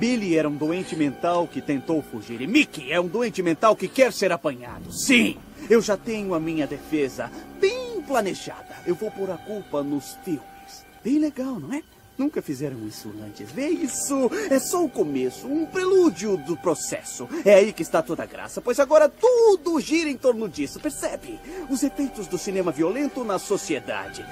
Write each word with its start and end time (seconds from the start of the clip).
Billy 0.00 0.34
era 0.34 0.48
um 0.48 0.56
doente 0.56 0.96
mental 0.96 1.46
que 1.46 1.60
tentou 1.60 2.00
fugir. 2.00 2.40
E 2.40 2.46
Mickey 2.46 2.90
é 2.90 2.98
um 2.98 3.06
doente 3.06 3.42
mental 3.42 3.76
que 3.76 3.86
quer 3.86 4.14
ser 4.14 4.32
apanhado. 4.32 4.90
Sim, 4.90 5.36
eu 5.68 5.82
já 5.82 5.94
tenho 5.94 6.32
a 6.32 6.40
minha 6.40 6.66
defesa 6.66 7.30
bem 7.60 8.00
planejada. 8.00 8.76
Eu 8.86 8.94
vou 8.94 9.10
pôr 9.10 9.30
a 9.30 9.36
culpa 9.36 9.82
nos 9.82 10.16
filmes. 10.24 10.40
Bem 11.04 11.18
legal, 11.18 11.60
não 11.60 11.74
é? 11.74 11.82
Nunca 12.16 12.40
fizeram 12.40 12.78
isso 12.88 13.12
antes. 13.22 13.50
Vê 13.50 13.68
isso? 13.68 14.30
É 14.48 14.58
só 14.58 14.82
o 14.82 14.88
começo, 14.88 15.46
um 15.46 15.66
prelúdio 15.66 16.38
do 16.38 16.56
processo. 16.56 17.28
É 17.44 17.56
aí 17.56 17.70
que 17.70 17.82
está 17.82 18.00
toda 18.00 18.22
a 18.22 18.26
graça, 18.26 18.62
pois 18.62 18.80
agora 18.80 19.06
tudo 19.06 19.78
gira 19.80 20.08
em 20.08 20.16
torno 20.16 20.48
disso, 20.48 20.80
percebe? 20.80 21.38
Os 21.68 21.82
efeitos 21.82 22.26
do 22.26 22.38
cinema 22.38 22.72
violento 22.72 23.22
na 23.22 23.38
sociedade. 23.38 24.24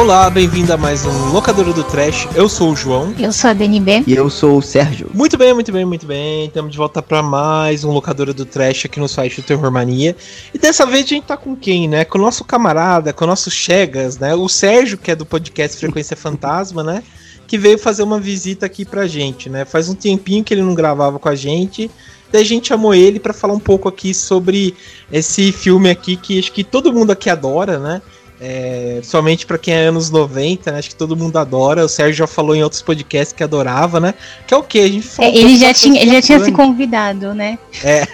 Olá, 0.00 0.30
bem-vindo 0.30 0.72
a 0.72 0.78
mais 0.78 1.04
um 1.04 1.30
Locadora 1.30 1.74
do 1.74 1.84
Trash. 1.84 2.26
Eu 2.34 2.48
sou 2.48 2.72
o 2.72 2.74
João. 2.74 3.14
Eu 3.18 3.30
sou 3.34 3.50
a 3.50 3.52
DNB. 3.52 4.04
E 4.06 4.14
eu 4.14 4.30
sou 4.30 4.56
o 4.56 4.62
Sérgio. 4.62 5.10
Muito 5.12 5.36
bem, 5.36 5.52
muito 5.52 5.70
bem, 5.70 5.84
muito 5.84 6.06
bem. 6.06 6.46
Estamos 6.46 6.72
de 6.72 6.78
volta 6.78 7.02
para 7.02 7.22
mais 7.22 7.84
um 7.84 7.90
Locadora 7.92 8.32
do 8.32 8.46
Trash 8.46 8.86
aqui 8.86 8.98
no 8.98 9.06
site 9.06 9.42
do 9.42 9.46
Terror 9.46 9.70
Mania. 9.70 10.16
E 10.54 10.58
dessa 10.58 10.86
vez 10.86 11.04
a 11.04 11.08
gente 11.08 11.26
tá 11.26 11.36
com 11.36 11.54
quem, 11.54 11.86
né? 11.86 12.06
Com 12.06 12.16
o 12.16 12.20
nosso 12.22 12.44
camarada, 12.44 13.12
com 13.12 13.26
o 13.26 13.28
nosso 13.28 13.50
Chegas, 13.50 14.18
né? 14.18 14.34
O 14.34 14.48
Sérgio, 14.48 14.96
que 14.96 15.10
é 15.10 15.14
do 15.14 15.26
podcast 15.26 15.76
Frequência 15.76 16.16
Fantasma, 16.16 16.82
né? 16.82 17.02
Que 17.46 17.58
veio 17.58 17.78
fazer 17.78 18.02
uma 18.02 18.18
visita 18.18 18.64
aqui 18.64 18.86
pra 18.86 19.06
gente, 19.06 19.50
né? 19.50 19.66
Faz 19.66 19.90
um 19.90 19.94
tempinho 19.94 20.42
que 20.42 20.54
ele 20.54 20.62
não 20.62 20.74
gravava 20.74 21.18
com 21.18 21.28
a 21.28 21.34
gente. 21.34 21.90
Daí 22.32 22.40
a 22.40 22.46
gente 22.46 22.68
chamou 22.68 22.94
ele 22.94 23.20
para 23.20 23.34
falar 23.34 23.52
um 23.52 23.60
pouco 23.60 23.86
aqui 23.86 24.14
sobre 24.14 24.74
esse 25.12 25.52
filme 25.52 25.90
aqui 25.90 26.16
que 26.16 26.38
acho 26.38 26.52
que 26.52 26.64
todo 26.64 26.90
mundo 26.90 27.10
aqui 27.10 27.28
adora, 27.28 27.78
né? 27.78 28.00
É, 28.42 29.00
somente 29.02 29.44
para 29.44 29.58
quem 29.58 29.74
é 29.74 29.84
anos 29.84 30.10
90, 30.10 30.72
né? 30.72 30.78
Acho 30.78 30.88
que 30.88 30.94
todo 30.96 31.14
mundo 31.14 31.36
adora. 31.38 31.84
O 31.84 31.88
Sérgio 31.88 32.14
já 32.14 32.26
falou 32.26 32.56
em 32.56 32.62
outros 32.62 32.80
podcasts 32.80 33.34
que 33.34 33.44
adorava, 33.44 34.00
né? 34.00 34.14
Que 34.46 34.54
é 34.54 34.56
o 34.56 34.62
que? 34.62 34.80
A 34.80 34.88
gente 34.88 35.06
falou. 35.06 35.30
É, 35.30 35.36
ele, 35.36 35.58
já 35.58 35.74
tinha, 35.74 36.00
ele 36.00 36.12
já 36.12 36.22
tinha 36.22 36.40
se 36.40 36.50
convidado, 36.50 37.34
né? 37.34 37.58
É. 37.84 38.06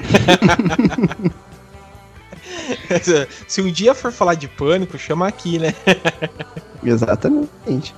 se 3.46 3.62
um 3.62 3.70
dia 3.70 3.94
for 3.94 4.10
falar 4.10 4.34
de 4.34 4.48
pânico, 4.48 4.98
chama 4.98 5.28
aqui, 5.28 5.60
né? 5.60 5.72
Exatamente. 6.82 7.94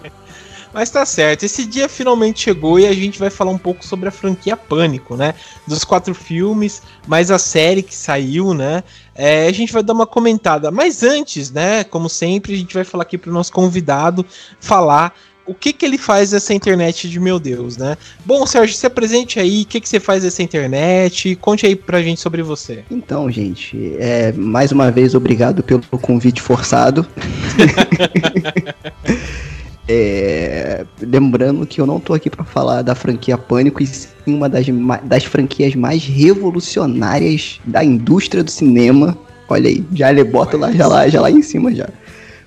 Mas 0.72 0.91
tá 0.91 1.05
certo, 1.06 1.44
esse 1.44 1.64
dia 1.64 1.88
finalmente 1.88 2.41
chegou 2.41 2.78
e 2.78 2.86
a 2.86 2.92
gente 2.92 3.19
vai 3.19 3.30
falar 3.30 3.50
um 3.50 3.58
pouco 3.58 3.84
sobre 3.84 4.08
a 4.08 4.12
franquia 4.12 4.56
Pânico, 4.56 5.16
né? 5.16 5.34
Dos 5.66 5.84
quatro 5.84 6.14
filmes, 6.14 6.83
mais 7.06 7.30
a 7.30 7.38
série 7.38 7.83
que 7.83 7.94
saiu, 7.94 8.55
né? 8.55 8.83
É, 9.14 9.47
a 9.47 9.52
gente 9.52 9.72
vai 9.72 9.83
dar 9.83 9.92
uma 9.92 10.06
comentada. 10.06 10.70
Mas 10.70 11.02
antes, 11.02 11.50
né? 11.50 11.84
Como 11.84 12.08
sempre, 12.08 12.55
a 12.55 12.56
gente 12.56 12.75
vai 12.75 12.84
falar 12.84 13.02
aqui 13.02 13.19
pro 13.19 13.33
nosso 13.33 13.52
convidado 13.52 14.25
falar 14.60 15.14
o 15.48 15.55
que 15.55 15.72
que 15.72 15.86
ele 15.86 15.97
faz 15.97 16.33
nessa 16.33 16.52
internet 16.52 17.08
de 17.08 17.19
meu 17.19 17.41
Deus, 17.41 17.78
né? 17.78 17.97
Bom, 18.25 18.47
Sérgio, 18.47 18.77
se 18.77 18.86
apresente 18.86 19.41
aí, 19.41 19.62
o 19.62 19.66
que 19.66 19.80
que 19.80 19.88
você 19.88 19.98
faz 19.98 20.22
nessa 20.22 20.42
internet? 20.42 21.34
Conte 21.36 21.64
aí 21.64 21.75
pra 21.75 22.03
gente 22.03 22.20
sobre 22.20 22.42
você. 22.42 22.84
Então, 22.91 23.30
gente, 23.30 23.97
é, 23.98 24.30
mais 24.32 24.72
uma 24.72 24.91
vez, 24.91 25.14
obrigado 25.14 25.62
pelo 25.62 25.80
convite 26.03 26.42
forçado. 26.42 27.06
É, 29.91 30.84
lembrando 31.00 31.66
que 31.66 31.81
eu 31.81 31.87
não 31.87 31.99
tô 31.99 32.12
aqui 32.12 32.28
para 32.28 32.44
falar 32.44 32.82
da 32.82 32.94
franquia 32.94 33.38
Pânico, 33.38 33.82
e 33.82 33.87
sim 33.87 34.09
uma 34.26 34.47
das, 34.47 34.66
das 35.03 35.25
franquias 35.25 35.75
mais 35.75 36.04
revolucionárias 36.04 37.59
da 37.65 37.82
indústria 37.82 38.44
do 38.44 38.50
cinema. 38.50 39.16
Olha 39.49 39.71
aí, 39.71 39.82
já 39.94 40.10
ele 40.10 40.25
bota 40.25 40.59
lá, 40.59 40.71
já 40.71 40.87
lá, 40.87 41.09
já 41.09 41.22
lá 41.22 41.31
em 41.31 41.41
cima 41.41 41.75
já. 41.75 41.88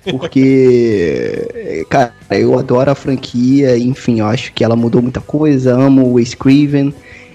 Porque, 0.08 1.84
cara, 1.90 2.12
eu 2.30 2.56
adoro 2.56 2.92
a 2.92 2.94
franquia, 2.94 3.76
enfim, 3.76 4.20
eu 4.20 4.26
acho 4.26 4.52
que 4.52 4.62
ela 4.62 4.76
mudou 4.76 5.02
muita 5.02 5.20
coisa, 5.20 5.74
amo 5.74 6.04
o 6.04 6.12
Wes 6.14 6.34
Craven. 6.34 6.94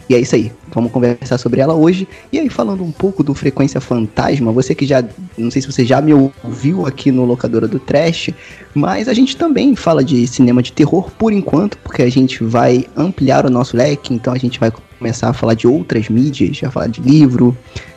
E 0.09 0.15
é 0.15 0.19
isso 0.19 0.35
aí, 0.35 0.51
vamos 0.73 0.91
conversar 0.91 1.37
sobre 1.37 1.59
ela 1.59 1.73
hoje. 1.73 2.07
E 2.31 2.39
aí, 2.39 2.49
falando 2.49 2.83
um 2.83 2.91
pouco 2.91 3.23
do 3.23 3.33
Frequência 3.33 3.81
Fantasma, 3.81 4.51
você 4.53 4.73
que 4.73 4.85
já, 4.85 5.03
não 5.37 5.51
sei 5.51 5.61
se 5.61 5.69
você 5.69 5.85
já 5.85 6.01
me 6.01 6.13
ouviu 6.13 6.85
aqui 6.85 7.11
no 7.11 7.25
Locadora 7.25 7.67
do 7.67 7.77
Trash, 7.77 8.29
mas 8.73 9.09
a 9.09 9.13
gente 9.13 9.35
também 9.35 9.75
fala 9.75 10.03
de 10.03 10.25
cinema 10.25 10.63
de 10.63 10.71
terror 10.71 11.11
por 11.17 11.33
enquanto, 11.33 11.77
porque 11.79 12.01
a 12.01 12.09
gente 12.09 12.41
vai 12.43 12.85
ampliar 12.95 13.45
o 13.45 13.49
nosso 13.49 13.75
leque, 13.75 14.13
então 14.13 14.33
a 14.33 14.37
gente 14.37 14.59
vai 14.59 14.71
começar 14.97 15.29
a 15.29 15.33
falar 15.33 15.55
de 15.55 15.67
outras 15.67 16.07
mídias, 16.07 16.59
vai 16.61 16.71
falar 16.71 16.87
de 16.87 17.01
livro, 17.01 17.55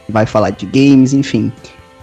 vai 0.08 0.26
falar 0.26 0.50
de 0.50 0.66
games, 0.66 1.12
enfim. 1.12 1.52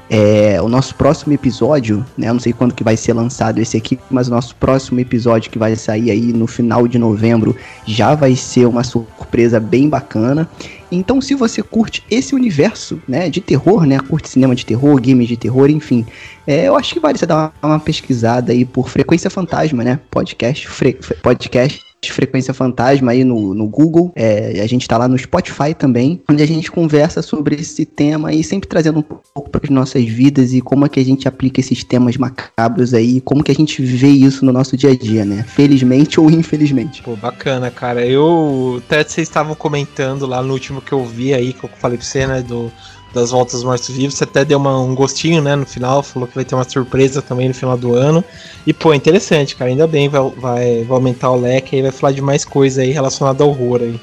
É, 0.10 0.62
o 0.62 0.70
nosso 0.70 0.96
próximo 0.96 1.34
episódio, 1.34 2.06
né? 2.18 2.30
Eu 2.30 2.34
não 2.34 2.40
sei 2.40 2.54
quando 2.54 2.74
que 2.74 2.84
vai 2.84 2.96
ser 2.96 3.14
lançado 3.14 3.60
esse 3.60 3.76
aqui, 3.76 4.00
mas 4.10 4.28
o 4.30 4.32
nosso 4.32 4.56
próximo 4.56 5.00
episódio 5.00 5.52
que 5.52 5.60
vai 5.60 5.76
sair 5.76 6.12
aí 6.12 6.32
no 6.32 6.48
final 6.48 6.88
de 6.88 6.98
novembro 6.98 7.56
já 7.86 8.16
vai 8.16 8.36
ser 8.36 8.66
uma 8.66 8.84
surpresa 8.84 9.60
bem 9.60 9.90
bacana. 9.90 10.48
Então, 10.90 11.20
se 11.20 11.36
você 11.36 11.62
curte 11.62 12.04
esse 12.10 12.34
universo, 12.34 13.02
né, 13.06 13.30
de 13.30 13.42
terror, 13.42 13.86
né, 13.86 14.00
curte 14.00 14.30
cinema 14.30 14.56
de 14.56 14.66
terror, 14.66 15.02
games 15.02 15.28
de 15.28 15.36
terror, 15.36 15.70
enfim, 15.70 16.06
é, 16.46 16.70
eu 16.70 16.78
acho 16.78 16.94
que 16.94 17.00
vale 17.02 17.18
você 17.18 17.26
dar 17.26 17.52
uma, 17.62 17.74
uma 17.74 17.80
pesquisada 17.80 18.54
aí 18.54 18.64
por 18.64 18.88
Frequência 18.88 19.30
Fantasma, 19.30 19.84
né, 19.84 20.00
podcast, 20.10 20.66
fre, 20.70 20.98
podcast 21.22 21.87
Frequência 22.12 22.54
Fantasma 22.54 23.12
aí 23.12 23.24
no, 23.24 23.54
no 23.54 23.68
Google. 23.68 24.12
É, 24.16 24.62
a 24.62 24.68
gente 24.68 24.88
tá 24.88 24.98
lá 24.98 25.08
no 25.08 25.18
Spotify 25.18 25.74
também, 25.78 26.22
onde 26.30 26.44
a 26.44 26.48
gente 26.48 26.72
conversa 26.72 27.22
sobre 27.22 27.56
esse 27.56 27.86
tema 27.86 28.34
e 28.34 28.44
sempre 28.44 28.68
trazendo 28.68 29.00
um 29.00 29.04
pouco 29.04 29.50
para 29.50 29.62
as 29.64 29.70
nossas 29.70 30.06
vidas 30.06 30.54
e 30.54 30.62
como 30.62 30.86
é 30.86 30.90
que 30.90 31.00
a 31.00 31.06
gente 31.06 31.28
aplica 31.28 31.60
esses 31.60 31.84
temas 31.84 32.18
macabros 32.18 32.94
aí, 32.94 33.22
como 33.22 33.44
que 33.44 33.52
a 33.52 33.56
gente 33.56 33.82
vê 33.82 34.10
isso 34.10 34.46
no 34.46 34.52
nosso 34.52 34.76
dia 34.76 34.92
a 34.92 34.96
dia, 34.96 35.26
né? 35.26 35.44
Felizmente 35.44 36.20
ou 36.20 36.30
infelizmente. 36.30 37.02
Pô, 37.04 37.16
bacana, 37.16 37.70
cara. 37.70 38.06
Eu 38.06 38.82
até 38.86 39.04
vocês 39.04 39.28
estavam 39.28 39.56
comentando 39.56 40.26
lá 40.26 40.42
no 40.42 40.54
último 40.54 40.82
que 40.82 40.94
eu 40.94 41.04
vi 41.06 41.34
aí, 41.34 41.54
que 41.54 41.64
eu 41.64 41.70
falei 41.78 41.98
pra 41.98 42.06
você, 42.06 42.28
né, 42.28 42.42
do 42.42 42.72
das 43.14 43.32
voltas 43.32 43.64
mortos-vivos. 43.64 44.16
Você 44.16 44.24
até 44.24 44.44
deu 44.46 44.58
uma, 44.58 44.80
um 44.80 44.94
gostinho, 44.94 45.42
né, 45.42 45.56
no 45.56 45.66
final, 45.66 46.04
falou 46.04 46.28
que 46.28 46.36
vai 46.36 46.46
ter 46.46 46.56
uma 46.56 46.68
surpresa 46.68 47.22
também 47.22 47.48
no 47.48 47.54
final 47.54 47.78
do 47.78 47.94
ano. 47.94 48.24
E, 48.66 48.74
pô, 48.74 48.94
interessante, 48.94 49.56
cara. 49.56 49.70
Ainda 49.70 49.88
bem, 49.88 50.10
vai, 50.10 50.22
vai, 50.38 50.84
vai 50.84 50.96
aumentar 50.98 51.32
o 51.32 51.40
leque 51.40 51.76
aí, 51.76 51.82
vai 51.82 51.92
falar 51.92 52.14
de 52.14 52.22
mais 52.22 52.46
coisa 52.46 52.82
aí 52.82 52.92
relacionada 52.92 53.44
ao 53.44 53.50
horror 53.50 53.82
aí. 53.82 54.00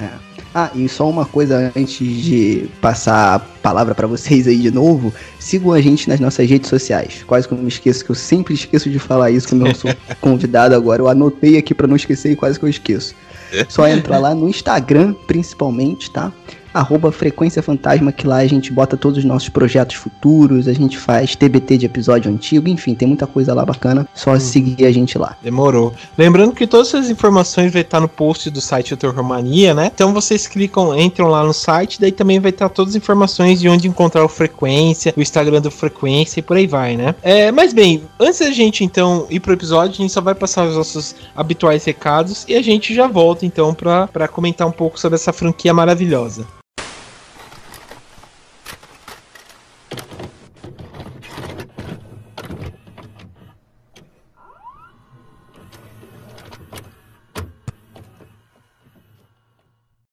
É. 0.00 0.32
Ah, 0.54 0.70
e 0.74 0.86
só 0.86 1.08
uma 1.08 1.24
coisa 1.24 1.72
antes 1.74 2.06
de 2.06 2.68
passar 2.80 3.36
a 3.36 3.38
palavra 3.38 3.94
para 3.94 4.06
vocês 4.06 4.46
aí 4.46 4.58
de 4.58 4.70
novo, 4.70 5.12
sigam 5.38 5.72
a 5.72 5.80
gente 5.80 6.08
nas 6.10 6.20
nossas 6.20 6.48
redes 6.48 6.68
sociais. 6.68 7.24
Quase 7.26 7.48
que 7.48 7.54
eu 7.54 7.58
me 7.58 7.68
esqueço, 7.68 8.04
que 8.04 8.10
eu 8.10 8.14
sempre 8.14 8.52
esqueço 8.52 8.90
de 8.90 8.98
falar 8.98 9.30
isso 9.30 9.48
quando 9.48 9.66
eu 9.66 9.74
sou 9.74 9.90
convidado 10.20 10.74
agora. 10.74 11.00
Eu 11.00 11.08
anotei 11.08 11.56
aqui 11.56 11.74
para 11.74 11.86
não 11.86 11.96
esquecer 11.96 12.32
e 12.32 12.36
quase 12.36 12.58
que 12.58 12.66
eu 12.66 12.68
esqueço. 12.68 13.14
Só 13.68 13.88
entra 13.88 14.18
lá 14.18 14.34
no 14.34 14.46
Instagram, 14.46 15.14
principalmente, 15.26 16.10
tá? 16.10 16.30
Arroba 16.72 17.12
Frequência 17.12 17.62
Fantasma, 17.62 18.12
que 18.12 18.26
lá 18.26 18.38
a 18.38 18.46
gente 18.46 18.72
bota 18.72 18.96
todos 18.96 19.18
os 19.18 19.24
nossos 19.24 19.48
projetos 19.48 19.96
futuros, 19.96 20.68
a 20.68 20.72
gente 20.72 20.98
faz 20.98 21.36
TBT 21.36 21.78
de 21.78 21.86
episódio 21.86 22.30
antigo, 22.30 22.68
enfim, 22.68 22.94
tem 22.94 23.08
muita 23.08 23.26
coisa 23.26 23.54
lá 23.54 23.64
bacana, 23.64 24.08
só 24.14 24.32
hum. 24.32 24.40
seguir 24.40 24.86
a 24.86 24.92
gente 24.92 25.18
lá. 25.18 25.36
Demorou. 25.42 25.92
Lembrando 26.16 26.52
que 26.52 26.66
todas 26.66 26.88
essas 26.88 27.10
informações 27.10 27.72
vai 27.72 27.82
estar 27.82 28.00
no 28.00 28.08
post 28.08 28.50
do 28.50 28.60
site 28.60 28.90
do 28.90 28.96
Terrormania, 28.96 29.74
né? 29.74 29.90
Então 29.92 30.12
vocês 30.12 30.46
clicam, 30.46 30.98
entram 30.98 31.28
lá 31.28 31.44
no 31.44 31.52
site, 31.52 32.00
daí 32.00 32.12
também 32.12 32.40
vai 32.40 32.50
estar 32.50 32.68
todas 32.68 32.92
as 32.92 32.96
informações 32.96 33.60
de 33.60 33.68
onde 33.68 33.88
encontrar 33.88 34.24
o 34.24 34.28
Frequência, 34.28 35.12
o 35.16 35.20
Instagram 35.20 35.60
do 35.60 35.70
Frequência 35.70 36.40
e 36.40 36.42
por 36.42 36.56
aí 36.56 36.66
vai, 36.66 36.96
né? 36.96 37.14
É, 37.22 37.50
mas 37.52 37.72
bem, 37.72 38.02
antes 38.18 38.40
da 38.40 38.50
gente 38.50 38.84
então 38.84 39.26
ir 39.30 39.40
pro 39.40 39.52
episódio, 39.52 39.92
a 39.92 39.96
gente 39.96 40.12
só 40.12 40.20
vai 40.20 40.34
passar 40.34 40.66
os 40.66 40.76
nossos 40.76 41.14
habituais 41.34 41.84
recados 41.84 42.44
e 42.48 42.54
a 42.54 42.62
gente 42.62 42.94
já 42.94 43.06
volta 43.06 43.44
então 43.44 43.74
para 43.74 44.28
comentar 44.28 44.66
um 44.66 44.72
pouco 44.72 44.98
sobre 44.98 45.16
essa 45.16 45.32
franquia 45.32 45.74
maravilhosa. 45.74 46.46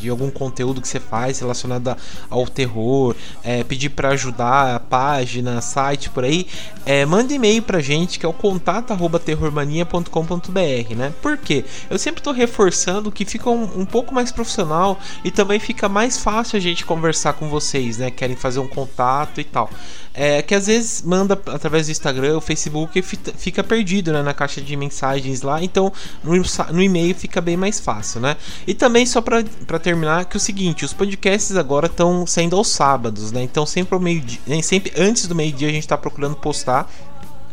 de 0.00 0.08
algum 0.08 0.30
conteúdo 0.30 0.80
que 0.80 0.88
você 0.88 1.00
faz 1.00 1.40
relacionado 1.40 1.96
ao 2.28 2.46
terror, 2.46 3.16
é, 3.42 3.64
pedir 3.64 3.88
para 3.90 4.10
ajudar 4.10 4.78
página, 4.80 5.60
site 5.60 6.10
por 6.10 6.24
aí, 6.24 6.46
é, 6.84 7.06
manda 7.06 7.32
e-mail 7.32 7.62
pra 7.62 7.80
gente 7.80 8.18
que 8.18 8.26
é 8.26 8.28
o 8.28 8.32
contato@terrormania.com.br, 8.32 10.94
né? 10.96 11.12
Por 11.20 11.36
quê? 11.36 11.64
Eu 11.88 11.98
sempre 11.98 12.20
estou 12.20 12.32
reforçando 12.32 13.10
que 13.10 13.24
fica 13.24 13.50
um, 13.50 13.80
um 13.80 13.84
pouco 13.84 14.14
mais 14.14 14.30
profissional 14.30 14.98
e 15.24 15.30
também 15.30 15.58
fica 15.58 15.88
mais 15.88 16.18
fácil 16.18 16.56
a 16.56 16.60
gente 16.60 16.84
conversar 16.84 17.32
com 17.34 17.48
vocês, 17.48 17.98
né? 17.98 18.10
Querem 18.10 18.36
fazer 18.36 18.60
um 18.60 18.68
contato 18.68 19.40
e 19.40 19.44
tal. 19.44 19.70
É 20.18 20.40
que 20.40 20.54
às 20.54 20.66
vezes 20.66 21.02
manda 21.02 21.38
através 21.46 21.86
do 21.86 21.92
Instagram, 21.92 22.38
o 22.38 22.40
Facebook 22.40 23.02
fica 23.02 23.62
perdido 23.62 24.12
né, 24.12 24.22
na 24.22 24.32
caixa 24.32 24.62
de 24.62 24.74
mensagens 24.74 25.42
lá, 25.42 25.62
então 25.62 25.92
no, 26.24 26.32
no 26.72 26.82
e-mail 26.82 27.14
fica 27.14 27.40
bem 27.40 27.56
mais 27.56 27.78
fácil, 27.78 28.20
né? 28.20 28.36
E 28.66 28.72
também 28.72 29.04
só 29.06 29.20
para 29.20 29.78
terminar 29.78 30.24
que 30.24 30.36
é 30.36 30.38
o 30.38 30.40
seguinte, 30.40 30.84
os 30.84 30.92
podcasts 30.92 31.56
agora 31.56 31.86
estão 31.86 32.26
saindo 32.26 32.56
aos 32.56 32.68
sábados, 32.68 33.32
né? 33.32 33.42
Então 33.42 33.64
sempre 33.64 33.94
ao 33.94 34.00
meio 34.00 34.20
dia, 34.20 34.62
sempre 34.62 34.92
antes 34.96 35.26
do 35.26 35.34
meio-dia 35.34 35.68
a 35.68 35.72
gente 35.72 35.84
está 35.84 35.96
procurando 35.96 36.36
postar 36.36 36.90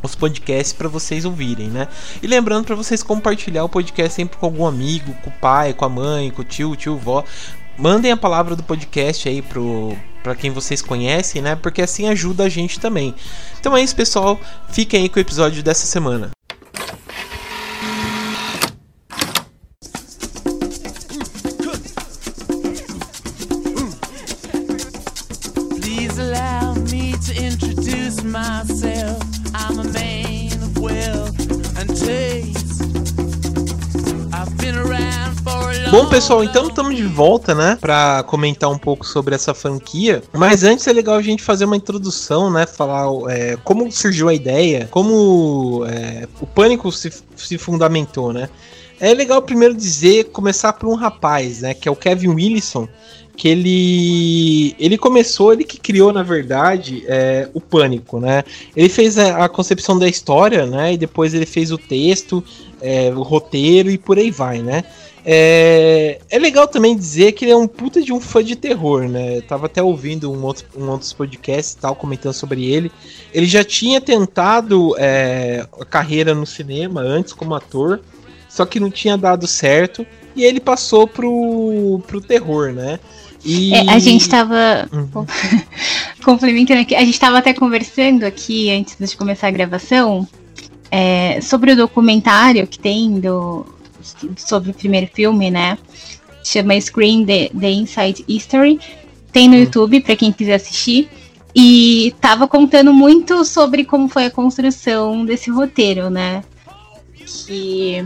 os 0.04 0.16
podcasts 0.16 0.74
para 0.74 0.90
vocês 0.90 1.24
ouvirem, 1.24 1.70
né? 1.70 1.88
E 2.22 2.28
lembrando 2.28 2.66
para 2.66 2.76
vocês 2.76 3.02
compartilhar 3.02 3.64
o 3.64 3.70
podcast 3.70 4.14
sempre 4.14 4.38
com 4.38 4.46
algum 4.46 4.66
amigo, 4.66 5.14
com 5.24 5.30
o 5.30 5.34
pai, 5.34 5.74
com 5.74 5.86
a 5.86 5.90
mãe, 5.90 6.30
com 6.30 6.42
o 6.42 6.46
tio, 6.46 6.76
tio, 6.76 6.98
vó, 6.98 7.24
mandem 7.78 8.12
a 8.12 8.18
palavra 8.18 8.56
do 8.56 8.64
podcast 8.64 9.28
aí 9.28 9.42
pro 9.42 9.96
para 10.22 10.36
quem 10.36 10.52
vocês 10.52 10.82
conhecem, 10.82 11.42
né? 11.42 11.56
Porque 11.56 11.82
assim 11.82 12.08
ajuda 12.08 12.46
a 12.46 12.50
gente 12.50 12.80
também. 12.80 13.14
Então 13.60 13.76
é 13.76 13.84
isso, 13.84 13.94
pessoal. 13.94 14.40
Fiquem 14.70 15.02
aí 15.02 15.10
com 15.10 15.18
o 15.18 15.22
episódio 15.22 15.62
dessa 15.62 15.86
semana. 15.86 16.32
Bom, 35.94 36.08
pessoal, 36.08 36.44
então 36.44 36.68
estamos 36.68 36.96
de 36.96 37.04
volta, 37.04 37.54
né? 37.54 37.78
Pra 37.80 38.24
comentar 38.24 38.68
um 38.68 38.80
pouco 38.80 39.06
sobre 39.06 39.36
essa 39.36 39.54
franquia. 39.54 40.24
Mas 40.34 40.64
antes 40.64 40.88
é 40.88 40.92
legal 40.92 41.14
a 41.18 41.22
gente 41.22 41.44
fazer 41.44 41.66
uma 41.66 41.76
introdução, 41.76 42.50
né? 42.50 42.66
Falar 42.66 43.06
é, 43.30 43.56
como 43.64 43.92
surgiu 43.92 44.28
a 44.28 44.34
ideia, 44.34 44.88
como 44.90 45.86
é, 45.86 46.28
o 46.42 46.48
pânico 46.48 46.92
se, 46.92 47.14
se 47.36 47.60
fundamentou, 47.60 48.34
né? 48.34 48.50
É 49.00 49.14
legal 49.14 49.40
primeiro 49.44 49.76
dizer, 49.76 50.32
começar 50.32 50.74
por 50.74 50.90
um 50.90 50.96
rapaz, 50.96 51.62
né? 51.62 51.76
Que 51.76 51.88
é 51.88 51.92
o 51.92 51.96
Kevin 51.96 52.30
Wilson, 52.30 52.88
que 53.38 53.48
ele 53.48 54.76
ele 54.80 54.98
começou, 54.98 55.54
ele 55.54 55.64
que 55.64 55.80
criou 55.80 56.12
na 56.12 56.24
verdade 56.24 57.04
é, 57.06 57.48
o 57.54 57.62
pânico, 57.62 58.20
né? 58.20 58.44
Ele 58.76 58.90
fez 58.90 59.20
a, 59.20 59.46
a, 59.46 59.48
concepção 59.48 60.00
da 60.00 60.08
história, 60.08 60.66
né? 60.66 60.94
E 60.94 60.98
depois 60.98 61.36
ele 61.36 61.46
fez 61.46 61.72
o 61.72 61.78
texto, 61.78 62.44
é, 62.82 63.12
o 63.16 63.22
roteiro 63.22 63.92
e 63.92 63.98
por 64.00 64.18
aí 64.18 64.32
vai, 64.32 64.60
né? 64.64 64.84
É, 65.26 66.20
é 66.30 66.38
legal 66.38 66.68
também 66.68 66.96
dizer 66.96 67.32
que 67.32 67.46
ele 67.46 67.52
é 67.52 67.56
um 67.56 67.68
puta 67.68 68.02
de 68.02 68.12
um 68.12 68.20
fã 68.20 68.44
de 68.44 68.56
terror, 68.56 69.08
né? 69.08 69.38
Eu 69.38 69.42
tava 69.42 69.68
até 69.68 69.82
ouvindo 69.82 70.32
um 70.32 70.44
outro, 70.44 70.66
um 70.78 70.90
outros 70.90 71.14
podcasts 71.14 71.74
e 71.74 71.78
tal, 71.78 71.96
comentando 71.96 72.34
sobre 72.34 72.66
ele. 72.66 72.92
Ele 73.34 73.46
já 73.46 73.64
tinha 73.64 74.02
tentado 74.02 74.96
é, 74.98 75.66
a 75.80 75.86
carreira 75.86 76.36
no 76.36 76.46
cinema 76.46 77.02
antes 77.02 77.32
como 77.32 77.56
ator, 77.56 78.02
só 78.50 78.66
que 78.66 78.80
não 78.80 78.92
tinha 78.92 79.18
dado 79.18 79.48
certo. 79.48 80.06
E 80.36 80.44
ele 80.44 80.60
passou 80.60 81.08
pro, 81.08 82.02
pro 82.06 82.20
terror, 82.20 82.74
né? 82.74 83.00
E... 83.46 83.74
É, 83.74 83.92
a 83.92 84.00
gente 84.00 84.28
tava. 84.28 84.90
Uhum. 84.92 85.26
complementando 86.24 86.82
aqui, 86.82 86.96
a 86.96 87.04
gente 87.04 87.20
tava 87.20 87.38
até 87.38 87.54
conversando 87.54 88.24
aqui 88.24 88.72
antes 88.72 88.96
de 88.98 89.18
começar 89.18 89.48
a 89.48 89.52
gravação 89.52 90.28
é, 90.90 91.42
sobre 91.42 91.74
o 91.74 91.76
documentário 91.76 92.66
que 92.66 92.80
tem 92.80 93.20
do, 93.20 93.66
sobre 94.38 94.72
o 94.72 94.74
primeiro 94.74 95.08
filme, 95.14 95.50
né? 95.50 95.78
Chama 96.44 96.80
Screen 96.80 97.26
The, 97.26 97.50
The 97.58 97.72
Inside 97.72 98.26
History. 98.28 98.80
Tem 99.32 99.48
no 99.48 99.56
hum. 99.56 99.60
YouTube 99.60 100.02
para 100.02 100.16
quem 100.16 100.32
quiser 100.32 100.56
assistir. 100.56 101.10
E 101.56 102.14
tava 102.20 102.48
contando 102.48 102.94
muito 102.94 103.46
sobre 103.46 103.86
como 103.86 104.08
foi 104.10 104.26
a 104.26 104.32
construção 104.32 105.24
desse 105.24 105.52
roteiro, 105.52 106.10
né? 106.10 106.44
Que, 107.46 108.06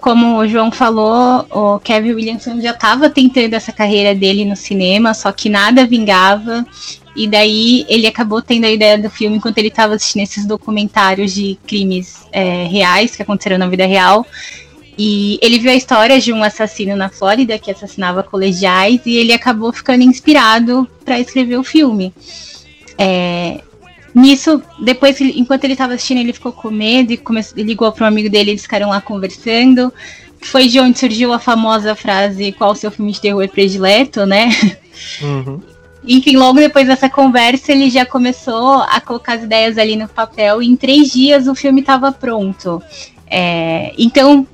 como 0.00 0.38
o 0.38 0.46
João 0.46 0.70
falou, 0.70 1.46
o 1.50 1.78
Kevin 1.80 2.12
Williamson 2.12 2.60
já 2.60 2.72
estava 2.72 3.08
tentando 3.08 3.54
essa 3.54 3.72
carreira 3.72 4.14
dele 4.14 4.44
no 4.44 4.54
cinema, 4.54 5.14
só 5.14 5.32
que 5.32 5.48
nada 5.48 5.86
vingava. 5.86 6.66
E 7.16 7.26
daí 7.26 7.84
ele 7.88 8.06
acabou 8.06 8.40
tendo 8.40 8.64
a 8.64 8.70
ideia 8.70 8.98
do 8.98 9.10
filme 9.10 9.36
enquanto 9.36 9.58
ele 9.58 9.68
estava 9.68 9.94
assistindo 9.94 10.22
esses 10.22 10.46
documentários 10.46 11.32
de 11.32 11.58
crimes 11.66 12.26
é, 12.32 12.64
reais 12.64 13.14
que 13.16 13.22
aconteceram 13.22 13.58
na 13.58 13.68
vida 13.68 13.86
real. 13.86 14.26
E 14.96 15.38
ele 15.40 15.58
viu 15.58 15.70
a 15.70 15.74
história 15.74 16.20
de 16.20 16.32
um 16.32 16.42
assassino 16.42 16.94
na 16.94 17.08
Flórida 17.08 17.58
que 17.58 17.70
assassinava 17.70 18.22
colegiais 18.22 19.00
e 19.06 19.16
ele 19.16 19.32
acabou 19.32 19.72
ficando 19.72 20.02
inspirado 20.02 20.86
para 21.04 21.18
escrever 21.18 21.56
o 21.56 21.64
filme. 21.64 22.12
É, 22.98 23.62
nisso, 24.14 24.62
depois, 24.80 25.20
enquanto 25.20 25.64
ele 25.64 25.72
estava 25.72 25.94
assistindo, 25.94 26.18
ele 26.18 26.32
ficou 26.32 26.52
com 26.52 26.70
medo 26.70 27.12
e 27.12 27.16
começou, 27.16 27.56
ligou 27.58 27.90
para 27.90 28.04
um 28.04 28.08
amigo 28.08 28.28
dele, 28.28 28.50
eles 28.50 28.62
ficaram 28.62 28.90
lá 28.90 29.00
conversando. 29.00 29.92
Foi 30.42 30.68
de 30.68 30.78
onde 30.78 30.98
surgiu 30.98 31.32
a 31.32 31.38
famosa 31.38 31.94
frase: 31.94 32.52
Qual 32.52 32.72
o 32.72 32.76
seu 32.76 32.90
filme 32.90 33.12
de 33.12 33.20
terror 33.20 33.48
predileto, 33.48 34.26
né? 34.26 34.50
Uhum. 35.22 35.60
enfim, 36.04 36.36
logo 36.36 36.58
depois 36.58 36.86
dessa 36.86 37.08
conversa, 37.08 37.72
ele 37.72 37.88
já 37.88 38.04
começou 38.04 38.82
a 38.82 39.00
colocar 39.00 39.34
as 39.34 39.44
ideias 39.44 39.78
ali 39.78 39.96
no 39.96 40.06
papel 40.06 40.62
e 40.62 40.68
em 40.68 40.76
três 40.76 41.10
dias 41.12 41.46
o 41.46 41.54
filme 41.54 41.80
estava 41.80 42.12
pronto. 42.12 42.82
É, 43.26 43.94
então, 43.96 44.46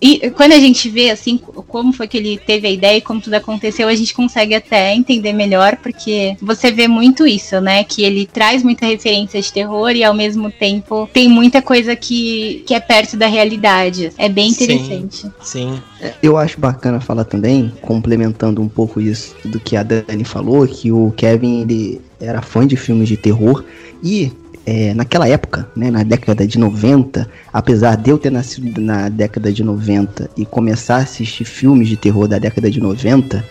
e 0.00 0.30
quando 0.30 0.52
a 0.52 0.58
gente 0.58 0.88
vê 0.88 1.10
assim 1.10 1.36
como 1.36 1.92
foi 1.92 2.08
que 2.08 2.16
ele 2.16 2.38
teve 2.38 2.66
a 2.66 2.70
ideia 2.70 2.96
e 2.96 3.02
como 3.02 3.20
tudo 3.20 3.34
aconteceu, 3.34 3.86
a 3.86 3.94
gente 3.94 4.14
consegue 4.14 4.54
até 4.54 4.94
entender 4.94 5.32
melhor, 5.32 5.76
porque 5.76 6.36
você 6.40 6.70
vê 6.70 6.88
muito 6.88 7.26
isso, 7.26 7.60
né? 7.60 7.84
Que 7.84 8.02
ele 8.02 8.26
traz 8.26 8.62
muita 8.62 8.86
referência 8.86 9.40
de 9.40 9.52
terror 9.52 9.90
e 9.90 10.02
ao 10.02 10.14
mesmo 10.14 10.50
tempo 10.50 11.08
tem 11.12 11.28
muita 11.28 11.60
coisa 11.60 11.94
que, 11.94 12.64
que 12.66 12.74
é 12.74 12.80
perto 12.80 13.16
da 13.16 13.26
realidade. 13.26 14.10
É 14.16 14.28
bem 14.28 14.50
interessante. 14.50 15.26
Sim. 15.42 15.80
sim. 16.00 16.12
Eu 16.22 16.36
acho 16.38 16.58
bacana 16.58 17.00
falar 17.00 17.24
também, 17.24 17.72
complementando 17.82 18.62
um 18.62 18.68
pouco 18.68 19.00
isso 19.00 19.34
do 19.44 19.60
que 19.60 19.76
a 19.76 19.82
Dani 19.82 20.24
falou, 20.24 20.66
que 20.66 20.90
o 20.90 21.12
Kevin 21.16 21.60
ele 21.60 22.00
era 22.18 22.40
fã 22.40 22.66
de 22.66 22.76
filmes 22.76 23.08
de 23.08 23.16
terror 23.16 23.64
e 24.02 24.32
é, 24.70 24.94
naquela 24.94 25.28
época, 25.28 25.68
né, 25.74 25.90
na 25.90 26.04
década 26.04 26.46
de 26.46 26.56
90, 26.56 27.28
apesar 27.52 27.96
de 27.96 28.10
eu 28.10 28.16
ter 28.16 28.30
nascido 28.30 28.80
na 28.80 29.08
década 29.08 29.52
de 29.52 29.64
90 29.64 30.30
e 30.36 30.46
começar 30.46 30.98
a 30.98 30.98
assistir 30.98 31.44
filmes 31.44 31.88
de 31.88 31.96
terror 31.96 32.28
da 32.28 32.38
década 32.38 32.70
de 32.70 32.80
90, 32.80 33.44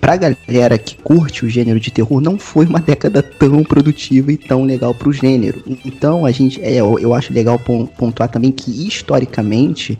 pra 0.00 0.14
galera 0.16 0.78
que 0.78 0.96
curte 0.98 1.44
o 1.44 1.48
gênero 1.48 1.80
de 1.80 1.90
terror, 1.90 2.20
não 2.20 2.38
foi 2.38 2.64
uma 2.64 2.78
década 2.78 3.24
tão 3.24 3.64
produtiva 3.64 4.30
e 4.30 4.36
tão 4.36 4.62
legal 4.62 4.94
pro 4.94 5.12
gênero. 5.12 5.60
Então, 5.84 6.24
a 6.24 6.30
gente, 6.30 6.62
é, 6.62 6.76
eu, 6.76 7.12
acho 7.12 7.32
legal 7.32 7.58
pontuar 7.58 8.28
também 8.28 8.52
que, 8.52 8.86
historicamente, 8.86 9.98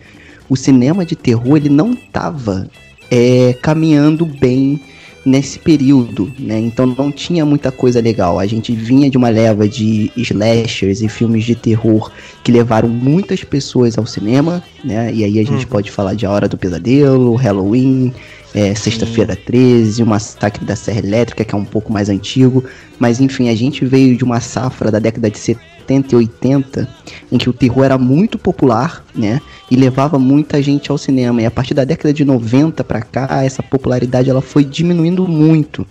o 0.49 0.57
cinema 0.57 1.05
de 1.05 1.17
terror 1.17 1.57
ele 1.57 1.69
não 1.69 1.97
tava 1.97 2.71
é, 3.11 3.53
caminhando 3.61 4.25
bem 4.25 4.81
nesse 5.25 5.59
período, 5.59 6.33
né? 6.39 6.59
Então 6.59 6.87
não 6.87 7.11
tinha 7.13 7.45
muita 7.45 7.71
coisa 7.71 8.01
legal. 8.01 8.39
A 8.39 8.47
gente 8.47 8.73
vinha 8.73 9.09
de 9.09 9.17
uma 9.17 9.29
leva 9.29 9.69
de 9.69 10.11
slashers 10.17 11.01
e 11.01 11.09
filmes 11.09 11.45
de 11.45 11.55
terror 11.55 12.11
que 12.43 12.51
levaram 12.51 12.89
muitas 12.89 13.45
pessoas 13.45 13.97
ao 13.97 14.07
cinema, 14.07 14.63
né? 14.85 15.13
E 15.13 15.25
aí 15.25 15.39
a 15.39 15.45
gente 15.45 15.65
hum. 15.65 15.69
pode 15.69 15.91
falar 15.91 16.15
de 16.15 16.27
A 16.27 16.31
Hora 16.31 16.49
do 16.49 16.59
Pesadelo, 16.59 17.35
Halloween, 17.35 18.13
é, 18.55 18.75
Sexta-feira 18.75 19.37
13, 19.37 20.03
o 20.03 20.07
Massacre 20.07 20.65
da 20.65 20.77
Serra 20.77 20.99
Elétrica, 20.99 21.45
que 21.45 21.55
é 21.55 21.59
um 21.59 21.65
pouco 21.65 21.93
mais 21.93 22.09
antigo. 22.09 22.65
Mas 22.99 23.21
enfim, 23.21 23.49
a 23.49 23.55
gente 23.55 23.85
veio 23.85 24.17
de 24.17 24.25
uma 24.25 24.41
safra 24.41 24.91
da 24.91 24.99
década 24.99 25.31
de 25.31 25.39
70 25.39 25.72
e 25.89 26.17
80 26.17 26.89
em 27.31 27.39
que 27.39 27.49
o 27.49 27.53
terror 27.53 27.85
era 27.85 27.99
muito 27.99 28.39
popular, 28.39 29.05
né? 29.15 29.41
E 29.71 29.77
levava 29.77 30.19
muita 30.19 30.63
gente 30.63 30.91
ao 30.91 30.99
cinema. 30.99 31.43
E 31.43 31.47
a 31.47 31.51
partir 31.51 31.75
da 31.75 31.85
década 31.85 32.13
de 32.13 32.25
90 32.25 32.85
para 32.85 33.01
cá, 33.01 33.43
essa 33.43 33.63
popularidade 33.63 34.29
ela 34.29 34.43
foi 34.43 34.65
diminuindo 34.65 35.27
muito. 35.27 35.87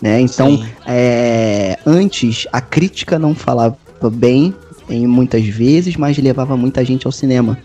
Né? 0.00 0.20
Então, 0.20 0.64
é, 0.86 1.78
antes 1.84 2.46
a 2.52 2.60
crítica 2.60 3.18
não 3.18 3.34
falava 3.34 3.76
bem 4.10 4.54
em 4.88 5.06
muitas 5.06 5.44
vezes, 5.44 5.96
mas 5.96 6.18
levava 6.18 6.56
muita 6.56 6.84
gente 6.84 7.06
ao 7.06 7.12
cinema. 7.12 7.58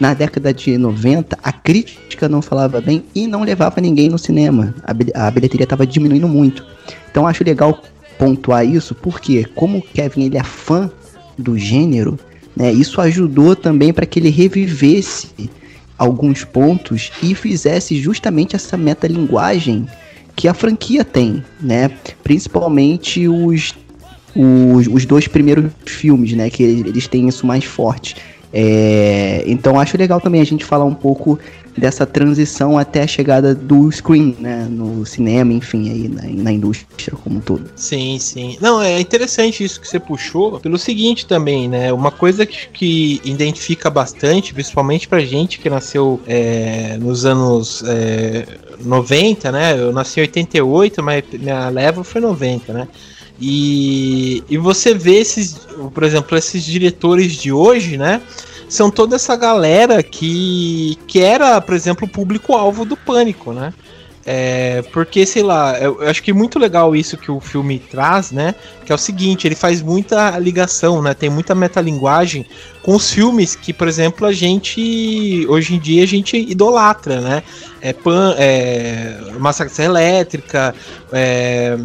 Na 0.00 0.14
década 0.14 0.52
de 0.52 0.76
90, 0.76 1.38
a 1.42 1.52
crítica 1.52 2.28
não 2.28 2.42
falava 2.42 2.80
bem 2.80 3.04
e 3.14 3.26
não 3.26 3.44
levava 3.44 3.80
ninguém 3.80 4.08
no 4.08 4.18
cinema. 4.18 4.74
A, 5.14 5.30
bilheteria 5.30 5.64
estava 5.64 5.86
diminuindo 5.86 6.26
muito. 6.26 6.66
Então 7.10 7.26
acho 7.26 7.44
legal 7.44 7.80
pontuar 8.18 8.66
isso, 8.66 8.94
porque 8.94 9.44
como 9.54 9.78
o 9.78 9.82
Kevin 9.82 10.24
ele 10.24 10.38
é 10.38 10.42
fã 10.42 10.90
do 11.42 11.58
gênero, 11.58 12.18
né, 12.56 12.72
isso 12.72 13.00
ajudou 13.00 13.56
também 13.56 13.92
para 13.92 14.06
que 14.06 14.18
ele 14.18 14.30
revivesse 14.30 15.28
alguns 15.98 16.44
pontos 16.44 17.12
e 17.22 17.34
fizesse 17.34 17.96
justamente 17.96 18.56
essa 18.56 18.76
metalinguagem 18.76 19.86
que 20.34 20.48
a 20.48 20.54
franquia 20.54 21.04
tem, 21.04 21.44
né? 21.60 21.90
Principalmente 22.24 23.28
os, 23.28 23.74
os, 24.34 24.86
os 24.88 25.06
dois 25.06 25.28
primeiros 25.28 25.70
filmes, 25.86 26.32
né? 26.32 26.50
Que 26.50 26.62
eles 26.62 27.06
têm 27.06 27.28
isso 27.28 27.46
mais 27.46 27.64
forte. 27.64 28.16
É, 28.52 29.44
então 29.46 29.78
acho 29.80 29.96
legal 29.96 30.20
também 30.20 30.40
a 30.40 30.44
gente 30.44 30.64
falar 30.64 30.84
um 30.84 30.94
pouco 30.94 31.38
dessa 31.76 32.04
transição 32.06 32.76
até 32.76 33.02
a 33.02 33.06
chegada 33.06 33.54
do 33.54 33.90
screen, 33.90 34.36
né, 34.38 34.66
no 34.68 35.06
cinema, 35.06 35.52
enfim, 35.52 35.90
aí 35.90 36.08
na, 36.08 36.42
na, 36.42 36.52
indústria 36.52 37.16
como 37.22 37.38
um 37.38 37.40
todo. 37.40 37.70
Sim, 37.76 38.18
sim. 38.18 38.58
Não, 38.60 38.80
é 38.82 39.00
interessante 39.00 39.64
isso 39.64 39.80
que 39.80 39.88
você 39.88 39.98
puxou, 39.98 40.60
pelo 40.60 40.78
seguinte 40.78 41.26
também, 41.26 41.68
né, 41.68 41.92
uma 41.92 42.10
coisa 42.10 42.44
que, 42.44 42.68
que 42.68 43.20
identifica 43.24 43.88
bastante, 43.88 44.52
principalmente 44.52 45.08
pra 45.08 45.20
gente 45.20 45.58
que 45.58 45.70
nasceu 45.70 46.20
é, 46.26 46.98
nos 46.98 47.24
anos 47.24 47.82
é, 47.86 48.46
90, 48.80 49.50
né, 49.50 49.78
eu 49.78 49.92
nasci 49.92 50.20
em 50.20 50.24
88, 50.24 51.02
mas 51.02 51.24
minha 51.32 51.68
leva 51.70 52.04
foi 52.04 52.20
90, 52.20 52.72
né, 52.72 52.88
e, 53.40 54.44
e 54.48 54.56
você 54.56 54.94
vê 54.94 55.16
esses, 55.16 55.66
por 55.92 56.04
exemplo, 56.04 56.36
esses 56.36 56.64
diretores 56.64 57.32
de 57.32 57.50
hoje, 57.50 57.96
né? 57.96 58.22
São 58.72 58.90
toda 58.90 59.16
essa 59.16 59.36
galera 59.36 60.02
que, 60.02 60.96
que 61.06 61.20
era, 61.20 61.60
por 61.60 61.74
exemplo, 61.74 62.06
o 62.06 62.10
público-alvo 62.10 62.86
do 62.86 62.96
pânico, 62.96 63.52
né? 63.52 63.74
É, 64.24 64.80
porque, 64.94 65.26
sei 65.26 65.42
lá, 65.42 65.78
eu, 65.78 66.00
eu, 66.00 66.08
acho 66.08 66.22
que 66.22 66.30
é 66.30 66.34
muito 66.34 66.58
legal 66.58 66.96
isso 66.96 67.18
que 67.18 67.30
o 67.30 67.38
filme 67.38 67.78
traz, 67.78 68.32
né? 68.32 68.54
Que 68.82 68.90
é 68.90 68.94
o 68.94 68.98
seguinte, 68.98 69.46
ele 69.46 69.54
faz 69.54 69.82
muita 69.82 70.38
ligação, 70.38 71.02
né? 71.02 71.12
Tem 71.12 71.28
muita 71.28 71.54
metalinguagem 71.54 72.46
com 72.82 72.94
os 72.94 73.10
filmes 73.10 73.54
que, 73.54 73.74
por 73.74 73.86
exemplo, 73.88 74.26
a 74.26 74.32
gente, 74.32 75.44
hoje 75.50 75.74
em 75.74 75.78
dia, 75.78 76.02
a 76.02 76.06
gente 76.06 76.38
idolatra, 76.38 77.20
né? 77.20 77.42
É, 77.78 77.92
Pan, 77.92 78.34
é 78.38 79.18
Massacre 79.38 79.84
Elétrica, 79.84 80.74
é 81.12 81.76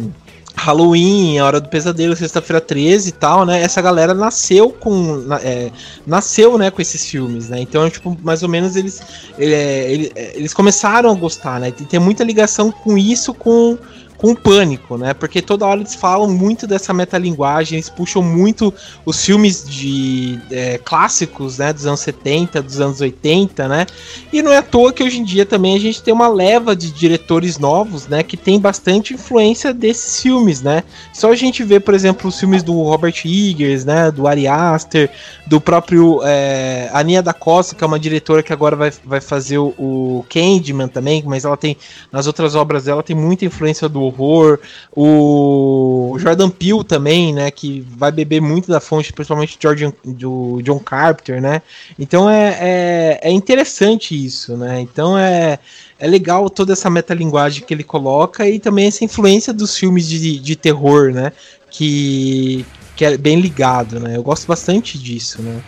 Halloween, 0.58 1.38
A 1.38 1.46
Hora 1.46 1.60
do 1.60 1.68
Pesadelo, 1.68 2.14
Sexta-feira 2.14 2.60
13 2.60 3.08
e 3.08 3.12
tal, 3.12 3.46
né? 3.46 3.62
Essa 3.62 3.80
galera 3.80 4.12
nasceu 4.12 4.70
com. 4.70 5.24
É, 5.42 5.70
nasceu, 6.06 6.58
né, 6.58 6.70
com 6.70 6.82
esses 6.82 7.06
filmes, 7.06 7.48
né? 7.48 7.60
Então, 7.60 7.88
tipo, 7.88 8.16
mais 8.22 8.42
ou 8.42 8.48
menos 8.48 8.76
eles, 8.76 9.00
ele, 9.38 10.12
é, 10.14 10.36
eles 10.36 10.52
começaram 10.52 11.10
a 11.10 11.14
gostar, 11.14 11.60
né? 11.60 11.70
Tem 11.70 12.00
muita 12.00 12.24
ligação 12.24 12.70
com 12.70 12.98
isso, 12.98 13.32
com 13.32 13.78
com 14.18 14.34
pânico, 14.34 14.98
né? 14.98 15.14
Porque 15.14 15.40
toda 15.40 15.64
hora 15.64 15.78
eles 15.78 15.94
falam 15.94 16.28
muito 16.28 16.66
dessa 16.66 16.92
metalinguagem, 16.92 17.76
eles 17.76 17.88
puxam 17.88 18.20
muito 18.20 18.74
os 19.06 19.24
filmes 19.24 19.64
de 19.64 20.40
é, 20.50 20.76
clássicos, 20.76 21.58
né? 21.58 21.72
Dos 21.72 21.86
anos 21.86 22.00
70, 22.00 22.60
dos 22.60 22.80
anos 22.80 23.00
80, 23.00 23.68
né? 23.68 23.86
E 24.32 24.42
não 24.42 24.52
é 24.52 24.56
à 24.58 24.62
toa 24.62 24.92
que 24.92 25.04
hoje 25.04 25.20
em 25.20 25.24
dia 25.24 25.46
também 25.46 25.76
a 25.76 25.80
gente 25.80 26.02
tem 26.02 26.12
uma 26.12 26.26
leva 26.26 26.74
de 26.74 26.90
diretores 26.90 27.58
novos, 27.58 28.08
né? 28.08 28.24
Que 28.24 28.36
tem 28.36 28.58
bastante 28.58 29.14
influência 29.14 29.72
desses 29.72 30.20
filmes, 30.20 30.60
né? 30.60 30.82
Só 31.12 31.30
a 31.30 31.36
gente 31.36 31.62
vê, 31.62 31.78
por 31.78 31.94
exemplo, 31.94 32.28
os 32.28 32.40
filmes 32.40 32.64
do 32.64 32.82
Robert 32.82 33.22
Eggers, 33.24 33.84
né? 33.84 34.10
Do 34.10 34.26
Ari 34.26 34.48
Aster, 34.48 35.08
do 35.46 35.60
próprio 35.60 36.20
é, 36.24 36.90
Aninha 36.92 37.22
da 37.22 37.32
Costa, 37.32 37.76
que 37.76 37.84
é 37.84 37.86
uma 37.86 38.00
diretora 38.00 38.42
que 38.42 38.52
agora 38.52 38.74
vai, 38.74 38.92
vai 39.04 39.20
fazer 39.20 39.58
o, 39.58 39.68
o 39.78 40.26
Candyman 40.28 40.88
também, 40.88 41.22
mas 41.24 41.44
ela 41.44 41.56
tem, 41.56 41.76
nas 42.10 42.26
outras 42.26 42.56
obras 42.56 42.84
dela, 42.84 43.00
tem 43.00 43.14
muita 43.14 43.44
influência 43.44 43.88
do 43.88 44.07
horror. 44.08 44.58
O 44.94 46.16
Jordan 46.18 46.50
Peele 46.50 46.84
também, 46.84 47.32
né? 47.32 47.50
Que 47.50 47.86
vai 47.96 48.10
beber 48.10 48.40
muito 48.40 48.68
da 48.68 48.80
fonte, 48.80 49.12
principalmente 49.12 49.58
George, 49.60 49.92
do 50.04 50.60
John 50.62 50.78
Carpenter, 50.78 51.40
né? 51.40 51.62
Então 51.98 52.28
é, 52.28 52.58
é, 52.60 53.20
é 53.22 53.30
interessante 53.30 54.14
isso, 54.14 54.56
né? 54.56 54.80
Então 54.80 55.16
é, 55.16 55.58
é 55.98 56.06
legal 56.06 56.48
toda 56.50 56.72
essa 56.72 56.90
metalinguagem 56.90 57.64
que 57.64 57.72
ele 57.72 57.84
coloca 57.84 58.48
e 58.48 58.58
também 58.58 58.86
essa 58.86 59.04
influência 59.04 59.52
dos 59.52 59.76
filmes 59.76 60.08
de, 60.08 60.38
de 60.38 60.56
terror, 60.56 61.12
né? 61.12 61.32
Que, 61.70 62.64
que 62.96 63.04
é 63.04 63.16
bem 63.16 63.40
ligado, 63.40 64.00
né? 64.00 64.16
Eu 64.16 64.22
gosto 64.22 64.46
bastante 64.46 64.98
disso, 64.98 65.42
né? 65.42 65.62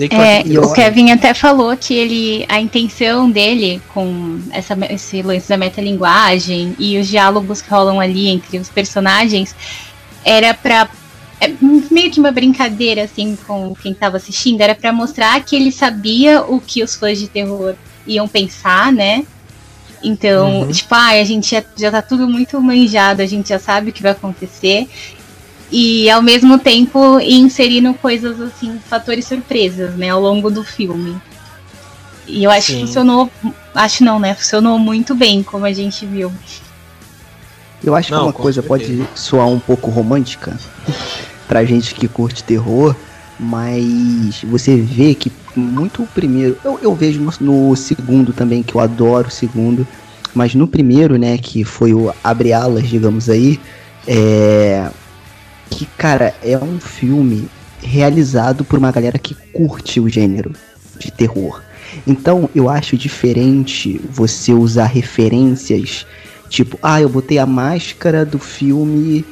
É, 0.00 0.42
o 0.60 0.72
Kevin 0.72 1.10
até 1.10 1.34
falou 1.34 1.76
que 1.76 1.94
ele, 1.94 2.46
a 2.48 2.60
intenção 2.60 3.30
dele 3.30 3.80
com 3.92 4.40
essa, 4.52 4.76
esse 4.90 5.22
lance 5.22 5.48
da 5.48 5.56
metalinguagem 5.56 6.76
e 6.78 6.98
os 6.98 7.08
diálogos 7.08 7.60
que 7.60 7.70
rolam 7.70 8.00
ali 8.00 8.28
entre 8.28 8.58
os 8.58 8.68
personagens 8.68 9.54
era 10.24 10.54
para 10.54 10.88
é 11.40 11.52
meio 11.90 12.10
que 12.10 12.18
uma 12.18 12.32
brincadeira 12.32 13.04
assim 13.04 13.36
com 13.46 13.74
quem 13.74 13.92
estava 13.92 14.16
assistindo, 14.16 14.60
era 14.60 14.74
para 14.74 14.92
mostrar 14.92 15.40
que 15.44 15.54
ele 15.54 15.70
sabia 15.70 16.42
o 16.42 16.60
que 16.60 16.82
os 16.82 16.96
fãs 16.96 17.18
de 17.18 17.28
terror 17.28 17.74
iam 18.06 18.26
pensar, 18.26 18.92
né? 18.92 19.24
Então, 20.02 20.62
uhum. 20.62 20.70
tipo, 20.70 20.94
ah, 20.94 21.10
a 21.10 21.24
gente 21.24 21.50
já, 21.50 21.62
já 21.76 21.90
tá 21.90 22.02
tudo 22.02 22.28
muito 22.28 22.60
manjado, 22.60 23.22
a 23.22 23.26
gente 23.26 23.48
já 23.48 23.58
sabe 23.58 23.90
o 23.90 23.92
que 23.92 24.02
vai 24.02 24.12
acontecer 24.12 24.88
e 25.70 26.08
ao 26.10 26.22
mesmo 26.22 26.58
tempo 26.58 27.20
inserindo 27.20 27.92
coisas 27.94 28.40
assim, 28.40 28.78
fatores 28.88 29.26
surpresas, 29.26 29.94
né, 29.94 30.08
ao 30.08 30.20
longo 30.20 30.50
do 30.50 30.64
filme. 30.64 31.16
E 32.26 32.44
eu 32.44 32.50
acho 32.50 32.68
Sim. 32.68 32.74
que 32.74 32.80
funcionou, 32.86 33.30
acho 33.74 34.04
não, 34.04 34.18
né, 34.18 34.34
funcionou 34.34 34.78
muito 34.78 35.14
bem, 35.14 35.42
como 35.42 35.64
a 35.64 35.72
gente 35.72 36.06
viu. 36.06 36.32
Eu 37.84 37.94
acho 37.94 38.10
não, 38.10 38.18
que 38.18 38.24
uma 38.26 38.32
coisa 38.32 38.62
certeza. 38.62 39.04
pode 39.04 39.18
soar 39.18 39.46
um 39.46 39.58
pouco 39.58 39.90
romântica 39.90 40.58
pra 41.46 41.64
gente 41.64 41.94
que 41.94 42.08
curte 42.08 42.42
terror, 42.42 42.94
mas 43.38 44.42
você 44.44 44.76
vê 44.76 45.14
que 45.14 45.30
muito 45.54 46.02
o 46.02 46.06
primeiro, 46.06 46.56
eu, 46.64 46.78
eu 46.82 46.94
vejo 46.94 47.20
no, 47.20 47.32
no 47.40 47.76
segundo 47.76 48.32
também, 48.32 48.62
que 48.62 48.74
eu 48.74 48.80
adoro 48.80 49.28
o 49.28 49.30
segundo, 49.30 49.86
mas 50.34 50.54
no 50.54 50.66
primeiro, 50.66 51.16
né, 51.16 51.36
que 51.36 51.64
foi 51.64 51.92
o 51.92 52.12
Abre 52.22 52.52
Alas, 52.52 52.88
digamos 52.88 53.28
aí, 53.28 53.60
é. 54.06 54.88
Que, 55.70 55.86
cara, 55.86 56.34
é 56.42 56.56
um 56.58 56.80
filme 56.80 57.48
realizado 57.82 58.64
por 58.64 58.78
uma 58.78 58.90
galera 58.90 59.18
que 59.18 59.34
curte 59.52 60.00
o 60.00 60.08
gênero 60.08 60.52
de 60.98 61.10
terror. 61.10 61.62
Então 62.06 62.48
eu 62.54 62.68
acho 62.68 62.96
diferente 62.96 64.00
você 64.10 64.52
usar 64.52 64.86
referências 64.86 66.06
tipo, 66.48 66.78
ah, 66.82 67.00
eu 67.00 67.08
botei 67.08 67.38
a 67.38 67.46
máscara 67.46 68.24
do 68.24 68.38
filme 68.38 69.24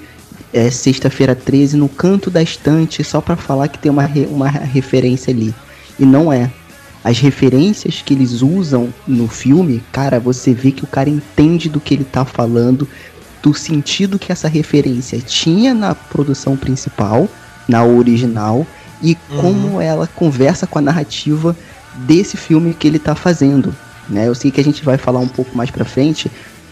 é, 0.52 0.70
Sexta-feira 0.70 1.34
13 1.34 1.76
no 1.76 1.88
canto 1.88 2.30
da 2.30 2.42
estante 2.42 3.02
só 3.02 3.20
para 3.20 3.36
falar 3.36 3.68
que 3.68 3.78
tem 3.78 3.90
uma, 3.90 4.04
re 4.04 4.26
uma 4.26 4.48
referência 4.48 5.32
ali. 5.32 5.54
E 5.98 6.04
não 6.04 6.32
é. 6.32 6.50
As 7.02 7.18
referências 7.20 8.02
que 8.02 8.14
eles 8.14 8.42
usam 8.42 8.92
no 9.06 9.28
filme, 9.28 9.82
cara, 9.92 10.18
você 10.18 10.52
vê 10.52 10.72
que 10.72 10.82
o 10.82 10.88
cara 10.88 11.08
entende 11.08 11.68
do 11.68 11.80
que 11.80 11.94
ele 11.94 12.04
tá 12.04 12.24
falando, 12.24 12.88
do 13.42 13.54
sentido 13.54 14.18
que 14.18 14.32
essa 14.32 14.48
referência 14.48 15.20
tinha 15.20 15.74
na 15.74 15.94
produção 15.94 16.56
principal, 16.56 17.28
na 17.68 17.84
original, 17.84 18.66
e 19.02 19.16
uhum. 19.30 19.40
como 19.40 19.80
ela 19.80 20.06
conversa 20.06 20.66
com 20.66 20.78
a 20.78 20.82
narrativa 20.82 21.56
desse 21.96 22.36
filme 22.36 22.74
que 22.74 22.86
ele 22.86 22.98
tá 22.98 23.14
fazendo. 23.14 23.74
Né? 24.08 24.28
Eu 24.28 24.34
sei 24.34 24.50
que 24.50 24.60
a 24.60 24.64
gente 24.64 24.84
vai 24.84 24.96
falar 24.96 25.20
um 25.20 25.28
pouco 25.28 25.56
mais 25.56 25.70
pra 25.70 25.84
frente, 25.84 26.30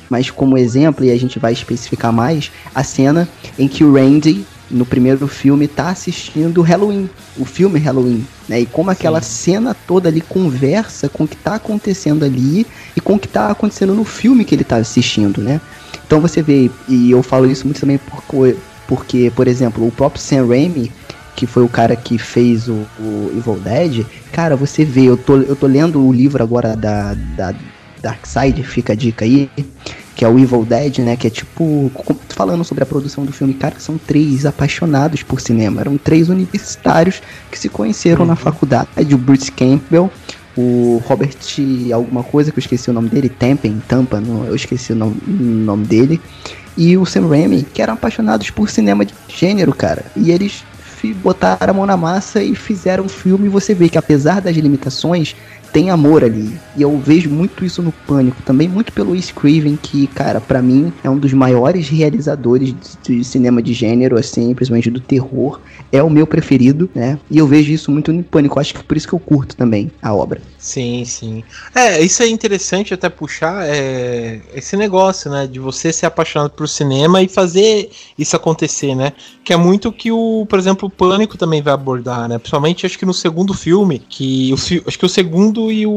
mas 0.09 0.31
como 0.31 0.59
exemplo, 0.59 1.05
e 1.05 1.11
a 1.11 1.19
gente 1.19 1.39
vai 1.39 1.53
especificar 1.53 2.13
mais, 2.13 2.51
a 2.75 2.85
cena 2.85 3.29
em 3.59 3.67
que 3.67 3.83
o 3.85 3.95
Randy, 3.95 4.45
no 4.71 4.87
primeiro 4.87 5.27
filme, 5.27 5.67
tá 5.67 5.91
assistindo 5.91 6.63
Halloween, 6.63 7.09
o 7.37 7.45
filme 7.45 7.79
Halloween, 7.79 8.27
né? 8.49 8.61
E 8.61 8.67
como 8.67 8.91
aquela 8.91 9.21
Sim. 9.21 9.53
cena 9.53 9.77
toda 9.87 10.09
ali 10.09 10.21
conversa 10.21 11.09
com 11.09 11.25
o 11.25 11.29
que 11.29 11.37
tá 11.37 11.57
acontecendo 11.57 12.25
ali 12.25 12.67
e 12.97 13.01
com 13.01 13.15
o 13.15 13.19
que 13.19 13.29
tá 13.29 13.51
acontecendo 13.51 13.95
no 13.95 14.05
filme 14.05 14.45
que 14.45 14.55
ele 14.55 14.65
tá 14.65 14.77
assistindo, 14.77 15.41
né? 15.41 15.61
Então 16.07 16.21
você 16.21 16.43
vê, 16.43 16.71
e 16.89 17.11
eu 17.11 17.23
falo 17.23 17.51
isso 17.51 17.67
muito 17.67 17.81
também 17.81 17.99
porque, 17.99 18.57
porque 18.87 19.33
por 19.35 19.49
exemplo, 19.49 19.87
o 19.87 19.91
próprio 19.91 20.21
Sam 20.21 20.47
Raimi, 20.47 20.93
que 21.35 21.47
foi 21.47 21.65
o 21.65 21.69
cara 21.69 21.97
que 21.97 22.19
fez 22.19 22.69
o, 22.69 22.87
o, 22.99 23.33
Evil 23.37 23.59
Dead, 23.59 24.07
cara, 24.33 24.57
você 24.57 24.85
vê, 24.85 25.05
eu 25.05 25.17
tô, 25.17 25.39
eu 25.39 25.57
tô 25.57 25.67
lendo 25.67 26.01
o 26.01 26.13
livro 26.13 26.43
agora 26.43 26.77
da, 26.77 27.15
da 27.37 27.55
Dark 28.01 28.25
Side, 28.27 28.63
fica 28.63 28.93
a 28.93 28.97
dica 28.97 29.25
aí, 29.25 29.51
que 30.15 30.25
é 30.25 30.29
o 30.29 30.39
Evil 30.39 30.65
Dead, 30.65 30.99
né? 30.99 31.17
Que 31.17 31.27
é 31.27 31.31
tipo. 31.31 31.91
Falando 32.29 32.65
sobre 32.65 32.83
a 32.85 32.87
produção 32.87 33.25
do 33.25 33.33
filme, 33.33 33.55
cara, 33.55 33.77
são 33.79 33.99
três 33.99 34.47
apaixonados 34.47 35.23
por 35.23 35.41
cinema. 35.41 35.81
Eram 35.81 35.97
três 35.97 36.29
universitários 36.29 37.23
que 37.51 37.59
se 37.59 37.69
conheceram 37.69 38.23
uhum. 38.23 38.29
na 38.29 38.37
faculdade: 38.37 39.15
o 39.15 39.19
Bruce 39.19 39.51
Campbell, 39.51 40.11
o 40.57 41.03
Robert 41.07 41.37
alguma 41.93 42.23
coisa, 42.23 42.51
que 42.51 42.59
eu 42.59 42.63
esqueci 42.63 42.91
o 42.91 42.93
nome 42.93 43.09
dele, 43.09 43.29
Tempen, 43.29 43.83
Tampa, 43.89 44.21
não, 44.21 44.45
eu 44.45 44.55
esqueci 44.55 44.93
o 44.93 44.97
nome, 44.97 45.17
nome 45.27 45.87
dele, 45.87 46.21
e 46.77 46.97
o 46.97 47.05
Sam 47.05 47.29
Raimi, 47.29 47.63
que 47.63 47.83
eram 47.83 47.95
apaixonados 47.95 48.51
por 48.51 48.69
cinema 48.71 49.05
de 49.05 49.15
gênero, 49.29 49.75
cara. 49.75 50.05
E 50.17 50.31
eles 50.31 50.65
botaram 51.13 51.71
a 51.71 51.73
mão 51.73 51.87
na 51.87 51.97
massa 51.97 52.43
e 52.43 52.55
fizeram 52.55 53.05
um 53.05 53.09
filme 53.09 53.47
e 53.47 53.51
você 53.51 53.75
vê 53.75 53.89
que 53.89 53.99
apesar 53.99 54.41
das 54.41 54.57
limitações, 54.57 55.37
tem 55.75 55.91
amor 55.91 56.23
ali. 56.23 56.57
E 56.77 56.83
eu 56.83 56.97
vejo 56.97 57.29
muito 57.29 57.65
isso 57.65 57.83
no 57.83 57.91
Pânico, 57.91 58.41
também 58.43 58.69
muito 58.69 58.93
pelo 58.93 59.17
Scriven, 59.17 59.77
que, 59.77 60.07
cara, 60.07 60.41
para 60.41 60.63
mim 60.63 60.93
é 61.03 61.11
um 61.11 61.19
dos 61.19 61.33
maiores 61.33 61.89
realizadores 61.89 62.73
de, 63.03 63.25
cinema 63.25 63.61
de 63.61 63.73
gênero, 63.73 64.17
assim, 64.17 64.55
principalmente 64.55 64.89
do 64.89 65.01
terror. 65.01 65.61
É 65.91 66.01
o 66.01 66.09
meu 66.09 66.29
preferido, 66.29 66.89
né? 66.95 67.19
E 67.29 67.39
eu 67.39 67.47
vejo 67.49 67.73
isso 67.73 67.91
muito 67.91 68.13
no 68.13 68.23
Pânico, 68.23 68.61
acho 68.61 68.73
que 68.73 68.85
por 68.85 68.97
isso 68.97 69.09
que 69.09 69.15
eu 69.15 69.19
curto 69.19 69.57
também 69.57 69.91
a 70.01 70.15
obra. 70.15 70.41
Sim, 70.59 71.05
sim. 71.05 71.43
É, 71.75 72.01
isso 72.01 72.23
é 72.23 72.29
interessante 72.29 72.95
até 72.95 73.09
puxar 73.09 73.67
é, 73.67 74.41
esse 74.55 74.77
negócio, 74.77 75.29
né? 75.29 75.49
De 75.49 75.59
você 75.59 75.93
ser 75.93 76.07
apaixonado 76.07 76.51
por 76.51 76.69
cinema 76.69 77.21
e 77.21 77.27
fazer 77.27 77.91
isso 78.17 78.37
acontecer, 78.37 78.95
né? 78.95 79.13
Que 79.45 79.53
é 79.53 79.57
muito 79.57 79.93
que 79.93 80.13
o, 80.13 80.47
por 80.49 80.59
exemplo, 80.59 80.87
o 80.87 80.91
Pânico 80.91 81.37
também 81.37 81.61
vai 81.61 81.75
abordar, 81.75 82.29
né? 82.29 82.39
Principalmente 82.39 82.87
acho 82.87 82.99
que 82.99 83.05
no 83.05 83.13
segundo 83.13 83.53
filme, 83.53 83.99
que 83.99 84.53
o, 84.53 84.55
acho 84.87 84.99
que 84.99 85.05
o 85.05 85.09
segundo 85.09 85.64
e 85.71 85.87
o, 85.87 85.91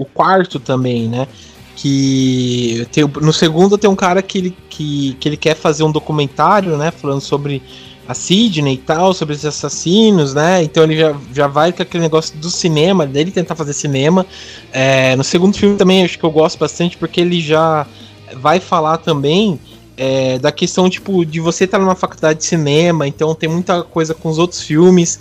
o 0.00 0.06
quarto 0.14 0.58
também, 0.58 1.08
né? 1.08 1.26
Que 1.74 2.86
tem, 2.90 3.04
no 3.04 3.32
segundo 3.32 3.76
tem 3.76 3.88
um 3.88 3.96
cara 3.96 4.22
que 4.22 4.38
ele, 4.38 4.56
que, 4.68 5.16
que 5.20 5.28
ele 5.28 5.36
quer 5.36 5.54
fazer 5.54 5.82
um 5.84 5.92
documentário, 5.92 6.76
né? 6.76 6.90
Falando 6.90 7.20
sobre 7.20 7.62
a 8.08 8.14
Sidney 8.14 8.74
e 8.74 8.78
tal, 8.78 9.12
sobre 9.12 9.34
os 9.34 9.44
assassinos, 9.44 10.32
né? 10.32 10.62
Então 10.62 10.84
ele 10.84 10.96
já, 10.96 11.14
já 11.34 11.46
vai 11.46 11.72
com 11.72 11.82
aquele 11.82 12.02
negócio 12.02 12.36
do 12.38 12.50
cinema, 12.50 13.06
dele 13.06 13.30
tentar 13.30 13.54
fazer 13.54 13.72
cinema. 13.72 14.24
É, 14.72 15.16
no 15.16 15.24
segundo 15.24 15.56
filme 15.56 15.76
também 15.76 16.04
acho 16.04 16.18
que 16.18 16.24
eu 16.24 16.30
gosto 16.30 16.58
bastante, 16.58 16.96
porque 16.96 17.20
ele 17.20 17.40
já 17.40 17.86
vai 18.34 18.60
falar 18.60 18.98
também 18.98 19.58
é, 19.96 20.38
da 20.38 20.52
questão, 20.52 20.88
tipo, 20.88 21.24
de 21.24 21.40
você 21.40 21.64
estar 21.64 21.78
numa 21.78 21.94
faculdade 21.94 22.40
de 22.40 22.44
cinema, 22.44 23.08
então 23.08 23.34
tem 23.34 23.48
muita 23.48 23.82
coisa 23.82 24.14
com 24.14 24.28
os 24.28 24.38
outros 24.38 24.60
filmes. 24.62 25.18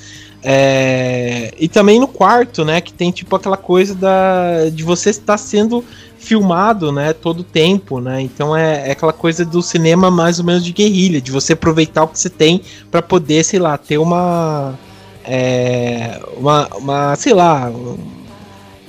É, 0.48 1.52
e 1.60 1.68
também 1.68 2.00
no 2.00 2.08
quarto, 2.08 2.64
né? 2.64 2.80
Que 2.80 2.94
tem 2.94 3.10
tipo 3.10 3.36
aquela 3.36 3.58
coisa 3.58 3.96
da, 3.96 4.70
de 4.72 4.84
você 4.84 5.10
estar 5.10 5.40
sendo 5.40 5.84
filmado, 6.20 6.92
né? 6.92 7.14
Todo 7.14 7.44
tempo, 7.44 8.00
né? 8.00 8.22
Então 8.22 8.56
é, 8.56 8.90
é, 8.90 8.92
aquela 8.92 9.12
coisa 9.12 9.44
do 9.44 9.64
cinema 9.64 10.12
mais 10.12 10.38
ou 10.38 10.46
menos 10.46 10.64
de 10.64 10.72
guerrilha, 10.72 11.20
de 11.20 11.32
você 11.32 11.54
aproveitar 11.54 12.04
o 12.04 12.08
que 12.08 12.20
você 12.20 12.30
tem 12.30 12.62
para 12.92 13.02
poder, 13.02 13.44
sei 13.44 13.58
lá, 13.58 13.76
ter 13.76 13.98
uma, 13.98 14.78
é, 15.24 16.22
uma, 16.38 16.68
uma, 16.76 17.16
sei 17.16 17.34
lá, 17.34 17.72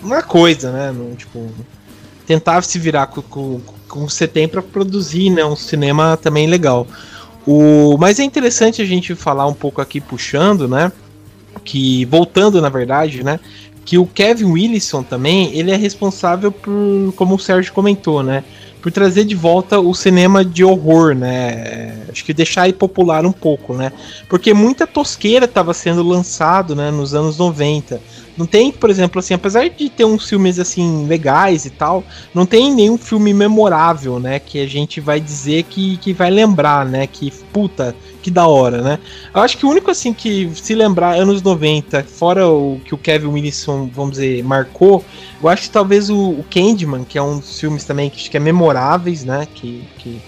uma 0.03 0.23
coisa, 0.23 0.71
né? 0.71 0.95
Tipo, 1.17 1.49
tentar 2.27 2.61
se 2.65 2.79
virar 2.79 3.07
com, 3.07 3.23
com, 3.23 3.61
com 3.89 4.03
o 4.03 4.07
que 4.07 4.13
você 4.13 4.29
tem 4.29 4.47
para 4.47 4.61
produzir, 4.61 5.31
né? 5.31 5.43
Um 5.43 5.57
cinema 5.57 6.19
também 6.19 6.47
legal. 6.47 6.87
O, 7.47 7.97
mas 7.99 8.21
é 8.21 8.25
interessante 8.25 8.83
a 8.83 8.85
gente 8.85 9.15
falar 9.15 9.47
um 9.47 9.55
pouco 9.55 9.81
aqui 9.81 10.03
puxando, 10.03 10.69
né? 10.69 10.93
Que 11.65 12.05
voltando 12.07 12.61
na 12.61 12.69
verdade, 12.69 13.23
né, 13.23 13.41
que 13.85 13.99
o 13.99 14.07
Kevin 14.07 14.47
Wilson 14.47 15.03
também, 15.03 15.57
ele 15.57 15.71
é 15.71 15.77
responsável 15.77 16.51
por, 16.51 17.13
como 17.15 17.37
o 17.37 17.39
Sérgio 17.39 17.73
comentou, 17.73 18.23
né, 18.23 18.43
por 18.87 18.93
trazer 18.93 19.25
de 19.25 19.35
volta 19.35 19.81
o 19.81 19.93
cinema 19.95 20.45
de 20.45 20.63
horror, 20.63 21.13
né? 21.13 21.93
Acho 22.09 22.25
que 22.25 22.33
deixar 22.33 22.63
aí 22.63 22.73
popular 22.73 23.27
um 23.27 23.33
pouco, 23.33 23.75
né? 23.75 23.91
Porque 24.29 24.55
muita 24.55 24.87
tosqueira 24.87 25.45
estava 25.45 25.75
sendo 25.75 26.05
lançado, 26.05 26.77
né, 26.77 26.93
nos 26.93 27.13
anos 27.13 27.37
90. 27.37 28.01
Não 28.37 28.45
tem, 28.45 28.71
por 28.71 28.91
exemplo, 28.91 29.19
assim, 29.19 29.35
apesar 29.35 29.69
de 29.69 29.89
ter 29.89 30.05
uns 30.05 30.29
filmes 30.29 30.59
assim 30.59 31.07
legais 31.07 31.65
e 31.65 31.71
tal, 31.71 32.05
não 32.35 32.45
tem 32.45 32.75
nenhum 32.75 32.99
filme 32.99 33.33
memorável, 33.33 34.21
né, 34.21 34.39
que 34.39 34.61
a 34.61 34.67
gente 34.67 35.01
vai 35.01 35.19
dizer 35.19 35.63
que, 35.65 35.97
que 35.97 36.13
vai 36.13 36.31
lembrar, 36.31 36.85
né, 36.85 37.07
que 37.07 37.31
puta, 37.53 37.97
que 38.23 38.31
da 38.31 38.47
hora, 38.47 38.83
né? 38.83 38.99
Eu 39.35 39.41
acho 39.41 39.57
que 39.57 39.65
o 39.65 39.71
único 39.71 39.91
assim 39.91 40.13
que 40.13 40.51
se 40.55 40.75
lembrar 40.75 41.15
anos 41.15 41.41
90, 41.41 42.03
fora 42.05 42.47
o 42.49 42.81
que 42.85 42.95
o 42.95 42.99
Kevin 42.99 43.29
Wilson, 43.29 43.89
vamos 43.95 44.13
dizer, 44.13 44.45
marcou, 44.45 45.03
eu 45.43 45.49
acho 45.49 45.63
que 45.63 45.71
talvez 45.71 46.11
o, 46.11 46.31
o 46.31 46.45
Candyman, 46.51 47.05
que 47.05 47.17
é 47.17 47.23
um 47.23 47.39
dos 47.39 47.59
filmes 47.59 47.85
também 47.85 48.11
que 48.11 48.17
acho 48.17 48.31
que 48.31 48.37
é 48.37 48.41
memoráveis, 48.41 49.25
né, 49.25 49.47
que, 49.55 49.83
que 49.99 50.21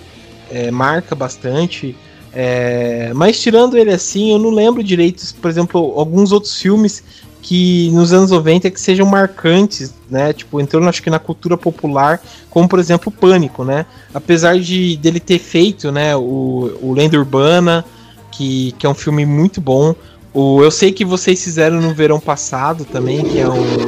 é, 0.51 0.71
marca 0.71 1.15
bastante. 1.15 1.95
É, 2.33 3.11
mas 3.15 3.41
tirando 3.41 3.77
ele 3.77 3.91
assim, 3.91 4.33
eu 4.33 4.39
não 4.39 4.51
lembro 4.51 4.83
direito, 4.83 5.35
por 5.41 5.51
exemplo, 5.51 5.95
alguns 5.97 6.31
outros 6.31 6.61
filmes 6.61 7.03
que 7.43 7.91
nos 7.93 8.13
anos 8.13 8.31
90 8.31 8.71
que 8.71 8.81
sejam 8.81 9.07
marcantes, 9.07 9.95
né? 10.11 10.33
Tipo, 10.33 10.61
entrou 10.61 10.87
acho 10.89 11.03
que 11.03 11.11
na 11.11 11.19
cultura 11.19 11.57
popular, 11.57 12.21
como 12.51 12.69
por 12.69 12.79
exemplo 12.79 13.13
o 13.15 13.21
Pânico, 13.21 13.65
né? 13.65 13.87
Apesar 14.13 14.59
de 14.59 14.97
dele 14.97 15.21
ter 15.21 15.39
feito, 15.39 15.93
né, 15.93 16.17
o, 16.17 16.79
o 16.83 16.93
Lenda 16.93 17.17
Urbana, 17.17 17.85
que, 18.31 18.73
que 18.79 18.87
é 18.87 18.89
um 18.89 18.95
filme 18.95 19.25
muito 19.25 19.61
bom. 19.61 19.95
O 20.33 20.63
Eu 20.63 20.71
Sei 20.71 20.93
Que 20.93 21.05
Vocês 21.05 21.43
Fizeram 21.43 21.81
no 21.81 21.95
Verão 21.95 22.21
Passado 22.21 22.85
também, 22.85 23.25
que 23.25 23.39
é 23.39 23.49
um, 23.49 23.87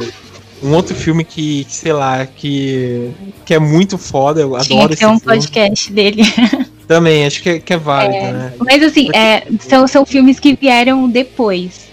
um 0.63 0.73
outro 0.73 0.95
filme 0.95 1.23
que, 1.23 1.63
que, 1.65 1.73
sei 1.73 1.93
lá, 1.93 2.25
que, 2.25 3.11
que 3.45 3.53
é 3.53 3.59
muito 3.59 3.97
foda, 3.97 4.41
eu 4.41 4.57
Tinha 4.59 4.79
adoro 4.79 4.93
esse 4.93 5.05
um 5.05 5.19
filme. 5.19 5.21
podcast 5.21 5.91
dele. 5.91 6.23
Também, 6.87 7.25
acho 7.25 7.41
que 7.41 7.49
é, 7.49 7.59
que 7.59 7.71
é 7.71 7.77
válido, 7.77 8.15
é, 8.15 8.33
né? 8.33 8.53
Mas 8.59 8.83
assim, 8.83 9.09
é, 9.13 9.47
são, 9.61 9.87
são 9.87 10.05
filmes 10.05 10.39
que 10.39 10.53
vieram 10.55 11.07
depois. 11.09 11.90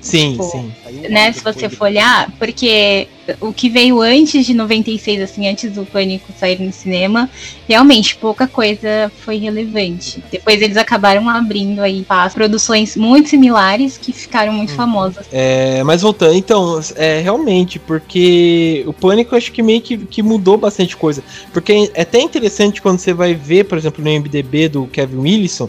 Sim, 0.00 0.32
tipo, 0.32 0.44
sim. 0.44 0.72
Né, 1.08 1.32
se 1.32 1.42
você 1.42 1.68
for 1.68 1.84
olhar, 1.84 2.30
porque 2.38 3.06
o 3.40 3.52
que 3.52 3.68
veio 3.68 4.00
antes 4.00 4.46
de 4.46 4.54
96, 4.54 5.20
assim, 5.20 5.46
antes 5.46 5.70
do 5.72 5.84
Pânico 5.84 6.32
sair 6.38 6.58
no 6.60 6.72
cinema, 6.72 7.28
realmente 7.68 8.16
pouca 8.16 8.46
coisa 8.46 9.12
foi 9.20 9.36
relevante. 9.36 10.22
Depois 10.30 10.60
eles 10.62 10.76
acabaram 10.76 11.28
abrindo 11.28 11.80
aí 11.80 12.04
as 12.08 12.34
produções 12.34 12.96
muito 12.96 13.28
similares 13.28 13.98
que 13.98 14.12
ficaram 14.12 14.52
muito 14.52 14.72
hum. 14.72 14.76
famosas. 14.76 15.26
É, 15.30 15.82
mas 15.84 16.00
voltando, 16.00 16.34
então, 16.34 16.80
é 16.96 17.20
realmente, 17.20 17.78
porque 17.78 18.82
o 18.86 18.92
Pânico 18.92 19.36
acho 19.36 19.52
que 19.52 19.62
meio 19.62 19.82
que, 19.82 19.98
que 19.98 20.22
mudou 20.22 20.56
bastante 20.56 20.96
coisa. 20.96 21.22
Porque 21.52 21.90
é 21.94 22.02
até 22.02 22.20
interessante 22.20 22.80
quando 22.80 22.98
você 22.98 23.12
vai 23.12 23.34
ver, 23.34 23.64
por 23.64 23.76
exemplo, 23.76 24.02
no 24.02 24.10
MDB 24.10 24.68
do 24.68 24.86
Kevin 24.86 25.18
Wilson, 25.18 25.68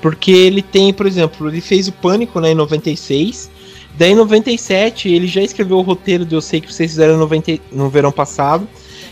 porque 0.00 0.30
ele 0.30 0.62
tem, 0.62 0.92
por 0.92 1.06
exemplo, 1.06 1.48
ele 1.48 1.60
fez 1.60 1.88
o 1.88 1.92
Pânico 1.92 2.40
né, 2.40 2.52
em 2.52 2.54
96 2.54 3.50
Daí 3.96 4.12
em 4.12 4.16
97 4.16 5.08
ele 5.08 5.26
já 5.26 5.42
escreveu 5.42 5.78
o 5.78 5.82
roteiro 5.82 6.24
do 6.24 6.36
Eu 6.36 6.40
Sei 6.40 6.60
Que 6.60 6.72
Vocês 6.72 6.92
Fizeram 6.92 7.18
90, 7.18 7.58
no 7.70 7.88
verão 7.88 8.10
passado. 8.10 8.66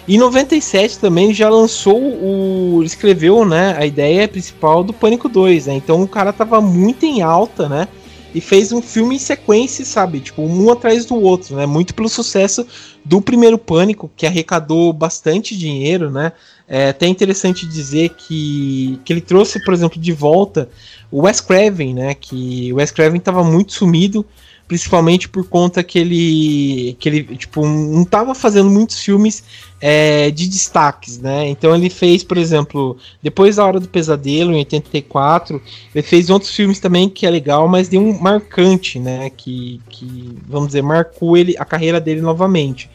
Em 0.09 0.19
97 0.19 0.99
também 0.99 1.33
já 1.33 1.49
lançou 1.49 1.99
o. 1.99 2.83
escreveu, 2.83 3.45
né, 3.45 3.77
a 3.79 3.87
ideia 3.87 4.27
principal 4.27 4.83
do 4.83 4.93
Pânico 4.93 5.29
2, 5.29 5.67
né? 5.67 5.75
Então 5.75 6.03
o 6.03 6.09
cara 6.09 6.33
tava 6.33 6.61
muito 6.61 7.05
em 7.05 7.23
alta, 7.23 7.69
né? 7.69 7.87
E 8.35 8.41
fez 8.41 8.73
um 8.73 8.81
filme 8.81 9.17
em 9.17 9.19
sequência, 9.19 9.85
sabe? 9.85 10.21
Tipo, 10.21 10.43
um 10.43 10.71
atrás 10.71 11.05
do 11.05 11.17
outro, 11.17 11.57
né? 11.57 11.67
Muito 11.67 11.95
pelo 11.95 12.09
sucesso 12.09 12.67
do 13.05 13.21
primeiro 13.21 13.59
Pânico, 13.59 14.11
que 14.17 14.27
arrecadou 14.27 14.93
bastante 14.93 15.57
dinheiro, 15.57 16.11
né? 16.11 16.33
É 16.67 16.89
até 16.91 17.07
interessante 17.07 17.67
dizer 17.67 18.11
que, 18.11 18.99
que 19.05 19.13
ele 19.13 19.21
trouxe, 19.21 19.63
por 19.65 19.75
exemplo, 19.75 20.01
de 20.01 20.13
volta 20.13 20.69
o 21.11 21.23
Wes 21.23 21.41
Craven, 21.41 21.95
né? 21.95 22.15
Que 22.15 22.73
o 22.73 22.77
Wes 22.77 22.91
Craven 22.91 23.19
estava 23.19 23.43
muito 23.43 23.73
sumido 23.73 24.25
principalmente 24.71 25.29
por 25.29 25.49
conta 25.49 25.83
que 25.83 25.99
ele, 25.99 26.97
que 27.01 27.09
ele 27.09 27.37
tipo, 27.37 27.67
não 27.67 28.03
estava 28.03 28.37
fazendo 28.37 28.71
muitos 28.71 29.01
filmes 29.01 29.43
é, 29.81 30.31
de 30.31 30.47
destaques, 30.47 31.19
né? 31.19 31.49
Então 31.49 31.75
ele 31.75 31.91
fez, 31.91 32.23
por 32.23 32.39
exemplo, 32.39 32.97
depois 33.21 33.57
da 33.57 33.67
Hora 33.67 33.81
do 33.81 33.89
Pesadelo, 33.89 34.53
em 34.53 34.59
84, 34.59 35.61
ele 35.93 36.07
fez 36.07 36.31
outros 36.31 36.55
filmes 36.55 36.79
também 36.79 37.09
que 37.09 37.27
é 37.27 37.31
legal, 37.31 37.67
mas 37.67 37.89
de 37.89 37.99
um 37.99 38.17
marcante, 38.17 39.01
né? 39.01 39.29
Que, 39.31 39.81
que, 39.91 40.39
vamos 40.47 40.69
dizer, 40.69 40.83
marcou 40.83 41.37
ele, 41.37 41.57
a 41.59 41.65
carreira 41.65 42.01
dele 42.01 42.21
novamente. 42.21 42.89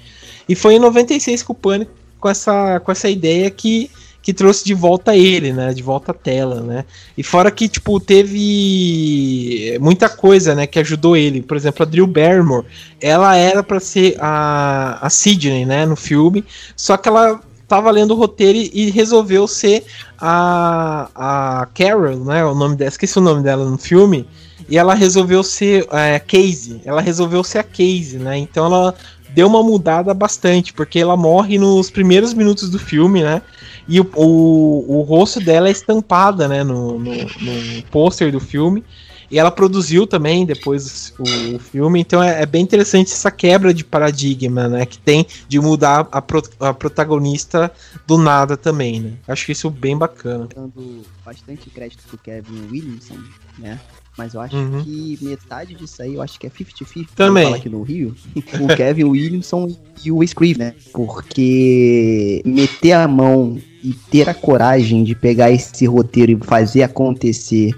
E 0.47 0.55
foi 0.55 0.75
em 0.75 0.79
96 0.79 1.43
que 1.43 1.51
o 1.51 1.53
Pânico 1.53 1.91
com 2.21 2.29
essa, 2.29 2.79
com 2.79 2.89
essa 2.89 3.09
ideia 3.09 3.51
que 3.51 3.91
que 4.25 4.33
trouxe 4.33 4.65
de 4.65 4.73
volta 4.73 5.15
ele, 5.15 5.53
né? 5.53 5.71
De 5.71 5.83
volta 5.83 6.09
à 6.09 6.15
tela, 6.15 6.59
né? 6.59 6.83
E 7.15 7.21
fora 7.21 7.51
que, 7.51 7.69
tipo, 7.69 7.99
teve 7.99 9.77
muita 9.79 10.09
coisa, 10.09 10.55
né? 10.55 10.65
Que 10.65 10.79
ajudou 10.79 11.15
ele. 11.15 11.43
Por 11.43 11.55
exemplo, 11.55 11.83
a 11.83 11.85
Drew 11.85 12.07
Barrymore, 12.07 12.65
ela 12.99 13.35
era 13.35 13.61
para 13.61 13.79
ser 13.79 14.17
a, 14.19 14.97
a 14.99 15.11
Sidney, 15.11 15.63
né? 15.63 15.85
No 15.85 15.95
filme. 15.95 16.43
Só 16.75 16.97
que 16.97 17.07
ela 17.07 17.39
tava 17.67 17.91
lendo 17.91 18.15
o 18.15 18.17
roteiro 18.17 18.57
e 18.73 18.89
resolveu 18.89 19.47
ser 19.47 19.85
a, 20.17 21.07
a 21.13 21.67
Carol, 21.75 22.25
né? 22.25 22.43
O 22.43 22.55
nome 22.55 22.75
dela, 22.75 22.89
esqueci 22.89 23.19
o 23.19 23.21
nome 23.21 23.43
dela 23.43 23.69
no 23.69 23.77
filme. 23.77 24.27
E 24.67 24.75
ela 24.75 24.95
resolveu 24.95 25.43
ser 25.43 25.87
é, 25.91 26.17
Casey. 26.17 26.81
Ela 26.83 26.99
resolveu 26.99 27.43
ser 27.43 27.59
a 27.59 27.63
Casey, 27.63 28.17
né? 28.17 28.39
Então 28.39 28.65
ela 28.65 28.95
deu 29.35 29.45
uma 29.45 29.61
mudada 29.61 30.15
bastante, 30.15 30.73
porque 30.73 30.97
ela 30.97 31.15
morre 31.15 31.59
nos 31.59 31.91
primeiros 31.91 32.33
minutos 32.33 32.71
do 32.71 32.79
filme, 32.79 33.21
né? 33.21 33.43
E 33.87 33.99
o, 33.99 34.09
o, 34.15 34.97
o 34.97 35.01
rosto 35.01 35.39
dela 35.39 35.67
é 35.67 35.71
estampada, 35.71 36.47
né, 36.47 36.63
no, 36.63 36.99
no, 36.99 37.13
no 37.13 37.83
pôster 37.91 38.31
do 38.31 38.39
filme. 38.39 38.83
E 39.29 39.39
ela 39.39 39.49
produziu 39.49 40.05
também 40.05 40.45
depois 40.45 41.13
o, 41.17 41.55
o 41.55 41.59
filme, 41.59 41.99
então 41.99 42.21
é, 42.21 42.43
é, 42.43 42.45
bem 42.45 42.61
interessante 42.61 43.11
essa 43.11 43.31
quebra 43.31 43.73
de 43.73 43.83
paradigma, 43.83 44.67
né? 44.67 44.85
Que 44.85 44.99
tem 44.99 45.25
de 45.47 45.59
mudar 45.59 46.07
a, 46.11 46.21
pro, 46.21 46.43
a 46.59 46.73
protagonista 46.73 47.71
do 48.05 48.17
nada 48.17 48.55
também, 48.55 48.99
né? 48.99 49.13
Acho 49.27 49.51
isso 49.51 49.69
bem 49.69 49.97
bacana. 49.97 50.47
Dando 50.53 51.01
bastante 51.25 51.69
crédito 51.69 52.03
pro 52.07 52.17
Kevin 52.19 52.67
Williamson, 52.71 53.17
né? 53.57 53.79
Mas 54.17 54.33
eu 54.33 54.41
acho 54.41 54.55
uhum. 54.55 54.81
que 54.83 55.17
metade 55.21 55.75
disso 55.75 56.01
aí, 56.01 56.13
eu 56.13 56.21
acho 56.21 56.39
que 56.39 56.47
é 56.47 56.49
50-50. 56.49 57.07
Também. 57.15 57.53
aqui 57.53 57.67
no 57.67 57.81
Rio. 57.81 58.15
o 58.61 58.67
Kevin 58.75 59.03
Williamson 59.05 59.75
e 60.03 60.11
o 60.11 60.23
Scrive, 60.23 60.59
né? 60.59 60.73
Porque 60.93 62.41
meter 62.45 62.93
a 62.93 63.07
mão 63.07 63.57
e 63.83 63.93
ter 64.09 64.29
a 64.29 64.33
coragem 64.33 65.03
de 65.03 65.13
pegar 65.13 65.51
esse 65.51 65.85
roteiro 65.85 66.31
e 66.31 66.37
fazer 66.37 66.83
acontecer 66.83 67.75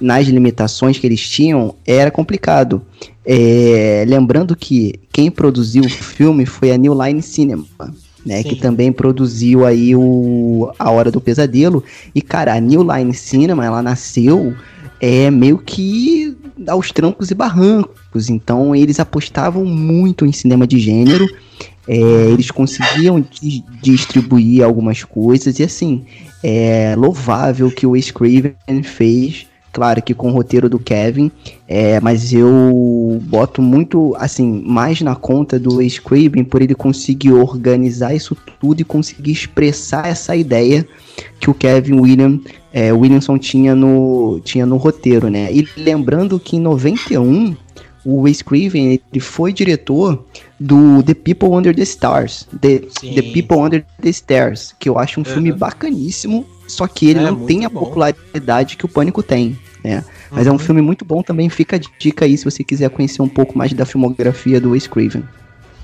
nas 0.00 0.26
limitações 0.26 0.98
que 0.98 1.06
eles 1.06 1.26
tinham 1.26 1.74
era 1.86 2.10
complicado. 2.10 2.82
É, 3.24 4.04
lembrando 4.06 4.54
que 4.54 4.94
quem 5.12 5.30
produziu 5.30 5.84
o 5.84 5.88
filme 5.88 6.46
foi 6.46 6.70
a 6.70 6.76
New 6.76 6.94
Line 7.02 7.22
Cinema. 7.22 7.64
Né, 8.26 8.42
que 8.42 8.56
também 8.56 8.92
produziu 8.92 9.64
aí 9.64 9.96
o 9.96 10.70
A 10.78 10.90
Hora 10.90 11.10
do 11.10 11.18
Pesadelo. 11.18 11.82
E, 12.14 12.20
cara, 12.20 12.52
a 12.52 12.60
New 12.60 12.82
Line 12.82 13.14
Cinema, 13.14 13.64
ela 13.64 13.80
nasceu 13.80 14.54
é 15.00 15.30
meio 15.30 15.58
que 15.58 16.36
aos 16.66 16.90
trancos 16.90 17.30
e 17.30 17.34
barrancos. 17.34 18.28
Então 18.28 18.74
eles 18.74 18.98
apostavam 19.00 19.64
muito 19.64 20.26
em 20.26 20.32
cinema 20.32 20.66
de 20.66 20.78
gênero. 20.78 21.26
É, 21.86 21.96
eles 22.30 22.50
conseguiam 22.50 23.20
di 23.20 23.64
distribuir 23.82 24.62
algumas 24.62 25.04
coisas 25.04 25.58
e 25.58 25.62
assim 25.62 26.04
é 26.44 26.94
louvável 26.96 27.70
que 27.70 27.86
o 27.86 27.90
Wes 27.90 28.10
Craven 28.10 28.82
fez 28.82 29.46
claro 29.78 30.02
que 30.02 30.12
com 30.12 30.28
o 30.28 30.32
roteiro 30.32 30.68
do 30.68 30.78
Kevin, 30.78 31.30
é, 31.68 32.00
mas 32.00 32.32
eu 32.32 33.22
boto 33.22 33.62
muito, 33.62 34.12
assim, 34.18 34.60
mais 34.66 35.00
na 35.00 35.14
conta 35.14 35.56
do 35.56 35.76
Wes 35.76 36.00
Craven 36.00 36.42
por 36.42 36.60
ele 36.60 36.74
conseguir 36.74 37.32
organizar 37.32 38.12
isso 38.12 38.36
tudo 38.60 38.80
e 38.80 38.84
conseguir 38.84 39.30
expressar 39.30 40.08
essa 40.08 40.34
ideia 40.34 40.84
que 41.38 41.48
o 41.48 41.54
Kevin 41.54 42.00
William, 42.00 42.40
é, 42.72 42.92
Williamson 42.92 43.38
tinha 43.38 43.74
no, 43.74 44.40
tinha 44.44 44.66
no 44.66 44.76
roteiro, 44.76 45.28
né? 45.28 45.52
E 45.52 45.66
lembrando 45.76 46.38
que 46.38 46.56
em 46.56 46.60
91 46.60 47.56
o 48.04 48.22
Wes 48.22 48.42
Craven 48.42 49.00
ele 49.12 49.20
foi 49.20 49.52
diretor 49.52 50.24
do 50.58 51.02
The 51.02 51.14
People 51.14 51.50
Under 51.50 51.74
the 51.74 51.82
Stars, 51.82 52.46
The, 52.60 52.80
the 53.14 53.22
People 53.22 53.58
Under 53.58 53.84
the 54.00 54.12
Stairs, 54.12 54.74
que 54.78 54.88
eu 54.88 54.98
acho 54.98 55.20
um 55.20 55.24
uhum. 55.24 55.32
filme 55.32 55.52
bacaníssimo, 55.52 56.46
só 56.66 56.86
que 56.86 57.08
ele 57.08 57.20
é, 57.20 57.22
não 57.22 57.44
tem 57.44 57.64
a 57.64 57.68
bom. 57.68 57.80
popularidade 57.80 58.76
que 58.76 58.84
o 58.84 58.88
Pânico 58.88 59.22
tem. 59.22 59.58
Né? 59.84 60.04
Mas 60.30 60.42
uhum. 60.42 60.48
é 60.48 60.50
um 60.50 60.52
uhum. 60.52 60.58
filme 60.58 60.80
muito 60.80 61.04
bom 61.04 61.22
também, 61.22 61.48
fica 61.48 61.76
a 61.76 61.80
dica 61.98 62.24
aí 62.24 62.36
se 62.36 62.44
você 62.44 62.64
quiser 62.64 62.90
conhecer 62.90 63.22
um 63.22 63.28
pouco 63.28 63.56
mais 63.56 63.72
da 63.72 63.84
filmografia 63.84 64.60
do 64.60 64.70
Wes 64.70 64.86
Craven. 64.86 65.22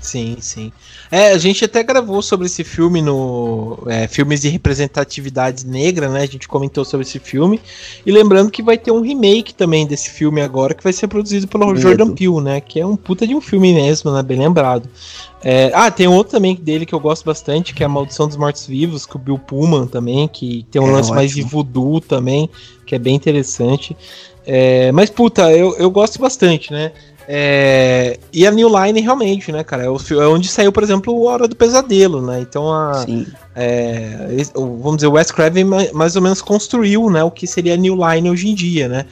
Sim, 0.05 0.37
sim. 0.39 0.71
É, 1.09 1.31
a 1.31 1.37
gente 1.39 1.65
até 1.65 1.81
gravou 1.81 2.21
sobre 2.21 2.45
esse 2.45 2.63
filme 2.63 3.01
no 3.01 3.79
é, 3.87 4.07
Filmes 4.07 4.41
de 4.41 4.49
Representatividade 4.49 5.65
Negra, 5.65 6.07
né? 6.09 6.21
A 6.21 6.27
gente 6.27 6.47
comentou 6.47 6.85
sobre 6.85 7.07
esse 7.07 7.17
filme. 7.17 7.59
E 8.05 8.11
lembrando 8.11 8.51
que 8.51 8.61
vai 8.61 8.77
ter 8.77 8.91
um 8.91 9.01
remake 9.01 9.51
também 9.55 9.87
desse 9.87 10.11
filme 10.11 10.41
agora, 10.41 10.75
que 10.75 10.83
vai 10.83 10.93
ser 10.93 11.07
produzido 11.07 11.47
pelo 11.47 11.65
Medo. 11.65 11.81
Jordan 11.81 12.13
Peele, 12.13 12.39
né? 12.39 12.61
Que 12.61 12.79
é 12.79 12.85
um 12.85 12.95
puta 12.95 13.25
de 13.25 13.33
um 13.33 13.41
filme 13.41 13.73
mesmo, 13.73 14.11
né? 14.11 14.21
Bem 14.21 14.37
lembrado. 14.37 14.87
É, 15.43 15.71
ah, 15.73 15.89
tem 15.89 16.07
outro 16.07 16.33
também 16.33 16.55
dele 16.55 16.85
que 16.85 16.93
eu 16.93 16.99
gosto 16.99 17.25
bastante, 17.25 17.73
que 17.73 17.81
é 17.81 17.85
A 17.87 17.89
Maldição 17.89 18.27
dos 18.27 18.37
Mortos 18.37 18.67
Vivos, 18.67 19.07
com 19.07 19.17
o 19.17 19.21
Bill 19.21 19.39
Pullman 19.39 19.87
também, 19.87 20.27
que 20.27 20.65
tem 20.69 20.79
um 20.79 20.87
é, 20.87 20.91
lance 20.91 21.09
ótimo. 21.09 21.15
mais 21.15 21.31
de 21.31 21.41
voodoo 21.41 21.99
também, 21.99 22.47
que 22.85 22.93
é 22.93 22.99
bem 22.99 23.15
interessante. 23.15 23.97
É, 24.45 24.91
mas, 24.91 25.09
puta, 25.09 25.51
eu, 25.51 25.75
eu 25.77 25.89
gosto 25.89 26.19
bastante, 26.19 26.71
né? 26.71 26.91
É, 27.27 28.19
e 28.31 28.45
a 28.45 28.51
New 28.51 28.69
Line 28.69 29.01
realmente, 29.01 29.51
né, 29.51 29.63
cara? 29.63 29.83
É, 29.83 29.89
o, 29.89 29.97
é 30.11 30.27
onde 30.27 30.47
saiu, 30.47 30.71
por 30.71 30.83
exemplo, 30.83 31.13
o 31.13 31.23
Hora 31.25 31.47
do 31.47 31.55
Pesadelo, 31.55 32.21
né? 32.21 32.39
Então 32.39 32.71
a. 32.71 33.03
É, 33.55 34.27
vamos 34.53 34.97
dizer, 34.97 35.07
o 35.07 35.13
Wes 35.13 35.31
Craven 35.31 35.65
mais 35.93 36.15
ou 36.15 36.21
menos 36.21 36.41
construiu 36.41 37.09
né, 37.09 37.23
o 37.23 37.31
que 37.31 37.47
seria 37.47 37.73
a 37.73 37.77
New 37.77 37.95
Line 37.95 38.29
hoje 38.29 38.49
em 38.49 38.53
dia, 38.53 38.87
né? 38.87 39.05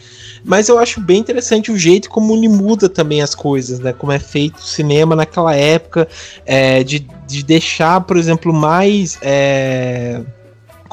Mas 0.44 0.68
eu 0.68 0.78
acho 0.78 1.00
bem 1.00 1.20
interessante 1.20 1.72
o 1.72 1.78
jeito 1.78 2.10
como 2.10 2.36
ele 2.36 2.50
muda 2.50 2.90
também 2.90 3.22
as 3.22 3.34
coisas, 3.34 3.80
né? 3.80 3.94
Como 3.94 4.12
é 4.12 4.20
feito 4.20 4.58
o 4.58 4.64
cinema 4.64 5.16
naquela 5.16 5.56
época, 5.56 6.08
é, 6.46 6.84
de, 6.84 7.08
de 7.26 7.44
deixar, 7.44 8.02
por 8.02 8.18
exemplo, 8.18 8.54
mais. 8.54 9.18
É, 9.22 10.22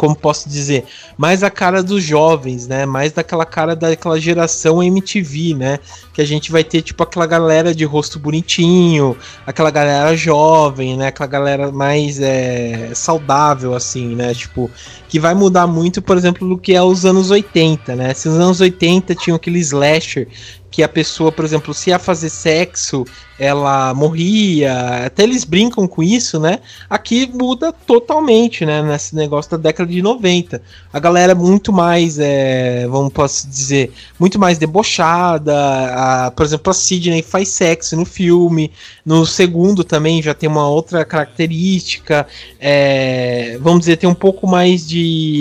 como 0.00 0.16
posso 0.16 0.48
dizer, 0.48 0.86
mais 1.18 1.42
a 1.42 1.50
cara 1.50 1.82
dos 1.82 2.02
jovens, 2.02 2.66
né? 2.66 2.86
Mais 2.86 3.12
daquela 3.12 3.44
cara 3.44 3.76
daquela 3.76 4.18
geração 4.18 4.82
MTV, 4.82 5.52
né? 5.54 5.78
Que 6.14 6.22
a 6.22 6.24
gente 6.24 6.50
vai 6.50 6.64
ter 6.64 6.80
tipo 6.80 7.02
aquela 7.02 7.26
galera 7.26 7.74
de 7.74 7.84
rosto 7.84 8.18
bonitinho, 8.18 9.14
aquela 9.46 9.70
galera 9.70 10.16
jovem, 10.16 10.96
né? 10.96 11.08
Aquela 11.08 11.26
galera 11.26 11.70
mais 11.70 12.18
é, 12.18 12.92
saudável, 12.94 13.74
assim, 13.74 14.16
né? 14.16 14.32
Tipo, 14.32 14.70
que 15.10 15.18
vai 15.18 15.34
mudar 15.34 15.66
muito, 15.66 16.00
por 16.00 16.16
exemplo, 16.16 16.48
do 16.48 16.56
que 16.56 16.72
é 16.72 16.80
os 16.80 17.04
anos 17.04 17.32
80, 17.32 17.96
né? 17.96 18.14
Se 18.14 18.28
os 18.28 18.36
anos 18.36 18.60
80 18.60 19.12
tinham 19.16 19.34
aquele 19.34 19.58
slasher 19.58 20.28
que 20.70 20.84
a 20.84 20.88
pessoa, 20.88 21.32
por 21.32 21.44
exemplo, 21.44 21.74
se 21.74 21.90
ia 21.90 21.98
fazer 21.98 22.30
sexo, 22.30 23.04
ela 23.40 23.92
morria, 23.94 25.06
até 25.06 25.22
eles 25.24 25.44
brincam 25.44 25.88
com 25.88 26.02
isso, 26.02 26.38
né? 26.38 26.60
Aqui 26.88 27.26
muda 27.26 27.72
totalmente, 27.72 28.66
né? 28.66 28.82
Nesse 28.82 29.16
negócio 29.16 29.50
da 29.52 29.56
década 29.56 29.90
de 29.90 30.00
90. 30.00 30.62
A 30.92 30.98
galera 31.00 31.32
é 31.32 31.34
muito 31.34 31.72
mais, 31.72 32.18
é, 32.18 32.86
vamos 32.86 33.12
posso 33.12 33.48
dizer, 33.48 33.92
muito 34.18 34.38
mais 34.38 34.58
debochada. 34.58 35.54
A, 35.56 36.30
por 36.30 36.44
exemplo, 36.44 36.70
a 36.70 36.74
Sidney 36.74 37.22
faz 37.22 37.48
sexo 37.48 37.96
no 37.96 38.04
filme. 38.04 38.70
No 39.04 39.24
segundo 39.24 39.82
também 39.82 40.22
já 40.22 40.34
tem 40.34 40.48
uma 40.48 40.68
outra 40.68 41.02
característica. 41.04 42.26
É, 42.60 43.58
vamos 43.60 43.80
dizer, 43.80 43.96
tem 43.96 44.08
um 44.08 44.14
pouco 44.14 44.46
mais 44.46 44.86
de 44.86 44.99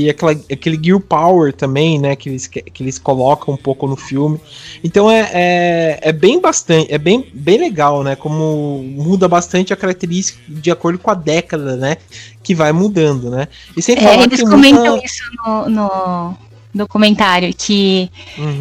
aquela, 0.09 0.31
aquele 0.31 0.79
gear 0.81 0.99
power 0.99 1.53
também, 1.53 1.99
né? 1.99 2.15
Que 2.15 2.29
eles, 2.29 2.47
que 2.47 2.83
eles 2.83 2.99
colocam 2.99 3.53
um 3.53 3.57
pouco 3.57 3.87
no 3.87 3.95
filme. 3.95 4.39
Então 4.83 5.09
é, 5.09 5.29
é, 5.33 5.99
é 6.01 6.11
bem 6.11 6.39
bastante, 6.39 6.93
é 6.93 6.97
bem, 6.97 7.25
bem 7.33 7.57
legal, 7.57 8.03
né? 8.03 8.15
Como 8.15 8.83
muda 8.83 9.27
bastante 9.27 9.73
a 9.73 9.77
característica 9.77 10.39
de 10.47 10.71
acordo 10.71 10.99
com 10.99 11.11
a 11.11 11.15
década, 11.15 11.75
né? 11.75 11.97
Que 12.43 12.53
vai 12.53 12.71
mudando, 12.71 13.29
né? 13.29 13.47
E 13.75 13.81
sem 13.81 13.97
é, 13.97 14.01
falar 14.01 14.23
eles 14.23 14.41
comentam 14.41 14.91
muita... 14.91 15.05
isso 15.05 15.23
no, 15.45 15.69
no 15.69 16.37
documentário, 16.73 17.53
que 17.55 18.09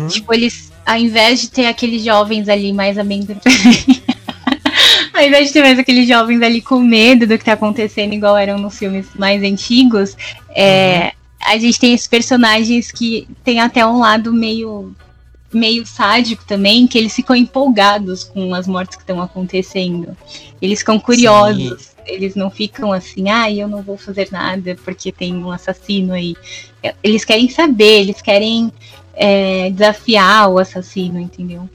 tipo, 0.08 0.32
eles, 0.32 0.72
ao 0.84 0.96
invés 0.96 1.40
de 1.40 1.50
ter 1.50 1.66
aqueles 1.66 2.02
jovens 2.02 2.48
ali 2.48 2.72
mais 2.72 2.96
amendoim 2.98 3.36
Ao 5.18 5.26
invés 5.26 5.48
de 5.48 5.54
ter 5.54 5.62
mais 5.62 5.76
aqueles 5.76 6.06
jovens 6.06 6.40
ali 6.42 6.62
com 6.62 6.78
medo 6.78 7.26
do 7.26 7.36
que 7.36 7.44
tá 7.44 7.54
acontecendo, 7.54 8.12
igual 8.12 8.36
eram 8.36 8.56
nos 8.56 8.78
filmes 8.78 9.08
mais 9.16 9.42
antigos, 9.42 10.16
é, 10.54 11.06
uhum. 11.06 11.10
a 11.52 11.58
gente 11.58 11.80
tem 11.80 11.92
esses 11.92 12.06
personagens 12.06 12.92
que 12.92 13.26
tem 13.42 13.58
até 13.58 13.84
um 13.84 13.98
lado 13.98 14.32
meio 14.32 14.94
meio 15.52 15.84
sádico 15.84 16.44
também, 16.44 16.86
que 16.86 16.96
eles 16.96 17.12
ficam 17.14 17.34
empolgados 17.34 18.22
com 18.22 18.54
as 18.54 18.68
mortes 18.68 18.96
que 18.96 19.02
estão 19.02 19.20
acontecendo. 19.20 20.16
Eles 20.62 20.80
ficam 20.80 21.00
curiosos. 21.00 21.82
Sim. 21.82 21.88
Eles 22.06 22.36
não 22.36 22.48
ficam 22.48 22.92
assim, 22.92 23.28
ah, 23.28 23.50
eu 23.50 23.66
não 23.66 23.82
vou 23.82 23.98
fazer 23.98 24.28
nada 24.30 24.78
porque 24.84 25.10
tem 25.10 25.34
um 25.34 25.50
assassino 25.50 26.12
aí. 26.12 26.36
Eles 27.02 27.24
querem 27.24 27.48
saber, 27.48 28.02
eles 28.02 28.22
querem 28.22 28.72
é, 29.14 29.68
desafiar 29.70 30.48
o 30.48 30.58
assassino, 30.58 31.18
entendeu? 31.18 31.68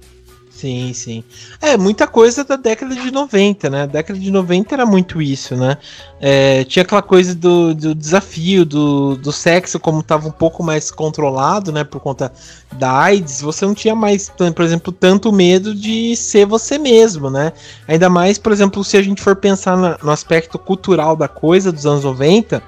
Sim, 0.63 0.93
sim. 0.93 1.23
É, 1.61 1.75
muita 1.75 2.07
coisa 2.07 2.41
da 2.45 2.55
década 2.55 2.95
de 2.95 3.11
90, 3.11 3.69
né? 3.69 3.81
A 3.81 3.85
década 3.85 4.17
de 4.17 4.31
90 4.31 4.73
era 4.73 4.85
muito 4.85 5.21
isso, 5.21 5.57
né? 5.57 5.77
É, 6.21 6.63
tinha 6.63 6.83
aquela 6.83 7.01
coisa 7.01 7.35
do, 7.35 7.75
do 7.75 7.93
desafio, 7.93 8.63
do, 8.63 9.17
do 9.17 9.29
sexo, 9.33 9.77
como 9.77 9.99
estava 9.99 10.25
um 10.25 10.31
pouco 10.31 10.63
mais 10.63 10.89
controlado, 10.89 11.69
né? 11.73 11.83
Por 11.83 11.99
conta 11.99 12.31
da 12.71 12.97
AIDS, 12.97 13.41
você 13.41 13.65
não 13.65 13.73
tinha 13.73 13.93
mais, 13.93 14.29
por 14.29 14.63
exemplo, 14.63 14.93
tanto 14.93 15.33
medo 15.33 15.75
de 15.75 16.15
ser 16.15 16.45
você 16.45 16.77
mesmo, 16.77 17.29
né? 17.29 17.51
Ainda 17.85 18.09
mais, 18.09 18.37
por 18.37 18.53
exemplo, 18.53 18.85
se 18.85 18.95
a 18.95 19.01
gente 19.01 19.21
for 19.21 19.35
pensar 19.35 19.75
no 20.01 20.11
aspecto 20.11 20.57
cultural 20.57 21.13
da 21.17 21.27
coisa 21.27 21.73
dos 21.73 21.85
anos 21.85 22.05
90 22.05 22.63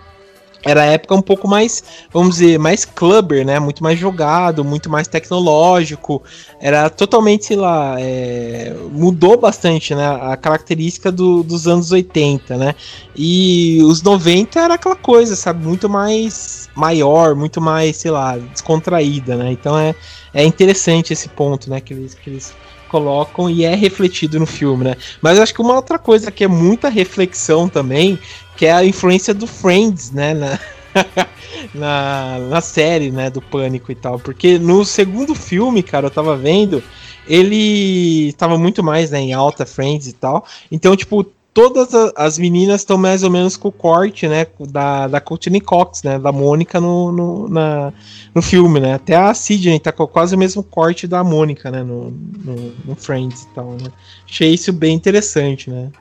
era 0.65 0.81
a 0.81 0.85
época 0.85 1.13
um 1.13 1.21
pouco 1.21 1.47
mais, 1.47 1.83
vamos 2.11 2.37
dizer, 2.37 2.57
mais 2.57 2.83
clubber, 2.83 3.45
né? 3.45 3.59
Muito 3.59 3.83
mais 3.83 3.99
jogado, 3.99 4.65
muito 4.65 4.89
mais 4.89 5.07
tecnológico. 5.07 6.23
Era 6.59 6.89
totalmente, 6.89 7.45
sei 7.45 7.55
lá, 7.55 7.95
é, 7.99 8.75
mudou 8.91 9.37
bastante, 9.37 9.93
né? 9.93 10.07
A 10.07 10.35
característica 10.35 11.11
do, 11.11 11.43
dos 11.43 11.67
anos 11.67 11.91
80, 11.91 12.57
né? 12.57 12.73
E 13.15 13.79
os 13.83 14.01
90 14.01 14.59
era 14.59 14.73
aquela 14.73 14.95
coisa, 14.95 15.35
sabe? 15.35 15.63
Muito 15.63 15.87
mais 15.87 16.67
maior, 16.75 17.35
muito 17.35 17.61
mais, 17.61 17.97
sei 17.97 18.09
lá, 18.09 18.35
descontraída, 18.35 19.35
né? 19.35 19.51
Então 19.51 19.77
é, 19.77 19.93
é 20.33 20.43
interessante 20.43 21.13
esse 21.13 21.29
ponto, 21.29 21.69
né? 21.69 21.79
Que 21.79 21.93
eles, 21.93 22.15
que 22.15 22.27
eles 22.27 22.55
colocam 22.89 23.49
e 23.49 23.65
é 23.65 23.75
refletido 23.75 24.39
no 24.39 24.45
filme, 24.45 24.85
né? 24.85 24.95
Mas 25.21 25.37
eu 25.37 25.43
acho 25.43 25.53
que 25.53 25.61
uma 25.61 25.75
outra 25.75 25.99
coisa 25.99 26.31
que 26.31 26.43
é 26.43 26.47
muita 26.47 26.89
reflexão 26.89 27.67
também 27.67 28.17
que 28.55 28.65
é 28.65 28.71
a 28.71 28.85
influência 28.85 29.33
do 29.33 29.47
Friends, 29.47 30.11
né, 30.11 30.33
na, 30.33 30.59
na, 31.73 32.39
na, 32.49 32.61
série, 32.61 33.11
né, 33.11 33.29
do 33.29 33.41
Pânico 33.41 33.91
e 33.91 33.95
tal, 33.95 34.19
porque 34.19 34.57
no 34.57 34.85
segundo 34.85 35.35
filme, 35.35 35.83
cara, 35.83 36.07
eu 36.07 36.11
tava 36.11 36.37
vendo, 36.37 36.81
ele 37.27 38.33
tava 38.33 38.57
muito 38.57 38.83
mais, 38.83 39.11
né, 39.11 39.19
em 39.19 39.33
alta 39.33 39.65
Friends 39.65 40.07
e 40.07 40.13
tal, 40.13 40.45
então, 40.71 40.95
tipo, 40.95 41.25
todas 41.53 41.89
as 42.17 42.37
meninas 42.37 42.81
estão 42.81 42.97
mais 42.97 43.23
ou 43.23 43.29
menos 43.29 43.55
com 43.55 43.69
o 43.69 43.71
corte, 43.71 44.27
né, 44.27 44.45
da, 44.59 45.07
da 45.07 45.21
Courtney 45.21 45.61
Cox, 45.61 46.03
né, 46.03 46.19
da 46.19 46.31
Mônica 46.31 46.79
no, 46.81 47.11
no, 47.11 47.49
na, 47.49 47.93
no 48.33 48.41
filme, 48.41 48.79
né, 48.79 48.93
até 48.93 49.15
a 49.15 49.33
Sidney 49.33 49.79
tá 49.79 49.91
com 49.91 50.07
quase 50.07 50.35
o 50.35 50.37
mesmo 50.37 50.63
corte 50.63 51.07
da 51.07 51.23
Mônica, 51.23 51.71
né, 51.71 51.83
no, 51.83 52.11
no, 52.11 52.73
no 52.85 52.95
Friends 52.95 53.43
e 53.43 53.47
tal, 53.49 53.71
né, 53.71 53.89
achei 54.29 54.53
isso 54.53 54.71
bem 54.71 54.95
interessante, 54.95 55.69
né. 55.69 55.91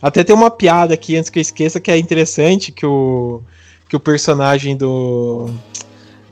Até 0.00 0.24
tem 0.24 0.34
uma 0.34 0.50
piada 0.50 0.94
aqui, 0.94 1.16
antes 1.16 1.30
que 1.30 1.38
eu 1.38 1.42
esqueça, 1.42 1.80
que 1.80 1.90
é 1.90 1.98
interessante, 1.98 2.72
que 2.72 2.86
o, 2.86 3.42
que 3.88 3.96
o 3.96 4.00
personagem 4.00 4.76
do. 4.76 5.50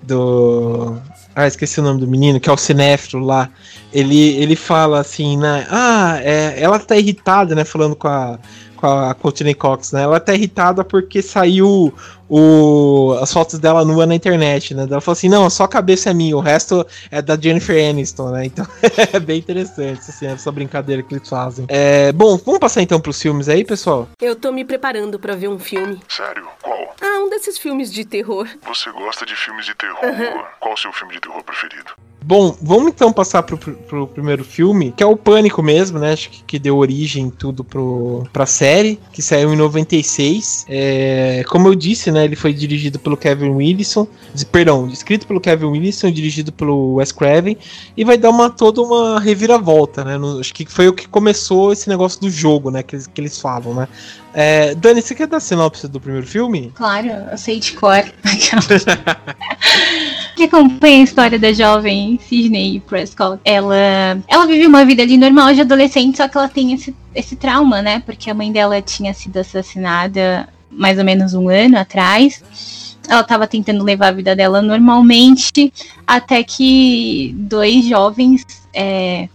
Do. 0.02 0.96
Ah, 1.34 1.46
esqueci 1.46 1.80
o 1.80 1.82
nome 1.82 2.00
do 2.00 2.08
menino, 2.08 2.40
que 2.40 2.48
é 2.48 2.52
o 2.52 2.56
cinéfilo 2.56 3.24
lá. 3.24 3.50
Ele, 3.92 4.36
ele 4.36 4.56
fala 4.56 5.00
assim, 5.00 5.36
né? 5.36 5.66
Ah, 5.70 6.18
é, 6.22 6.54
ela 6.58 6.78
tá 6.78 6.96
irritada, 6.96 7.54
né? 7.54 7.64
Falando 7.64 7.94
com 7.94 8.08
a, 8.08 8.38
com 8.86 9.10
a 9.10 9.14
Courtney 9.14 9.54
Cox, 9.54 9.92
né? 9.92 10.02
Ela 10.02 10.20
tá 10.20 10.32
irritada 10.32 10.84
porque 10.84 11.20
saiu 11.20 11.92
o, 12.28 13.16
as 13.20 13.32
fotos 13.32 13.58
dela 13.58 13.84
nua 13.84 14.06
na 14.06 14.14
internet, 14.14 14.74
né? 14.74 14.86
Ela 14.88 15.00
falou 15.00 15.14
assim, 15.14 15.28
não, 15.28 15.50
só 15.50 15.64
a 15.64 15.68
cabeça 15.68 16.10
é 16.10 16.14
minha, 16.14 16.36
o 16.36 16.40
resto 16.40 16.86
é 17.10 17.20
da 17.20 17.36
Jennifer 17.36 17.90
Aniston, 17.90 18.30
né? 18.30 18.46
Então 18.46 18.66
é 19.12 19.18
bem 19.18 19.38
interessante, 19.38 20.02
assim, 20.08 20.26
essa 20.26 20.52
brincadeira 20.52 21.02
que 21.02 21.14
eles 21.14 21.28
fazem. 21.28 21.66
É, 21.68 22.12
bom, 22.12 22.36
vamos 22.36 22.60
passar 22.60 22.82
então 22.82 23.00
pros 23.00 23.20
filmes 23.20 23.48
aí, 23.48 23.64
pessoal? 23.64 24.08
Eu 24.20 24.36
tô 24.36 24.52
me 24.52 24.64
preparando 24.64 25.18
para 25.18 25.34
ver 25.34 25.48
um 25.48 25.58
filme. 25.58 26.00
Sério? 26.08 26.46
Qual? 26.62 26.94
Ah, 27.00 27.18
um 27.20 27.28
desses 27.28 27.58
filmes 27.58 27.92
de 27.92 28.04
terror. 28.04 28.48
Você 28.66 28.90
gosta 28.92 29.26
de 29.26 29.34
filmes 29.34 29.66
de 29.66 29.74
terror? 29.74 29.98
Uhum. 30.04 30.42
Qual 30.60 30.74
o 30.74 30.76
seu 30.76 30.92
filme 30.92 31.14
de 31.14 31.20
terror 31.20 31.42
preferido? 31.42 31.90
Bom, 32.26 32.56
vamos 32.60 32.88
então 32.88 33.12
passar 33.12 33.44
pro, 33.44 33.56
pro 33.56 34.08
primeiro 34.08 34.44
filme, 34.44 34.92
que 34.96 35.00
é 35.00 35.06
o 35.06 35.16
Pânico 35.16 35.62
mesmo, 35.62 36.00
né? 36.00 36.12
Acho 36.12 36.28
que, 36.28 36.42
que 36.42 36.58
deu 36.58 36.76
origem 36.76 37.30
tudo 37.30 37.62
pro, 37.62 38.24
pra 38.32 38.44
série, 38.44 38.98
que 39.12 39.22
saiu 39.22 39.54
em 39.54 39.56
96. 39.56 40.66
É, 40.68 41.44
como 41.46 41.68
eu 41.68 41.76
disse, 41.76 42.10
né? 42.10 42.24
Ele 42.24 42.34
foi 42.34 42.52
dirigido 42.52 42.98
pelo 42.98 43.16
Kevin 43.16 43.50
Wilson, 43.50 44.08
perdão, 44.50 44.88
escrito 44.88 45.24
pelo 45.24 45.40
Kevin 45.40 45.66
Wilson, 45.66 46.10
dirigido 46.10 46.50
pelo 46.50 46.94
Wes 46.94 47.12
Craven, 47.12 47.56
e 47.96 48.02
vai 48.02 48.18
dar 48.18 48.30
uma 48.30 48.50
toda 48.50 48.82
uma 48.82 49.20
reviravolta, 49.20 50.02
né? 50.02 50.18
No, 50.18 50.40
acho 50.40 50.52
que 50.52 50.66
foi 50.66 50.88
o 50.88 50.92
que 50.92 51.06
começou 51.06 51.72
esse 51.72 51.88
negócio 51.88 52.20
do 52.20 52.28
jogo, 52.28 52.72
né? 52.72 52.82
Que 52.82 52.96
eles, 52.96 53.06
que 53.06 53.20
eles 53.20 53.40
falam, 53.40 53.72
né? 53.72 53.86
É, 54.34 54.74
Dani, 54.74 55.00
você 55.00 55.14
quer 55.14 55.28
dar 55.28 55.36
a 55.36 55.40
sinopse 55.40 55.86
do 55.86 56.00
primeiro 56.00 56.26
filme? 56.26 56.72
Claro, 56.74 57.06
eu 57.30 57.38
sei 57.38 57.60
de 57.60 57.72
cor. 57.74 58.02
que 60.36 60.44
acompanha 60.44 61.00
a 61.00 61.04
história 61.04 61.38
da 61.38 61.52
jovem 61.52 62.20
Sidney 62.22 62.80
Prescott. 62.80 63.40
Ela, 63.42 64.22
ela 64.28 64.46
vive 64.46 64.66
uma 64.66 64.84
vida 64.84 65.02
ali 65.02 65.16
normal 65.16 65.54
de 65.54 65.62
adolescente, 65.62 66.18
só 66.18 66.28
que 66.28 66.36
ela 66.36 66.48
tem 66.48 66.74
esse, 66.74 66.94
esse 67.14 67.34
trauma, 67.34 67.80
né? 67.80 68.00
Porque 68.04 68.30
a 68.30 68.34
mãe 68.34 68.52
dela 68.52 68.80
tinha 68.82 69.14
sido 69.14 69.38
assassinada 69.38 70.46
mais 70.70 70.98
ou 70.98 71.04
menos 71.04 71.32
um 71.32 71.48
ano 71.48 71.78
atrás. 71.78 72.94
Ela 73.08 73.22
estava 73.22 73.46
tentando 73.46 73.82
levar 73.82 74.08
a 74.08 74.12
vida 74.12 74.36
dela 74.36 74.60
normalmente, 74.60 75.72
até 76.06 76.42
que 76.44 77.34
dois 77.38 77.86
jovens 77.86 78.44
é, 78.74 79.28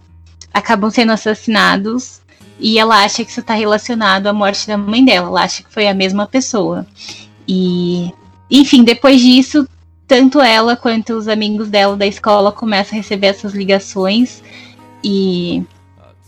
acabam 0.54 0.90
sendo 0.90 1.12
assassinados 1.12 2.20
e 2.60 2.78
ela 2.78 3.02
acha 3.02 3.24
que 3.24 3.30
isso 3.30 3.40
está 3.40 3.54
relacionado 3.54 4.28
à 4.28 4.32
morte 4.32 4.68
da 4.68 4.78
mãe 4.78 5.04
dela. 5.04 5.26
Ela 5.26 5.42
acha 5.42 5.64
que 5.64 5.72
foi 5.72 5.88
a 5.88 5.94
mesma 5.94 6.28
pessoa. 6.28 6.86
E, 7.48 8.12
enfim, 8.48 8.84
depois 8.84 9.20
disso, 9.20 9.66
tanto 10.12 10.42
ela 10.42 10.76
quanto 10.76 11.14
os 11.14 11.26
amigos 11.26 11.70
dela 11.70 11.96
da 11.96 12.06
escola 12.06 12.52
começam 12.52 12.98
a 12.98 13.00
receber 13.00 13.28
essas 13.28 13.54
ligações. 13.54 14.42
E, 15.02 15.62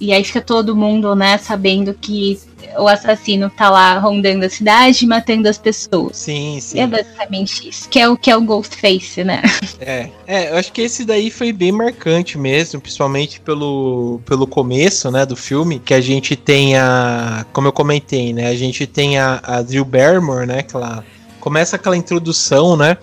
e 0.00 0.10
aí 0.10 0.24
fica 0.24 0.40
todo 0.40 0.74
mundo, 0.74 1.14
né, 1.14 1.36
sabendo 1.36 1.92
que 1.92 2.40
o 2.78 2.88
assassino 2.88 3.50
tá 3.50 3.68
lá 3.68 3.98
rondando 3.98 4.46
a 4.46 4.48
cidade, 4.48 5.06
matando 5.06 5.50
as 5.50 5.58
pessoas. 5.58 6.16
Sim, 6.16 6.58
sim. 6.62 6.80
É 6.80 6.86
basicamente 6.86 7.68
isso. 7.68 7.86
Que 7.90 8.00
é 8.00 8.08
o 8.08 8.16
que 8.16 8.30
é 8.30 8.36
o 8.36 8.40
Ghostface, 8.40 9.22
né? 9.22 9.42
É, 9.78 10.08
é, 10.26 10.50
eu 10.50 10.56
acho 10.56 10.72
que 10.72 10.80
esse 10.80 11.04
daí 11.04 11.30
foi 11.30 11.52
bem 11.52 11.70
marcante 11.70 12.38
mesmo, 12.38 12.80
principalmente 12.80 13.38
pelo, 13.38 14.18
pelo 14.24 14.46
começo, 14.46 15.10
né, 15.10 15.26
do 15.26 15.36
filme, 15.36 15.78
que 15.78 15.92
a 15.92 16.00
gente 16.00 16.36
tem 16.36 16.74
a, 16.78 17.44
como 17.52 17.68
eu 17.68 17.72
comentei, 17.72 18.32
né, 18.32 18.46
a 18.46 18.54
gente 18.54 18.86
tem 18.86 19.18
a, 19.18 19.42
a 19.42 19.60
Drew 19.60 19.84
Barrymore, 19.84 20.46
né, 20.46 20.62
que 20.62 20.74
ela 20.74 21.04
começa 21.38 21.76
aquela 21.76 21.98
introdução, 21.98 22.78
né, 22.78 22.96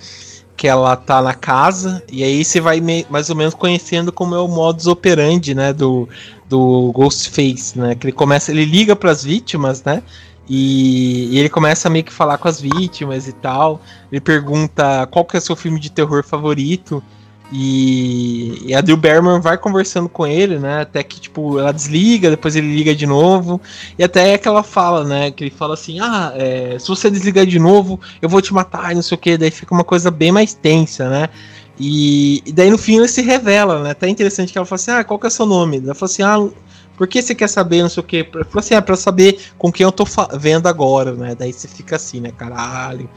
que 0.55 0.67
ela 0.67 0.95
tá 0.95 1.21
na 1.21 1.33
casa, 1.33 2.03
e 2.11 2.23
aí 2.23 2.45
você 2.45 2.61
vai 2.61 2.81
mais 3.09 3.29
ou 3.29 3.35
menos 3.35 3.53
conhecendo 3.53 4.11
como 4.11 4.35
é 4.35 4.39
o 4.39 4.47
modus 4.47 4.87
operandi, 4.87 5.55
né, 5.55 5.73
do, 5.73 6.07
do 6.47 6.91
Ghostface, 6.93 7.77
né? 7.79 7.95
Que 7.95 8.07
ele 8.07 8.11
começa, 8.11 8.51
ele 8.51 8.65
liga 8.65 8.95
para 8.95 9.09
as 9.09 9.23
vítimas, 9.23 9.83
né? 9.83 10.03
E, 10.49 11.29
e, 11.31 11.39
ele 11.39 11.49
começa 11.49 11.87
a 11.87 11.91
meio 11.91 12.03
que 12.03 12.11
falar 12.11 12.37
com 12.37 12.47
as 12.47 12.59
vítimas 12.59 13.27
e 13.27 13.31
tal. 13.31 13.81
Ele 14.11 14.19
pergunta 14.19 15.07
qual 15.07 15.23
que 15.23 15.37
é 15.37 15.39
o 15.39 15.41
seu 15.41 15.55
filme 15.55 15.79
de 15.79 15.89
terror 15.89 16.23
favorito. 16.23 17.01
E, 17.51 18.67
e 18.67 18.73
a 18.73 18.79
Drew 18.79 18.97
vai 19.41 19.57
conversando 19.57 20.07
com 20.07 20.25
ele, 20.25 20.57
né? 20.57 20.81
Até 20.81 21.03
que, 21.03 21.19
tipo, 21.19 21.59
ela 21.59 21.73
desliga, 21.73 22.29
depois 22.29 22.55
ele 22.55 22.73
liga 22.73 22.95
de 22.95 23.05
novo. 23.05 23.59
E 23.99 24.03
até 24.03 24.33
é 24.33 24.37
que 24.37 24.47
ela 24.47 24.63
fala, 24.63 25.03
né? 25.03 25.31
Que 25.31 25.43
ele 25.43 25.51
fala 25.51 25.73
assim: 25.73 25.99
Ah, 25.99 26.31
é, 26.35 26.77
se 26.79 26.87
você 26.87 27.11
desligar 27.11 27.45
de 27.45 27.59
novo, 27.59 27.99
eu 28.21 28.29
vou 28.29 28.41
te 28.41 28.53
matar 28.53 28.93
e 28.93 28.95
não 28.95 29.01
sei 29.01 29.17
o 29.17 29.19
que. 29.19 29.37
Daí 29.37 29.51
fica 29.51 29.73
uma 29.73 29.83
coisa 29.83 30.09
bem 30.09 30.31
mais 30.31 30.53
tensa, 30.53 31.09
né? 31.09 31.29
E, 31.77 32.41
e, 32.45 32.53
daí 32.53 32.69
no 32.69 32.77
fim 32.77 32.97
ele 32.97 33.07
se 33.07 33.21
revela, 33.21 33.83
né? 33.83 33.91
Até 33.91 34.07
interessante 34.07 34.53
que 34.53 34.57
ela 34.57 34.65
fala 34.65 34.79
assim: 34.79 34.91
ah, 34.91 35.03
qual 35.03 35.19
que 35.19 35.25
é 35.25 35.29
o 35.29 35.31
seu 35.31 35.45
nome? 35.45 35.77
Ela 35.83 35.93
fala 35.93 36.09
assim: 36.09 36.23
ah, 36.23 36.49
por 36.95 37.05
que 37.05 37.21
você 37.21 37.35
quer 37.35 37.49
saber, 37.49 37.81
não 37.81 37.89
sei 37.89 38.01
o 38.01 38.05
quê? 38.05 38.29
Ela 38.33 38.45
fala 38.45 38.59
assim: 38.61 38.75
ah, 38.75 38.81
pra 38.81 38.95
saber 38.95 39.39
com 39.57 39.69
quem 39.71 39.83
eu 39.83 39.91
tô 39.91 40.05
vendo 40.37 40.67
agora, 40.67 41.13
né? 41.13 41.35
Daí 41.35 41.51
você 41.51 41.67
fica 41.67 41.97
assim, 41.97 42.21
né? 42.21 42.31
Caralho. 42.31 43.09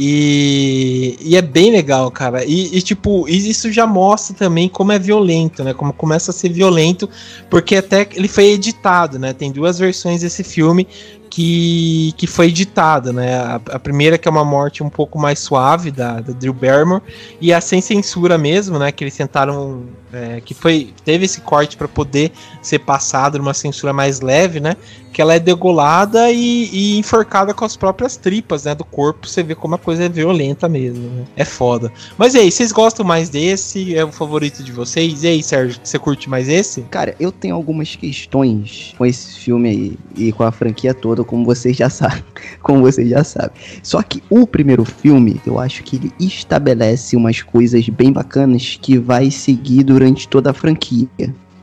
E, 0.00 1.18
e 1.20 1.36
é 1.36 1.42
bem 1.42 1.72
legal, 1.72 2.08
cara. 2.08 2.44
E, 2.44 2.76
e, 2.76 2.80
tipo, 2.80 3.28
isso 3.28 3.72
já 3.72 3.84
mostra 3.84 4.36
também 4.36 4.68
como 4.68 4.92
é 4.92 4.98
violento, 4.98 5.64
né? 5.64 5.74
Como 5.74 5.92
começa 5.92 6.30
a 6.30 6.34
ser 6.34 6.50
violento, 6.50 7.10
porque 7.50 7.74
até 7.74 8.08
ele 8.14 8.28
foi 8.28 8.44
editado, 8.52 9.18
né? 9.18 9.32
Tem 9.32 9.50
duas 9.50 9.76
versões 9.76 10.20
desse 10.20 10.44
filme 10.44 10.86
que, 11.28 12.14
que 12.16 12.28
foi 12.28 12.46
editada, 12.46 13.12
né? 13.12 13.38
A, 13.38 13.54
a, 13.56 13.78
primeira 13.80 14.16
que 14.16 14.28
é 14.28 14.30
uma 14.30 14.44
morte 14.44 14.84
um 14.84 14.88
pouco 14.88 15.18
mais 15.18 15.40
suave 15.40 15.90
da, 15.90 16.20
da 16.20 16.32
Drew 16.32 16.52
Barrymore 16.52 17.02
e 17.40 17.52
a 17.52 17.60
sem 17.60 17.80
censura 17.80 18.38
mesmo, 18.38 18.78
né? 18.78 18.92
Que 18.92 19.02
eles 19.02 19.16
tentaram, 19.16 19.82
é, 20.12 20.40
que 20.40 20.54
foi 20.54 20.92
teve 21.04 21.24
esse 21.24 21.40
corte 21.40 21.76
para 21.76 21.88
poder 21.88 22.32
ser 22.62 22.80
passado 22.80 23.38
numa 23.38 23.54
censura 23.54 23.92
mais 23.92 24.20
leve, 24.20 24.60
né? 24.60 24.76
que 25.18 25.22
ela 25.22 25.34
é 25.34 25.40
degolada 25.40 26.30
e, 26.30 26.70
e, 26.72 26.98
enforcada 26.98 27.52
com 27.52 27.64
as 27.64 27.76
próprias 27.76 28.16
tripas, 28.16 28.64
né, 28.64 28.74
do 28.74 28.84
corpo. 28.84 29.26
Você 29.26 29.42
vê 29.42 29.54
como 29.54 29.74
a 29.74 29.78
coisa 29.78 30.04
é 30.04 30.08
violenta 30.08 30.68
mesmo, 30.68 31.08
né? 31.10 31.24
É 31.36 31.44
foda. 31.44 31.92
Mas 32.16 32.34
e 32.34 32.38
aí, 32.38 32.52
vocês 32.52 32.70
gostam 32.70 33.04
mais 33.04 33.28
desse? 33.28 33.96
É 33.96 34.04
o 34.04 34.12
favorito 34.12 34.62
de 34.62 34.70
vocês? 34.70 35.24
E 35.24 35.26
aí, 35.26 35.42
Sérgio, 35.42 35.80
você 35.82 35.98
curte 35.98 36.28
mais 36.28 36.48
esse? 36.48 36.82
Cara, 36.82 37.16
eu 37.18 37.32
tenho 37.32 37.54
algumas 37.54 37.96
questões 37.96 38.94
com 38.96 39.04
esse 39.04 39.40
filme 39.40 39.68
aí 39.68 39.98
e 40.16 40.32
com 40.32 40.44
a 40.44 40.52
franquia 40.52 40.94
toda, 40.94 41.24
como 41.24 41.44
vocês 41.44 41.76
já 41.76 41.90
sabem. 41.90 42.22
Como 42.62 42.80
vocês 42.82 43.08
já 43.08 43.24
sabem. 43.24 43.52
Só 43.82 44.02
que 44.02 44.22
o 44.28 44.46
primeiro 44.46 44.84
filme, 44.84 45.40
eu 45.46 45.58
acho 45.58 45.82
que 45.82 45.96
ele 45.96 46.12
estabelece 46.20 47.16
umas 47.16 47.42
coisas 47.42 47.88
bem 47.88 48.12
bacanas 48.12 48.78
que 48.80 48.98
vai 48.98 49.30
seguir 49.30 49.84
durante 49.98 50.28
toda 50.28 50.50
a 50.50 50.54
franquia. 50.54 51.08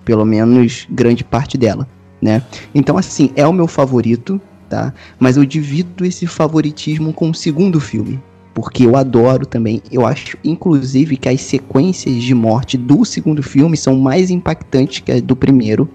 Pelo 0.03 0.25
menos 0.25 0.85
grande 0.89 1.23
parte 1.23 1.57
dela 1.57 1.87
né? 2.25 2.41
Então, 2.73 2.97
assim, 2.97 3.29
é 3.35 3.45
o 3.45 3.53
meu 3.53 3.67
favorito, 3.67 4.41
tá? 4.67 4.93
Mas 5.19 5.37
eu 5.37 5.45
divido 5.45 6.03
esse 6.03 6.25
favoritismo 6.25 7.13
com 7.13 7.29
o 7.29 7.35
segundo 7.35 7.79
filme. 7.79 8.19
Porque 8.53 8.85
eu 8.85 8.95
adoro 8.95 9.45
também. 9.45 9.81
Eu 9.91 10.05
acho, 10.07 10.37
inclusive, 10.43 11.17
que 11.17 11.29
as 11.29 11.41
sequências 11.41 12.15
de 12.15 12.33
morte 12.33 12.77
do 12.77 13.05
segundo 13.05 13.43
filme 13.43 13.77
são 13.77 13.95
mais 13.97 14.31
impactantes 14.31 15.01
que 15.01 15.11
as 15.11 15.21
do 15.21 15.35
primeiro. 15.35 15.87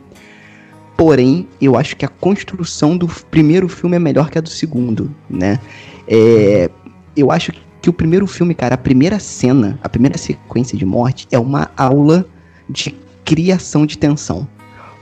Porém, 0.97 1.49
eu 1.61 1.77
acho 1.77 1.97
que 1.97 2.05
a 2.05 2.09
construção 2.09 2.97
do 2.97 3.09
primeiro 3.09 3.67
filme 3.69 3.97
é 3.97 3.99
melhor 3.99 4.31
que 4.31 4.39
a 4.39 4.41
do 4.41 4.51
segundo, 4.51 5.11
né? 5.29 5.59
É, 6.07 6.71
eu 7.17 7.33
acho 7.33 7.53
que 7.81 7.91
o 7.91 7.93
primeiro 7.93 8.27
filme, 8.27 8.55
cara, 8.55 8.75
a 8.75 8.79
primeira 8.79 9.19
cena, 9.19 9.79
a 9.83 9.89
primeira 9.89 10.19
sequência 10.19 10.77
de 10.77 10.85
morte 10.85 11.27
é 11.31 11.39
uma 11.39 11.71
aula 11.77 12.27
de 12.69 12.95
criação 13.25 13.87
de 13.87 13.97
tensão. 13.97 14.47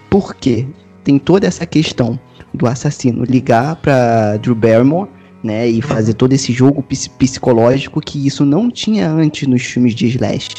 Por 0.09 0.35
quê? 0.35 0.67
tem 1.09 1.19
toda 1.19 1.47
essa 1.47 1.64
questão 1.64 2.21
do 2.53 2.67
assassino 2.67 3.25
ligar 3.25 3.77
para 3.77 4.37
Drew 4.37 4.55
Barrymore, 4.55 5.09
né, 5.43 5.67
e 5.67 5.81
fazer 5.81 6.12
todo 6.12 6.35
esse 6.35 6.53
jogo 6.53 6.85
psicológico 7.17 7.99
que 7.99 8.27
isso 8.27 8.45
não 8.45 8.71
tinha 8.71 9.09
antes 9.09 9.49
nos 9.49 9.62
filmes 9.62 9.95
de 9.95 10.07
slash. 10.09 10.51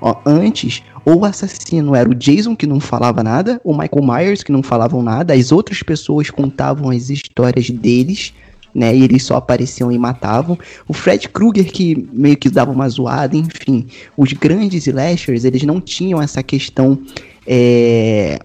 Ó, 0.00 0.16
antes, 0.24 0.82
ou 1.04 1.18
o 1.18 1.24
assassino 1.26 1.94
era 1.94 2.08
o 2.08 2.14
Jason 2.14 2.56
que 2.56 2.66
não 2.66 2.80
falava 2.80 3.22
nada, 3.22 3.60
o 3.62 3.76
Michael 3.76 4.02
Myers 4.02 4.42
que 4.42 4.50
não 4.50 4.62
falavam 4.62 5.02
nada, 5.02 5.34
as 5.34 5.52
outras 5.52 5.82
pessoas 5.82 6.30
contavam 6.30 6.88
as 6.88 7.10
histórias 7.10 7.68
deles, 7.68 8.32
né, 8.78 8.94
e 8.94 9.02
eles 9.02 9.24
só 9.24 9.34
apareciam 9.34 9.90
e 9.90 9.98
matavam. 9.98 10.56
O 10.86 10.92
Fred 10.92 11.28
Krueger 11.28 11.66
que 11.72 12.08
meio 12.12 12.36
que 12.36 12.48
dava 12.48 12.70
uma 12.70 12.88
zoada, 12.88 13.36
enfim. 13.36 13.86
Os 14.16 14.32
grandes 14.32 14.86
slashers, 14.86 15.44
eles 15.44 15.64
não 15.64 15.80
tinham 15.80 16.22
essa 16.22 16.44
questão 16.44 16.96
é, 17.44 18.38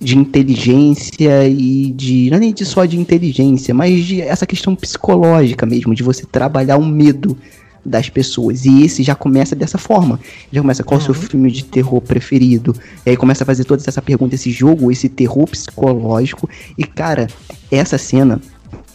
de 0.00 0.16
inteligência 0.16 1.48
e 1.48 1.90
de. 1.90 2.30
Não 2.30 2.36
é 2.36 2.40
nem 2.40 2.54
de 2.54 2.64
só 2.64 2.84
de 2.84 3.00
inteligência, 3.00 3.74
mas 3.74 4.04
de 4.04 4.22
essa 4.22 4.46
questão 4.46 4.76
psicológica 4.76 5.66
mesmo, 5.66 5.92
de 5.92 6.04
você 6.04 6.24
trabalhar 6.24 6.76
o 6.76 6.86
medo 6.86 7.36
das 7.84 8.08
pessoas. 8.08 8.64
E 8.66 8.84
esse 8.84 9.02
já 9.02 9.16
começa 9.16 9.56
dessa 9.56 9.76
forma. 9.76 10.20
Já 10.52 10.60
começa 10.60 10.84
qual 10.84 11.00
é 11.00 11.02
o 11.02 11.04
seu 11.04 11.14
uhum. 11.14 11.20
filme 11.20 11.50
de 11.50 11.64
terror 11.64 12.00
preferido. 12.00 12.76
E 13.04 13.10
aí 13.10 13.16
começa 13.16 13.42
a 13.42 13.46
fazer 13.46 13.64
toda 13.64 13.82
essa 13.84 14.00
pergunta, 14.00 14.36
esse 14.36 14.52
jogo, 14.52 14.92
esse 14.92 15.08
terror 15.08 15.48
psicológico. 15.48 16.48
E 16.78 16.84
cara, 16.84 17.26
essa 17.72 17.98
cena 17.98 18.40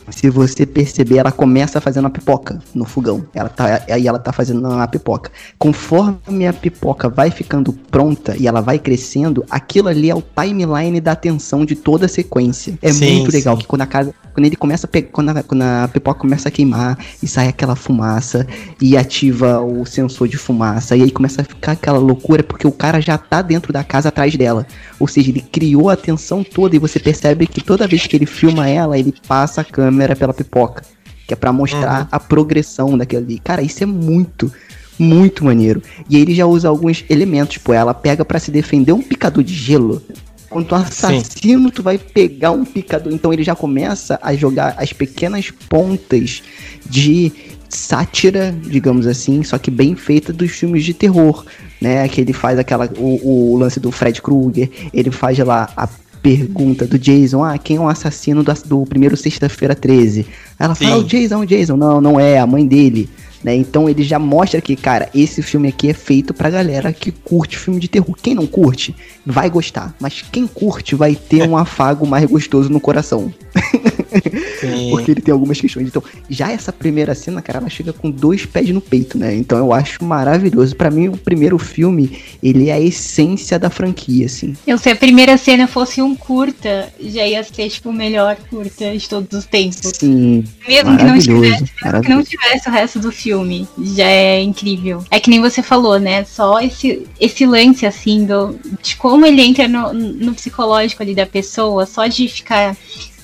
se 0.09 0.29
você 0.29 0.65
perceber, 0.65 1.17
ela 1.17 1.31
começa 1.31 1.81
fazendo 1.81 2.07
a 2.07 2.09
pipoca 2.09 2.59
no 2.73 2.85
fogão. 2.85 3.25
Ela 3.33 3.49
tá, 3.49 3.83
aí 3.89 4.07
ela 4.07 4.19
tá 4.19 4.31
fazendo 4.31 4.65
a 4.67 4.87
pipoca. 4.87 5.31
Conforme 5.57 6.47
a 6.47 6.53
pipoca 6.53 7.09
vai 7.09 7.31
ficando 7.31 7.73
pronta 7.73 8.35
e 8.37 8.47
ela 8.47 8.61
vai 8.61 8.77
crescendo, 8.77 9.43
aquilo 9.49 9.87
ali 9.87 10.09
é 10.09 10.15
o 10.15 10.21
timeline 10.21 10.99
da 11.01 11.13
atenção 11.13 11.65
de 11.65 11.75
toda 11.75 12.05
a 12.05 12.09
sequência. 12.09 12.77
É 12.81 12.91
sim, 12.91 13.17
muito 13.17 13.31
legal 13.31 13.55
sim. 13.55 13.61
que 13.61 13.67
quando 13.67 13.81
a 13.81 13.85
casa, 13.85 14.13
quando 14.33 14.45
ele 14.45 14.55
começa 14.55 14.87
a 14.87 15.01
quando, 15.11 15.29
a, 15.29 15.43
quando 15.43 15.61
a 15.61 15.89
pipoca 15.91 16.19
começa 16.19 16.49
a 16.49 16.51
queimar 16.51 16.97
e 17.21 17.27
sai 17.27 17.47
aquela 17.47 17.75
fumaça 17.75 18.45
e 18.79 18.95
ativa 18.95 19.59
o 19.59 19.85
sensor 19.85 20.27
de 20.27 20.37
fumaça 20.37 20.95
e 20.95 21.03
aí 21.03 21.11
começa 21.11 21.41
a 21.41 21.45
ficar 21.45 21.73
aquela 21.73 21.97
loucura 21.97 22.43
porque 22.43 22.67
o 22.67 22.71
cara 22.71 23.01
já 23.01 23.17
tá 23.17 23.41
dentro 23.41 23.73
da 23.73 23.83
casa 23.83 24.09
atrás 24.09 24.35
dela. 24.35 24.65
Ou 24.99 25.07
seja, 25.07 25.31
ele 25.31 25.41
criou 25.41 25.89
a 25.89 25.93
atenção 25.93 26.43
toda 26.43 26.75
e 26.75 26.79
você 26.79 26.99
percebe 26.99 27.47
que 27.47 27.61
toda 27.61 27.87
vez 27.87 28.05
que 28.07 28.15
ele 28.15 28.25
filma 28.25 28.69
ela, 28.69 28.97
ele 28.97 29.13
passa 29.27 29.61
a 29.61 29.63
câmera 29.63 29.94
câmera 29.95 30.15
pela 30.15 30.33
pipoca. 30.33 30.83
Que 31.25 31.33
é 31.33 31.37
para 31.37 31.51
mostrar 31.51 32.01
uhum. 32.01 32.07
a 32.11 32.19
progressão 32.19 32.97
daquilo 32.97 33.23
ali. 33.23 33.39
Cara, 33.39 33.61
isso 33.61 33.81
é 33.81 33.85
muito, 33.85 34.51
muito 34.99 35.43
maneiro. 35.43 35.81
E 36.07 36.17
aí 36.17 36.21
ele 36.21 36.35
já 36.35 36.45
usa 36.45 36.67
alguns 36.67 37.03
elementos, 37.09 37.53
tipo, 37.53 37.73
ela 37.73 37.93
pega 37.93 38.23
para 38.23 38.37
se 38.37 38.51
defender 38.51 38.91
um 38.91 39.01
picador 39.01 39.43
de 39.43 39.53
gelo. 39.53 40.03
Quando 40.49 40.67
tu 40.67 40.75
assassino, 40.75 41.69
Sim. 41.69 41.73
tu 41.73 41.81
vai 41.81 41.97
pegar 41.97 42.51
um 42.51 42.63
picador. 42.63 43.11
Então 43.11 43.33
ele 43.33 43.43
já 43.43 43.55
começa 43.55 44.19
a 44.21 44.35
jogar 44.35 44.75
as 44.77 44.93
pequenas 44.93 45.49
pontas 45.49 46.43
de 46.87 47.31
sátira, 47.67 48.55
digamos 48.61 49.07
assim, 49.07 49.43
só 49.43 49.57
que 49.57 49.71
bem 49.71 49.95
feita 49.95 50.31
dos 50.31 50.51
filmes 50.51 50.85
de 50.85 50.93
terror, 50.93 51.43
né? 51.81 52.07
Que 52.07 52.21
ele 52.21 52.33
faz 52.33 52.59
aquela 52.59 52.87
o, 52.97 53.53
o 53.53 53.57
lance 53.57 53.79
do 53.79 53.91
Fred 53.91 54.21
Krueger, 54.21 54.69
ele 54.93 55.09
faz 55.09 55.37
lá 55.39 55.67
a 55.75 55.87
pergunta 56.25 56.87
do 56.87 56.97
Jason, 56.97 57.43
ah, 57.43 57.55
quem 57.55 57.77
é 57.77 57.79
o 57.79 57.87
assassino 57.87 58.43
do, 58.43 58.51
do 58.65 58.83
primeiro 58.87 59.15
sexta-feira 59.15 59.75
13? 59.75 60.25
Ela 60.57 60.73
fala, 60.73 60.95
ah, 60.95 60.97
o 60.97 61.03
Jason, 61.03 61.39
o 61.41 61.45
Jason. 61.45 61.77
Não, 61.77 62.01
não 62.01 62.19
é, 62.19 62.39
a 62.39 62.47
mãe 62.47 62.65
dele. 62.65 63.07
Né? 63.43 63.55
Então 63.55 63.87
ele 63.87 64.01
já 64.01 64.17
mostra 64.17 64.59
que, 64.59 64.75
cara, 64.75 65.07
esse 65.13 65.43
filme 65.43 65.67
aqui 65.67 65.87
é 65.87 65.93
feito 65.93 66.33
pra 66.33 66.49
galera 66.49 66.91
que 66.91 67.11
curte 67.11 67.59
filme 67.59 67.79
de 67.79 67.87
terror. 67.87 68.17
Quem 68.19 68.33
não 68.33 68.47
curte, 68.47 68.95
vai 69.23 69.51
gostar. 69.51 69.93
Mas 69.99 70.23
quem 70.31 70.47
curte 70.47 70.95
vai 70.95 71.13
ter 71.13 71.47
um 71.47 71.55
afago 71.55 72.07
mais 72.07 72.25
gostoso 72.25 72.71
no 72.71 72.79
coração. 72.79 73.31
Porque 74.91 75.11
ele 75.11 75.21
tem 75.21 75.31
algumas 75.31 75.59
questões. 75.59 75.87
Então, 75.87 76.03
já 76.29 76.51
essa 76.51 76.71
primeira 76.71 77.13
cena, 77.15 77.41
cara, 77.41 77.59
ela 77.59 77.69
chega 77.69 77.93
com 77.93 78.09
dois 78.09 78.45
pés 78.45 78.69
no 78.69 78.81
peito, 78.81 79.17
né? 79.17 79.35
Então 79.35 79.57
eu 79.57 79.73
acho 79.73 80.03
maravilhoso. 80.03 80.75
para 80.75 80.91
mim, 80.91 81.07
o 81.07 81.17
primeiro 81.17 81.57
filme, 81.57 82.19
ele 82.41 82.69
é 82.69 82.73
a 82.73 82.79
essência 82.79 83.59
da 83.59 83.69
franquia, 83.69 84.25
assim. 84.25 84.55
Eu, 84.65 84.77
se 84.77 84.89
a 84.89 84.95
primeira 84.95 85.37
cena 85.37 85.67
fosse 85.67 86.01
um 86.01 86.15
curta, 86.15 86.91
já 86.99 87.25
ia 87.25 87.43
ser, 87.43 87.69
tipo, 87.69 87.89
o 87.89 87.93
melhor 87.93 88.35
curta 88.49 88.97
de 88.97 89.09
todos 89.09 89.39
os 89.39 89.45
tempos. 89.45 89.91
Sim. 89.95 90.43
Mesmo 90.67 90.97
que 90.97 91.03
não 91.03 91.19
tivesse, 91.19 91.63
que 92.03 92.09
não 92.09 92.23
tivesse 92.23 92.69
o 92.69 92.71
resto 92.71 92.99
do 92.99 93.11
filme, 93.11 93.67
já 93.95 94.07
é 94.07 94.41
incrível. 94.41 95.03
É 95.11 95.19
que 95.19 95.29
nem 95.29 95.41
você 95.41 95.61
falou, 95.61 95.99
né? 95.99 96.23
Só 96.23 96.59
esse, 96.59 97.05
esse 97.19 97.45
lance, 97.45 97.85
assim, 97.85 98.25
do, 98.25 98.57
de 98.81 98.95
como 98.95 99.25
ele 99.25 99.41
entra 99.41 99.67
no, 99.67 99.93
no 99.93 100.33
psicológico 100.33 101.03
ali 101.03 101.13
da 101.15 101.25
pessoa, 101.25 101.85
só 101.85 102.07
de 102.07 102.27
ficar 102.27 102.75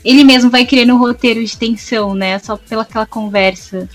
ele 0.04 0.24
mesmo 0.24 0.50
vai 0.50 0.66
criando 0.66 0.94
um 0.94 0.98
roteiro 0.98 1.44
de 1.44 1.58
tensão, 1.58 2.14
né? 2.14 2.40
Só 2.40 2.58
pela 2.58 2.84
aquela 2.84 3.06
conversa. 3.06 3.88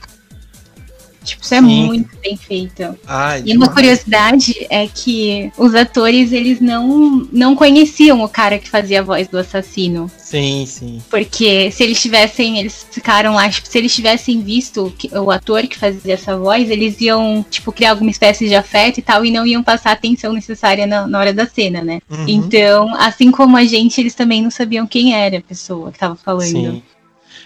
Tipo, 1.26 1.44
isso 1.44 1.54
é 1.54 1.60
muito 1.60 2.16
bem 2.18 2.36
feito. 2.36 2.96
Ai, 3.06 3.42
e 3.44 3.56
uma 3.56 3.68
curiosidade 3.68 4.66
é 4.70 4.86
que 4.86 5.52
os 5.58 5.74
atores, 5.74 6.32
eles 6.32 6.60
não, 6.60 7.28
não 7.32 7.56
conheciam 7.56 8.22
o 8.22 8.28
cara 8.28 8.58
que 8.58 8.70
fazia 8.70 9.00
a 9.00 9.02
voz 9.02 9.26
do 9.26 9.38
assassino. 9.38 10.10
Sim, 10.16 10.64
sim. 10.66 11.02
Porque 11.10 11.70
se 11.72 11.82
eles 11.82 12.00
tivessem, 12.00 12.58
eles 12.58 12.86
ficaram 12.90 13.34
lá, 13.34 13.48
tipo, 13.50 13.68
se 13.68 13.76
eles 13.76 13.94
tivessem 13.94 14.40
visto 14.40 14.94
o 15.12 15.30
ator 15.30 15.62
que 15.66 15.76
fazia 15.76 16.14
essa 16.14 16.36
voz, 16.36 16.70
eles 16.70 17.00
iam, 17.00 17.44
tipo, 17.50 17.72
criar 17.72 17.90
alguma 17.90 18.10
espécie 18.10 18.46
de 18.46 18.54
afeto 18.54 18.98
e 18.98 19.02
tal, 19.02 19.24
e 19.24 19.30
não 19.30 19.46
iam 19.46 19.62
passar 19.62 19.90
a 19.90 19.94
atenção 19.94 20.32
necessária 20.32 20.86
na, 20.86 21.06
na 21.06 21.18
hora 21.18 21.34
da 21.34 21.46
cena, 21.46 21.82
né? 21.82 22.00
Uhum. 22.08 22.24
Então, 22.28 22.94
assim 22.96 23.30
como 23.32 23.56
a 23.56 23.64
gente, 23.64 24.00
eles 24.00 24.14
também 24.14 24.42
não 24.42 24.50
sabiam 24.50 24.86
quem 24.86 25.14
era 25.14 25.38
a 25.38 25.42
pessoa 25.42 25.90
que 25.90 25.98
tava 25.98 26.14
falando. 26.14 26.46
Sim. 26.46 26.82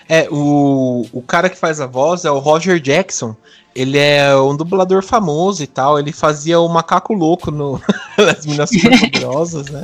É, 0.08 0.26
o, 0.28 1.06
o 1.12 1.22
cara 1.22 1.48
que 1.48 1.56
faz 1.56 1.80
a 1.80 1.86
voz 1.86 2.24
é 2.24 2.30
o 2.32 2.40
Roger 2.40 2.80
Jackson. 2.80 3.36
Ele 3.74 3.98
é 3.98 4.34
um 4.36 4.56
dublador 4.56 5.02
famoso 5.02 5.62
e 5.62 5.66
tal. 5.66 5.98
Ele 5.98 6.12
fazia 6.12 6.58
o 6.60 6.68
macaco 6.68 7.14
louco 7.14 7.50
no 7.50 7.80
As 8.18 8.44
Minas 8.44 8.70
Poderosas, 8.70 9.68
né? 9.68 9.82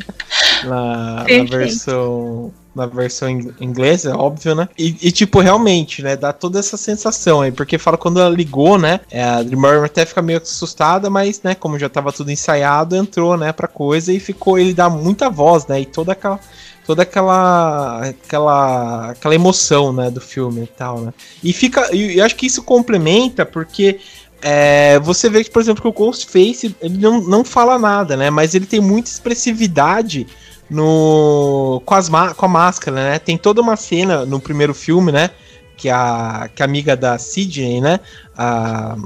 Na, 0.65 1.25
na, 1.25 1.45
versão. 1.45 2.53
Na 2.75 2.85
versão 2.85 3.29
inglesa, 3.59 4.17
óbvio, 4.17 4.55
né? 4.55 4.69
E, 4.79 4.97
e, 5.01 5.11
tipo, 5.11 5.41
realmente, 5.41 6.03
né? 6.03 6.15
Dá 6.15 6.31
toda 6.31 6.59
essa 6.59 6.77
sensação 6.77 7.41
aí. 7.41 7.51
Porque 7.51 7.79
fala 7.79 7.97
quando 7.97 8.21
ela 8.21 8.29
ligou, 8.29 8.77
né? 8.77 9.01
É, 9.11 9.23
a 9.23 9.43
Dreamer 9.43 9.85
até 9.85 10.05
fica 10.05 10.21
meio 10.21 10.41
assustada, 10.43 11.09
mas, 11.09 11.41
né? 11.43 11.55
Como 11.55 11.79
já 11.79 11.89
tava 11.89 12.13
tudo 12.13 12.31
ensaiado, 12.31 12.95
entrou, 12.95 13.37
né? 13.37 13.53
Pra 13.53 13.67
coisa 13.67 14.13
e 14.13 14.21
ficou. 14.21 14.59
Ele 14.59 14.75
dá 14.75 14.91
muita 14.91 15.31
voz, 15.31 15.67
né? 15.67 15.81
E 15.81 15.87
toda 15.87 16.13
aquela 16.13 16.39
toda 16.87 17.03
aquela 17.03 18.01
aquela 18.09 19.11
aquela 19.11 19.35
emoção, 19.35 19.93
né, 19.93 20.11
do 20.11 20.21
filme 20.21 20.63
e 20.63 20.67
tal, 20.67 21.01
né? 21.01 21.15
E 21.43 21.53
fica, 21.53 21.95
e 21.95 22.21
acho 22.21 22.37
que 22.37 22.47
isso 22.47 22.63
complementa 22.63 23.45
porque 23.45 23.99
é, 24.41 24.99
você 25.01 25.29
vê 25.29 25.43
que, 25.43 25.51
por 25.51 25.61
exemplo, 25.61 25.83
que 25.83 25.89
o 25.89 25.93
Ghostface 25.93 26.75
ele 26.81 26.99
não, 26.99 27.21
não 27.21 27.45
fala 27.45 27.79
nada, 27.79 28.17
né? 28.17 28.31
Mas 28.31 28.55
ele 28.55 28.67
tem 28.67 28.81
muita 28.81 29.11
expressividade 29.11 30.27
no 30.71 31.83
com, 31.85 31.95
as, 31.95 32.09
com 32.09 32.47
a 32.47 32.49
máscara, 32.49 32.97
né? 32.97 33.19
Tem 33.19 33.37
toda 33.37 33.61
uma 33.61 33.77
cena 33.77 34.25
no 34.25 34.39
primeiro 34.39 34.75
filme, 34.75 35.11
né? 35.11 35.31
Que 35.77 35.91
a, 35.91 36.49
que 36.55 36.63
a 36.63 36.65
amiga 36.65 36.97
da 36.97 37.19
Sidney, 37.19 37.81
né? 37.81 38.01
A, 38.37 38.97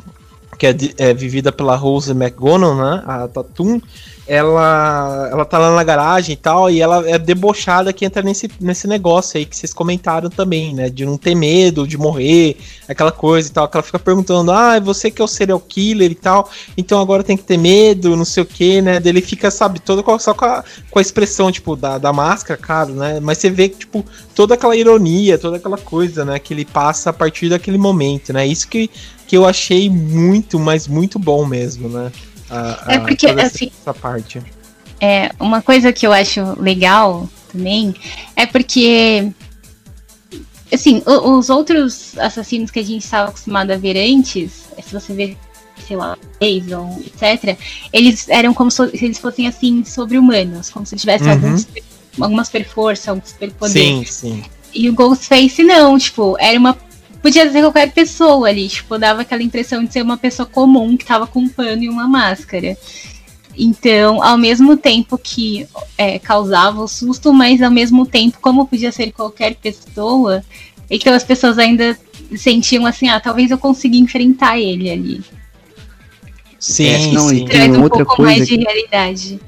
que 0.60 0.66
é, 0.66 0.76
é 0.98 1.14
vivida 1.14 1.50
pela 1.50 1.74
Rose 1.74 2.10
McGowan, 2.10 2.74
né? 2.76 3.02
A 3.06 3.26
Tatum 3.28 3.80
ela, 4.30 5.28
ela 5.28 5.44
tá 5.44 5.58
lá 5.58 5.74
na 5.74 5.82
garagem 5.82 6.34
e 6.34 6.36
tal, 6.36 6.70
e 6.70 6.80
ela 6.80 7.04
é 7.10 7.18
debochada 7.18 7.92
que 7.92 8.04
entra 8.04 8.22
nesse, 8.22 8.48
nesse 8.60 8.86
negócio 8.86 9.36
aí 9.36 9.44
que 9.44 9.56
vocês 9.56 9.72
comentaram 9.72 10.30
também, 10.30 10.72
né? 10.72 10.88
De 10.88 11.04
não 11.04 11.18
ter 11.18 11.34
medo, 11.34 11.84
de 11.84 11.98
morrer, 11.98 12.56
aquela 12.86 13.10
coisa 13.10 13.48
e 13.48 13.50
tal. 13.50 13.66
Que 13.66 13.76
ela 13.76 13.82
fica 13.82 13.98
perguntando, 13.98 14.52
ah, 14.52 14.78
você 14.78 15.10
que 15.10 15.20
é 15.20 15.24
o 15.24 15.26
serial 15.26 15.58
killer 15.58 16.12
e 16.12 16.14
tal, 16.14 16.48
então 16.76 17.00
agora 17.00 17.24
tem 17.24 17.36
que 17.36 17.42
ter 17.42 17.56
medo, 17.56 18.16
não 18.16 18.24
sei 18.24 18.44
o 18.44 18.46
que, 18.46 18.80
né? 18.80 19.02
Ele 19.04 19.20
fica, 19.20 19.50
sabe, 19.50 19.80
todo 19.80 20.04
só 20.20 20.32
com 20.32 20.44
a, 20.44 20.62
com 20.88 21.00
a 21.00 21.02
expressão, 21.02 21.50
tipo, 21.50 21.74
da, 21.74 21.98
da 21.98 22.12
máscara, 22.12 22.60
cara, 22.60 22.90
né? 22.92 23.18
Mas 23.18 23.38
você 23.38 23.50
vê, 23.50 23.68
tipo, 23.68 24.04
toda 24.32 24.54
aquela 24.54 24.76
ironia, 24.76 25.38
toda 25.38 25.56
aquela 25.56 25.76
coisa, 25.76 26.24
né? 26.24 26.38
Que 26.38 26.54
ele 26.54 26.64
passa 26.64 27.10
a 27.10 27.12
partir 27.12 27.48
daquele 27.48 27.78
momento, 27.78 28.32
né? 28.32 28.46
Isso 28.46 28.68
que, 28.68 28.88
que 29.30 29.36
eu 29.36 29.46
achei 29.46 29.88
muito, 29.88 30.58
mas 30.58 30.88
muito 30.88 31.16
bom 31.16 31.46
mesmo, 31.46 31.88
né? 31.88 32.10
a, 32.50 32.90
a, 32.90 32.94
é 32.94 32.98
porque, 32.98 33.28
assim, 33.28 33.70
essa 33.80 33.94
parte. 33.94 34.42
É, 35.00 35.30
uma 35.38 35.62
coisa 35.62 35.92
que 35.92 36.04
eu 36.04 36.12
acho 36.12 36.60
legal 36.60 37.28
também 37.52 37.94
é 38.34 38.44
porque 38.44 39.30
assim, 40.72 41.00
os 41.06 41.48
outros 41.48 42.18
assassinos 42.18 42.72
que 42.72 42.80
a 42.80 42.82
gente 42.82 43.04
estava 43.04 43.28
acostumado 43.28 43.70
a 43.70 43.76
ver 43.76 43.96
antes, 43.96 44.64
se 44.82 44.92
você 44.92 45.14
ver, 45.14 45.38
sei 45.86 45.96
lá, 45.96 46.18
Jason, 46.40 47.00
etc., 47.06 47.56
eles 47.92 48.28
eram 48.28 48.52
como 48.52 48.68
se 48.68 48.82
eles 48.94 49.18
fossem 49.20 49.46
assim 49.46 49.84
sobre-humanos, 49.84 50.70
como 50.70 50.84
se 50.84 50.96
tivessem 50.96 51.28
uhum. 51.28 51.32
algum, 51.34 51.64
alguma 52.20 52.44
super 52.44 52.68
força, 52.68 53.12
algum 53.12 53.24
super 53.24 53.52
poder. 53.52 53.72
Sim, 53.72 54.04
sim. 54.04 54.44
E 54.74 54.88
o 54.88 54.92
Ghostface 54.92 55.62
não, 55.62 55.96
tipo, 55.96 56.36
era 56.40 56.58
uma 56.58 56.76
podia 57.22 57.50
ser 57.50 57.60
qualquer 57.60 57.92
pessoa 57.92 58.48
ali, 58.48 58.68
tipo, 58.68 58.98
dava 58.98 59.22
aquela 59.22 59.42
impressão 59.42 59.84
de 59.84 59.92
ser 59.92 60.02
uma 60.02 60.16
pessoa 60.16 60.46
comum 60.46 60.96
que 60.96 61.04
tava 61.04 61.26
com 61.26 61.40
um 61.40 61.48
pano 61.48 61.82
e 61.82 61.88
uma 61.88 62.08
máscara. 62.08 62.76
Então, 63.56 64.22
ao 64.22 64.38
mesmo 64.38 64.76
tempo 64.76 65.18
que 65.18 65.66
é, 65.98 66.18
causava 66.18 66.80
o 66.82 66.88
susto, 66.88 67.32
mas 67.32 67.60
ao 67.60 67.70
mesmo 67.70 68.06
tempo, 68.06 68.38
como 68.40 68.66
podia 68.66 68.92
ser 68.92 69.12
qualquer 69.12 69.54
pessoa, 69.56 70.42
então 70.88 71.12
as 71.12 71.24
pessoas 71.24 71.58
ainda 71.58 71.98
sentiam 72.36 72.86
assim, 72.86 73.08
ah, 73.08 73.20
talvez 73.20 73.50
eu 73.50 73.58
consiga 73.58 73.96
enfrentar 73.96 74.58
ele 74.58 74.90
ali. 74.90 75.20
Sim, 76.58 76.86
é, 76.86 77.06
não, 77.12 77.28
sim. 77.28 77.44
Traz 77.46 77.76
um 77.76 77.88
pouco 77.88 78.16
coisa 78.16 78.22
mais 78.22 78.46
de 78.46 78.56
realidade. 78.56 79.40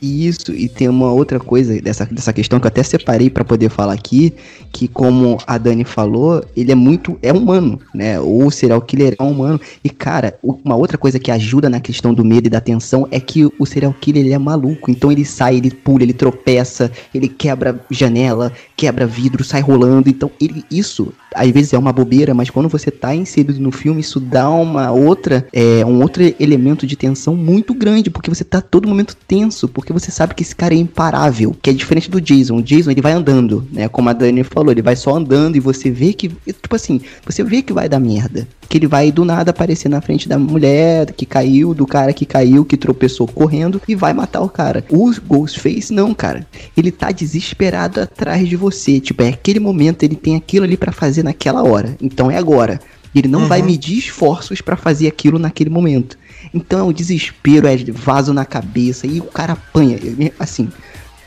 Isso, 0.00 0.52
e 0.52 0.68
tem 0.68 0.88
uma 0.88 1.12
outra 1.12 1.40
coisa 1.40 1.80
dessa, 1.80 2.04
dessa 2.04 2.32
questão 2.32 2.60
que 2.60 2.66
eu 2.66 2.68
até 2.68 2.82
separei 2.82 3.30
para 3.30 3.44
poder 3.44 3.70
falar 3.70 3.94
aqui, 3.94 4.34
que 4.72 4.86
como 4.86 5.38
a 5.46 5.56
Dani 5.56 5.84
falou, 5.84 6.44
ele 6.56 6.72
é 6.72 6.74
muito, 6.74 7.18
é 7.22 7.32
humano, 7.32 7.80
né? 7.94 8.20
O 8.20 8.50
serial 8.50 8.82
killer 8.82 9.14
é 9.18 9.22
humano. 9.22 9.58
E 9.82 9.88
cara, 9.88 10.38
uma 10.42 10.76
outra 10.76 10.98
coisa 10.98 11.18
que 11.18 11.30
ajuda 11.30 11.70
na 11.70 11.80
questão 11.80 12.12
do 12.12 12.24
medo 12.24 12.46
e 12.46 12.50
da 12.50 12.60
tensão 12.60 13.08
é 13.10 13.18
que 13.18 13.46
o 13.58 13.64
serial 13.64 13.94
killer 13.98 14.24
ele 14.24 14.34
é 14.34 14.38
maluco. 14.38 14.90
Então 14.90 15.10
ele 15.10 15.24
sai, 15.24 15.56
ele 15.56 15.70
pula, 15.70 16.02
ele 16.02 16.12
tropeça, 16.12 16.90
ele 17.14 17.28
quebra 17.28 17.80
janela, 17.90 18.52
quebra 18.76 19.06
vidro, 19.06 19.42
sai 19.42 19.62
rolando. 19.62 20.10
Então 20.10 20.30
ele, 20.40 20.64
isso 20.70 21.12
às 21.34 21.50
vezes 21.50 21.72
é 21.72 21.78
uma 21.78 21.92
bobeira, 21.92 22.32
mas 22.32 22.48
quando 22.48 22.68
você 22.68 22.90
tá 22.90 23.14
inserido 23.14 23.60
no 23.60 23.72
filme, 23.72 24.00
isso 24.00 24.20
dá 24.20 24.48
uma 24.48 24.92
outra, 24.92 25.46
é, 25.52 25.84
um 25.84 26.00
outro 26.00 26.22
elemento 26.38 26.86
de 26.86 26.96
tensão 26.96 27.34
muito 27.34 27.74
grande, 27.74 28.08
porque 28.08 28.30
você 28.30 28.44
tá 28.44 28.60
todo 28.60 28.88
momento 28.88 29.16
tenso, 29.26 29.68
porque 29.68 29.92
você 29.94 30.10
sabe 30.10 30.34
que 30.34 30.42
esse 30.42 30.54
cara 30.54 30.74
é 30.74 30.76
imparável, 30.76 31.56
que 31.62 31.70
é 31.70 31.72
diferente 31.72 32.10
do 32.10 32.20
Jason. 32.20 32.56
O 32.56 32.62
Jason, 32.62 32.90
ele 32.90 33.00
vai 33.00 33.12
andando, 33.12 33.66
né? 33.72 33.88
Como 33.88 34.08
a 34.08 34.12
Dani 34.12 34.44
falou, 34.44 34.72
ele 34.72 34.82
vai 34.82 34.96
só 34.96 35.16
andando 35.16 35.56
e 35.56 35.60
você 35.60 35.90
vê 35.90 36.12
que, 36.12 36.28
tipo 36.28 36.74
assim, 36.74 37.00
você 37.24 37.42
vê 37.42 37.62
que 37.62 37.72
vai 37.72 37.88
dar 37.88 38.00
merda. 38.00 38.46
Que 38.68 38.78
ele 38.78 38.86
vai 38.86 39.12
do 39.12 39.24
nada 39.24 39.50
aparecer 39.50 39.88
na 39.88 40.00
frente 40.00 40.28
da 40.28 40.38
mulher 40.38 41.12
que 41.12 41.24
caiu, 41.24 41.72
do 41.72 41.86
cara 41.86 42.12
que 42.12 42.26
caiu, 42.26 42.64
que 42.64 42.76
tropeçou 42.76 43.26
correndo 43.26 43.80
e 43.86 43.94
vai 43.94 44.12
matar 44.12 44.40
o 44.40 44.48
cara. 44.48 44.84
O 44.90 45.12
Ghostface, 45.26 45.92
não, 45.92 46.12
cara. 46.12 46.46
Ele 46.76 46.90
tá 46.90 47.12
desesperado 47.12 48.00
atrás 48.00 48.48
de 48.48 48.56
você. 48.56 49.00
Tipo, 49.00 49.22
é 49.22 49.28
aquele 49.28 49.60
momento, 49.60 50.02
ele 50.02 50.16
tem 50.16 50.36
aquilo 50.36 50.64
ali 50.64 50.76
para 50.76 50.92
fazer 50.92 51.22
naquela 51.22 51.62
hora. 51.62 51.96
Então 52.02 52.30
é 52.30 52.36
agora. 52.36 52.80
Ele 53.14 53.28
não 53.28 53.42
uhum. 53.42 53.48
vai 53.48 53.62
medir 53.62 53.98
esforços 53.98 54.60
para 54.60 54.76
fazer 54.76 55.06
aquilo 55.06 55.38
naquele 55.38 55.70
momento. 55.70 56.18
Então 56.54 56.78
é 56.78 56.82
o 56.84 56.92
desespero, 56.92 57.66
é 57.66 57.76
vaso 57.92 58.32
na 58.32 58.44
cabeça 58.44 59.08
e 59.08 59.18
o 59.18 59.24
cara 59.24 59.54
apanha. 59.54 59.98
Assim, 60.38 60.70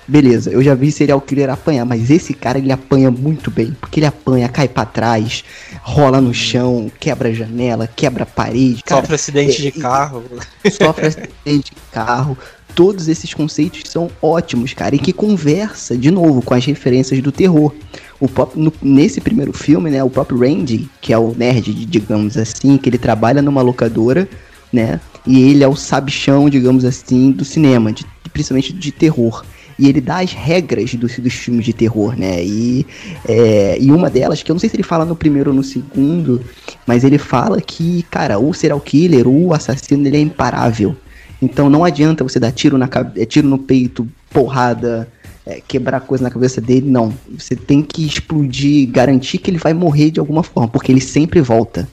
beleza, 0.07 0.49
eu 0.49 0.63
já 0.63 0.73
vi 0.73 0.89
serial 0.89 1.19
killer 1.19 1.49
apanhar, 1.49 1.85
mas 1.85 2.09
esse 2.09 2.33
cara 2.33 2.57
ele 2.57 2.71
apanha 2.71 3.11
muito 3.11 3.51
bem, 3.51 3.75
porque 3.81 3.99
ele 3.99 4.07
apanha, 4.07 4.47
cai 4.47 4.69
para 4.69 4.85
trás, 4.85 5.43
rola 5.81 6.21
no 6.21 6.33
chão, 6.33 6.89
quebra 6.97 7.33
janela, 7.33 7.87
quebra 7.93 8.25
parede. 8.25 8.81
Cara, 8.83 9.01
sofre 9.01 9.15
acidente 9.15 9.67
é, 9.67 9.71
de 9.71 9.71
carro. 9.79 10.23
Sofre 10.71 11.07
acidente 11.07 11.71
de 11.75 11.81
carro. 11.91 12.37
Todos 12.73 13.07
esses 13.07 13.33
conceitos 13.33 13.81
são 13.89 14.09
ótimos, 14.21 14.73
cara, 14.73 14.95
e 14.95 14.99
que 14.99 15.11
conversa 15.11 15.97
de 15.97 16.11
novo 16.11 16.41
com 16.41 16.53
as 16.53 16.63
referências 16.63 17.19
do 17.21 17.31
terror. 17.31 17.73
O 18.19 18.27
próprio, 18.29 18.63
no, 18.63 18.73
nesse 18.81 19.19
primeiro 19.19 19.51
filme, 19.51 19.89
né, 19.89 20.03
o 20.03 20.09
próprio 20.09 20.39
Randy, 20.39 20.89
que 21.01 21.11
é 21.11 21.17
o 21.17 21.33
nerd, 21.35 21.73
digamos 21.85 22.37
assim, 22.37 22.77
que 22.77 22.87
ele 22.87 22.97
trabalha 22.97 23.41
numa 23.41 23.61
locadora, 23.61 24.29
né, 24.71 24.99
e 25.27 25.49
ele 25.49 25.63
é 25.63 25.67
o 25.67 25.75
sabichão, 25.75 26.49
digamos 26.49 26.85
assim, 26.85 27.31
do 27.31 27.43
cinema, 27.45 27.91
de, 27.91 28.05
principalmente 28.31 28.73
de 28.73 28.91
terror 28.91 29.43
e 29.79 29.87
ele 29.87 30.01
dá 30.01 30.19
as 30.19 30.33
regras 30.33 30.93
dos, 30.95 31.19
dos 31.19 31.33
filmes 31.33 31.65
de 31.65 31.73
terror, 31.73 32.17
né? 32.17 32.43
E, 32.43 32.85
é, 33.27 33.77
e 33.79 33.91
uma 33.91 34.09
delas, 34.09 34.41
que 34.41 34.51
eu 34.51 34.55
não 34.55 34.59
sei 34.59 34.69
se 34.69 34.75
ele 34.75 34.83
fala 34.83 35.05
no 35.05 35.15
primeiro 35.15 35.51
ou 35.51 35.55
no 35.55 35.63
segundo, 35.63 36.41
mas 36.85 37.03
ele 37.03 37.17
fala 37.17 37.61
que, 37.61 38.03
cara, 38.09 38.39
o 38.39 38.53
serial 38.53 38.79
killer, 38.79 39.27
o 39.27 39.53
assassino, 39.53 40.07
ele 40.07 40.17
é 40.17 40.19
imparável. 40.19 40.95
Então 41.41 41.69
não 41.69 41.85
adianta 41.85 42.23
você 42.23 42.39
dar 42.39 42.51
tiro, 42.51 42.77
na, 42.77 42.89
tiro 43.27 43.47
no 43.47 43.59
peito, 43.59 44.07
porrada, 44.31 45.07
é, 45.45 45.61
quebrar 45.67 45.99
coisa 46.01 46.23
na 46.23 46.31
cabeça 46.31 46.59
dele, 46.59 46.89
não. 46.89 47.13
Você 47.37 47.55
tem 47.55 47.83
que 47.83 48.03
explodir, 48.03 48.89
garantir 48.89 49.37
que 49.37 49.51
ele 49.51 49.59
vai 49.59 49.73
morrer 49.73 50.09
de 50.09 50.19
alguma 50.19 50.41
forma, 50.41 50.67
porque 50.67 50.91
ele 50.91 51.01
sempre 51.01 51.39
volta. 51.39 51.87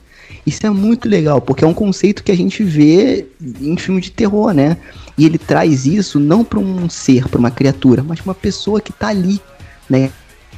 Isso 0.45 0.65
é 0.65 0.69
muito 0.69 1.09
legal, 1.09 1.41
porque 1.41 1.63
é 1.63 1.67
um 1.67 1.73
conceito 1.73 2.23
que 2.23 2.31
a 2.31 2.37
gente 2.37 2.63
vê 2.63 3.25
em 3.61 3.75
filme 3.77 3.99
de 3.99 4.11
terror, 4.11 4.53
né? 4.53 4.77
E 5.17 5.25
ele 5.25 5.37
traz 5.37 5.85
isso 5.85 6.19
não 6.19 6.43
para 6.43 6.59
um 6.59 6.87
ser, 6.89 7.27
para 7.27 7.39
uma 7.39 7.49
criatura, 7.49 8.03
mas 8.03 8.19
para 8.19 8.29
uma 8.29 8.35
pessoa 8.35 8.79
que 8.79 8.93
tá 8.93 9.07
ali, 9.07 9.41
né? 9.89 10.11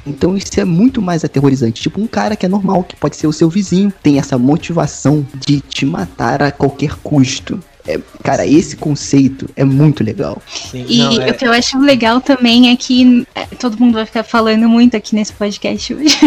Então 0.06 0.36
isso 0.36 0.60
é 0.60 0.66
muito 0.66 1.02
mais 1.02 1.24
aterrorizante. 1.24 1.82
Tipo, 1.82 2.02
um 2.02 2.08
cara 2.08 2.36
que 2.36 2.46
é 2.46 2.50
normal, 2.50 2.84
que 2.84 2.96
pode 2.96 3.16
ser 3.16 3.28
o 3.28 3.34
seu 3.34 3.50
vizinho, 3.50 3.94
tem 4.02 4.18
essa 4.20 4.38
motivação 4.38 5.26
de 5.46 5.62
te 5.62 5.86
matar 5.86 6.42
a 6.42 6.52
qualquer 6.52 6.96
custo. 6.96 7.60
É, 7.88 7.98
cara, 8.22 8.46
esse 8.46 8.76
conceito 8.76 9.50
é 9.56 9.64
muito 9.64 10.04
legal. 10.04 10.42
Sim, 10.46 10.86
e 10.90 10.98
não, 10.98 11.22
é... 11.22 11.32
o 11.32 11.34
que 11.34 11.48
eu 11.48 11.54
acho 11.54 11.80
legal 11.80 12.20
também 12.20 12.70
é 12.70 12.76
que 12.76 13.26
é, 13.34 13.46
todo 13.56 13.80
mundo 13.80 13.94
vai 13.94 14.06
ficar 14.06 14.24
falando 14.24 14.68
muito 14.68 14.98
aqui 14.98 15.16
nesse 15.16 15.32
podcast 15.32 15.94
hoje. 15.94 16.18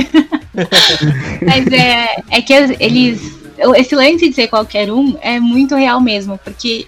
Mas 1.46 1.66
é, 1.66 2.16
é 2.30 2.42
que 2.42 2.52
eles. 2.54 3.39
Esse 3.76 3.94
lance 3.94 4.28
de 4.28 4.34
ser 4.34 4.48
qualquer 4.48 4.90
um 4.90 5.16
é 5.20 5.38
muito 5.38 5.74
real 5.74 6.00
mesmo, 6.00 6.38
porque 6.38 6.86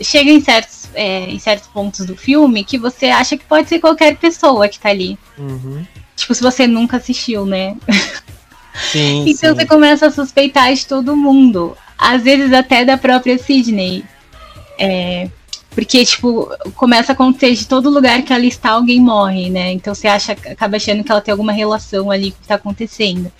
chega 0.00 0.30
em 0.30 0.40
certos, 0.40 0.88
é, 0.94 1.24
em 1.30 1.38
certos 1.38 1.68
pontos 1.68 2.04
do 2.04 2.16
filme 2.16 2.64
que 2.64 2.78
você 2.78 3.06
acha 3.06 3.36
que 3.36 3.44
pode 3.44 3.68
ser 3.68 3.78
qualquer 3.78 4.16
pessoa 4.16 4.68
que 4.68 4.78
tá 4.78 4.90
ali. 4.90 5.18
Uhum. 5.38 5.84
Tipo, 6.16 6.34
se 6.34 6.42
você 6.42 6.66
nunca 6.66 6.98
assistiu, 6.98 7.46
né? 7.46 7.76
Sim, 8.90 9.24
então 9.28 9.50
sim. 9.50 9.56
você 9.56 9.66
começa 9.66 10.06
a 10.06 10.10
suspeitar 10.10 10.72
de 10.72 10.86
todo 10.86 11.16
mundo. 11.16 11.76
Às 11.96 12.22
vezes 12.22 12.52
até 12.52 12.84
da 12.84 12.96
própria 12.98 13.38
Sidney. 13.38 14.04
É, 14.78 15.28
porque, 15.74 16.04
tipo, 16.04 16.50
começa 16.74 17.12
a 17.12 17.14
acontecer 17.14 17.54
de 17.54 17.66
todo 17.66 17.88
lugar 17.88 18.22
que 18.22 18.32
ela 18.32 18.44
está, 18.44 18.70
alguém 18.70 19.00
morre, 19.00 19.48
né? 19.48 19.72
Então 19.72 19.94
você 19.94 20.06
acha, 20.06 20.32
acaba 20.32 20.76
achando 20.76 21.02
que 21.02 21.10
ela 21.10 21.20
tem 21.20 21.32
alguma 21.32 21.52
relação 21.52 22.10
ali 22.10 22.30
com 22.30 22.36
o 22.36 22.38
que 22.38 22.44
está 22.44 22.54
acontecendo. 22.56 23.32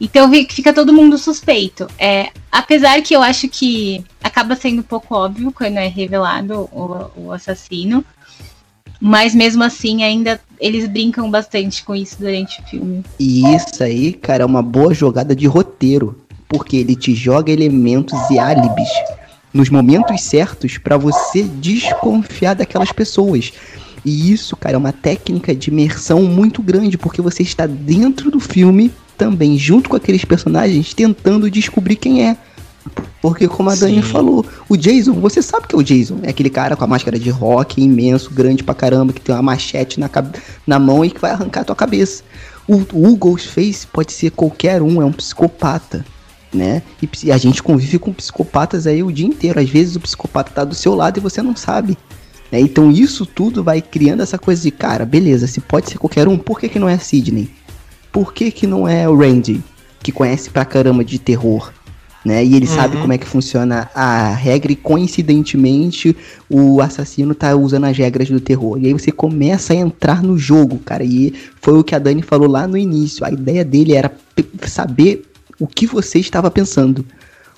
Então 0.00 0.30
fica 0.50 0.72
todo 0.72 0.92
mundo 0.92 1.16
suspeito. 1.16 1.86
É, 1.98 2.30
apesar 2.52 3.00
que 3.02 3.14
eu 3.14 3.22
acho 3.22 3.48
que 3.48 4.04
acaba 4.22 4.54
sendo 4.54 4.80
um 4.80 4.84
pouco 4.84 5.14
óbvio 5.14 5.52
quando 5.52 5.78
é 5.78 5.88
revelado 5.88 6.68
o, 6.72 7.10
o 7.16 7.32
assassino. 7.32 8.04
Mas 9.00 9.34
mesmo 9.34 9.62
assim, 9.62 10.02
ainda 10.02 10.40
eles 10.58 10.88
brincam 10.88 11.30
bastante 11.30 11.84
com 11.84 11.94
isso 11.94 12.16
durante 12.18 12.60
o 12.60 12.64
filme. 12.64 13.04
E 13.18 13.42
isso 13.54 13.82
aí, 13.82 14.12
cara, 14.12 14.42
é 14.42 14.46
uma 14.46 14.62
boa 14.62 14.94
jogada 14.94 15.34
de 15.34 15.46
roteiro. 15.46 16.20
Porque 16.48 16.76
ele 16.76 16.94
te 16.94 17.14
joga 17.14 17.50
elementos 17.50 18.18
e 18.30 18.38
álibis 18.38 18.88
nos 19.52 19.68
momentos 19.68 20.20
certos 20.22 20.78
para 20.78 20.96
você 20.96 21.42
desconfiar 21.42 22.54
daquelas 22.54 22.92
pessoas. 22.92 23.52
E 24.04 24.32
isso, 24.32 24.56
cara, 24.56 24.76
é 24.76 24.78
uma 24.78 24.92
técnica 24.92 25.54
de 25.54 25.70
imersão 25.70 26.22
muito 26.22 26.62
grande, 26.62 26.96
porque 26.96 27.20
você 27.20 27.42
está 27.42 27.66
dentro 27.66 28.30
do 28.30 28.38
filme 28.38 28.92
também, 29.16 29.58
junto 29.58 29.88
com 29.88 29.96
aqueles 29.96 30.24
personagens, 30.24 30.94
tentando 30.94 31.50
descobrir 31.50 31.96
quem 31.96 32.26
é. 32.26 32.36
Porque, 33.20 33.48
como 33.48 33.70
a 33.70 33.74
Dani 33.74 34.02
falou, 34.02 34.44
o 34.68 34.76
Jason, 34.76 35.14
você 35.14 35.42
sabe 35.42 35.66
que 35.66 35.74
é 35.74 35.78
o 35.78 35.82
Jason. 35.82 36.18
É 36.22 36.30
aquele 36.30 36.50
cara 36.50 36.76
com 36.76 36.84
a 36.84 36.86
máscara 36.86 37.18
de 37.18 37.30
rock 37.30 37.82
imenso, 37.82 38.30
grande 38.30 38.62
pra 38.62 38.74
caramba, 38.74 39.12
que 39.12 39.20
tem 39.20 39.34
uma 39.34 39.42
machete 39.42 39.98
na, 39.98 40.08
na 40.66 40.78
mão 40.78 41.04
e 41.04 41.10
que 41.10 41.20
vai 41.20 41.32
arrancar 41.32 41.62
a 41.62 41.64
tua 41.64 41.76
cabeça. 41.76 42.22
O, 42.68 42.76
o 42.92 43.16
Ghostface 43.16 43.86
pode 43.86 44.12
ser 44.12 44.30
qualquer 44.30 44.82
um, 44.82 45.02
é 45.02 45.04
um 45.04 45.12
psicopata. 45.12 46.04
né? 46.52 46.82
E 47.22 47.32
a 47.32 47.38
gente 47.38 47.62
convive 47.62 47.98
com 47.98 48.12
psicopatas 48.12 48.86
aí 48.86 49.02
o 49.02 49.12
dia 49.12 49.26
inteiro. 49.26 49.60
Às 49.60 49.68
vezes 49.68 49.96
o 49.96 50.00
psicopata 50.00 50.52
tá 50.52 50.64
do 50.64 50.74
seu 50.74 50.94
lado 50.94 51.18
e 51.18 51.20
você 51.20 51.42
não 51.42 51.56
sabe. 51.56 51.98
Né? 52.50 52.60
Então 52.60 52.90
isso 52.90 53.26
tudo 53.26 53.62
vai 53.62 53.80
criando 53.80 54.22
essa 54.22 54.38
coisa 54.38 54.62
de, 54.62 54.70
cara, 54.70 55.04
beleza, 55.04 55.46
se 55.46 55.60
pode 55.60 55.90
ser 55.90 55.98
qualquer 55.98 56.28
um, 56.28 56.38
por 56.38 56.60
que, 56.60 56.68
que 56.68 56.78
não 56.78 56.88
é 56.88 56.94
a 56.94 56.98
Sidney? 56.98 57.50
Por 58.16 58.32
que, 58.32 58.50
que 58.50 58.66
não 58.66 58.88
é 58.88 59.06
o 59.06 59.14
Randy, 59.14 59.62
que 60.02 60.10
conhece 60.10 60.48
pra 60.48 60.64
caramba 60.64 61.04
de 61.04 61.18
terror? 61.18 61.70
Né? 62.24 62.42
E 62.42 62.56
ele 62.56 62.66
uhum. 62.66 62.74
sabe 62.74 62.96
como 62.96 63.12
é 63.12 63.18
que 63.18 63.26
funciona 63.26 63.90
a 63.94 64.32
regra 64.32 64.72
e 64.72 64.74
coincidentemente 64.74 66.16
o 66.48 66.80
assassino 66.80 67.34
tá 67.34 67.54
usando 67.54 67.84
as 67.84 67.98
regras 67.98 68.30
do 68.30 68.40
terror. 68.40 68.78
E 68.80 68.86
aí 68.86 68.92
você 68.94 69.12
começa 69.12 69.74
a 69.74 69.76
entrar 69.76 70.22
no 70.22 70.38
jogo, 70.38 70.78
cara. 70.78 71.04
E 71.04 71.34
foi 71.60 71.78
o 71.78 71.84
que 71.84 71.94
a 71.94 71.98
Dani 71.98 72.22
falou 72.22 72.48
lá 72.48 72.66
no 72.66 72.78
início. 72.78 73.22
A 73.22 73.30
ideia 73.30 73.62
dele 73.62 73.92
era 73.92 74.10
saber 74.66 75.26
o 75.60 75.66
que 75.66 75.86
você 75.86 76.18
estava 76.18 76.50
pensando. 76.50 77.04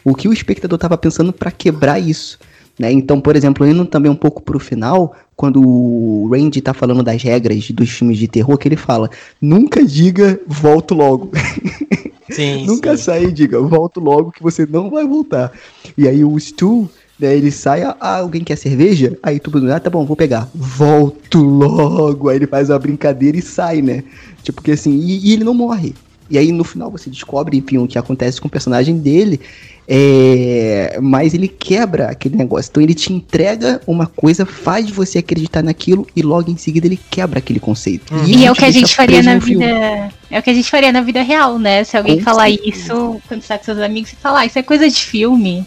O 0.03 0.13
que 0.13 0.27
o 0.27 0.33
espectador 0.33 0.75
estava 0.75 0.99
pensando 0.99 1.33
para 1.33 1.53
quebrar 1.53 2.01
isso. 2.01 2.37
Né? 2.79 2.93
Então, 2.93 3.21
por 3.21 3.35
exemplo, 3.35 3.67
indo 3.67 3.85
também 3.85 4.11
um 4.11 4.17
pouco 4.17 4.43
pro 4.43 4.61
final, 4.61 5.15
quando 5.35 5.61
o 5.61 6.29
Randy 6.31 6.61
tá 6.61 6.73
falando 6.73 7.03
das 7.03 7.23
regras 7.23 7.71
dos 7.71 7.91
filmes 7.91 8.19
de 8.19 8.29
terror, 8.29 8.57
que 8.57 8.69
ele 8.69 8.77
fala: 8.77 9.11
nunca 9.41 9.85
diga 9.85 10.39
volto 10.47 10.95
logo. 10.95 11.31
Sim, 12.31 12.65
nunca 12.69 12.97
sim. 12.97 13.03
sai 13.05 13.25
e 13.25 13.33
diga 13.33 13.61
volto 13.61 14.01
logo 14.01 14.31
que 14.31 14.43
você 14.43 14.67
não 14.67 14.91
vai 14.91 15.07
voltar. 15.07 15.51
E 15.97 16.07
aí 16.07 16.25
o 16.25 16.39
Stu, 16.39 16.89
né, 17.19 17.35
ele 17.35 17.51
sai, 17.51 17.83
ah, 17.83 17.97
alguém 18.19 18.45
quer 18.45 18.57
cerveja? 18.57 19.19
Aí 19.23 19.41
tu 19.41 19.51
ah, 19.73 19.81
tá 19.81 19.91
bom, 19.91 20.05
vou 20.05 20.17
pegar. 20.17 20.49
Volto 20.55 21.39
logo. 21.41 22.29
Aí 22.29 22.37
ele 22.37 22.47
faz 22.47 22.69
uma 22.71 22.79
brincadeira 22.79 23.39
e 23.39 23.43
sai, 23.43 23.81
né? 23.83 24.05
Tipo, 24.43 24.57
porque 24.57 24.73
assim, 24.73 24.93
e, 24.93 25.29
e 25.29 25.33
ele 25.33 25.45
não 25.45 25.55
morre. 25.55 25.95
E 26.31 26.37
aí 26.37 26.53
no 26.53 26.65
final 26.65 26.91
você 26.91 27.09
descobre, 27.09 27.57
enfim, 27.57 27.79
o 27.79 27.87
que 27.87 27.99
acontece 27.99 28.41
com 28.41 28.49
o 28.49 28.51
personagem 28.51 28.99
dele. 28.99 29.41
É, 29.91 30.99
mas 31.01 31.33
ele 31.33 31.49
quebra 31.49 32.11
aquele 32.11 32.37
negócio. 32.37 32.69
Então 32.69 32.83
ele 32.83 32.95
te 32.95 33.11
entrega 33.11 33.81
uma 33.87 34.07
coisa, 34.07 34.45
faz 34.45 34.91
você 34.91 35.19
acreditar 35.19 35.63
naquilo 35.63 36.07
e 36.15 36.21
logo 36.21 36.51
em 36.51 36.59
seguida 36.59 36.87
ele 36.87 37.01
quebra 37.11 37.39
aquele 37.39 37.59
conceito. 37.59 38.15
Hum. 38.15 38.25
E, 38.27 38.37
e 38.37 38.45
é 38.45 38.53
o 38.53 38.55
que 38.55 38.67
a 38.67 38.71
gente 38.71 38.95
faria 38.95 39.23
na 39.23 39.39
vida. 39.39 39.65
É 40.31 40.39
o 40.39 40.43
que 40.43 40.51
a 40.51 40.55
gente 40.55 40.69
faria 40.71 40.93
na 40.93 41.01
vida 41.01 41.23
real, 41.23 41.59
né? 41.59 41.85
Se 41.85 41.97
alguém 41.97 42.19
com 42.19 42.25
falar 42.25 42.49
certeza. 42.49 42.69
isso 42.69 43.23
quando 43.27 43.41
está 43.41 43.57
com 43.57 43.65
seus 43.65 43.79
amigos, 43.79 44.11
você 44.11 44.17
falar, 44.17 44.41
ah, 44.41 44.47
isso 44.47 44.59
é 44.59 44.63
coisa 44.63 44.91
de 44.91 45.01
filme. 45.01 45.67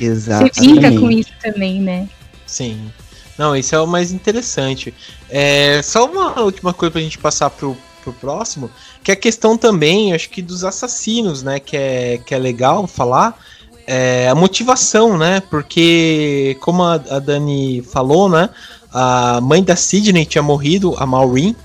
Exato. 0.00 0.48
Você 0.54 0.60
brinca 0.60 0.98
com 0.98 1.10
isso 1.10 1.32
também, 1.42 1.80
né? 1.80 2.08
Sim. 2.46 2.90
Não, 3.36 3.54
isso 3.54 3.74
é 3.74 3.80
o 3.80 3.86
mais 3.86 4.10
interessante. 4.10 4.92
É, 5.28 5.82
só 5.82 6.06
uma 6.06 6.40
última 6.40 6.72
coisa 6.72 6.92
pra 6.92 7.00
gente 7.00 7.18
passar 7.18 7.50
pro, 7.50 7.76
pro 8.02 8.12
próximo, 8.12 8.70
que 9.02 9.10
é 9.10 9.14
a 9.14 9.16
questão 9.16 9.56
também, 9.56 10.12
acho 10.12 10.28
que 10.30 10.42
dos 10.42 10.64
assassinos, 10.64 11.42
né? 11.42 11.60
Que 11.60 11.76
é, 11.76 12.20
que 12.24 12.34
é 12.34 12.38
legal 12.38 12.86
falar. 12.86 13.38
É, 13.86 14.28
a 14.28 14.34
motivação, 14.34 15.18
né? 15.18 15.42
Porque, 15.50 16.56
como 16.60 16.82
a, 16.82 16.94
a, 16.94 17.18
Dani 17.18 17.82
falou, 17.82 18.28
né? 18.28 18.50
A 18.92 19.40
mãe 19.40 19.62
da 19.62 19.76
Sidney 19.76 20.24
tinha 20.24 20.42
morrido, 20.42 20.94
a 20.98 21.06
Maureen. 21.06 21.56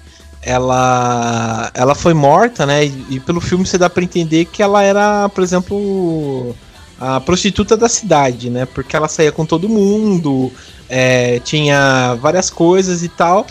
Ela, 0.41 1.71
ela 1.73 1.95
foi 1.95 2.13
morta, 2.13 2.65
né? 2.65 2.85
E, 2.85 3.05
e 3.11 3.19
pelo 3.19 3.41
filme 3.41 3.65
você 3.65 3.77
dá 3.77 3.89
para 3.89 4.03
entender 4.03 4.45
que 4.45 4.61
ela 4.61 4.83
era, 4.83 5.27
por 5.29 5.43
exemplo, 5.43 6.55
a 6.99 7.19
prostituta 7.19 7.75
da 7.75 7.89
cidade, 7.89 8.49
né? 8.49 8.65
Porque 8.65 8.95
ela 8.95 9.07
saía 9.07 9.31
com 9.31 9.45
todo 9.45 9.67
mundo, 9.67 10.51
é, 10.89 11.39
tinha 11.39 12.15
várias 12.21 12.49
coisas 12.49 13.03
e 13.03 13.09
tal. 13.09 13.45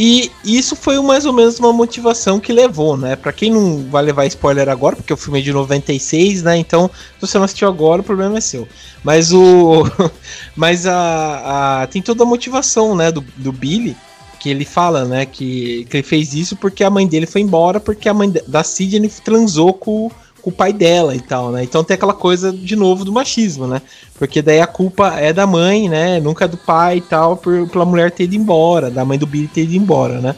E 0.00 0.30
isso 0.44 0.76
foi 0.76 0.96
mais 1.02 1.26
ou 1.26 1.32
menos 1.32 1.58
uma 1.58 1.72
motivação 1.72 2.38
que 2.38 2.52
levou, 2.52 2.96
né? 2.96 3.16
Pra 3.16 3.32
quem 3.32 3.50
não 3.50 3.82
vai 3.90 4.04
levar 4.04 4.26
spoiler 4.26 4.68
agora, 4.68 4.94
porque 4.94 5.12
o 5.12 5.16
filme 5.16 5.40
é 5.40 5.42
de 5.42 5.52
96, 5.52 6.44
né? 6.44 6.56
Então, 6.56 6.88
se 7.16 7.26
você 7.26 7.36
não 7.36 7.44
assistiu 7.44 7.66
agora, 7.66 8.00
o 8.00 8.04
problema 8.04 8.38
é 8.38 8.40
seu. 8.40 8.68
Mas 9.02 9.32
o. 9.32 9.82
Mas 10.54 10.86
a, 10.86 11.82
a. 11.82 11.86
Tem 11.88 12.00
toda 12.00 12.22
a 12.22 12.26
motivação, 12.26 12.94
né? 12.94 13.10
Do, 13.10 13.24
do 13.36 13.50
Billy. 13.50 13.96
Que 14.38 14.50
ele 14.50 14.64
fala, 14.64 15.04
né? 15.04 15.26
Que, 15.26 15.84
que 15.90 15.96
ele 15.96 16.04
fez 16.04 16.32
isso 16.32 16.54
porque 16.54 16.84
a 16.84 16.90
mãe 16.90 17.08
dele 17.08 17.26
foi 17.26 17.40
embora, 17.40 17.80
porque 17.80 18.08
a 18.08 18.14
mãe 18.14 18.32
da 18.46 18.62
Sidney 18.62 19.10
transou 19.24 19.74
com 19.74 20.12
com 20.42 20.50
o 20.50 20.52
pai 20.52 20.72
dela 20.72 21.14
e 21.14 21.20
tal, 21.20 21.50
né? 21.50 21.62
Então 21.62 21.84
tem 21.84 21.94
aquela 21.94 22.14
coisa 22.14 22.52
de 22.52 22.76
novo 22.76 23.04
do 23.04 23.12
machismo, 23.12 23.66
né? 23.66 23.82
Porque 24.14 24.40
daí 24.40 24.60
a 24.60 24.66
culpa 24.66 25.14
é 25.18 25.32
da 25.32 25.46
mãe, 25.46 25.88
né? 25.88 26.20
Nunca 26.20 26.44
é 26.44 26.48
do 26.48 26.56
pai 26.56 26.98
e 26.98 27.00
tal, 27.00 27.36
por, 27.36 27.68
pela 27.68 27.84
mulher 27.84 28.10
ter 28.10 28.24
ido 28.24 28.36
embora, 28.36 28.90
da 28.90 29.04
mãe 29.04 29.18
do 29.18 29.26
Billy 29.26 29.48
ter 29.48 29.62
ido 29.62 29.76
embora, 29.76 30.20
né? 30.20 30.34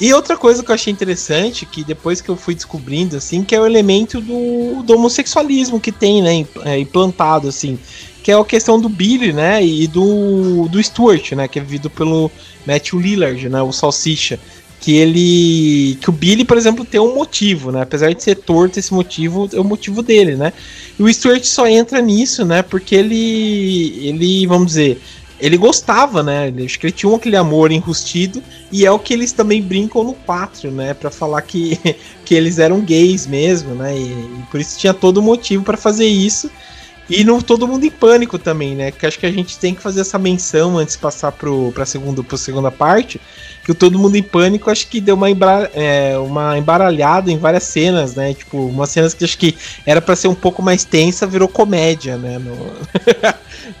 E 0.00 0.12
outra 0.12 0.36
coisa 0.36 0.62
que 0.62 0.70
eu 0.70 0.74
achei 0.74 0.92
interessante, 0.92 1.64
que 1.64 1.84
depois 1.84 2.20
que 2.20 2.28
eu 2.28 2.36
fui 2.36 2.54
descobrindo, 2.54 3.16
assim, 3.16 3.44
que 3.44 3.54
é 3.54 3.60
o 3.60 3.66
elemento 3.66 4.20
do, 4.20 4.82
do 4.82 4.94
homossexualismo 4.94 5.78
que 5.78 5.92
tem, 5.92 6.20
né, 6.20 6.44
é, 6.64 6.78
implantado, 6.78 7.48
assim, 7.48 7.78
que 8.22 8.32
é 8.32 8.34
a 8.34 8.44
questão 8.44 8.80
do 8.80 8.88
Billy, 8.88 9.32
né, 9.32 9.64
e 9.64 9.86
do, 9.86 10.66
do 10.68 10.82
Stuart, 10.82 11.32
né, 11.32 11.46
que 11.46 11.58
é 11.58 11.62
vivido 11.62 11.88
pelo 11.88 12.30
Matthew 12.66 12.98
Lillard, 12.98 13.48
né, 13.48 13.62
o 13.62 13.70
Salsicha, 13.70 14.40
que 14.84 14.94
ele 14.94 15.96
que 15.98 16.10
o 16.10 16.12
Billy, 16.12 16.44
por 16.44 16.58
exemplo, 16.58 16.84
tem 16.84 17.00
um 17.00 17.14
motivo, 17.14 17.72
né? 17.72 17.80
Apesar 17.80 18.12
de 18.12 18.22
ser 18.22 18.34
torto, 18.34 18.78
esse 18.78 18.92
motivo 18.92 19.48
é 19.50 19.58
o 19.58 19.64
motivo 19.64 20.02
dele, 20.02 20.36
né? 20.36 20.52
E 20.98 21.02
o 21.02 21.10
Stuart 21.12 21.42
só 21.44 21.66
entra 21.66 22.02
nisso, 22.02 22.44
né? 22.44 22.60
Porque 22.60 22.94
ele 22.94 24.06
ele, 24.06 24.46
vamos 24.46 24.66
dizer, 24.66 25.00
ele 25.40 25.56
gostava, 25.56 26.22
né? 26.22 26.52
Acho 26.62 26.78
que 26.78 26.84
ele 26.84 26.92
tinha 26.92 27.16
aquele 27.16 27.34
amor 27.34 27.72
enrustido 27.72 28.42
e 28.70 28.84
é 28.84 28.90
o 28.90 28.98
que 28.98 29.14
eles 29.14 29.32
também 29.32 29.62
brincam 29.62 30.04
no 30.04 30.12
Pátrio, 30.12 30.70
né? 30.70 30.92
Para 30.92 31.10
falar 31.10 31.40
que, 31.40 31.78
que 32.22 32.34
eles 32.34 32.58
eram 32.58 32.82
gays 32.82 33.26
mesmo, 33.26 33.74
né? 33.74 33.96
E, 33.96 34.02
e 34.02 34.44
por 34.50 34.60
isso 34.60 34.78
tinha 34.78 34.92
todo 34.92 35.22
motivo 35.22 35.64
para 35.64 35.78
fazer 35.78 36.06
isso. 36.06 36.50
E 37.08 37.24
no 37.24 37.42
Todo 37.42 37.66
Mundo 37.66 37.86
em 37.86 37.90
Pânico 37.90 38.38
também, 38.38 38.74
né? 38.74 38.90
Que 38.90 39.06
acho 39.06 39.18
que 39.18 39.26
a 39.26 39.32
gente 39.32 39.58
tem 39.58 39.74
que 39.74 39.80
fazer 39.80 40.02
essa 40.02 40.18
menção 40.18 40.76
antes 40.76 40.94
de 40.94 41.00
passar 41.00 41.32
pro, 41.32 41.72
pra, 41.72 41.86
segunda, 41.86 42.22
pra 42.22 42.36
segunda 42.36 42.70
parte 42.70 43.18
que 43.64 43.72
o 43.72 43.74
Todo 43.74 43.98
Mundo 43.98 44.16
em 44.16 44.22
Pânico 44.22 44.70
acho 44.70 44.86
que 44.86 45.00
deu 45.00 45.14
uma, 45.14 45.30
embra, 45.30 45.70
é, 45.74 46.16
uma 46.18 46.58
embaralhada 46.58 47.32
em 47.32 47.38
várias 47.38 47.62
cenas, 47.62 48.14
né? 48.14 48.34
Tipo, 48.34 48.58
umas 48.66 48.90
cenas 48.90 49.14
que 49.14 49.24
acho 49.24 49.38
que 49.38 49.54
era 49.86 50.02
para 50.02 50.14
ser 50.14 50.28
um 50.28 50.34
pouco 50.34 50.62
mais 50.62 50.84
tensa, 50.84 51.26
virou 51.26 51.48
comédia, 51.48 52.18
né? 52.18 52.38
No, 52.38 52.54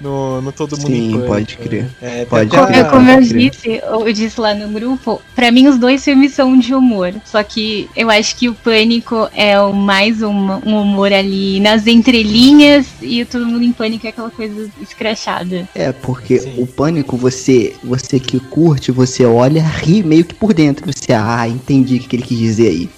no, 0.00 0.42
no, 0.42 0.52
Todo 0.52 0.78
Mundo 0.78 0.86
Sim, 0.86 1.08
em 1.08 1.10
Pânico. 1.12 1.26
pode 1.26 1.58
crer. 1.58 1.90
É, 2.00 2.24
pode 2.24 2.50
como, 2.50 2.66
crer. 2.66 2.90
como 2.90 3.10
eu 3.10 3.20
disse, 3.20 3.82
eu 3.84 4.12
disse 4.12 4.40
lá 4.40 4.54
no 4.54 4.68
grupo, 4.68 5.20
para 5.34 5.50
mim 5.50 5.68
os 5.68 5.78
dois 5.78 6.02
filmes 6.02 6.32
são 6.32 6.58
de 6.58 6.74
humor. 6.74 7.12
Só 7.24 7.42
que 7.42 7.88
eu 7.94 8.08
acho 8.08 8.36
que 8.36 8.48
o 8.48 8.54
Pânico 8.54 9.28
é 9.34 9.60
o 9.60 9.72
mais 9.74 10.22
um, 10.22 10.32
um 10.64 10.80
humor 10.80 11.12
ali 11.12 11.60
nas 11.60 11.86
entrelinhas 11.86 12.86
e 13.02 13.20
o 13.20 13.26
Todo 13.26 13.44
Mundo 13.44 13.62
em 13.62 13.72
Pânico 13.72 14.06
é 14.06 14.10
aquela 14.10 14.30
coisa 14.30 14.70
escrachada. 14.80 15.68
É, 15.74 15.92
porque 15.92 16.38
Sim. 16.38 16.54
o 16.56 16.66
Pânico, 16.66 17.18
você, 17.18 17.74
você 17.84 18.18
que 18.18 18.40
curte, 18.40 18.90
você 18.90 19.26
olha 19.26 19.73
ri 19.74 20.02
meio 20.02 20.24
que 20.24 20.34
por 20.34 20.54
dentro. 20.54 20.90
Você, 20.90 21.12
ah, 21.12 21.48
entendi 21.48 21.96
o 21.96 22.00
que 22.00 22.16
ele 22.16 22.22
quis 22.22 22.38
dizer 22.38 22.68
aí. 22.68 22.88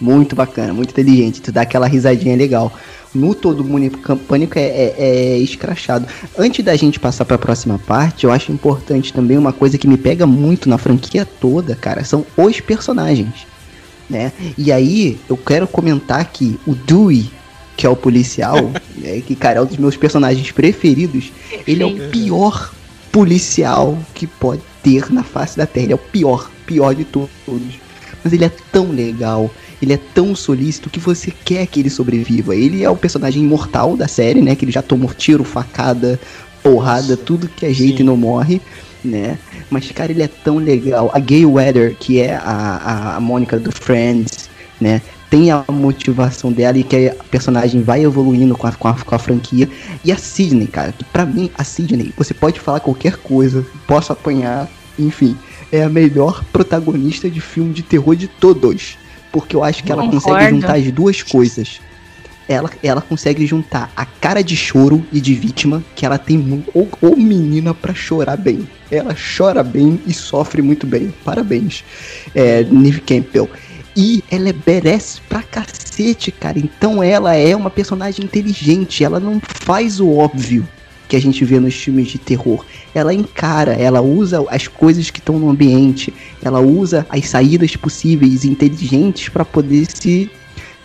Muito 0.00 0.36
bacana, 0.36 0.72
muito 0.72 0.90
inteligente. 0.90 1.40
Tu 1.40 1.50
dá 1.50 1.62
aquela 1.62 1.86
risadinha 1.86 2.36
legal. 2.36 2.72
No 3.14 3.34
todo 3.34 3.64
mundo 3.64 3.98
pânico 4.28 4.58
é, 4.58 4.62
é, 4.62 4.94
é 4.98 5.38
escrachado. 5.38 6.06
Antes 6.38 6.62
da 6.64 6.76
gente 6.76 7.00
passar 7.00 7.24
para 7.24 7.36
a 7.36 7.38
próxima 7.38 7.78
parte, 7.78 8.24
eu 8.24 8.30
acho 8.30 8.52
importante 8.52 9.12
também 9.12 9.38
uma 9.38 9.52
coisa 9.52 9.78
que 9.78 9.88
me 9.88 9.96
pega 9.96 10.26
muito 10.26 10.68
na 10.68 10.76
franquia 10.76 11.24
toda, 11.24 11.74
cara, 11.74 12.04
são 12.04 12.26
os 12.36 12.60
personagens, 12.60 13.46
né? 14.10 14.32
E 14.58 14.70
aí 14.70 15.18
eu 15.30 15.36
quero 15.36 15.66
comentar 15.66 16.22
que 16.26 16.60
o 16.66 16.74
Dewey, 16.74 17.30
que 17.74 17.86
é 17.86 17.88
o 17.88 17.96
policial, 17.96 18.70
né, 18.94 19.22
que 19.26 19.34
cara 19.34 19.60
é 19.60 19.62
um 19.62 19.66
dos 19.66 19.78
meus 19.78 19.96
personagens 19.96 20.50
preferidos, 20.52 21.32
ele 21.66 21.82
é 21.82 21.86
o 21.86 22.10
pior 22.10 22.70
policial 23.16 23.98
que 24.12 24.26
pode 24.26 24.60
ter 24.82 25.10
na 25.10 25.22
face 25.22 25.56
da 25.56 25.64
Terra. 25.64 25.86
Ele 25.86 25.92
é 25.94 25.96
o 25.96 25.98
pior, 25.98 26.50
pior 26.66 26.94
de 26.94 27.02
todos. 27.02 27.30
Mas 28.22 28.30
ele 28.30 28.44
é 28.44 28.52
tão 28.70 28.90
legal, 28.90 29.50
ele 29.80 29.94
é 29.94 29.96
tão 29.96 30.36
solícito 30.36 30.90
que 30.90 31.00
você 31.00 31.30
quer 31.30 31.66
que 31.66 31.80
ele 31.80 31.88
sobreviva. 31.88 32.54
Ele 32.54 32.84
é 32.84 32.90
o 32.90 32.94
personagem 32.94 33.42
imortal 33.42 33.96
da 33.96 34.06
série, 34.06 34.42
né? 34.42 34.54
Que 34.54 34.66
ele 34.66 34.72
já 34.72 34.82
tomou 34.82 35.14
tiro, 35.14 35.44
facada, 35.44 36.20
porrada, 36.62 37.16
tudo 37.16 37.48
que 37.48 37.64
é 37.64 37.72
jeito 37.72 37.96
Sim. 37.96 38.02
e 38.02 38.06
não 38.06 38.18
morre, 38.18 38.60
né? 39.02 39.38
Mas, 39.70 39.90
cara, 39.92 40.12
ele 40.12 40.22
é 40.22 40.28
tão 40.28 40.58
legal. 40.58 41.10
A 41.14 41.18
Gay 41.18 41.46
Weather, 41.46 41.96
que 41.98 42.20
é 42.20 42.34
a, 42.34 42.42
a, 42.42 43.16
a 43.16 43.20
Mônica 43.20 43.58
do 43.58 43.72
Friends, 43.72 44.50
né? 44.78 45.00
Tem 45.30 45.50
a 45.50 45.64
motivação 45.68 46.52
dela 46.52 46.78
e 46.78 46.84
que 46.84 47.08
a 47.08 47.14
personagem 47.30 47.82
vai 47.82 48.04
evoluindo 48.04 48.56
com 48.56 48.66
a, 48.66 48.72
com 48.72 48.88
a, 48.88 48.94
com 48.94 49.14
a 49.14 49.18
franquia. 49.18 49.68
E 50.04 50.12
a 50.12 50.16
Sidney, 50.16 50.66
cara, 50.66 50.92
que 50.92 51.04
pra 51.04 51.26
mim, 51.26 51.50
a 51.56 51.64
Sidney, 51.64 52.12
você 52.16 52.32
pode 52.32 52.60
falar 52.60 52.80
qualquer 52.80 53.16
coisa, 53.16 53.66
posso 53.86 54.12
apanhar, 54.12 54.68
enfim, 54.98 55.36
é 55.72 55.82
a 55.82 55.88
melhor 55.88 56.44
protagonista 56.52 57.28
de 57.28 57.40
filme 57.40 57.72
de 57.72 57.82
terror 57.82 58.14
de 58.14 58.28
todos. 58.28 58.96
Porque 59.32 59.54
eu 59.54 59.64
acho 59.64 59.82
que 59.84 59.92
ela 59.92 60.02
Concordo. 60.02 60.24
consegue 60.24 60.50
juntar 60.50 60.76
as 60.76 60.90
duas 60.92 61.22
coisas. 61.22 61.80
Ela, 62.48 62.70
ela 62.80 63.00
consegue 63.00 63.44
juntar 63.44 63.90
a 63.96 64.06
cara 64.06 64.40
de 64.42 64.56
choro 64.56 65.04
e 65.12 65.20
de 65.20 65.34
vítima, 65.34 65.82
que 65.96 66.06
ela 66.06 66.16
tem 66.16 66.64
ou, 66.72 66.88
ou 67.02 67.16
menina 67.16 67.74
para 67.74 67.92
chorar 67.92 68.36
bem. 68.36 68.68
Ela 68.88 69.16
chora 69.36 69.64
bem 69.64 70.00
e 70.06 70.14
sofre 70.14 70.62
muito 70.62 70.86
bem. 70.86 71.12
Parabéns, 71.24 71.84
é, 72.32 72.64
Campbell. 73.04 73.50
E 73.96 74.22
ela 74.30 74.50
é 74.50 74.52
badass 74.52 75.20
pra 75.28 75.42
cacete 75.42 76.30
cara. 76.30 76.58
Então 76.58 77.02
ela 77.02 77.34
é 77.34 77.56
uma 77.56 77.70
personagem 77.70 78.24
inteligente, 78.24 79.02
ela 79.02 79.18
não 79.18 79.40
faz 79.40 80.00
o 80.00 80.12
óbvio 80.12 80.68
que 81.08 81.16
a 81.16 81.20
gente 81.20 81.44
vê 81.44 81.58
nos 81.60 81.74
filmes 81.74 82.08
de 82.08 82.18
terror. 82.18 82.64
Ela 82.94 83.14
encara, 83.14 83.72
ela 83.72 84.00
usa 84.00 84.44
as 84.48 84.66
coisas 84.66 85.10
que 85.10 85.20
estão 85.20 85.38
no 85.38 85.48
ambiente, 85.48 86.12
ela 86.42 86.60
usa 86.60 87.06
as 87.08 87.28
saídas 87.28 87.76
possíveis 87.76 88.44
inteligentes 88.44 89.28
para 89.28 89.44
poder 89.44 89.86
se 89.86 90.30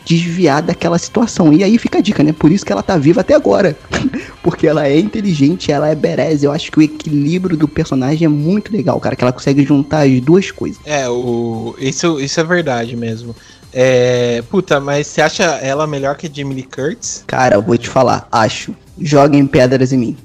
desviar 0.05 0.61
daquela 0.61 0.97
situação. 0.97 1.53
E 1.53 1.63
aí 1.63 1.77
fica 1.77 1.99
a 1.99 2.01
dica, 2.01 2.23
né? 2.23 2.33
Por 2.33 2.51
isso 2.51 2.65
que 2.65 2.71
ela 2.71 2.83
tá 2.83 2.97
viva 2.97 3.21
até 3.21 3.33
agora. 3.33 3.77
Porque 4.41 4.67
ela 4.67 4.87
é 4.87 4.99
inteligente, 4.99 5.71
ela 5.71 5.89
é 5.89 5.95
berez. 5.95 6.43
Eu 6.43 6.51
acho 6.51 6.71
que 6.71 6.79
o 6.79 6.81
equilíbrio 6.81 7.55
do 7.55 7.67
personagem 7.67 8.25
é 8.25 8.29
muito 8.29 8.71
legal, 8.71 8.99
cara. 8.99 9.15
Que 9.15 9.23
ela 9.23 9.31
consegue 9.31 9.63
juntar 9.63 10.07
as 10.07 10.19
duas 10.21 10.51
coisas. 10.51 10.79
É, 10.85 11.07
o... 11.07 11.75
isso, 11.79 12.19
isso 12.19 12.39
é 12.39 12.43
verdade 12.43 12.95
mesmo. 12.95 13.35
É. 13.73 14.43
Puta, 14.49 14.79
mas 14.79 15.07
você 15.07 15.21
acha 15.21 15.43
ela 15.43 15.87
melhor 15.87 16.15
que 16.15 16.27
a 16.27 16.29
Jamie 16.31 16.55
Lee 16.55 16.63
Curtis? 16.63 17.23
Cara, 17.27 17.55
eu 17.55 17.61
vou 17.61 17.77
te 17.77 17.87
falar, 17.87 18.27
acho. 18.31 18.75
Joguem 18.99 19.47
pedras 19.47 19.93
em 19.93 19.97
mim. 19.97 20.17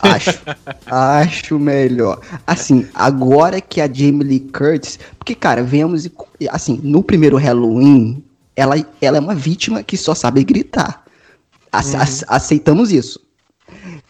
Acho. 0.00 0.38
acho 0.86 1.58
melhor. 1.58 2.20
Assim, 2.46 2.86
agora 2.94 3.60
que 3.60 3.80
a 3.80 3.86
Jamie 3.92 4.24
Lee 4.24 4.40
Curtis. 4.40 4.98
Porque, 5.18 5.34
cara, 5.34 5.62
vemos. 5.62 6.08
Assim, 6.50 6.80
no 6.82 7.02
primeiro 7.02 7.36
Halloween, 7.36 8.22
ela, 8.58 8.74
ela 9.00 9.16
é 9.16 9.20
uma 9.20 9.36
vítima 9.36 9.84
que 9.84 9.96
só 9.96 10.16
sabe 10.16 10.42
gritar. 10.42 11.04
Ace, 11.72 11.94
uhum. 11.94 12.26
aceitamos 12.26 12.90
isso. 12.90 13.20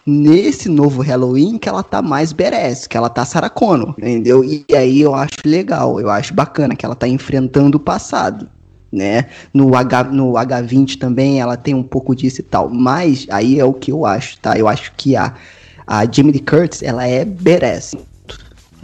Nesse 0.07 0.71
novo 0.71 1.03
Halloween 1.03 1.59
que 1.59 1.69
ela 1.69 1.83
tá 1.83 2.01
mais 2.01 2.33
badass, 2.33 2.87
que 2.87 2.97
ela 2.97 3.11
tá 3.11 3.27
saracono, 3.27 3.95
entendeu? 3.99 4.43
E 4.43 4.65
aí 4.75 5.03
eu 5.03 5.15
acho 5.15 5.37
legal, 5.45 6.01
eu 6.01 6.09
acho 6.09 6.33
bacana 6.33 6.75
que 6.75 6.87
ela 6.87 6.95
tá 6.95 7.07
enfrentando 7.07 7.77
o 7.77 7.81
passado, 7.81 8.49
né? 8.91 9.27
No, 9.53 9.77
H, 9.77 10.05
no 10.05 10.33
H20 10.33 10.97
também 10.97 11.43
ela 11.43 11.59
tem 11.59 11.75
um 11.75 11.83
pouco 11.83 12.17
disso 12.17 12.41
e 12.41 12.45
tal, 12.45 12.71
mas 12.71 13.27
aí 13.29 13.61
é 13.61 13.65
o 13.67 13.75
que 13.75 13.93
eu 13.93 14.07
acho, 14.07 14.41
tá? 14.41 14.59
Eu 14.59 14.67
acho 14.67 14.95
que 14.97 15.15
a, 15.15 15.35
a 15.87 16.07
Jamie 16.11 16.33
Lee 16.33 16.41
Curtis, 16.41 16.83
ela 16.83 17.07
é 17.07 17.23
badass. 17.23 17.95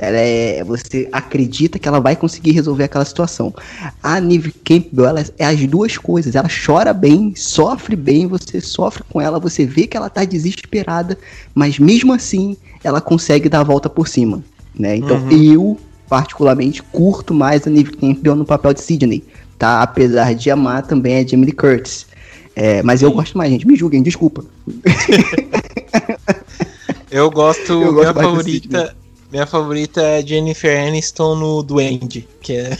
Ela 0.05 0.19
é, 0.19 0.65
você 0.65 1.09
acredita 1.13 1.79
que 1.79 1.89
ela 1.89 2.01
vai 2.01 2.15
conseguir 2.15 2.53
resolver 2.53 2.85
aquela 2.85 3.05
situação. 3.05 3.55
A 4.03 4.21
Neve 4.21 4.53
Campbell, 4.53 5.07
ela 5.07 5.25
é 5.39 5.47
as 5.47 5.67
duas 5.67 5.97
coisas. 5.97 6.35
Ela 6.35 6.49
chora 6.49 6.93
bem, 6.93 7.35
sofre 7.37 7.97
bem, 7.97 8.27
você 8.27 8.61
sofre 8.61 9.03
com 9.09 9.21
ela, 9.21 9.39
você 9.39 9.65
vê 9.65 9.87
que 9.87 9.97
ela 9.97 10.11
tá 10.11 10.25
desesperada, 10.25 11.19
mas 11.55 11.79
mesmo 11.79 12.13
assim 12.13 12.57
ela 12.83 13.01
consegue 13.01 13.49
dar 13.49 13.61
a 13.61 13.65
volta 13.65 13.89
por 13.89 14.07
cima, 14.07 14.43
né? 14.79 14.97
Então 14.97 15.17
uhum. 15.17 15.31
eu 15.31 15.79
particularmente 16.09 16.83
curto 16.83 17.33
mais 17.33 17.67
a 17.67 17.71
Neve 17.71 17.93
Campbell 17.93 18.37
no 18.37 18.45
papel 18.45 18.75
de 18.75 18.83
Sidney, 18.83 19.25
tá? 19.59 19.83
Apesar 19.83 20.35
de 20.35 20.51
amar 20.51 20.87
também 20.87 21.17
a 21.17 21.27
Jamie 21.27 21.47
Lee 21.47 21.55
Curtis. 21.55 22.07
É, 22.57 22.83
mas 22.83 23.03
eu 23.03 23.11
gosto 23.11 23.37
mais, 23.37 23.51
gente. 23.51 23.67
Me 23.67 23.75
julguem, 23.75 24.03
desculpa. 24.03 24.45
eu 27.11 27.31
gosto, 27.31 27.73
eu 27.73 27.93
gosto 27.93 28.13
minha 28.13 28.15
favorita 28.15 28.95
minha 29.35 29.47
favorita 29.47 30.01
é 30.01 30.25
Jennifer 30.25 30.87
Aniston 30.87 31.35
no 31.35 31.61
Duende, 31.65 32.29
que 32.41 32.53
é. 32.53 32.71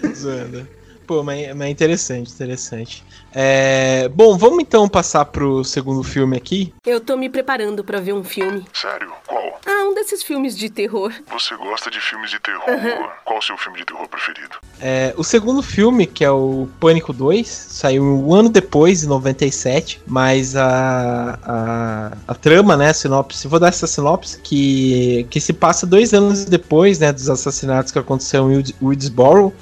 Zoando. 0.16 0.66
Pô, 1.06 1.22
mas, 1.22 1.54
mas 1.54 1.68
é 1.68 1.70
interessante, 1.70 2.32
interessante. 2.32 3.04
É, 3.32 4.08
bom, 4.08 4.38
vamos 4.38 4.60
então 4.60 4.88
passar 4.88 5.24
pro 5.26 5.64
segundo 5.64 6.02
filme 6.02 6.36
aqui. 6.36 6.72
Eu 6.86 7.00
tô 7.00 7.16
me 7.16 7.28
preparando 7.28 7.82
para 7.82 8.00
ver 8.00 8.12
um 8.12 8.22
filme. 8.22 8.64
Sério? 8.72 9.12
Qual? 9.26 9.60
Ah, 9.66 9.84
um 9.84 9.94
desses 9.94 10.22
filmes 10.22 10.56
de 10.56 10.70
terror. 10.70 11.12
Você 11.30 11.56
gosta 11.56 11.90
de 11.90 12.00
filmes 12.00 12.30
de 12.30 12.38
terror? 12.38 12.68
Uhum. 12.68 13.08
Qual 13.24 13.38
o 13.38 13.42
seu 13.42 13.56
filme 13.56 13.78
de 13.78 13.84
terror 13.86 14.06
preferido? 14.08 14.56
É, 14.80 15.14
o 15.16 15.24
segundo 15.24 15.62
filme, 15.62 16.06
que 16.06 16.24
é 16.24 16.30
o 16.30 16.68
Pânico 16.78 17.12
2, 17.12 17.48
saiu 17.48 18.02
um 18.02 18.34
ano 18.34 18.48
depois, 18.48 19.02
em 19.02 19.06
97, 19.06 20.00
mas 20.06 20.54
a, 20.54 21.38
a, 21.42 22.12
a 22.28 22.34
trama, 22.34 22.76
né, 22.76 22.90
a 22.90 22.94
sinopse, 22.94 23.48
vou 23.48 23.58
dar 23.58 23.68
essa 23.68 23.86
sinopse, 23.86 24.40
que, 24.40 25.26
que 25.30 25.40
se 25.40 25.52
passa 25.52 25.86
dois 25.86 26.12
anos 26.12 26.44
depois, 26.44 26.98
né, 26.98 27.12
dos 27.12 27.30
assassinatos 27.30 27.90
que 27.90 27.98
aconteceram 27.98 28.52
em 28.52 28.62
Woodsboro, 28.82 29.52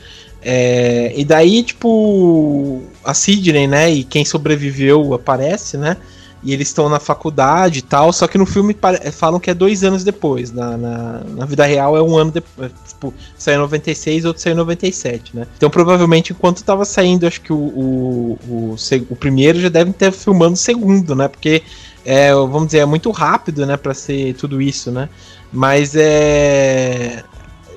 é, 0.44 1.12
e 1.16 1.24
daí, 1.24 1.62
tipo, 1.62 2.82
a 3.04 3.14
Sidney, 3.14 3.66
né? 3.66 3.90
E 3.90 4.04
quem 4.04 4.24
sobreviveu 4.24 5.14
aparece, 5.14 5.76
né? 5.76 5.96
E 6.44 6.52
eles 6.52 6.68
estão 6.68 6.88
na 6.88 6.98
faculdade 6.98 7.78
e 7.78 7.82
tal, 7.82 8.12
só 8.12 8.26
que 8.26 8.36
no 8.36 8.44
filme 8.44 8.76
falam 9.12 9.38
que 9.38 9.48
é 9.48 9.54
dois 9.54 9.84
anos 9.84 10.02
depois. 10.02 10.50
Na, 10.50 10.76
na, 10.76 11.20
na 11.36 11.46
vida 11.46 11.64
real 11.64 11.96
é 11.96 12.02
um 12.02 12.16
ano 12.16 12.32
depois. 12.32 12.68
É, 12.68 12.88
tipo, 12.88 13.14
saiu 13.38 13.58
em 13.58 13.60
96, 13.60 14.24
outro 14.24 14.42
saiu 14.42 14.54
em 14.54 14.56
97, 14.56 15.36
né? 15.36 15.46
Então 15.56 15.70
provavelmente 15.70 16.32
enquanto 16.32 16.64
tava 16.64 16.84
saindo, 16.84 17.28
acho 17.28 17.40
que 17.40 17.52
o, 17.52 17.56
o, 17.56 18.38
o, 18.48 18.76
o 19.10 19.16
primeiro 19.16 19.60
já 19.60 19.68
devem 19.68 19.92
ter 19.92 20.10
filmando 20.10 20.54
o 20.54 20.56
segundo, 20.56 21.14
né? 21.14 21.28
Porque, 21.28 21.62
é, 22.04 22.34
vamos 22.34 22.66
dizer, 22.66 22.78
é 22.78 22.86
muito 22.86 23.08
rápido, 23.12 23.64
né? 23.64 23.76
Pra 23.76 23.94
ser 23.94 24.34
tudo 24.34 24.60
isso, 24.60 24.90
né? 24.90 25.08
Mas 25.52 25.94
é. 25.94 27.22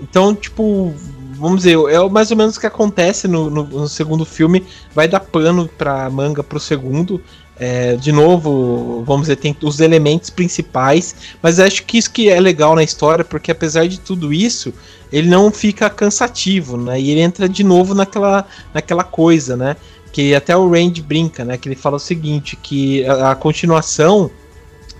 Então, 0.01 0.33
tipo, 0.33 0.91
vamos 1.37 1.63
dizer, 1.63 1.77
é 1.89 2.09
mais 2.09 2.31
ou 2.31 2.37
menos 2.37 2.57
o 2.57 2.59
que 2.59 2.67
acontece 2.67 3.27
no, 3.27 3.49
no, 3.49 3.63
no 3.63 3.87
segundo 3.87 4.25
filme. 4.25 4.63
Vai 4.93 5.07
dar 5.07 5.19
pano 5.19 5.67
pra 5.67 6.09
manga 6.09 6.43
pro 6.43 6.59
segundo. 6.59 7.21
É, 7.57 7.95
de 7.95 8.11
novo, 8.11 9.01
vamos 9.05 9.23
dizer, 9.23 9.37
tem 9.37 9.55
os 9.61 9.79
elementos 9.79 10.29
principais, 10.29 11.15
mas 11.41 11.57
acho 11.57 11.85
que 11.85 11.97
isso 11.97 12.11
que 12.11 12.27
é 12.27 12.37
legal 12.37 12.75
na 12.75 12.83
história, 12.83 13.23
porque 13.23 13.49
apesar 13.49 13.87
de 13.87 13.97
tudo 13.97 14.33
isso, 14.33 14.73
ele 15.09 15.29
não 15.29 15.49
fica 15.49 15.89
cansativo, 15.89 16.75
né? 16.75 16.99
E 16.99 17.11
ele 17.11 17.21
entra 17.21 17.47
de 17.47 17.63
novo 17.63 17.95
naquela, 17.95 18.45
naquela 18.73 19.05
coisa, 19.05 19.55
né? 19.55 19.77
Que 20.11 20.35
até 20.35 20.55
o 20.55 20.69
Randy 20.69 21.01
brinca, 21.01 21.45
né? 21.45 21.57
Que 21.57 21.69
ele 21.69 21.77
fala 21.77 21.95
o 21.95 21.99
seguinte, 21.99 22.57
que 22.57 23.05
a, 23.05 23.31
a 23.31 23.35
continuação 23.35 24.29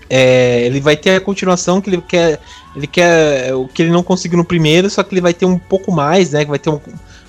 é, 0.08 0.64
ele 0.64 0.80
vai 0.80 0.96
ter 0.96 1.16
a 1.16 1.20
continuação 1.20 1.80
que 1.80 1.90
ele 1.90 2.00
quer. 2.00 2.40
Ele 2.76 2.86
quer 2.86 3.54
o 3.54 3.66
que 3.66 3.82
ele 3.82 3.90
não 3.90 4.02
conseguiu 4.02 4.36
no 4.36 4.44
primeiro, 4.44 4.90
só 4.90 5.02
que 5.02 5.14
ele 5.14 5.22
vai 5.22 5.32
ter 5.32 5.46
um 5.46 5.58
pouco 5.58 5.90
mais, 5.90 6.32
né? 6.32 6.44
Vai 6.44 6.58
ter 6.58 6.68
um, 6.68 6.78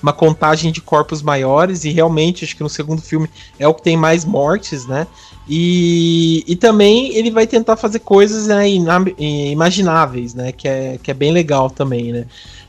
uma 0.03 0.11
contagem 0.11 0.73
de 0.73 0.81
corpos 0.81 1.21
maiores. 1.21 1.85
E 1.85 1.89
realmente, 1.89 2.43
acho 2.43 2.55
que 2.55 2.63
no 2.63 2.69
segundo 2.69 3.01
filme 3.01 3.29
é 3.57 3.65
o 3.65 3.73
que 3.73 3.81
tem 3.81 3.95
mais 3.95 4.25
mortes, 4.25 4.85
né? 4.85 5.07
E, 5.49 6.43
e 6.45 6.55
também 6.55 7.15
ele 7.15 7.31
vai 7.31 7.47
tentar 7.47 7.77
fazer 7.77 7.99
coisas 7.99 8.47
né, 8.47 8.65
imagináveis, 9.17 10.33
né? 10.33 10.51
Que 10.51 10.67
é, 10.67 10.99
que 11.01 11.09
é 11.09 11.13
bem 11.13 11.31
legal 11.31 11.69
também, 11.69 12.11
né? 12.11 12.25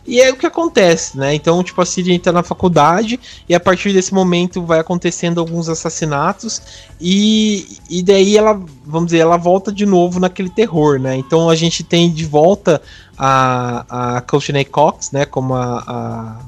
E 0.06 0.22
é 0.22 0.30
o 0.30 0.36
que 0.36 0.46
acontece, 0.46 1.18
né? 1.18 1.34
Então, 1.34 1.62
tipo, 1.62 1.82
a 1.82 1.84
Cid 1.84 2.10
entra 2.10 2.32
na 2.32 2.42
faculdade 2.42 3.20
e 3.46 3.54
a 3.54 3.60
partir 3.60 3.92
desse 3.92 4.14
momento 4.14 4.62
vai 4.62 4.78
acontecendo 4.78 5.38
alguns 5.38 5.68
assassinatos 5.68 6.62
e, 6.98 7.76
e 7.90 8.02
daí 8.02 8.38
ela, 8.38 8.58
vamos 8.86 9.08
dizer, 9.08 9.18
ela 9.18 9.36
volta 9.36 9.70
de 9.70 9.84
novo 9.84 10.18
naquele 10.18 10.48
terror, 10.48 10.98
né? 10.98 11.14
Então 11.16 11.50
a 11.50 11.54
gente 11.54 11.84
tem 11.84 12.10
de 12.10 12.24
volta 12.24 12.80
a, 13.18 14.16
a 14.16 14.20
Courtney 14.22 14.64
Cox, 14.64 15.10
né? 15.10 15.26
Como 15.26 15.54
a, 15.54 15.84
a 15.86 16.40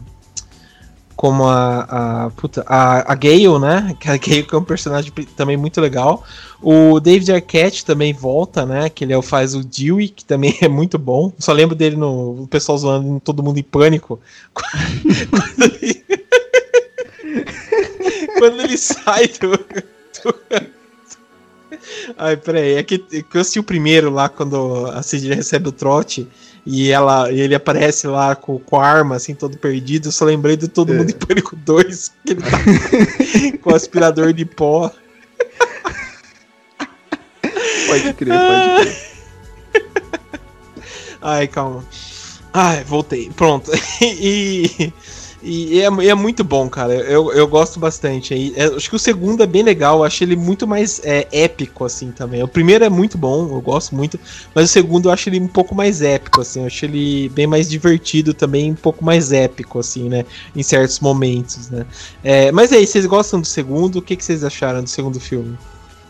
como 1.20 1.44
a, 1.44 1.80
a, 1.80 2.30
puta, 2.30 2.64
a, 2.66 3.12
a 3.12 3.14
Gale, 3.14 3.58
né? 3.58 3.94
Que 4.00 4.08
a 4.08 4.16
Gale 4.16 4.42
que 4.42 4.54
é 4.54 4.56
um 4.56 4.64
personagem 4.64 5.12
também 5.36 5.54
muito 5.54 5.78
legal. 5.78 6.24
O 6.62 6.98
David 6.98 7.30
Arquette 7.30 7.84
também 7.84 8.14
volta, 8.14 8.64
né? 8.64 8.88
Que 8.88 9.04
ele 9.04 9.12
é 9.12 9.20
faz 9.20 9.54
o 9.54 9.62
Dewey, 9.62 10.08
que 10.08 10.24
também 10.24 10.56
é 10.62 10.66
muito 10.68 10.98
bom. 10.98 11.30
Só 11.38 11.52
lembro 11.52 11.76
dele 11.76 11.94
no 11.94 12.44
o 12.44 12.46
pessoal 12.46 12.78
zoando 12.78 13.20
Todo 13.20 13.42
Mundo 13.42 13.58
em 13.58 13.62
Pânico. 13.62 14.18
quando, 14.54 15.62
ele... 15.62 16.04
quando 18.38 18.62
ele 18.62 18.78
sai 18.78 19.28
do... 19.28 19.50
do... 19.50 20.34
Ai, 22.16 22.34
peraí, 22.38 22.76
é 22.76 22.82
que, 22.82 22.96
que 22.96 23.26
eu 23.34 23.42
assisti 23.42 23.58
o 23.58 23.62
primeiro 23.62 24.08
lá, 24.08 24.30
quando 24.30 24.86
a 24.86 25.02
Cid 25.02 25.34
recebe 25.34 25.68
o 25.68 25.72
trote, 25.72 26.26
e 26.64 26.90
ela 26.90 27.30
e 27.32 27.40
ele 27.40 27.54
aparece 27.54 28.06
lá 28.06 28.36
com, 28.36 28.58
com 28.58 28.80
a 28.80 28.86
arma, 28.86 29.16
assim, 29.16 29.34
todo 29.34 29.56
perdido. 29.56 30.08
Eu 30.08 30.12
só 30.12 30.24
lembrei 30.24 30.56
de 30.56 30.68
Todo 30.68 30.92
é. 30.92 30.96
Mundo 30.96 31.10
em 31.10 31.14
Pânico 31.14 31.56
2, 31.56 32.12
que 32.24 32.32
ele 32.32 32.42
tá 32.42 33.58
com 33.62 33.74
aspirador 33.74 34.32
de 34.32 34.44
pó. 34.44 34.90
Pode 37.86 38.14
crer, 38.14 38.38
pode 38.38 38.82
crer. 38.82 39.10
Ai, 41.22 41.48
calma. 41.48 41.84
Ai, 42.52 42.84
voltei. 42.84 43.30
Pronto. 43.36 43.70
e, 44.00 44.92
e 45.42 45.80
é, 45.80 45.86
é, 45.86 46.14
muito 46.14 46.44
bom, 46.44 46.68
cara. 46.68 46.92
Eu, 46.92 47.32
eu 47.32 47.48
gosto 47.48 47.80
bastante. 47.80 48.52
É, 48.54 48.64
acho 48.64 48.90
que 48.90 48.96
o 48.96 48.98
segundo 48.98 49.42
é 49.42 49.46
bem 49.46 49.62
legal. 49.62 49.98
Eu 49.98 50.04
acho 50.04 50.22
ele 50.22 50.36
muito 50.36 50.66
mais 50.66 51.00
é, 51.02 51.26
épico, 51.32 51.84
assim, 51.84 52.10
também. 52.10 52.42
O 52.42 52.48
primeiro 52.48 52.84
é 52.84 52.90
muito 52.90 53.16
bom, 53.16 53.48
eu 53.48 53.60
gosto 53.60 53.94
muito. 53.94 54.20
Mas 54.54 54.66
o 54.66 54.72
segundo 54.72 55.08
eu 55.08 55.12
acho 55.12 55.28
ele 55.28 55.40
um 55.40 55.48
pouco 55.48 55.74
mais 55.74 56.02
épico, 56.02 56.42
assim. 56.42 56.60
Eu 56.60 56.66
acho 56.66 56.84
ele 56.84 57.30
bem 57.30 57.46
mais 57.46 57.68
divertido 57.68 58.34
também, 58.34 58.70
um 58.72 58.74
pouco 58.74 59.04
mais 59.04 59.32
épico, 59.32 59.78
assim, 59.78 60.08
né? 60.08 60.26
Em 60.54 60.62
certos 60.62 61.00
momentos, 61.00 61.70
né? 61.70 61.86
É, 62.22 62.52
mas 62.52 62.72
aí, 62.72 62.86
vocês 62.86 63.06
gostam 63.06 63.40
do 63.40 63.46
segundo? 63.46 63.96
O 63.96 64.02
que, 64.02 64.16
que 64.16 64.24
vocês 64.24 64.44
acharam 64.44 64.82
do 64.82 64.90
segundo 64.90 65.18
filme? 65.18 65.56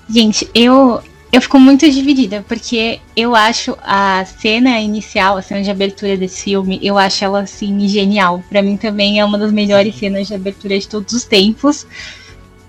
Gente, 0.08 0.50
eu 0.52 1.00
Eu 1.32 1.40
fico 1.40 1.60
muito 1.60 1.88
dividida, 1.88 2.44
porque 2.48 2.98
eu 3.16 3.36
acho 3.36 3.76
a 3.82 4.24
cena 4.24 4.80
inicial, 4.80 5.36
a 5.36 5.42
cena 5.42 5.62
de 5.62 5.70
abertura 5.70 6.16
desse 6.16 6.42
filme, 6.42 6.80
eu 6.82 6.98
acho 6.98 7.24
ela 7.24 7.40
assim 7.40 7.88
genial. 7.88 8.42
Para 8.48 8.62
mim 8.62 8.76
também 8.76 9.20
é 9.20 9.24
uma 9.24 9.38
das 9.38 9.52
melhores 9.52 9.94
cenas 9.94 10.26
de 10.26 10.34
abertura 10.34 10.76
de 10.78 10.88
todos 10.88 11.12
os 11.12 11.24
tempos. 11.24 11.86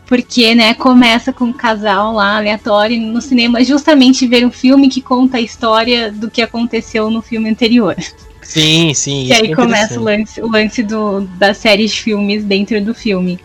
Porque, 0.06 0.54
né, 0.54 0.74
começa 0.74 1.32
com 1.32 1.46
um 1.46 1.54
casal 1.54 2.14
lá 2.14 2.38
aleatório 2.38 3.00
no 3.00 3.22
cinema 3.22 3.64
justamente 3.64 4.28
ver 4.28 4.46
um 4.46 4.52
filme 4.52 4.90
que 4.90 5.02
conta 5.02 5.38
a 5.38 5.42
história 5.42 6.12
do 6.12 6.30
que 6.30 6.42
aconteceu 6.42 7.10
no 7.10 7.22
filme 7.22 7.50
anterior. 7.50 7.96
Sim, 8.42 8.94
sim. 8.94 9.28
E 9.28 9.34
aí 9.34 9.52
é 9.52 9.56
começa 9.56 10.00
o 10.00 10.04
lance, 10.04 10.42
o 10.42 10.52
lance 10.52 10.84
do, 10.84 11.22
da 11.38 11.54
série 11.54 11.88
de 11.88 12.02
filmes 12.02 12.44
dentro 12.44 12.84
do 12.84 12.94
filme. 12.94 13.40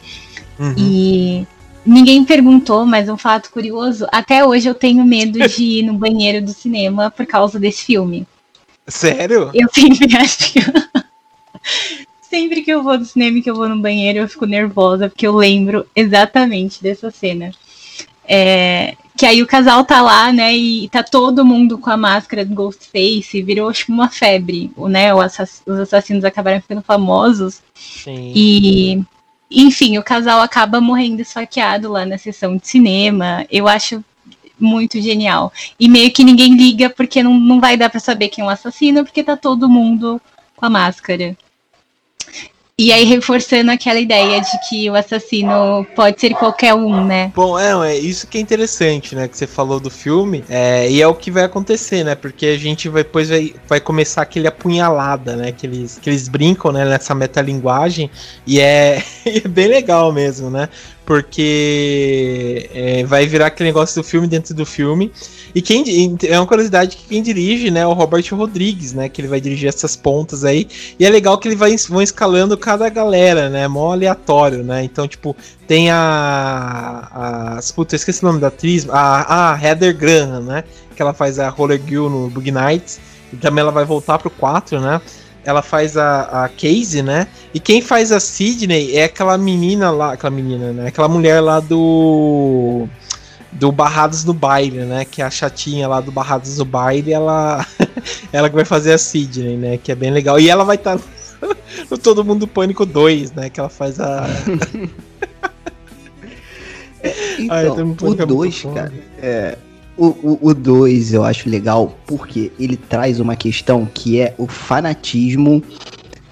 Uhum. 0.58 0.74
E 0.76 1.46
ninguém 1.86 2.24
perguntou, 2.24 2.84
mas 2.84 3.08
um 3.08 3.16
fato 3.16 3.50
curioso: 3.50 4.06
até 4.10 4.44
hoje 4.44 4.68
eu 4.68 4.74
tenho 4.74 5.04
medo 5.04 5.38
de 5.48 5.62
ir 5.62 5.82
no 5.82 5.94
banheiro 5.94 6.44
do 6.44 6.52
cinema 6.52 7.10
por 7.10 7.26
causa 7.26 7.58
desse 7.58 7.84
filme. 7.84 8.26
Sério? 8.86 9.50
Eu 9.54 9.68
sempre 9.72 10.14
acho 10.16 10.52
que. 10.52 10.60
sempre 12.20 12.62
que 12.62 12.70
eu 12.70 12.82
vou 12.82 12.98
no 12.98 13.04
cinema 13.04 13.38
e 13.38 13.42
que 13.42 13.50
eu 13.50 13.54
vou 13.54 13.68
no 13.68 13.80
banheiro, 13.80 14.18
eu 14.18 14.28
fico 14.28 14.46
nervosa, 14.46 15.08
porque 15.08 15.26
eu 15.26 15.34
lembro 15.34 15.86
exatamente 15.94 16.82
dessa 16.82 17.10
cena. 17.10 17.50
É, 18.28 18.96
que 19.16 19.24
aí 19.24 19.42
o 19.42 19.46
casal 19.46 19.84
tá 19.84 20.02
lá, 20.02 20.32
né, 20.32 20.54
e 20.54 20.88
tá 20.88 21.02
todo 21.02 21.44
mundo 21.44 21.78
com 21.78 21.88
a 21.88 21.96
máscara 21.96 22.44
do 22.44 22.54
Ghostface, 22.54 23.42
virou 23.42 23.72
tipo 23.72 23.92
uma 23.92 24.10
febre, 24.10 24.70
né, 24.76 25.12
assass 25.12 25.62
os 25.64 25.78
assassinos 25.78 26.24
acabaram 26.24 26.60
ficando 26.60 26.82
famosos. 26.82 27.62
Sim. 27.74 28.32
E, 28.34 29.02
enfim, 29.50 29.98
o 29.98 30.02
casal 30.02 30.40
acaba 30.40 30.80
morrendo 30.80 31.22
esfaqueado 31.22 31.90
lá 31.90 32.04
na 32.04 32.18
sessão 32.18 32.56
de 32.56 32.66
cinema. 32.66 33.46
Eu 33.50 33.68
acho 33.68 34.04
muito 34.58 35.00
genial. 35.00 35.52
E 35.78 35.88
meio 35.88 36.12
que 36.12 36.24
ninguém 36.24 36.56
liga 36.56 36.90
porque 36.90 37.22
não, 37.22 37.38
não 37.38 37.60
vai 37.60 37.76
dar 37.76 37.90
para 37.90 38.00
saber 38.00 38.28
quem 38.28 38.42
é 38.42 38.46
o 38.46 38.50
assassino, 38.50 39.04
porque 39.04 39.22
tá 39.22 39.36
todo 39.36 39.68
mundo 39.68 40.20
com 40.56 40.66
a 40.66 40.70
máscara. 40.70 41.36
E 42.78 42.92
aí 42.92 43.04
reforçando 43.04 43.70
aquela 43.70 43.98
ideia 43.98 44.38
de 44.38 44.68
que 44.68 44.90
o 44.90 44.94
assassino 44.94 45.86
pode 45.96 46.20
ser 46.20 46.34
qualquer 46.34 46.74
um, 46.74 47.06
né? 47.06 47.32
Bom, 47.34 47.58
é, 47.58 47.94
é 47.94 47.96
isso 47.96 48.26
que 48.26 48.36
é 48.36 48.40
interessante, 48.42 49.14
né? 49.14 49.26
Que 49.26 49.34
você 49.34 49.46
falou 49.46 49.80
do 49.80 49.88
filme. 49.88 50.44
É, 50.46 50.86
e 50.90 51.00
é 51.00 51.08
o 51.08 51.14
que 51.14 51.30
vai 51.30 51.44
acontecer, 51.44 52.04
né? 52.04 52.14
Porque 52.14 52.44
a 52.44 52.58
gente 52.58 52.86
vai, 52.90 53.02
depois 53.02 53.30
vai, 53.30 53.54
vai 53.66 53.80
começar 53.80 54.20
aquele 54.20 54.46
apunhalada, 54.46 55.36
né? 55.36 55.52
Que 55.52 55.66
eles, 55.66 55.98
que 55.98 56.10
eles 56.10 56.28
brincam 56.28 56.70
né, 56.70 56.84
nessa 56.84 57.14
metalinguagem. 57.14 58.10
E 58.46 58.60
é, 58.60 59.02
é 59.24 59.48
bem 59.48 59.68
legal 59.68 60.12
mesmo, 60.12 60.50
né? 60.50 60.68
Porque 61.06 62.68
é, 62.74 63.04
vai 63.04 63.26
virar 63.28 63.46
aquele 63.46 63.68
negócio 63.68 64.02
do 64.02 64.06
filme 64.06 64.26
dentro 64.26 64.52
do 64.52 64.66
filme. 64.66 65.12
E 65.54 65.62
quem 65.62 66.18
é 66.24 66.38
uma 66.38 66.46
curiosidade 66.46 66.96
que 66.96 67.04
quem 67.04 67.22
dirige, 67.22 67.70
né, 67.70 67.80
é 67.80 67.86
o 67.86 67.92
Robert 67.92 68.24
Rodrigues, 68.32 68.92
né, 68.92 69.08
que 69.08 69.20
ele 69.20 69.28
vai 69.28 69.40
dirigir 69.40 69.68
essas 69.68 69.94
pontas 69.94 70.44
aí. 70.44 70.68
E 70.98 71.06
é 71.06 71.08
legal 71.08 71.38
que 71.38 71.46
ele 71.46 71.54
vai 71.54 71.74
vão 71.88 72.02
escalando 72.02 72.58
cada 72.58 72.88
galera, 72.88 73.48
né, 73.48 73.68
mó 73.68 73.92
aleatório, 73.92 74.64
né? 74.64 74.82
Então, 74.82 75.06
tipo, 75.06 75.34
tem 75.66 75.90
a 75.90 77.56
a 77.58 77.60
puta, 77.74 77.94
eu 77.94 77.96
esqueci 77.96 78.22
o 78.22 78.26
nome 78.26 78.40
da 78.40 78.48
atriz, 78.48 78.86
a, 78.90 79.52
a 79.52 79.62
Heather 79.62 79.96
Graham, 79.96 80.40
né, 80.40 80.64
que 80.94 81.00
ela 81.00 81.14
faz 81.14 81.38
a 81.38 81.48
Roller 81.48 81.80
Girl 81.86 82.08
no 82.08 82.28
Bug 82.28 82.50
Nights. 82.50 82.98
E 83.32 83.36
também 83.36 83.62
ela 83.62 83.72
vai 83.72 83.84
voltar 83.84 84.18
pro 84.18 84.30
4, 84.30 84.80
né? 84.80 85.00
Ela 85.46 85.62
faz 85.62 85.96
a, 85.96 86.44
a 86.44 86.48
Casey, 86.48 87.02
né? 87.02 87.28
E 87.54 87.60
quem 87.60 87.80
faz 87.80 88.10
a 88.10 88.18
Sidney 88.18 88.96
é 88.96 89.04
aquela 89.04 89.38
menina 89.38 89.92
lá, 89.92 90.14
aquela 90.14 90.32
menina, 90.32 90.72
né? 90.72 90.88
Aquela 90.88 91.06
mulher 91.06 91.40
lá 91.40 91.60
do 91.60 92.88
do 93.52 93.70
Barrados 93.70 94.24
no 94.24 94.34
Baile, 94.34 94.80
né? 94.80 95.04
Que 95.04 95.22
é 95.22 95.24
a 95.24 95.30
chatinha 95.30 95.86
lá 95.86 96.00
do 96.00 96.10
Barrados 96.10 96.58
no 96.58 96.64
Baile, 96.64 97.12
ela 97.12 97.64
ela 98.32 98.50
que 98.50 98.56
vai 98.56 98.64
fazer 98.64 98.92
a 98.92 98.98
Sidney, 98.98 99.56
né? 99.56 99.78
Que 99.78 99.92
é 99.92 99.94
bem 99.94 100.10
legal. 100.10 100.40
E 100.40 100.50
ela 100.50 100.64
vai 100.64 100.74
estar 100.74 100.98
tá 100.98 101.04
no 101.88 101.96
Todo 101.96 102.24
Mundo 102.24 102.48
Pânico 102.48 102.84
2, 102.84 103.30
né? 103.30 103.48
Que 103.48 103.60
ela 103.60 103.68
faz 103.68 104.00
a 104.00 104.26
então, 107.38 107.56
Ai, 107.56 107.68
o 107.68 108.26
2, 108.26 108.62
cara, 108.74 108.92
é, 109.22 109.56
o 109.96 110.52
2 110.52 111.14
eu 111.14 111.24
acho 111.24 111.48
legal 111.48 111.96
porque 112.06 112.52
ele 112.58 112.76
traz 112.76 113.18
uma 113.18 113.34
questão 113.34 113.86
que 113.86 114.20
é 114.20 114.34
o 114.36 114.46
fanatismo. 114.46 115.62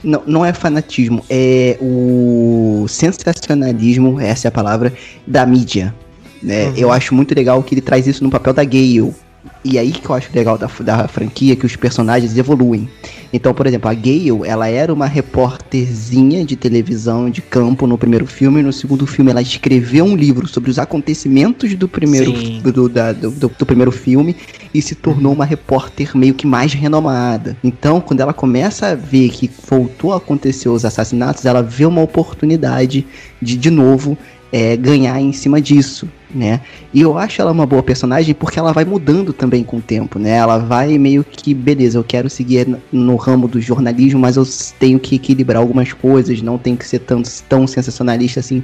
Não, 0.03 0.23
não 0.27 0.45
é 0.45 0.53
fanatismo, 0.53 1.25
é 1.31 1.79
o 1.81 2.85
sensacionalismo, 2.89 4.21
essa 4.21 4.47
é 4.47 4.51
a 4.51 4.53
palavra, 4.53 4.93
da 5.27 5.47
mídia. 5.47 5.95
Né? 6.43 6.67
Uhum. 6.67 6.75
Eu 6.77 6.93
acho 6.93 7.15
muito 7.15 7.35
legal 7.35 7.63
que 7.63 7.75
ele 7.75 7.81
traz 7.81 8.07
isso 8.07 8.23
no 8.23 8.29
papel 8.29 8.53
da 8.53 8.65
Gale. 8.65 9.15
E 9.65 9.79
aí 9.79 9.93
que 9.93 10.09
eu 10.09 10.15
acho 10.15 10.31
legal 10.35 10.59
da, 10.59 10.69
da 10.81 11.09
franquia, 11.09 11.57
que 11.57 11.65
os 11.65 11.75
personagens 11.75 12.37
evoluem. 12.37 12.89
Então, 13.33 13.53
por 13.53 13.67
exemplo, 13.67 13.91
a 13.91 13.95
Gale, 13.95 14.47
ela 14.47 14.69
era 14.69 14.93
uma 14.93 15.07
repórterzinha 15.07 16.45
de 16.45 16.55
televisão 16.55 17.29
de 17.29 17.43
campo 17.43 17.87
no 17.87 17.99
primeiro 17.99 18.27
filme, 18.27 18.61
e 18.61 18.63
no 18.63 18.73
segundo 18.73 19.07
filme 19.07 19.31
ela 19.31 19.43
escreveu 19.43 20.05
um 20.05 20.15
livro 20.15 20.47
sobre 20.47 20.71
os 20.71 20.79
acontecimentos 20.79 21.75
do 21.75 21.89
primeiro, 21.89 22.33
do, 22.61 22.89
da, 22.89 23.13
do, 23.13 23.31
do, 23.31 23.49
do, 23.49 23.67
primeiro 23.67 23.91
filme 23.91 24.37
e 24.73 24.81
se 24.81 24.95
tornou 24.95 25.33
uma 25.33 25.45
repórter 25.45 26.17
meio 26.17 26.35
que 26.35 26.47
mais 26.47 26.73
renomada. 26.75 27.57
Então, 27.65 28.01
quando 28.01 28.21
ela 28.21 28.33
começa 28.33 28.89
a 28.89 28.95
ver 28.95 29.31
que 29.31 29.51
voltou 29.69 30.13
a 30.13 30.19
acontecer 30.19 30.69
os 30.69 30.85
assassinatos, 30.85 31.45
ela 31.45 31.63
vê 31.63 31.87
uma 31.87 32.03
oportunidade 32.03 33.05
de, 33.43 33.57
de 33.57 33.71
novo, 33.71 34.17
é, 34.53 34.77
ganhar 34.77 35.21
em 35.21 35.33
cima 35.33 35.61
disso, 35.61 36.09
né? 36.35 36.61
E 36.93 37.01
eu 37.01 37.17
acho 37.17 37.41
ela 37.41 37.53
uma 37.53 37.67
boa 37.67 37.83
personagem 37.83 38.35
porque 38.35 38.59
ela 38.59 38.73
vai 38.73 38.85
mudando 38.85 39.33
também 39.33 39.63
com 39.63 39.77
o 39.77 39.83
tempo, 39.83 40.19
né? 40.19 40.31
Ela 40.37 40.59
vai 40.59 40.99
meio 40.99 41.25
que, 41.25 41.55
beleza, 41.55 41.99
eu 41.99 42.05
quero 42.05 42.29
seguir 42.29 42.67
no 42.93 43.17
ramo 43.17 43.47
do 43.47 43.61
jornalismo, 43.61 44.19
mas 44.21 44.37
eu 44.37 44.45
tenho 44.79 44.99
que 44.99 45.17
equilibrar 45.17 45.61
algumas 45.61 45.93
coisas, 45.93 46.43
não 46.43 46.59
tem 46.59 46.77
que 46.77 46.87
ser 46.87 47.01
tão, 47.01 47.23
tão 47.49 47.67
sensacionalista 47.67 48.41
assim 48.41 48.63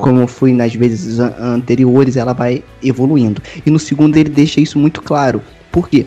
como 0.00 0.26
fui 0.26 0.52
nas 0.52 0.74
vezes 0.74 1.18
anteriores, 1.20 2.16
ela 2.16 2.32
vai 2.32 2.64
evoluindo. 2.82 3.42
E 3.64 3.70
no 3.70 3.78
segundo 3.78 4.16
ele 4.16 4.30
deixa 4.30 4.60
isso 4.60 4.78
muito 4.78 5.02
claro. 5.02 5.42
Por 5.70 5.88
quê? 5.88 6.06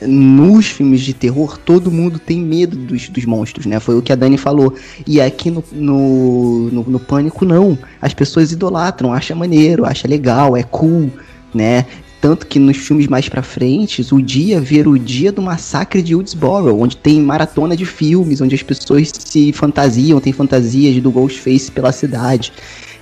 Nos 0.00 0.66
filmes 0.66 1.00
de 1.00 1.12
terror, 1.12 1.58
todo 1.58 1.90
mundo 1.90 2.18
tem 2.18 2.40
medo 2.40 2.76
dos, 2.76 3.08
dos 3.08 3.24
monstros, 3.24 3.66
né? 3.66 3.80
Foi 3.80 3.96
o 3.96 4.02
que 4.02 4.12
a 4.12 4.16
Dani 4.16 4.36
falou. 4.36 4.74
E 5.06 5.20
aqui 5.20 5.50
no, 5.50 5.64
no, 5.72 6.70
no, 6.70 6.82
no 6.84 7.00
Pânico, 7.00 7.44
não. 7.44 7.78
As 8.00 8.14
pessoas 8.14 8.52
idolatram, 8.52 9.12
acham 9.12 9.36
maneiro, 9.36 9.84
acham 9.84 10.10
legal, 10.10 10.56
é 10.56 10.62
cool, 10.62 11.10
né? 11.54 11.84
Tanto 12.20 12.46
que 12.46 12.58
nos 12.58 12.76
filmes 12.76 13.06
mais 13.06 13.28
pra 13.28 13.42
frente, 13.42 14.04
o 14.12 14.20
dia 14.20 14.60
vira 14.60 14.90
o 14.90 14.98
dia 14.98 15.30
do 15.30 15.40
massacre 15.40 16.02
de 16.02 16.16
Woodsboro, 16.16 16.76
onde 16.76 16.96
tem 16.96 17.20
maratona 17.20 17.76
de 17.76 17.86
filmes, 17.86 18.40
onde 18.40 18.56
as 18.56 18.62
pessoas 18.62 19.12
se 19.16 19.52
fantasiam, 19.52 20.20
tem 20.20 20.32
fantasias 20.32 21.00
do 21.00 21.12
Ghostface 21.12 21.70
pela 21.70 21.92
cidade. 21.92 22.52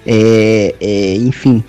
É, 0.07 0.74
é, 0.80 1.16
enfim, 1.16 1.64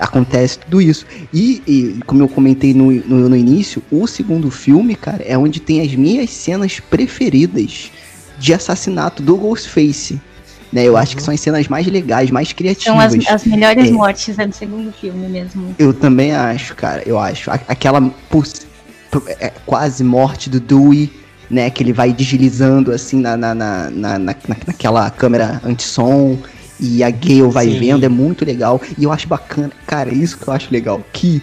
acontece 0.00 0.58
tudo 0.58 0.80
isso. 0.80 1.06
E, 1.32 1.62
e 1.66 2.00
como 2.06 2.22
eu 2.22 2.28
comentei 2.28 2.72
no, 2.72 2.90
no, 2.90 3.28
no, 3.28 3.36
início, 3.36 3.82
o 3.90 4.06
segundo 4.06 4.50
filme, 4.50 4.96
cara, 4.96 5.22
é 5.22 5.36
onde 5.36 5.60
tem 5.60 5.82
as 5.82 5.94
minhas 5.94 6.30
cenas 6.30 6.80
preferidas 6.80 7.92
de 8.38 8.54
assassinato 8.54 9.22
do 9.22 9.36
Ghostface. 9.36 10.18
Né, 10.72 10.84
eu 10.84 10.92
uhum. 10.92 10.98
acho 10.98 11.16
que 11.16 11.22
são 11.22 11.34
as 11.34 11.40
cenas 11.40 11.66
mais 11.68 11.86
legais, 11.86 12.30
mais 12.30 12.52
criativas. 12.52 12.84
São 12.84 13.00
as, 13.00 13.26
as 13.26 13.44
melhores 13.44 13.88
é, 13.88 13.90
mortes 13.90 14.38
é 14.38 14.46
do 14.46 14.54
segundo 14.54 14.92
filme 14.92 15.28
mesmo. 15.28 15.74
Eu 15.78 15.92
também 15.92 16.32
acho, 16.32 16.76
cara. 16.76 17.02
Eu 17.04 17.18
acho. 17.18 17.50
Aquela 17.50 18.00
é, 19.40 19.52
quase 19.66 20.04
morte 20.04 20.48
do 20.48 20.60
Dewey, 20.60 21.12
né? 21.50 21.68
Que 21.70 21.82
ele 21.82 21.92
vai 21.92 22.12
deslizando 22.12 22.92
assim 22.92 23.20
na, 23.20 23.36
na, 23.36 23.52
na, 23.52 23.90
na, 23.90 24.18
na 24.18 24.36
naquela 24.64 25.10
câmera 25.10 25.60
anti-som 25.64 26.38
e 26.80 27.02
a 27.04 27.10
Gale 27.10 27.50
vai 27.50 27.66
Sim. 27.66 27.78
vendo, 27.78 28.04
é 28.04 28.08
muito 28.08 28.44
legal. 28.44 28.80
E 28.98 29.04
eu 29.04 29.12
acho 29.12 29.28
bacana, 29.28 29.70
cara, 29.86 30.12
isso 30.12 30.38
que 30.38 30.48
eu 30.48 30.52
acho 30.52 30.72
legal, 30.72 31.04
que 31.12 31.42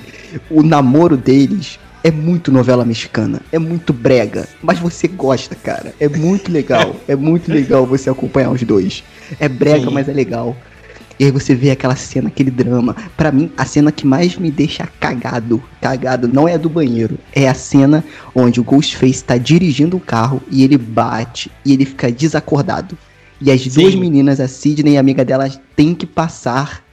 o 0.50 0.64
namoro 0.64 1.16
deles 1.16 1.80
é 2.04 2.12
muito 2.12 2.52
novela 2.52 2.86
mexicana, 2.86 3.42
é 3.52 3.60
muito 3.60 3.92
brega, 3.92 4.48
mas 4.62 4.80
você 4.80 5.08
gosta, 5.08 5.56
cara. 5.56 5.94
É 6.00 6.08
muito 6.08 6.52
legal, 6.52 6.96
é 7.08 7.16
muito 7.16 7.52
legal 7.52 7.86
você 7.86 8.10
acompanhar 8.10 8.52
os 8.52 8.64
dois. 8.64 9.04
É 9.40 9.50
brega, 9.50 9.88
Sim. 9.88 9.94
mas 9.94 10.08
é 10.08 10.14
legal. 10.14 10.56
E 11.20 11.26
aí 11.26 11.32
você 11.32 11.56
vê 11.56 11.72
aquela 11.72 11.96
cena, 11.96 12.28
aquele 12.28 12.52
drama. 12.52 12.96
Para 13.16 13.32
mim, 13.32 13.52
a 13.58 13.66
cena 13.66 13.92
que 13.92 14.06
mais 14.06 14.38
me 14.38 14.52
deixa 14.52 14.88
cagado, 15.00 15.64
cagado, 15.82 16.28
não 16.28 16.48
é 16.48 16.54
a 16.54 16.58
do 16.58 16.70
banheiro. 16.70 17.18
É 17.34 17.50
a 17.50 17.56
cena 17.56 18.04
onde 18.36 18.60
o 18.60 18.64
Ghostface 18.64 19.24
tá 19.24 19.36
dirigindo 19.36 19.98
o 19.98 20.00
carro 20.00 20.42
e 20.52 20.64
ele 20.64 20.78
bate 20.78 21.52
e 21.66 21.74
ele 21.74 21.86
fica 21.86 22.12
desacordado. 22.12 22.96
E 23.40 23.52
as 23.52 23.62
Sim. 23.62 23.70
duas 23.70 23.96
meninas, 23.96 24.40
a 24.40 24.48
Sidney 24.48 24.94
e 24.94 24.98
a 24.98 25.00
amiga 25.00 25.24
dela, 25.24 25.50
têm 25.76 25.94
que 25.94 26.06
passar 26.06 26.84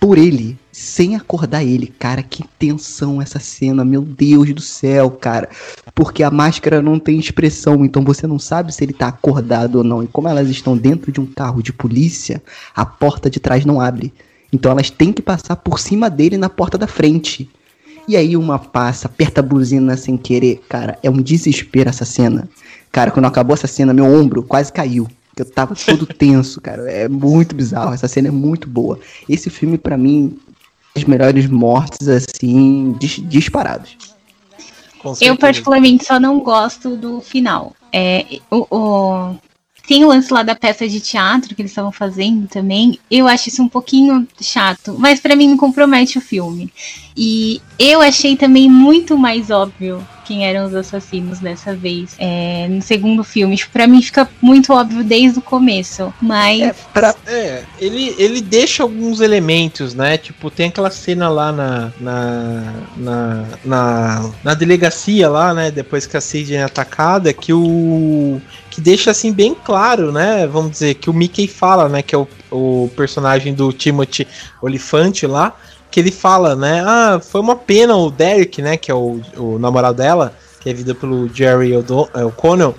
por 0.00 0.18
ele, 0.18 0.58
sem 0.72 1.14
acordar 1.14 1.62
ele. 1.62 1.86
Cara, 1.86 2.24
que 2.24 2.42
tensão 2.58 3.22
essa 3.22 3.38
cena, 3.38 3.84
meu 3.84 4.02
Deus 4.02 4.52
do 4.52 4.60
céu, 4.60 5.08
cara. 5.10 5.48
Porque 5.94 6.24
a 6.24 6.30
máscara 6.30 6.82
não 6.82 6.98
tem 6.98 7.20
expressão, 7.20 7.84
então 7.84 8.02
você 8.02 8.26
não 8.26 8.36
sabe 8.36 8.74
se 8.74 8.82
ele 8.82 8.92
tá 8.92 9.06
acordado 9.06 9.76
ou 9.76 9.84
não. 9.84 10.02
E 10.02 10.08
como 10.08 10.26
elas 10.26 10.48
estão 10.48 10.76
dentro 10.76 11.12
de 11.12 11.20
um 11.20 11.26
carro 11.26 11.62
de 11.62 11.72
polícia, 11.72 12.42
a 12.74 12.84
porta 12.84 13.30
de 13.30 13.38
trás 13.38 13.64
não 13.64 13.80
abre. 13.80 14.12
Então 14.52 14.72
elas 14.72 14.90
têm 14.90 15.12
que 15.12 15.22
passar 15.22 15.54
por 15.54 15.78
cima 15.78 16.10
dele 16.10 16.36
na 16.36 16.48
porta 16.48 16.76
da 16.76 16.88
frente. 16.88 17.48
E 18.08 18.16
aí 18.16 18.36
uma 18.36 18.58
passa, 18.58 19.06
aperta 19.06 19.40
a 19.40 19.44
buzina 19.44 19.96
sem 19.96 20.16
querer. 20.16 20.62
Cara, 20.68 20.98
é 21.00 21.08
um 21.08 21.22
desespero 21.22 21.88
essa 21.88 22.04
cena. 22.04 22.48
Cara, 22.90 23.12
quando 23.12 23.26
acabou 23.26 23.54
essa 23.54 23.68
cena, 23.68 23.94
meu 23.94 24.04
ombro 24.04 24.42
quase 24.42 24.72
caiu. 24.72 25.06
Eu 25.36 25.44
tava 25.44 25.74
todo 25.74 26.06
tenso, 26.06 26.60
cara. 26.60 26.90
É 26.90 27.08
muito 27.08 27.54
bizarro. 27.54 27.94
Essa 27.94 28.08
cena 28.08 28.28
é 28.28 28.30
muito 28.30 28.68
boa. 28.68 28.98
Esse 29.28 29.48
filme, 29.48 29.78
para 29.78 29.96
mim, 29.96 30.38
as 30.94 31.04
melhores 31.04 31.46
mortes, 31.46 32.08
assim, 32.08 32.94
dis 32.98 33.22
disparados. 33.28 33.96
Eu, 35.20 35.36
particularmente, 35.36 36.04
só 36.04 36.20
não 36.20 36.38
gosto 36.40 36.96
do 36.96 37.20
final. 37.20 37.74
É, 37.92 38.40
o, 38.50 38.66
o, 38.70 39.36
tem 39.86 40.04
o 40.04 40.08
lance 40.08 40.32
lá 40.32 40.42
da 40.42 40.54
peça 40.54 40.88
de 40.88 41.00
teatro 41.00 41.54
que 41.54 41.62
eles 41.62 41.72
estavam 41.72 41.90
fazendo 41.90 42.46
também. 42.46 42.98
Eu 43.10 43.26
acho 43.26 43.48
isso 43.48 43.62
um 43.62 43.68
pouquinho 43.68 44.26
chato, 44.40 44.94
mas 44.98 45.18
para 45.18 45.34
mim 45.34 45.48
não 45.48 45.56
compromete 45.56 46.18
o 46.18 46.20
filme. 46.20 46.72
E 47.16 47.60
eu 47.78 48.00
achei 48.00 48.36
também 48.36 48.70
muito 48.70 49.16
mais 49.18 49.50
óbvio 49.50 50.06
quem 50.24 50.46
eram 50.46 50.66
os 50.66 50.74
assassinos 50.74 51.40
dessa 51.40 51.74
vez. 51.74 52.14
É, 52.18 52.66
no 52.68 52.80
segundo 52.80 53.22
filme, 53.22 53.60
para 53.72 53.86
mim 53.86 54.00
fica 54.00 54.28
muito 54.40 54.72
óbvio 54.72 55.04
desde 55.04 55.38
o 55.38 55.42
começo, 55.42 56.12
mas 56.20 56.60
é, 56.62 56.74
pra, 56.92 57.14
é, 57.26 57.64
ele 57.78 58.14
ele 58.18 58.40
deixa 58.40 58.82
alguns 58.82 59.20
elementos, 59.20 59.94
né? 59.94 60.16
Tipo, 60.16 60.50
tem 60.50 60.68
aquela 60.68 60.90
cena 60.90 61.28
lá 61.28 61.52
na 61.52 61.92
na, 62.00 62.74
na, 62.96 63.44
na, 63.64 64.30
na 64.42 64.54
delegacia 64.54 65.28
lá, 65.28 65.52
né, 65.52 65.70
depois 65.70 66.06
que 66.06 66.16
a 66.16 66.20
Sidney 66.20 66.58
é 66.58 66.62
atacada, 66.62 67.32
que 67.32 67.52
o 67.52 68.40
que 68.70 68.80
deixa 68.80 69.10
assim 69.10 69.32
bem 69.32 69.54
claro, 69.54 70.10
né? 70.12 70.46
Vamos 70.46 70.70
dizer 70.70 70.94
que 70.94 71.10
o 71.10 71.12
Mickey 71.12 71.46
fala, 71.46 71.88
né, 71.88 72.00
que 72.00 72.14
é 72.14 72.18
o, 72.18 72.26
o 72.50 72.90
personagem 72.96 73.52
do 73.52 73.70
Timothy 73.72 74.26
Olifante 74.62 75.26
lá, 75.26 75.54
que 75.92 76.00
ele 76.00 76.10
fala, 76.10 76.56
né? 76.56 76.82
Ah, 76.84 77.20
foi 77.22 77.40
uma 77.40 77.54
pena 77.54 77.94
o 77.94 78.10
Derek, 78.10 78.62
né? 78.62 78.76
Que 78.78 78.90
é 78.90 78.94
o, 78.94 79.20
o 79.36 79.58
namorado 79.58 79.98
dela, 79.98 80.32
que 80.58 80.70
é 80.70 80.72
vida 80.72 80.94
pelo 80.94 81.28
Jerry 81.28 81.74
é, 81.74 82.24
O'Connell. 82.24 82.74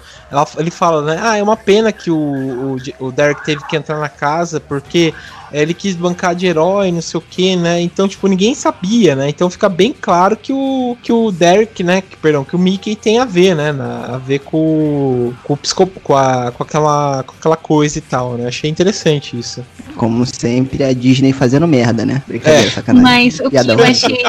ele 0.57 0.71
fala, 0.71 1.03
né? 1.03 1.19
Ah, 1.21 1.37
é 1.37 1.43
uma 1.43 1.55
pena 1.55 1.91
que 1.91 2.09
o, 2.09 2.17
o, 2.17 2.77
o 2.99 3.11
Derek 3.11 3.45
teve 3.45 3.63
que 3.65 3.77
entrar 3.77 3.99
na 3.99 4.09
casa 4.09 4.59
porque 4.59 5.13
ele 5.53 5.73
quis 5.73 5.95
bancar 5.95 6.33
de 6.35 6.47
herói, 6.47 6.91
não 6.91 7.01
sei 7.01 7.17
o 7.17 7.21
que, 7.21 7.55
né? 7.55 7.79
Então, 7.79 8.07
tipo, 8.07 8.27
ninguém 8.27 8.55
sabia, 8.55 9.15
né? 9.15 9.29
Então 9.29 9.49
fica 9.49 9.69
bem 9.69 9.93
claro 9.99 10.35
que 10.35 10.51
o, 10.51 10.97
que 11.01 11.11
o 11.11 11.31
Derek, 11.31 11.83
né? 11.83 12.01
Que, 12.01 12.17
perdão, 12.17 12.43
que 12.43 12.55
o 12.55 12.59
Mickey 12.59 12.95
tem 12.95 13.19
a 13.19 13.25
ver, 13.25 13.55
né? 13.55 13.71
Na, 13.71 14.15
a 14.15 14.17
ver 14.17 14.39
com, 14.39 15.31
com, 15.43 15.53
o 15.53 15.57
psico, 15.57 15.85
com, 15.85 16.15
a, 16.15 16.51
com, 16.51 16.63
aquela, 16.63 17.23
com 17.23 17.35
aquela 17.37 17.55
coisa 17.55 17.99
e 17.99 18.01
tal, 18.01 18.33
né? 18.33 18.47
Achei 18.47 18.69
interessante 18.69 19.37
isso. 19.37 19.63
Como 19.95 20.25
sempre, 20.25 20.83
a 20.83 20.91
Disney 20.91 21.31
fazendo 21.33 21.67
merda, 21.67 22.05
né? 22.05 22.23
Brincadeira, 22.27 22.67
é. 22.67 22.71
sacanagem. 22.71 23.03
Mas 23.03 23.39
o 23.39 23.49
que 23.49 23.57
eu 23.57 23.83
achei. 23.83 24.23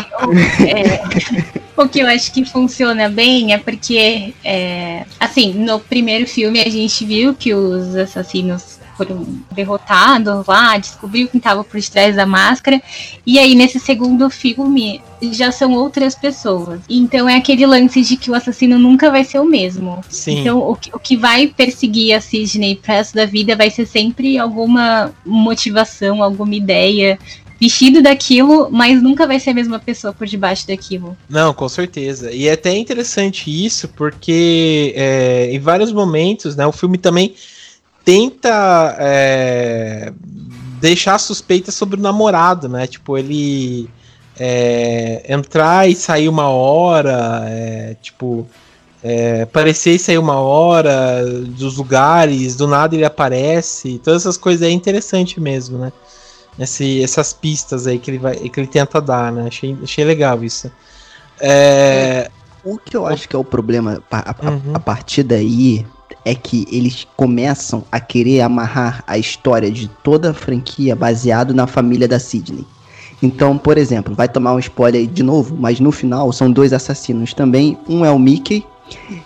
é, 0.68 1.62
o 1.82 1.88
que 1.88 2.00
eu 2.00 2.06
acho 2.06 2.32
que 2.32 2.44
funciona 2.44 3.08
bem 3.08 3.54
é 3.54 3.58
porque, 3.58 4.34
é, 4.44 5.04
assim, 5.18 5.54
no 5.54 5.80
primeiro 5.80 6.26
filme 6.26 6.60
a 6.60 6.68
gente 6.68 7.04
viu 7.04 7.34
que 7.34 7.54
os 7.54 7.96
assassinos 7.96 8.73
foram 8.96 9.26
derrotados 9.52 10.46
lá, 10.46 10.76
descobriu 10.78 11.28
quem 11.28 11.38
estava 11.38 11.62
por 11.64 11.80
trás 11.82 12.16
da 12.16 12.26
máscara. 12.26 12.80
E 13.26 13.38
aí, 13.38 13.54
nesse 13.54 13.78
segundo 13.78 14.28
filme, 14.30 15.00
já 15.32 15.50
são 15.50 15.72
outras 15.72 16.14
pessoas. 16.14 16.80
Então 16.88 17.28
é 17.28 17.36
aquele 17.36 17.66
lance 17.66 18.02
de 18.02 18.16
que 18.16 18.30
o 18.30 18.34
assassino 18.34 18.78
nunca 18.78 19.10
vai 19.10 19.24
ser 19.24 19.38
o 19.38 19.44
mesmo. 19.44 20.02
Sim. 20.08 20.40
Então 20.40 20.58
o, 20.58 20.72
o 20.72 20.98
que 20.98 21.16
vai 21.16 21.46
perseguir 21.46 22.14
a 22.14 22.20
Sidney 22.20 22.76
pro 22.76 22.92
resto 22.92 23.14
da 23.14 23.24
vida 23.24 23.56
vai 23.56 23.70
ser 23.70 23.86
sempre 23.86 24.38
alguma 24.38 25.12
motivação, 25.24 26.22
alguma 26.22 26.54
ideia 26.54 27.18
vestido 27.60 28.02
daquilo, 28.02 28.68
mas 28.70 29.02
nunca 29.02 29.26
vai 29.26 29.38
ser 29.40 29.50
a 29.50 29.54
mesma 29.54 29.78
pessoa 29.78 30.12
por 30.12 30.26
debaixo 30.26 30.66
daquilo. 30.66 31.16
Não, 31.28 31.54
com 31.54 31.68
certeza. 31.68 32.30
E 32.30 32.48
é 32.48 32.52
até 32.52 32.76
interessante 32.76 33.48
isso, 33.48 33.88
porque 33.88 34.92
é, 34.96 35.50
em 35.50 35.58
vários 35.58 35.92
momentos, 35.92 36.56
né, 36.56 36.66
o 36.66 36.72
filme 36.72 36.98
também 36.98 37.34
tenta 38.04 38.96
é, 38.98 40.12
deixar 40.80 41.18
suspeita 41.18 41.72
sobre 41.72 41.98
o 41.98 42.02
namorado, 42.02 42.68
né? 42.68 42.86
Tipo, 42.86 43.16
ele 43.16 43.88
é, 44.38 45.24
entrar 45.28 45.88
e 45.88 45.94
sair 45.94 46.28
uma 46.28 46.48
hora, 46.48 47.44
é, 47.46 47.96
tipo, 48.02 48.46
é, 49.02 49.42
aparecer 49.42 49.94
e 49.94 49.98
sair 49.98 50.18
uma 50.18 50.38
hora 50.38 51.24
dos 51.24 51.76
lugares, 51.76 52.56
do 52.56 52.66
nada 52.66 52.94
ele 52.94 53.04
aparece, 53.04 54.00
todas 54.04 54.22
essas 54.22 54.36
coisas 54.36 54.66
é 54.66 54.70
interessante 54.70 55.40
mesmo, 55.40 55.78
né? 55.78 55.92
Esse, 56.58 57.02
essas 57.02 57.32
pistas 57.32 57.86
aí 57.86 57.98
que 57.98 58.10
ele, 58.10 58.18
vai, 58.18 58.36
que 58.36 58.60
ele 58.60 58.66
tenta 58.66 59.00
dar, 59.00 59.32
né? 59.32 59.46
Achei, 59.48 59.76
achei 59.82 60.04
legal 60.04 60.44
isso. 60.44 60.70
É... 61.40 62.30
O 62.62 62.78
que 62.78 62.96
eu 62.96 63.06
acho 63.06 63.28
que 63.28 63.36
é 63.36 63.38
o 63.38 63.44
problema 63.44 64.02
a, 64.10 64.30
a, 64.30 64.50
uhum. 64.50 64.72
a 64.72 64.80
partir 64.80 65.22
daí 65.22 65.84
é 66.24 66.34
que 66.34 66.66
eles 66.70 67.06
começam 67.16 67.84
a 67.92 68.00
querer 68.00 68.40
amarrar 68.40 69.04
a 69.06 69.18
história 69.18 69.70
de 69.70 69.88
toda 70.02 70.30
a 70.30 70.34
franquia 70.34 70.96
baseado 70.96 71.52
na 71.52 71.66
família 71.66 72.08
da 72.08 72.18
Sidney. 72.18 72.66
Então, 73.22 73.56
por 73.56 73.78
exemplo, 73.78 74.14
vai 74.14 74.28
tomar 74.28 74.54
um 74.54 74.58
spoiler 74.58 75.06
de 75.06 75.22
novo, 75.22 75.56
mas 75.58 75.80
no 75.80 75.92
final 75.92 76.32
são 76.32 76.50
dois 76.50 76.72
assassinos 76.72 77.32
também. 77.32 77.78
Um 77.88 78.04
é 78.04 78.10
o 78.10 78.18
Mickey 78.18 78.64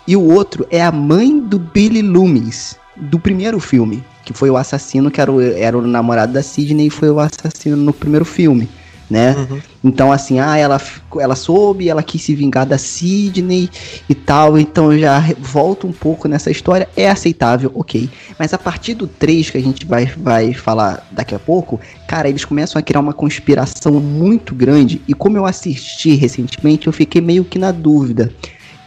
e 0.06 0.16
o 0.16 0.24
outro 0.24 0.66
é 0.70 0.82
a 0.82 0.92
mãe 0.92 1.38
do 1.40 1.58
Billy 1.58 2.02
Loomis, 2.02 2.76
do 2.96 3.18
primeiro 3.18 3.58
filme, 3.60 4.04
que 4.24 4.32
foi 4.32 4.50
o 4.50 4.56
assassino 4.56 5.10
que 5.10 5.20
era 5.20 5.32
o, 5.32 5.40
era 5.40 5.76
o 5.76 5.82
namorado 5.82 6.32
da 6.32 6.42
Sidney 6.42 6.86
e 6.88 6.90
foi 6.90 7.10
o 7.10 7.20
assassino 7.20 7.76
no 7.76 7.92
primeiro 7.92 8.24
filme 8.24 8.68
né? 9.10 9.34
Uhum. 9.34 9.60
Então, 9.82 10.12
assim, 10.12 10.38
ah, 10.38 10.56
ela, 10.56 10.80
ela 11.18 11.34
soube, 11.34 11.88
ela 11.88 12.02
quis 12.02 12.22
se 12.22 12.34
vingar 12.34 12.66
da 12.66 12.76
Sidney 12.76 13.70
e 14.08 14.14
tal, 14.14 14.58
então 14.58 14.96
já 14.98 15.22
volta 15.38 15.86
um 15.86 15.92
pouco 15.92 16.28
nessa 16.28 16.50
história, 16.50 16.88
é 16.96 17.08
aceitável, 17.08 17.70
ok. 17.74 18.08
Mas 18.38 18.52
a 18.52 18.58
partir 18.58 18.94
do 18.94 19.06
3, 19.06 19.50
que 19.50 19.58
a 19.58 19.62
gente 19.62 19.86
vai, 19.86 20.06
vai 20.06 20.52
falar 20.52 21.06
daqui 21.10 21.34
a 21.34 21.38
pouco, 21.38 21.80
cara, 22.06 22.28
eles 22.28 22.44
começam 22.44 22.78
a 22.78 22.82
criar 22.82 23.00
uma 23.00 23.14
conspiração 23.14 23.92
muito 23.94 24.54
grande, 24.54 25.00
e 25.08 25.14
como 25.14 25.36
eu 25.36 25.46
assisti 25.46 26.14
recentemente, 26.14 26.86
eu 26.86 26.92
fiquei 26.92 27.20
meio 27.20 27.44
que 27.44 27.58
na 27.58 27.72
dúvida. 27.72 28.32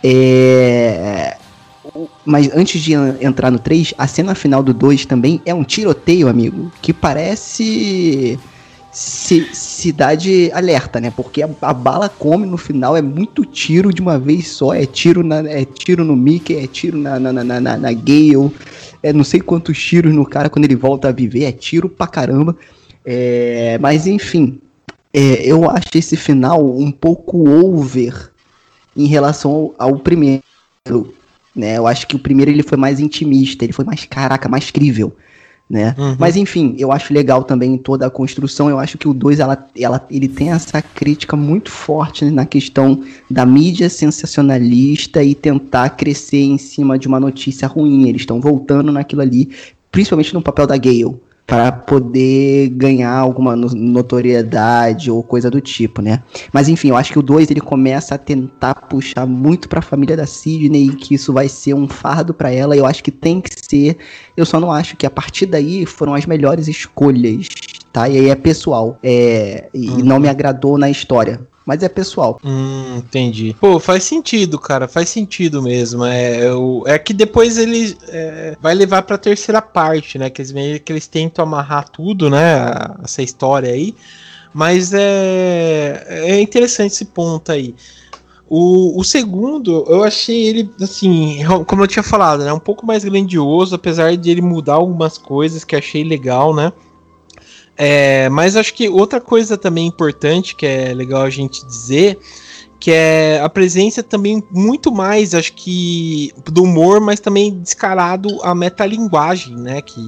É. 0.03 1.37
Mas 2.23 2.49
antes 2.55 2.81
de 2.81 2.93
entrar 2.93 3.51
no 3.51 3.59
3, 3.59 3.93
a 3.97 4.07
cena 4.07 4.35
final 4.35 4.63
do 4.63 4.73
2 4.73 5.05
também 5.05 5.41
é 5.45 5.53
um 5.53 5.63
tiroteio, 5.63 6.27
amigo, 6.27 6.71
que 6.81 6.93
parece 6.93 8.39
cidade 8.91 10.51
alerta, 10.53 10.99
né? 10.99 11.11
Porque 11.15 11.41
a, 11.41 11.49
a, 11.61 11.73
bala 11.73 12.09
come 12.09 12.45
no 12.45 12.57
final, 12.57 12.95
é 12.97 13.01
muito 13.01 13.45
tiro 13.45 13.93
de 13.93 14.01
uma 14.01 14.19
vez 14.19 14.47
só. 14.47 14.73
É 14.73 14.85
tiro, 14.85 15.23
na, 15.23 15.37
é 15.49 15.63
tiro 15.65 16.03
no 16.03 16.15
Mickey, 16.15 16.57
é 16.57 16.67
tiro 16.67 16.97
na, 16.97 17.19
na, 17.19 17.31
na, 17.31 17.59
na, 17.59 17.77
na 17.77 17.93
Gale, 17.93 18.51
é 19.01 19.13
não 19.13 19.23
sei 19.23 19.39
quantos 19.39 19.81
tiros 19.81 20.13
no 20.13 20.25
cara 20.25 20.49
quando 20.49 20.65
ele 20.65 20.75
volta 20.75 21.07
a 21.07 21.11
viver, 21.11 21.45
é 21.45 21.51
tiro 21.51 21.87
pra 21.89 22.05
caramba. 22.05 22.55
É, 23.05 23.77
mas 23.79 24.05
enfim, 24.05 24.59
é, 25.13 25.45
eu 25.45 25.69
acho 25.69 25.89
esse 25.95 26.17
final 26.17 26.63
um 26.65 26.91
pouco 26.91 27.49
over 27.49 28.31
em 28.95 29.07
relação 29.07 29.73
ao, 29.77 29.89
ao 29.93 29.99
primeiro. 29.99 30.43
Né? 31.55 31.77
Eu 31.77 31.87
acho 31.87 32.07
que 32.07 32.15
o 32.15 32.19
primeiro 32.19 32.51
ele 32.51 32.63
foi 32.63 32.77
mais 32.77 32.99
intimista, 32.99 33.63
ele 33.63 33.73
foi 33.73 33.85
mais 33.85 34.05
caraca, 34.05 34.49
mais 34.49 34.69
crível 34.69 35.15
né? 35.71 35.95
Uhum. 35.97 36.17
Mas 36.19 36.35
enfim, 36.35 36.75
eu 36.77 36.91
acho 36.91 37.13
legal 37.13 37.43
também 37.43 37.77
toda 37.77 38.05
a 38.05 38.09
construção. 38.09 38.69
Eu 38.69 38.77
acho 38.77 38.97
que 38.97 39.07
o 39.07 39.13
2 39.13 39.39
ela, 39.39 39.65
ela, 39.79 40.05
ele 40.11 40.27
tem 40.27 40.51
essa 40.51 40.81
crítica 40.81 41.37
muito 41.37 41.71
forte 41.71 42.25
na 42.25 42.45
questão 42.45 43.01
da 43.29 43.45
mídia 43.45 43.89
sensacionalista 43.89 45.23
e 45.23 45.33
tentar 45.33 45.91
crescer 45.91 46.41
em 46.41 46.57
cima 46.57 46.99
de 46.99 47.07
uma 47.07 47.21
notícia 47.21 47.69
ruim. 47.69 48.09
Eles 48.09 48.23
estão 48.23 48.41
voltando 48.41 48.91
naquilo 48.91 49.21
ali, 49.21 49.49
principalmente 49.89 50.33
no 50.33 50.41
papel 50.41 50.67
da 50.67 50.75
Gale 50.75 51.15
para 51.51 51.69
poder 51.69 52.69
ganhar 52.69 53.11
alguma 53.11 53.57
notoriedade 53.57 55.11
ou 55.11 55.21
coisa 55.21 55.51
do 55.51 55.59
tipo, 55.59 56.01
né? 56.01 56.23
Mas 56.53 56.69
enfim, 56.69 56.87
eu 56.87 56.95
acho 56.95 57.11
que 57.11 57.19
o 57.19 57.21
2 57.21 57.51
ele 57.51 57.59
começa 57.59 58.15
a 58.15 58.17
tentar 58.17 58.73
puxar 58.73 59.25
muito 59.25 59.67
para 59.67 59.79
a 59.79 59.81
família 59.81 60.15
da 60.15 60.25
Sidney 60.25 60.85
e 60.85 60.95
que 60.95 61.13
isso 61.13 61.33
vai 61.33 61.49
ser 61.49 61.73
um 61.73 61.89
fardo 61.89 62.33
para 62.33 62.53
ela. 62.53 62.77
Eu 62.77 62.85
acho 62.85 63.03
que 63.03 63.11
tem 63.11 63.41
que 63.41 63.49
ser. 63.69 63.97
Eu 64.37 64.45
só 64.45 64.61
não 64.61 64.71
acho 64.71 64.95
que 64.95 65.05
a 65.05 65.09
partir 65.09 65.45
daí 65.45 65.85
foram 65.85 66.13
as 66.13 66.25
melhores 66.25 66.69
escolhas, 66.69 67.49
tá? 67.91 68.07
E 68.07 68.17
aí 68.17 68.29
é 68.29 68.35
pessoal. 68.35 68.97
É, 69.03 69.67
e 69.73 69.89
uhum. 69.89 69.97
não 70.05 70.19
me 70.21 70.29
agradou 70.29 70.77
na 70.77 70.89
história 70.89 71.50
mas 71.65 71.83
é 71.83 71.89
pessoal. 71.89 72.39
Hum, 72.43 72.97
entendi. 72.97 73.55
Pô, 73.59 73.79
faz 73.79 74.03
sentido, 74.03 74.59
cara, 74.59 74.87
faz 74.87 75.09
sentido 75.09 75.61
mesmo. 75.61 76.03
É, 76.03 76.47
é, 76.47 76.93
é 76.93 76.99
que 76.99 77.13
depois 77.13 77.57
ele 77.57 77.97
é, 78.07 78.57
vai 78.59 78.73
levar 78.73 79.03
pra 79.03 79.17
terceira 79.17 79.61
parte, 79.61 80.17
né? 80.17 80.29
Que 80.29 80.41
eles, 80.41 80.81
que 80.83 80.91
eles 80.91 81.07
tentam 81.07 81.43
amarrar 81.43 81.89
tudo, 81.89 82.29
né? 82.29 82.65
Essa 83.03 83.21
história 83.21 83.71
aí. 83.71 83.95
Mas 84.53 84.91
é, 84.93 86.05
é 86.09 86.41
interessante 86.41 86.93
esse 86.93 87.05
ponto 87.05 87.51
aí. 87.51 87.75
O, 88.49 88.99
o, 88.99 89.03
segundo, 89.03 89.85
eu 89.87 90.03
achei 90.03 90.43
ele, 90.43 90.69
assim, 90.81 91.39
como 91.65 91.83
eu 91.83 91.87
tinha 91.87 92.03
falado, 92.03 92.43
né? 92.43 92.51
Um 92.51 92.59
pouco 92.59 92.85
mais 92.85 93.05
grandioso, 93.05 93.75
apesar 93.75 94.17
de 94.17 94.29
ele 94.29 94.41
mudar 94.41 94.73
algumas 94.73 95.17
coisas 95.17 95.63
que 95.63 95.73
achei 95.73 96.03
legal, 96.03 96.53
né? 96.53 96.73
É, 97.77 98.29
mas 98.29 98.55
acho 98.55 98.73
que 98.73 98.89
outra 98.89 99.19
coisa 99.19 99.57
também 99.57 99.87
importante 99.87 100.55
que 100.55 100.65
é 100.65 100.93
legal 100.93 101.23
a 101.23 101.29
gente 101.29 101.65
dizer 101.65 102.19
que 102.81 102.89
é 102.91 103.39
a 103.39 103.47
presença 103.47 104.01
também 104.01 104.43
muito 104.49 104.91
mais, 104.91 105.35
acho 105.35 105.53
que, 105.53 106.33
do 106.51 106.63
humor, 106.63 106.99
mas 106.99 107.19
também 107.19 107.59
descarado 107.59 108.27
a 108.41 108.55
metalinguagem, 108.55 109.55
né? 109.55 109.83
Que 109.83 110.01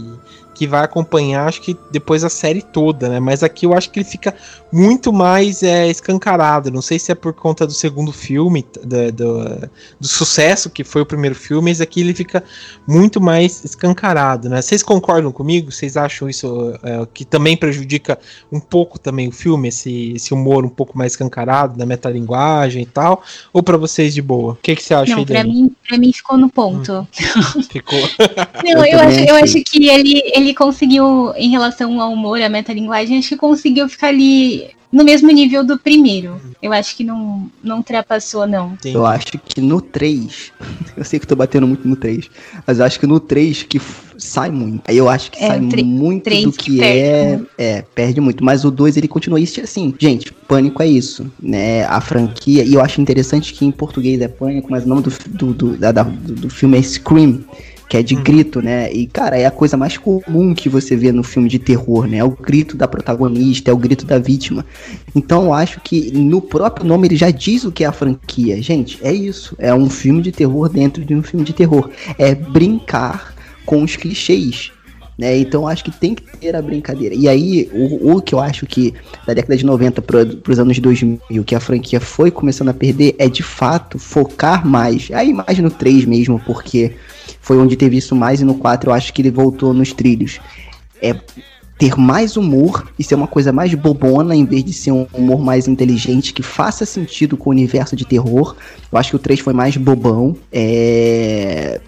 que 0.53 0.67
vai 0.67 0.83
acompanhar, 0.83 1.47
acho 1.47 1.61
que 1.61 1.77
depois 1.91 2.23
a 2.23 2.29
série 2.29 2.61
toda, 2.61 3.09
né? 3.09 3.19
Mas 3.19 3.43
aqui 3.43 3.65
eu 3.65 3.73
acho 3.73 3.89
que 3.89 3.99
ele 3.99 4.05
fica 4.05 4.33
muito 4.71 5.13
mais 5.13 5.61
é, 5.61 5.87
escancarado. 5.87 6.71
Não 6.71 6.81
sei 6.81 6.97
se 6.97 7.11
é 7.11 7.15
por 7.15 7.33
conta 7.33 7.67
do 7.67 7.73
segundo 7.73 8.11
filme, 8.11 8.65
do, 8.83 9.11
do, 9.11 9.69
do, 9.99 10.07
sucesso 10.07 10.69
que 10.69 10.83
foi 10.83 11.03
o 11.03 11.05
primeiro 11.05 11.35
filme, 11.35 11.69
mas 11.69 11.79
aqui 11.79 12.01
ele 12.01 12.13
fica 12.13 12.43
muito 12.87 13.21
mais 13.21 13.63
escancarado, 13.63 14.49
né? 14.49 14.61
Vocês 14.61 14.81
concordam 14.81 15.31
comigo? 15.31 15.71
Vocês 15.71 15.95
acham 15.95 16.27
isso 16.27 16.73
é, 16.83 17.05
que 17.13 17.23
também 17.23 17.55
prejudica 17.55 18.17
um 18.51 18.59
pouco 18.59 18.97
também 18.97 19.27
o 19.27 19.31
filme, 19.31 19.67
esse, 19.67 20.13
esse 20.15 20.33
humor 20.33 20.65
um 20.65 20.69
pouco 20.69 20.97
mais 20.97 21.13
escancarado, 21.13 21.77
da 21.77 21.85
metalinguagem 21.85 22.81
e 22.81 22.87
tal? 22.87 23.23
Ou 23.53 23.61
para 23.61 23.77
vocês 23.77 24.13
de 24.13 24.21
boa? 24.21 24.53
O 24.53 24.55
que, 24.55 24.75
que 24.75 24.83
você 24.83 24.93
acha 24.93 25.11
Não, 25.11 25.19
aí, 25.19 25.25
pra 25.25 25.43
mim, 25.43 25.71
pra 25.87 25.97
mim 25.97 26.11
ficou 26.11 26.37
no 26.37 26.49
ponto. 26.49 26.91
Hum. 26.91 27.61
Ficou. 27.69 27.99
Não, 28.63 28.85
eu, 28.85 28.93
eu 28.93 28.99
acho, 28.99 29.19
eu 29.19 29.35
acho 29.35 29.63
que 29.63 29.87
ele, 29.87 30.21
ele 30.33 30.42
ele 30.43 30.53
conseguiu, 30.53 31.33
em 31.35 31.49
relação 31.49 31.99
ao 31.99 32.11
humor, 32.11 32.41
a 32.41 32.49
metalinguagem, 32.49 33.17
acho 33.17 33.29
que 33.29 33.37
conseguiu 33.37 33.87
ficar 33.89 34.07
ali 34.07 34.69
no 34.93 35.03
mesmo 35.03 35.31
nível 35.31 35.63
do 35.63 35.77
primeiro. 35.77 36.39
Eu 36.61 36.71
acho 36.71 36.95
que 36.95 37.03
não, 37.03 37.49
não 37.63 37.77
ultrapassou, 37.77 38.45
não. 38.45 38.77
Sim. 38.79 38.93
Eu 38.93 39.05
acho 39.05 39.31
que 39.39 39.59
no 39.59 39.81
3, 39.81 40.51
eu 40.95 41.03
sei 41.03 41.19
que 41.19 41.25
tô 41.25 41.35
batendo 41.35 41.67
muito 41.67 41.87
no 41.87 41.95
3, 41.95 42.29
mas 42.65 42.77
eu 42.77 42.85
acho 42.85 42.99
que 42.99 43.07
no 43.07 43.19
3 43.19 43.63
que 43.63 43.81
sai 44.19 44.51
muito. 44.51 44.83
Aí 44.87 44.95
eu 44.95 45.09
acho 45.09 45.31
que 45.31 45.43
é, 45.43 45.47
sai 45.47 45.59
muito 45.59 46.29
do 46.29 46.51
que, 46.51 46.77
que 46.77 46.83
é. 46.83 47.39
É, 47.57 47.81
perde 47.81 48.21
muito. 48.21 48.43
Mas 48.43 48.63
o 48.63 48.69
2 48.69 48.95
ele 48.95 49.07
continua 49.07 49.39
isso 49.39 49.59
assim. 49.59 49.93
Gente, 49.97 50.31
pânico 50.31 50.83
é 50.83 50.87
isso, 50.87 51.25
né? 51.41 51.85
A 51.85 51.99
franquia. 51.99 52.63
E 52.63 52.75
eu 52.75 52.81
acho 52.81 53.01
interessante 53.01 53.51
que 53.51 53.65
em 53.65 53.71
português 53.71 54.21
é 54.21 54.27
pânico, 54.27 54.69
mas 54.69 54.85
o 54.85 54.87
nome 54.87 55.01
do, 55.01 55.11
do, 55.29 55.53
do, 55.53 55.77
da, 55.77 55.91
do, 55.91 56.35
do 56.35 56.49
filme 56.49 56.77
é 56.77 56.81
Scream 56.83 57.43
que 57.93 57.97
é 57.97 58.01
de 58.01 58.15
uhum. 58.15 58.23
grito, 58.23 58.59
né? 58.59 58.91
E, 58.91 59.05
cara, 59.05 59.37
é 59.37 59.45
a 59.45 59.51
coisa 59.51 59.77
mais 59.77 59.99
comum 59.99 60.55
que 60.55 60.67
você 60.67 60.95
vê 60.95 61.11
no 61.11 61.21
filme 61.21 61.47
de 61.47 61.59
terror, 61.59 62.07
né? 62.07 62.17
É 62.17 62.23
o 62.23 62.31
grito 62.31 62.75
da 62.75 62.87
protagonista, 62.87 63.69
é 63.69 63.73
o 63.73 63.77
grito 63.77 64.03
da 64.03 64.17
vítima. 64.17 64.65
Então, 65.15 65.43
eu 65.43 65.53
acho 65.53 65.79
que 65.79 66.11
no 66.11 66.41
próprio 66.41 66.87
nome 66.87 67.07
ele 67.07 67.15
já 67.15 67.29
diz 67.29 67.65
o 67.65 67.71
que 67.71 67.83
é 67.83 67.87
a 67.87 67.91
franquia. 67.91 68.59
Gente, 68.63 68.97
é 69.03 69.13
isso. 69.13 69.55
É 69.59 69.71
um 69.75 69.91
filme 69.91 70.23
de 70.23 70.31
terror 70.31 70.69
dentro 70.69 71.05
de 71.05 71.13
um 71.13 71.21
filme 71.21 71.45
de 71.45 71.53
terror. 71.53 71.87
É 72.17 72.33
brincar 72.33 73.35
com 73.63 73.83
os 73.83 73.95
clichês. 73.95 74.71
Né? 75.15 75.37
Então 75.37 75.67
acho 75.67 75.83
que 75.83 75.91
tem 75.91 76.15
que 76.15 76.23
ter 76.37 76.55
a 76.55 76.63
brincadeira. 76.63 77.13
E 77.13 77.29
aí, 77.29 77.69
o, 77.71 78.15
o 78.15 78.21
que 78.23 78.33
eu 78.33 78.39
acho 78.39 78.65
que 78.65 78.91
da 79.27 79.35
década 79.35 79.55
de 79.55 79.63
90 79.63 80.01
para 80.01 80.25
os 80.49 80.57
anos 80.57 80.79
2000, 80.79 81.43
que 81.45 81.53
a 81.53 81.59
franquia 81.59 81.99
foi 81.99 82.31
começando 82.31 82.69
a 82.69 82.73
perder, 82.73 83.13
é 83.19 83.29
de 83.29 83.43
fato 83.43 83.99
focar 83.99 84.65
mais. 84.67 85.11
Aí 85.13 85.31
mais 85.31 85.59
no 85.59 85.69
3 85.69 86.05
mesmo, 86.05 86.41
porque 86.43 86.93
foi 87.43 87.57
onde 87.57 87.75
teve 87.75 87.97
isso 87.97 88.15
mais, 88.15 88.39
e 88.39 88.45
no 88.45 88.55
4 88.55 88.89
eu 88.89 88.93
acho 88.93 89.13
que 89.13 89.21
ele 89.21 89.29
voltou 89.29 89.73
nos 89.73 89.91
trilhos. 89.91 90.39
É 91.01 91.13
ter 91.77 91.97
mais 91.97 92.37
humor 92.37 92.89
e 92.97 93.03
ser 93.03 93.15
uma 93.15 93.27
coisa 93.27 93.51
mais 93.51 93.73
bobona 93.73 94.33
em 94.33 94.45
vez 94.45 94.63
de 94.63 94.71
ser 94.71 94.91
um 94.91 95.05
humor 95.11 95.41
mais 95.41 95.67
inteligente 95.67 96.33
que 96.33 96.41
faça 96.41 96.85
sentido 96.85 97.35
com 97.35 97.49
o 97.49 97.51
universo 97.51 97.97
de 97.97 98.05
terror. 98.05 98.55
Eu 98.89 98.97
acho 98.97 99.09
que 99.09 99.15
o 99.17 99.19
3 99.19 99.41
foi 99.41 99.53
mais 99.53 99.75
bobão 99.75 100.37
é... 100.53 101.81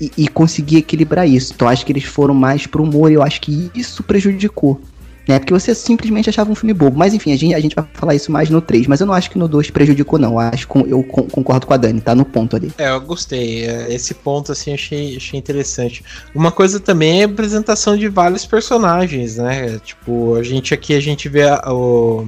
e, 0.00 0.12
e 0.16 0.28
conseguir 0.28 0.76
equilibrar 0.76 1.28
isso. 1.28 1.54
Então 1.56 1.66
acho 1.66 1.84
que 1.84 1.90
eles 1.90 2.04
foram 2.04 2.32
mais 2.32 2.68
pro 2.68 2.84
humor 2.84 3.10
e 3.10 3.14
eu 3.14 3.22
acho 3.24 3.40
que 3.40 3.68
isso 3.74 4.04
prejudicou 4.04 4.80
né? 5.28 5.38
Porque 5.38 5.52
você 5.52 5.74
simplesmente 5.74 6.28
achava 6.28 6.50
um 6.50 6.54
filme 6.54 6.72
bobo. 6.72 6.98
Mas 6.98 7.14
enfim, 7.14 7.32
a 7.32 7.36
gente, 7.36 7.54
a 7.54 7.60
gente 7.60 7.74
vai 7.74 7.86
falar 7.94 8.14
isso 8.14 8.30
mais 8.32 8.50
no 8.50 8.60
3. 8.60 8.86
Mas 8.86 9.00
eu 9.00 9.06
não 9.06 9.14
acho 9.14 9.30
que 9.30 9.38
no 9.38 9.48
2 9.48 9.70
prejudicou, 9.70 10.18
não. 10.18 10.32
Eu, 10.32 10.38
acho, 10.38 10.68
eu 10.86 11.02
concordo 11.04 11.66
com 11.66 11.74
a 11.74 11.76
Dani, 11.76 12.00
tá 12.00 12.14
no 12.14 12.24
ponto 12.24 12.56
ali. 12.56 12.72
É, 12.78 12.90
eu 12.90 13.00
gostei. 13.00 13.64
É, 13.66 13.92
esse 13.92 14.14
ponto, 14.14 14.52
assim, 14.52 14.72
achei, 14.72 15.16
achei 15.16 15.38
interessante. 15.38 16.04
Uma 16.34 16.50
coisa 16.50 16.80
também 16.80 17.20
é 17.20 17.24
a 17.24 17.26
apresentação 17.26 17.96
de 17.96 18.08
vários 18.08 18.46
personagens, 18.46 19.36
né? 19.36 19.78
Tipo, 19.84 20.34
a 20.34 20.42
gente 20.42 20.74
aqui, 20.74 20.94
a 20.94 21.00
gente 21.00 21.28
vê 21.28 21.48
a, 21.48 21.72
o 21.72 22.26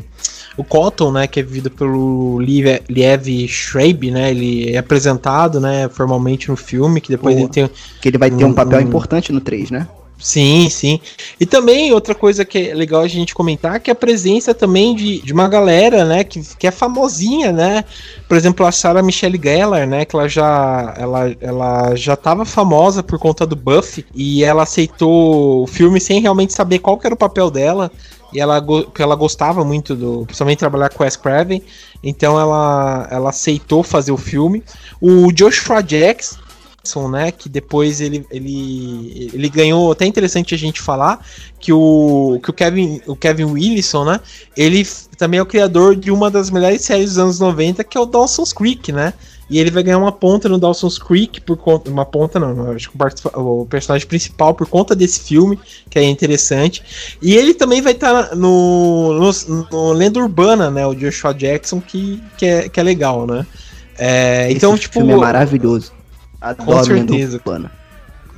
o 0.57 0.63
Cotton, 0.63 1.13
né, 1.13 1.27
que 1.27 1.41
é 1.41 1.43
vivido 1.43 1.71
pelo 1.71 2.39
Liev 2.41 3.49
Schreiber, 3.49 4.13
né, 4.13 4.31
ele 4.31 4.71
é 4.71 4.77
apresentado, 4.77 5.59
né, 5.61 5.89
formalmente 5.89 6.51
no 6.51 6.57
filme, 6.57 7.01
que 7.01 7.09
depois 7.09 7.37
ele 7.37 7.49
tem... 7.49 7.71
Que 8.01 8.09
ele 8.09 8.19
vai 8.19 8.31
ter 8.31 8.45
um, 8.45 8.49
um 8.49 8.55
papel 8.55 8.79
um... 8.79 8.83
importante 8.83 9.33
no 9.33 9.41
3, 9.41 9.71
né? 9.71 9.89
Sim, 10.23 10.71
sim. 10.71 11.01
E 11.41 11.45
também 11.45 11.93
outra 11.93 12.15
coisa 12.15 12.45
que 12.45 12.71
é 12.71 12.75
legal 12.75 13.03
a 13.03 13.09
gente 13.09 13.35
comentar 13.35 13.81
que 13.81 13.91
é 13.91 13.93
a 13.93 13.95
presença 13.95 14.55
também 14.55 14.95
de, 14.95 15.21
de 15.21 15.33
uma 15.33 15.49
galera, 15.49 16.05
né, 16.05 16.23
que, 16.23 16.41
que 16.57 16.65
é 16.65 16.71
famosinha, 16.71 17.51
né? 17.51 17.85
Por 18.29 18.37
exemplo, 18.37 18.65
a 18.65 18.71
Sarah 18.71 19.03
Michelle 19.03 19.41
Gellar, 19.43 19.85
né, 19.85 20.05
que 20.05 20.15
ela 20.15 20.29
já 20.29 20.95
ela, 20.97 21.37
ela 21.41 21.97
já 21.97 22.15
estava 22.15 22.45
famosa 22.45 23.03
por 23.03 23.19
conta 23.19 23.45
do 23.45 23.57
Buffy 23.57 24.07
e 24.15 24.45
ela 24.45 24.63
aceitou 24.63 25.65
o 25.65 25.67
filme 25.67 26.01
sem 26.01 26.21
realmente 26.21 26.53
saber 26.53 26.79
qual 26.79 27.01
era 27.03 27.15
o 27.15 27.19
papel 27.19 27.51
dela. 27.51 27.91
E 28.33 28.41
ela, 28.41 28.65
ela 28.99 29.15
gostava 29.15 29.63
muito 29.63 29.95
do. 29.95 30.25
Principalmente 30.25 30.59
trabalhar 30.59 30.89
com 30.89 31.03
Wes 31.03 31.17
Craven. 31.17 31.63
Então 32.03 32.41
ela, 32.41 33.07
ela 33.11 33.29
aceitou 33.31 33.83
fazer 33.83 34.11
o 34.11 34.17
filme. 34.17 34.65
O 35.01 35.31
Joshua 35.31 35.83
Jackson, 35.83 36.37
né? 37.09 37.31
Que 37.31 37.49
depois 37.49 38.01
ele, 38.01 38.27
ele, 38.31 39.31
ele 39.33 39.49
ganhou. 39.49 39.93
Até 39.93 40.07
interessante 40.07 40.55
a 40.55 40.59
gente 40.59 40.81
falar 40.81 41.25
que 41.59 41.73
o, 41.73 42.41
que 42.43 42.51
o 42.51 42.53
Kevin 42.53 43.01
o 43.07 43.15
Kevin 43.15 43.45
Wilson, 43.45 44.05
né? 44.05 44.21
Ele 44.57 44.87
também 45.17 45.39
é 45.39 45.43
o 45.43 45.47
criador 45.47 45.95
de 45.95 46.11
uma 46.11 46.31
das 46.31 46.51
melhores 46.51 46.83
séries 46.83 47.11
dos 47.11 47.19
anos 47.19 47.39
90, 47.39 47.85
que 47.85 47.97
é 47.97 48.01
o 48.01 48.07
Dawson's 48.07 48.53
Creek, 48.53 48.91
né? 48.91 49.15
E 49.49 49.59
ele 49.59 49.71
vai 49.71 49.83
ganhar 49.83 49.99
uma 49.99 50.13
ponta 50.13 50.49
no 50.49 50.59
Dawson's 50.59 50.99
Creek 50.99 51.41
por 51.43 51.59
conta. 51.59 51.91
Uma 51.91 52.07
ponta 52.07 52.41
não, 52.41 52.73
acho 52.73 52.91
que 52.91 52.97
o, 53.35 53.67
personagem 53.67 54.09
principal 54.09 54.55
por 54.55 54.67
conta 54.67 54.95
desse 54.97 55.21
filme, 55.21 55.59
que 55.91 55.99
é 55.99 56.05
interessante. 56.05 56.83
E 57.21 57.37
ele 57.37 57.53
também 57.53 57.83
vai 57.83 57.93
estar 57.93 58.29
tá 58.29 58.35
no, 58.35 59.13
no, 59.13 59.67
no, 59.71 59.93
Lenda 59.93 60.19
Urbana, 60.19 60.71
né? 60.71 60.87
O 60.87 60.95
Joshua 60.95 61.35
Jackson, 61.35 61.81
que, 61.81 62.23
que, 62.39 62.47
é, 62.47 62.69
que 62.69 62.81
é 62.81 62.83
legal, 62.83 63.27
né? 63.27 63.47
É, 63.99 64.51
então, 64.51 64.77
tipo. 64.77 64.95
filme 64.95 65.13
é 65.13 65.17
maravilhoso. 65.17 65.93
Adoro 66.43 66.67
Com 66.67 66.85
certeza. 66.85 67.37
Urbana. 67.37 67.71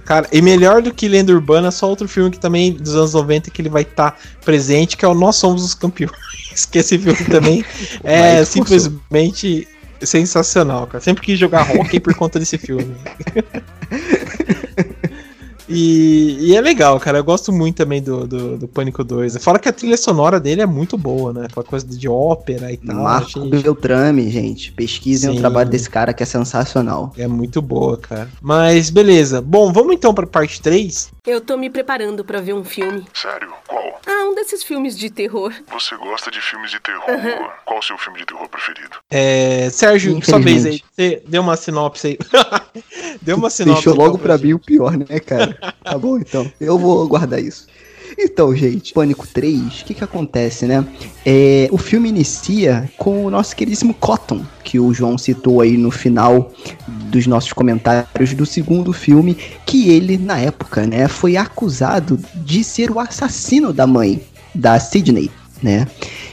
Cara, 0.04 0.28
e 0.30 0.42
melhor 0.42 0.82
do 0.82 0.92
que 0.92 1.08
Lenda 1.08 1.32
Urbana, 1.32 1.70
só 1.70 1.88
outro 1.88 2.06
filme 2.06 2.30
que 2.30 2.38
também 2.38 2.72
dos 2.72 2.94
anos 2.94 3.14
90 3.14 3.50
que 3.50 3.62
ele 3.62 3.70
vai 3.70 3.82
estar 3.82 4.10
tá 4.10 4.18
presente, 4.44 4.96
que 4.98 5.04
é 5.04 5.08
o 5.08 5.14
Nós 5.14 5.36
Somos 5.36 5.64
os 5.64 5.74
Campeões. 5.74 6.12
que 6.70 6.78
esse 6.78 6.98
filme 6.98 7.24
também 7.24 7.64
é 8.04 8.44
simplesmente 8.44 9.66
sensacional, 10.02 10.86
cara. 10.86 11.02
Sempre 11.02 11.24
quis 11.24 11.38
jogar 11.38 11.70
hockey 11.74 11.98
por 11.98 12.14
conta 12.14 12.38
desse 12.38 12.58
filme. 12.58 12.94
E, 15.68 16.36
e, 16.40 16.56
é 16.56 16.60
legal, 16.60 16.98
cara. 17.00 17.18
Eu 17.18 17.24
gosto 17.24 17.52
muito 17.52 17.76
também 17.76 18.02
do, 18.02 18.26
do, 18.26 18.58
do, 18.58 18.68
Pânico 18.68 19.02
2. 19.02 19.36
Fora 19.38 19.58
que 19.58 19.68
a 19.68 19.72
trilha 19.72 19.96
sonora 19.96 20.38
dele 20.38 20.60
é 20.60 20.66
muito 20.66 20.98
boa, 20.98 21.32
né? 21.32 21.46
Aquela 21.46 21.64
coisa 21.64 21.86
de 21.86 22.08
ópera 22.08 22.72
e 22.72 22.76
tal. 22.76 22.96
Marco 22.96 23.40
achei... 23.40 23.50
Beltrame, 23.50 24.30
gente. 24.30 24.72
Pesquisem 24.72 25.30
Sim. 25.30 25.36
o 25.36 25.40
trabalho 25.40 25.70
desse 25.70 25.88
cara 25.88 26.12
que 26.12 26.22
é 26.22 26.26
sensacional. 26.26 27.12
É 27.16 27.26
muito 27.26 27.62
boa, 27.62 27.96
cara. 27.96 28.28
Mas 28.42 28.90
beleza. 28.90 29.40
Bom, 29.40 29.72
vamos 29.72 29.94
então 29.94 30.12
pra 30.12 30.26
parte 30.26 30.60
3. 30.60 31.13
Eu 31.26 31.40
tô 31.40 31.56
me 31.56 31.70
preparando 31.70 32.22
para 32.22 32.38
ver 32.38 32.52
um 32.52 32.62
filme. 32.62 33.06
Sério? 33.14 33.50
Qual? 33.66 33.98
Ah, 34.06 34.24
um 34.24 34.34
desses 34.34 34.62
filmes 34.62 34.94
de 34.94 35.08
terror. 35.08 35.54
Você 35.72 35.96
gosta 35.96 36.30
de 36.30 36.38
filmes 36.38 36.70
de 36.70 36.78
terror? 36.80 37.08
Uhum. 37.08 37.48
Qual 37.64 37.78
o 37.78 37.82
seu 37.82 37.96
filme 37.96 38.18
de 38.18 38.26
terror 38.26 38.46
preferido? 38.46 38.98
É. 39.10 39.70
Sérgio, 39.70 40.22
sua 40.22 40.38
vez 40.38 40.66
aí. 40.66 40.82
Você 40.92 41.22
deu 41.26 41.40
uma 41.40 41.56
sinopse 41.56 42.08
aí. 42.08 42.18
deu 43.22 43.38
uma 43.38 43.48
sinopse. 43.48 43.84
Deixou 43.84 43.98
logo 43.98 44.18
pra 44.18 44.36
mim 44.36 44.52
o 44.52 44.58
pior, 44.58 44.98
né, 44.98 45.18
cara? 45.18 45.54
Tá 45.82 45.96
bom, 45.96 46.18
então. 46.18 46.52
Eu 46.60 46.78
vou 46.78 47.08
guardar 47.08 47.40
isso. 47.40 47.68
Então, 48.18 48.54
gente, 48.54 48.92
Pânico 48.92 49.26
3, 49.26 49.80
o 49.80 49.84
que 49.84 49.94
que 49.94 50.04
acontece, 50.04 50.66
né? 50.66 50.84
É, 51.26 51.68
o 51.70 51.78
filme 51.78 52.08
inicia 52.08 52.88
com 52.96 53.24
o 53.24 53.30
nosso 53.30 53.54
queridíssimo 53.56 53.94
Cotton, 53.94 54.44
que 54.62 54.78
o 54.78 54.94
João 54.94 55.18
citou 55.18 55.60
aí 55.60 55.76
no 55.76 55.90
final 55.90 56.52
dos 56.86 57.26
nossos 57.26 57.52
comentários 57.52 58.34
do 58.34 58.46
segundo 58.46 58.92
filme, 58.92 59.36
que 59.66 59.90
ele, 59.90 60.16
na 60.16 60.38
época, 60.38 60.86
né, 60.86 61.08
foi 61.08 61.36
acusado 61.36 62.18
de 62.36 62.62
ser 62.62 62.90
o 62.90 63.00
assassino 63.00 63.72
da 63.72 63.86
mãe, 63.86 64.20
da 64.54 64.78
Sidney, 64.78 65.30
né? 65.62 65.86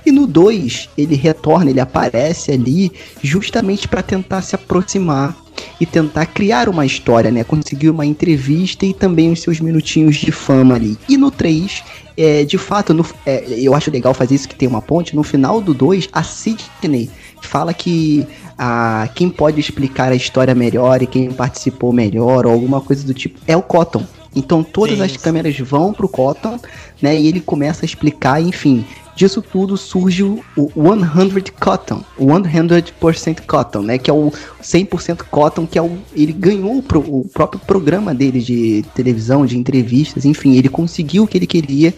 E 0.06 0.12
no 0.12 0.28
2, 0.28 0.90
ele 0.98 1.16
retorna, 1.16 1.70
ele 1.70 1.80
aparece 1.80 2.52
ali 2.52 2.92
justamente 3.24 3.88
para 3.88 4.04
tentar 4.04 4.42
se 4.42 4.56
aproximar 4.56 5.36
e 5.80 5.86
tentar 5.86 6.26
criar 6.28 6.70
uma 6.70 6.86
história, 6.86 7.32
né? 7.32 7.43
Conseguir 7.43 7.89
uma 7.89 8.06
entrevista 8.06 8.86
e 8.86 8.93
também 8.93 9.32
os 9.32 9.41
seus 9.41 9.60
minutinhos 9.60 10.16
de 10.18 10.32
fama 10.32 10.76
ali. 10.76 10.97
E 11.10 11.18
no 11.18 11.32
3, 11.32 11.84
é, 12.18 12.43
de 12.43 12.58
fato, 12.58 12.93
no, 12.93 13.06
é, 13.26 13.43
eu 13.47 13.74
acho 13.74 13.89
legal 13.89 14.14
fazer 14.14 14.36
isso 14.36 14.47
que 14.47 14.56
tem 14.56 14.68
uma 14.68 14.82
ponte. 14.82 15.16
No 15.16 15.24
final 15.24 15.62
do 15.62 15.74
2, 15.74 16.10
a 16.12 16.24
Sidney 16.24 17.10
fala 17.41 17.74
que 17.74 18.26
a, 18.58 19.10
quem 19.16 19.30
pode 19.30 19.60
explicar 19.60 20.12
a 20.12 20.16
história 20.16 20.54
melhor 20.54 21.02
e 21.02 21.08
quem 21.08 21.32
participou 21.32 21.91
melhor 21.91 22.45
ou 22.45 22.52
alguma 22.52 22.80
coisa 22.80 23.06
do 23.06 23.14
tipo 23.14 23.39
é 23.47 23.58
o 23.58 23.62
Cotton. 23.62 24.06
Então 24.36 24.64
todas 24.64 24.97
Sim. 24.97 25.04
as 25.04 25.18
câmeras 25.18 25.58
vão 25.60 25.91
pro 25.91 26.08
Cotton, 26.08 26.60
né? 27.02 27.20
E 27.20 27.28
ele 27.28 27.41
começa 27.41 27.84
a 27.84 27.88
explicar, 27.88 28.41
enfim, 28.41 28.86
disso 29.16 29.41
tudo 29.41 29.78
surge 29.78 30.24
o 30.24 30.41
100 30.55 31.43
Cotton, 31.59 32.03
o 32.18 32.28
100% 32.28 33.41
Cotton, 33.45 33.82
né, 33.82 33.97
que 33.97 34.09
é 34.09 34.14
o 34.14 34.32
100% 34.62 35.24
Cotton, 35.30 35.68
que 35.68 35.78
é 35.78 35.82
o 35.82 35.97
ele 36.14 36.34
ganhou 36.34 36.82
pro, 36.82 36.99
o 36.99 37.28
próprio 37.32 37.59
programa 37.62 38.14
dele 38.14 38.39
de 38.39 38.84
televisão, 38.95 39.45
de 39.45 39.57
entrevistas, 39.57 40.26
enfim, 40.26 40.55
ele 40.55 40.70
conseguiu 40.70 41.24
o 41.24 41.28
que 41.28 41.38
ele 41.38 41.47
queria, 41.47 41.93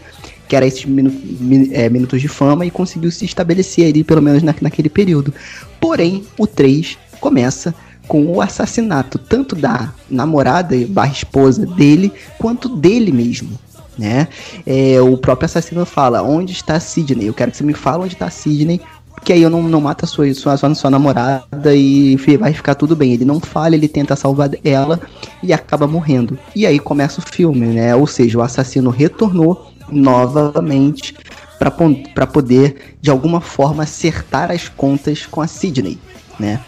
que 0.48 0.56
era 0.56 0.66
esses 0.66 0.86
minu, 0.86 1.12
min, 1.40 1.70
é, 1.72 1.90
minutos 1.90 2.22
de 2.22 2.28
fama 2.28 2.66
e 2.66 2.72
conseguiu 2.72 3.12
se 3.12 3.26
estabelecer 3.26 3.88
ali 3.88 4.04
pelo 4.04 4.22
menos 4.22 4.44
na, 4.44 4.54
naquele 4.62 4.90
período. 4.90 5.34
Porém, 5.80 6.24
o 6.38 6.46
3 6.46 6.98
começa 7.20 7.74
com 8.08 8.26
o 8.26 8.42
assassinato 8.42 9.18
tanto 9.18 9.56
da 9.56 9.94
namorada 10.10 10.76
barra 10.90 11.12
esposa 11.12 11.66
dele 11.66 12.12
quanto 12.38 12.70
dele 12.70 13.12
mesmo. 13.12 13.58
Né? 13.98 14.28
É, 14.66 15.00
o 15.02 15.18
próprio 15.18 15.46
assassino 15.46 15.86
fala: 15.86 16.24
Onde 16.24 16.52
está 16.52 16.80
Sidney? 16.80 17.28
Eu 17.28 17.34
quero 17.34 17.52
que 17.52 17.58
você 17.58 17.64
me 17.64 17.74
fale 17.74 18.04
onde 18.04 18.14
está 18.14 18.30
Sidney, 18.30 18.82
que 19.24 19.32
aí 19.32 19.42
eu 19.42 19.50
não, 19.50 19.64
não 19.64 19.82
mato 19.82 20.06
a 20.06 20.08
sua, 20.08 20.32
sua, 20.34 20.58
sua, 20.58 20.74
sua 20.76 20.90
namorada 20.90 21.76
e 21.76 22.16
vai 22.40 22.54
ficar 22.54 22.76
tudo 22.76 22.96
bem. 22.96 23.14
Ele 23.14 23.26
não 23.26 23.40
fala, 23.40 23.76
ele 23.76 23.88
tenta 23.88 24.16
salvar 24.16 24.50
ela 24.64 25.00
e 25.42 25.54
acaba 25.54 25.88
morrendo. 25.88 26.38
E 26.56 26.66
aí 26.66 26.80
começa 26.80 27.20
o 27.20 27.24
filme, 27.24 27.68
né? 27.68 27.96
Ou 27.96 28.08
seja, 28.08 28.38
o 28.38 28.42
assassino 28.42 28.90
retornou 28.90 29.72
novamente 29.90 31.16
para 31.60 32.28
poder, 32.28 32.96
de 33.02 33.10
alguma 33.10 33.40
forma, 33.40 33.84
acertar 33.84 34.52
as 34.52 34.68
contas 34.68 35.26
com 35.26 35.42
a 35.42 35.48
Sidney, 35.48 35.98
né? 36.40 36.60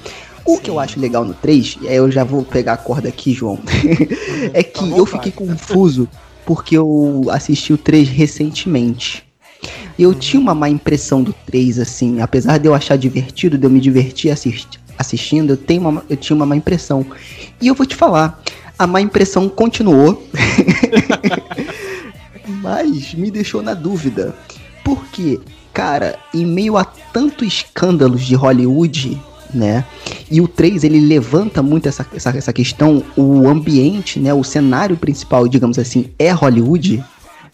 O 0.45 0.59
que 0.59 0.69
eu 0.69 0.79
acho 0.79 0.99
legal 0.99 1.25
no 1.25 1.33
3, 1.33 1.79
e 1.81 1.87
aí 1.87 1.95
eu 1.95 2.09
já 2.11 2.23
vou 2.23 2.43
pegar 2.43 2.73
a 2.73 2.77
corda 2.77 3.09
aqui, 3.09 3.33
João, 3.33 3.59
é 4.53 4.61
que 4.61 4.91
eu 4.91 5.05
fiquei 5.05 5.31
confuso 5.31 6.07
porque 6.45 6.77
eu 6.77 7.25
assisti 7.29 7.73
o 7.73 7.77
3 7.77 8.07
recentemente. 8.07 9.23
Eu 9.97 10.09
uhum. 10.09 10.15
tinha 10.19 10.39
uma 10.39 10.53
má 10.53 10.69
impressão 10.69 11.23
do 11.23 11.33
3, 11.45 11.79
assim, 11.79 12.21
apesar 12.21 12.57
de 12.57 12.67
eu 12.67 12.73
achar 12.73 12.97
divertido, 12.97 13.57
de 13.57 13.65
eu 13.65 13.69
me 13.69 13.79
divertir 13.79 14.31
assist 14.31 14.79
assistindo, 14.97 15.51
eu, 15.51 15.57
tenho 15.57 15.81
uma, 15.81 16.05
eu 16.09 16.15
tinha 16.15 16.35
uma 16.35 16.45
má 16.45 16.55
impressão. 16.55 17.05
E 17.61 17.67
eu 17.67 17.75
vou 17.75 17.85
te 17.85 17.95
falar, 17.95 18.41
a 18.77 18.87
má 18.87 19.01
impressão 19.01 19.49
continuou, 19.49 20.25
mas 22.61 23.13
me 23.13 23.29
deixou 23.29 23.61
na 23.61 23.73
dúvida. 23.73 24.35
Porque, 24.83 25.39
cara, 25.73 26.17
em 26.33 26.45
meio 26.45 26.77
a 26.77 26.85
tantos 26.85 27.47
escândalos 27.47 28.23
de 28.23 28.35
Hollywood, 28.35 29.21
né? 29.55 29.85
E 30.29 30.41
o 30.41 30.47
3 30.47 30.83
ele 30.83 30.99
levanta 30.99 31.61
muito 31.61 31.87
essa, 31.87 32.05
essa, 32.13 32.29
essa 32.29 32.53
questão, 32.53 33.03
o 33.15 33.47
ambiente, 33.47 34.19
né? 34.19 34.33
O 34.33 34.43
cenário 34.43 34.97
principal, 34.97 35.47
digamos 35.47 35.79
assim, 35.79 36.11
é 36.19 36.31
Hollywood, 36.31 37.03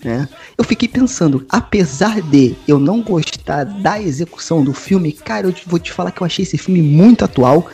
né? 0.03 0.27
Eu 0.57 0.63
fiquei 0.63 0.87
pensando, 0.87 1.45
apesar 1.49 2.21
de 2.21 2.55
eu 2.67 2.79
não 2.79 3.01
gostar 3.01 3.63
da 3.63 4.01
execução 4.01 4.63
do 4.63 4.73
filme, 4.73 5.11
cara, 5.11 5.47
eu 5.47 5.53
vou 5.67 5.79
te 5.79 5.91
falar 5.91 6.11
que 6.11 6.21
eu 6.21 6.25
achei 6.25 6.43
esse 6.43 6.57
filme 6.57 6.81
muito 6.81 7.23
atual 7.23 7.69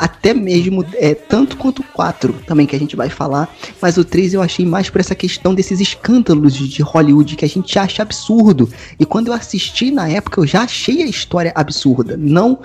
até 0.00 0.32
mesmo 0.32 0.82
é, 0.94 1.14
tanto 1.14 1.58
quanto 1.58 1.80
o 1.80 1.84
4 1.84 2.32
também 2.46 2.66
que 2.66 2.74
a 2.74 2.78
gente 2.78 2.96
vai 2.96 3.10
falar, 3.10 3.54
mas 3.82 3.98
o 3.98 4.04
3 4.04 4.32
eu 4.32 4.40
achei 4.40 4.64
mais 4.64 4.88
por 4.88 4.98
essa 4.98 5.14
questão 5.14 5.54
desses 5.54 5.78
escândalos 5.78 6.54
de 6.54 6.80
Hollywood 6.80 7.36
que 7.36 7.44
a 7.44 7.48
gente 7.48 7.78
acha 7.78 8.00
absurdo. 8.00 8.70
E 8.98 9.04
quando 9.04 9.26
eu 9.26 9.34
assisti 9.34 9.90
na 9.90 10.08
época 10.08 10.40
eu 10.40 10.46
já 10.46 10.62
achei 10.62 11.02
a 11.02 11.06
história 11.06 11.52
absurda, 11.54 12.16
não 12.16 12.60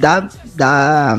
da, 0.00 0.28
da, 0.54 1.18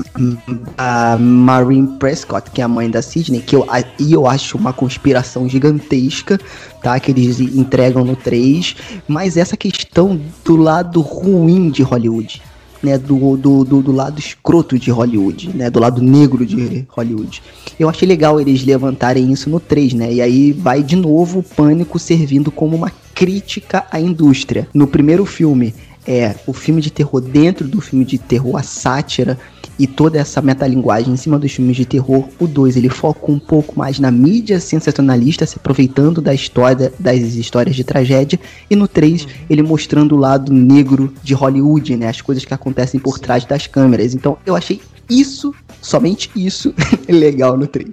Marine 1.20 1.98
Prescott, 1.98 2.52
que 2.52 2.62
é 2.62 2.64
a 2.64 2.68
mãe 2.68 2.90
da 2.90 3.02
Sidney, 3.02 3.42
que 3.42 3.56
eu, 3.56 3.66
e 4.00 4.14
eu 4.14 4.28
acho 4.28 4.58
uma 4.58 4.74
conspiração 4.74 5.48
gigantesca, 5.48 6.40
tá? 6.82 7.00
Que 7.00 7.12
eles 7.12 7.40
entregam 7.40 8.04
no 8.04 8.16
3, 8.16 8.76
mas 9.08 9.38
essa 9.38 9.56
questão 9.56 10.20
do 10.44 10.56
lado 10.56 11.02
ruim 11.02 11.70
de 11.70 11.84
Hollywood. 11.84 12.42
Né, 12.84 12.96
do, 12.96 13.36
do, 13.36 13.64
do, 13.64 13.82
do, 13.82 13.92
lado 13.92 14.20
escroto 14.20 14.78
de 14.78 14.92
Hollywood, 14.92 15.50
né, 15.50 15.68
do 15.68 15.80
lado 15.80 16.00
negro 16.00 16.46
de 16.46 16.86
Hollywood. 16.90 17.42
Eu 17.80 17.90
achei 17.90 18.08
legal 18.08 18.40
eles 18.40 18.64
levantarem 18.64 19.32
isso 19.32 19.50
no 19.50 19.60
3, 19.60 19.94
né, 19.94 20.14
e 20.14 20.22
aí 20.22 20.52
vai 20.52 20.84
de 20.84 20.96
novo 20.96 21.40
o 21.40 21.44
Pânico 21.44 21.98
servindo 21.98 22.52
como 22.52 22.76
uma 22.76 22.92
crítica 23.16 23.84
à 23.90 24.00
indústria. 24.00 24.68
No 24.76 24.86
primeiro 24.86 25.26
filme, 25.26 25.74
é 26.08 26.36
o 26.48 26.54
filme 26.54 26.82
de 26.82 26.90
terror 26.90 27.20
dentro 27.20 27.68
do 27.68 27.82
filme 27.82 28.06
de 28.06 28.18
terror, 28.18 28.56
a 28.56 28.64
sátira 28.64 29.38
e 29.80 29.86
toda 29.86 30.18
essa 30.18 30.42
metalinguagem 30.42 31.14
em 31.14 31.18
cima 31.18 31.38
dos 31.38 31.52
filmes 31.52 31.76
de 31.76 31.86
terror. 31.86 32.28
O 32.40 32.48
2 32.48 32.78
ele 32.78 32.90
foca 32.90 33.32
um 33.32 33.38
pouco 33.38 33.78
mais 33.78 34.00
na 34.00 34.10
mídia 34.10 34.60
sensacionalista, 34.60 35.46
se 35.46 35.58
aproveitando 35.58 36.22
da 36.22 36.34
história 36.34 36.92
das 36.98 37.20
histórias 37.36 37.76
de 37.76 37.84
tragédia, 37.84 38.40
e 38.70 38.76
no 38.76 38.88
3 38.88 39.24
uhum. 39.24 39.30
ele 39.50 39.62
mostrando 39.62 40.16
o 40.16 40.20
lado 40.20 40.52
negro 40.52 41.14
de 41.22 41.34
Hollywood, 41.34 41.96
né, 41.96 42.08
as 42.08 42.22
coisas 42.22 42.44
que 42.46 42.54
acontecem 42.54 43.00
por 43.00 43.20
trás 43.20 43.46
das 43.46 43.68
câmeras. 43.68 44.16
Então 44.16 44.38
eu 44.46 44.56
achei 44.56 44.82
isso, 45.10 45.54
somente 45.82 46.30
isso, 46.36 46.74
é 47.08 47.12
legal 47.12 47.58
no 47.58 47.68
3. 47.68 47.90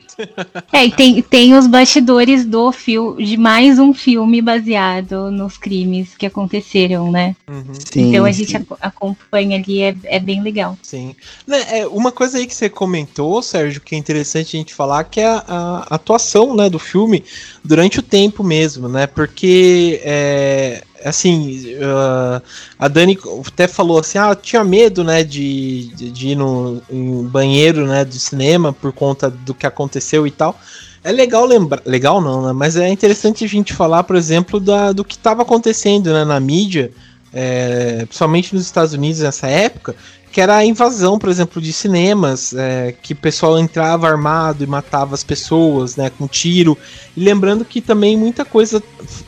É, 0.72 0.86
e 0.86 0.90
tem, 0.90 1.22
tem 1.22 1.54
os 1.54 1.66
bastidores 1.66 2.44
do 2.44 2.72
filme, 2.72 3.24
de 3.24 3.36
mais 3.36 3.78
um 3.78 3.92
filme 3.92 4.40
baseado 4.40 5.30
nos 5.30 5.56
crimes 5.56 6.16
que 6.16 6.26
aconteceram, 6.26 7.10
né? 7.10 7.36
Uhum. 7.48 7.64
Sim, 7.74 8.08
então 8.08 8.24
a 8.24 8.32
sim. 8.32 8.44
gente 8.44 8.66
acompanha 8.80 9.58
ali, 9.58 9.82
é, 9.82 9.94
é 10.04 10.18
bem 10.18 10.42
legal. 10.42 10.76
Sim. 10.82 11.14
Né, 11.46 11.80
é, 11.80 11.86
uma 11.86 12.12
coisa 12.12 12.38
aí 12.38 12.46
que 12.46 12.54
você 12.54 12.68
comentou, 12.68 13.42
Sérgio, 13.42 13.80
que 13.80 13.94
é 13.94 13.98
interessante 13.98 14.56
a 14.56 14.58
gente 14.58 14.74
falar, 14.74 15.04
que 15.04 15.20
é 15.20 15.26
a, 15.26 15.44
a 15.46 15.94
atuação 15.94 16.54
né, 16.54 16.68
do 16.68 16.78
filme 16.78 17.24
durante 17.64 17.98
o 17.98 18.02
tempo 18.02 18.42
mesmo, 18.42 18.88
né? 18.88 19.06
Porque 19.06 20.00
é, 20.04 20.82
assim, 21.08 21.74
uh, 21.76 22.42
a 22.78 22.88
Dani 22.88 23.18
até 23.46 23.68
falou 23.68 23.98
assim, 23.98 24.18
ah, 24.18 24.34
tinha 24.34 24.64
medo, 24.64 25.04
né, 25.04 25.22
de, 25.22 25.88
de, 25.94 26.10
de 26.10 26.28
ir 26.28 26.36
no 26.36 26.82
banheiro, 27.30 27.86
né, 27.86 28.04
do 28.04 28.14
cinema 28.14 28.72
por 28.72 28.92
conta 28.92 29.28
do 29.28 29.54
que 29.54 29.66
aconteceu 29.66 30.26
e 30.26 30.30
tal. 30.30 30.58
É 31.02 31.12
legal 31.12 31.44
lembrar, 31.44 31.82
legal 31.84 32.20
não, 32.20 32.46
né, 32.46 32.52
mas 32.52 32.76
é 32.76 32.88
interessante 32.88 33.44
a 33.44 33.48
gente 33.48 33.74
falar, 33.74 34.04
por 34.04 34.16
exemplo, 34.16 34.58
da, 34.58 34.92
do 34.92 35.04
que 35.04 35.14
estava 35.14 35.42
acontecendo, 35.42 36.12
né, 36.12 36.24
na 36.24 36.40
mídia, 36.40 36.90
é, 37.32 38.06
principalmente 38.06 38.54
nos 38.54 38.64
Estados 38.64 38.94
Unidos 38.94 39.20
nessa 39.20 39.46
época, 39.48 39.94
que 40.34 40.40
era 40.40 40.56
a 40.56 40.64
invasão, 40.64 41.16
por 41.16 41.28
exemplo, 41.28 41.62
de 41.62 41.72
cinemas, 41.72 42.52
é, 42.54 42.92
que 43.00 43.12
o 43.12 43.16
pessoal 43.16 43.56
entrava 43.56 44.08
armado 44.08 44.64
e 44.64 44.66
matava 44.66 45.14
as 45.14 45.22
pessoas, 45.22 45.94
né, 45.94 46.10
com 46.10 46.26
tiro. 46.26 46.76
E 47.16 47.22
lembrando 47.22 47.64
que 47.64 47.80
também 47.80 48.16
muita 48.16 48.44
coisa 48.44 48.82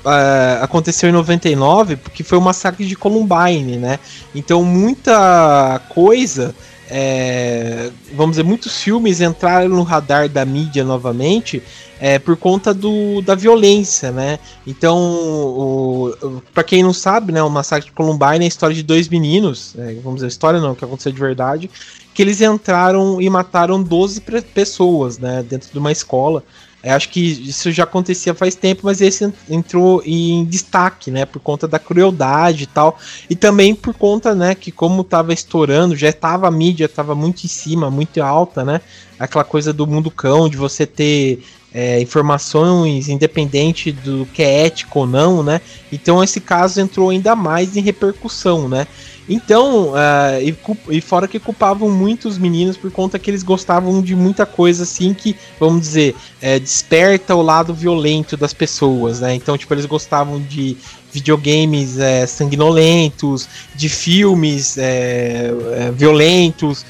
é, 0.04 0.59
aconteceu 0.61 1.09
em 1.09 1.12
99, 1.12 1.94
porque 1.94 2.24
foi 2.24 2.36
o 2.36 2.40
massacre 2.40 2.84
de 2.84 2.96
Columbine, 2.96 3.76
né? 3.76 4.00
Então 4.34 4.64
muita 4.64 5.80
coisa 5.90 6.52
é, 6.89 7.91
vamos 8.14 8.32
dizer, 8.37 8.45
muitos 8.45 8.80
filmes 8.80 9.20
entraram 9.20 9.68
no 9.68 9.82
radar 9.82 10.28
da 10.28 10.45
mídia 10.45 10.84
novamente 10.84 11.62
é, 11.99 12.18
por 12.18 12.37
conta 12.37 12.72
do, 12.74 13.20
da 13.22 13.34
violência, 13.34 14.12
né? 14.12 14.39
Então, 14.66 16.12
para 16.53 16.62
quem 16.62 16.82
não 16.82 16.93
sabe, 16.93 17.32
né, 17.32 17.43
o 17.43 17.51
Massacre 17.51 17.87
de 17.87 17.93
Columbine 17.93 18.41
é 18.41 18.45
a 18.45 18.49
história 18.49 18.74
de 18.74 18.82
dois 18.82 19.09
meninos, 19.09 19.74
é, 19.78 19.95
vamos 19.95 20.16
dizer, 20.16 20.28
história 20.28 20.61
não, 20.61 20.74
que 20.74 20.84
aconteceu 20.84 21.12
de 21.12 21.18
verdade, 21.18 21.70
que 22.14 22.22
eles 22.22 22.41
entraram 22.41 23.20
e 23.20 23.28
mataram 23.28 23.82
12 23.82 24.22
pessoas, 24.55 25.18
né, 25.18 25.43
dentro 25.43 25.70
de 25.72 25.78
uma 25.78 25.91
escola. 25.91 26.43
Eu 26.87 26.93
acho 26.93 27.09
que 27.09 27.20
isso 27.20 27.72
já 27.72 27.82
acontecia 27.82 28.32
faz 28.32 28.55
tempo, 28.55 28.82
mas 28.84 29.01
esse 29.01 29.32
entrou 29.51 30.01
em 30.07 30.45
destaque, 30.45 31.11
né, 31.11 31.26
por 31.26 31.41
conta 31.41 31.66
da 31.66 31.80
crueldade 31.80 32.62
e 32.62 32.66
tal, 32.66 32.97
e 33.28 33.34
também 33.34 33.74
por 33.74 33.93
conta, 33.93 34.37
né, 34.37 34.55
que 34.55 34.70
como 34.70 35.03
estava 35.03 35.32
estourando, 35.32 35.97
já 35.97 36.11
estava 36.11 36.47
a 36.47 36.51
mídia 36.51 36.84
estava 36.84 37.12
muito 37.12 37.43
em 37.43 37.49
cima, 37.49 37.91
muito 37.91 38.22
alta, 38.22 38.64
né, 38.64 38.80
aquela 39.18 39.43
coisa 39.43 39.72
do 39.72 39.84
mundo 39.84 40.12
cão, 40.12 40.49
de 40.49 40.57
você 40.57 40.87
ter 40.87 41.43
é, 41.74 42.01
informações 42.01 43.09
independente 43.09 43.91
do 43.91 44.24
que 44.32 44.45
é 44.45 44.66
ético 44.66 45.01
ou 45.01 45.07
não, 45.09 45.42
né, 45.42 45.61
então 45.91 46.22
esse 46.22 46.41
caso 46.41 46.80
entrou 46.80 47.11
ainda 47.11 47.34
mais 47.34 47.76
em 47.76 47.80
repercussão, 47.80 48.68
né, 48.68 48.87
então, 49.28 49.90
uh, 49.90 50.40
e, 50.40 50.57
e, 50.96 51.00
fora 51.00 51.26
que 51.26 51.40
culpavam 51.40 51.90
muitos 51.90 52.38
meninos 52.38 52.76
por 52.76 52.92
conta 52.92 53.18
que 53.18 53.28
eles 53.28 53.42
gostavam 53.42 54.00
de 54.00 54.14
muita 54.14 54.46
coisa 54.46 54.84
assim 54.84 55.12
que, 55.12 55.36
vamos 55.58 55.80
dizer, 55.80 56.14
é, 56.40 56.61
desperta 56.61 57.34
o 57.34 57.42
lado 57.42 57.74
violento 57.74 58.36
das 58.36 58.53
pessoas, 58.53 59.20
né? 59.20 59.34
Então, 59.34 59.58
tipo, 59.58 59.74
eles 59.74 59.86
gostavam 59.86 60.40
de 60.40 60.76
videogames 61.12 61.98
é, 61.98 62.24
sanguinolentos, 62.26 63.48
de 63.74 63.88
filmes 63.88 64.78
é, 64.78 65.50
violentos, 65.94 66.86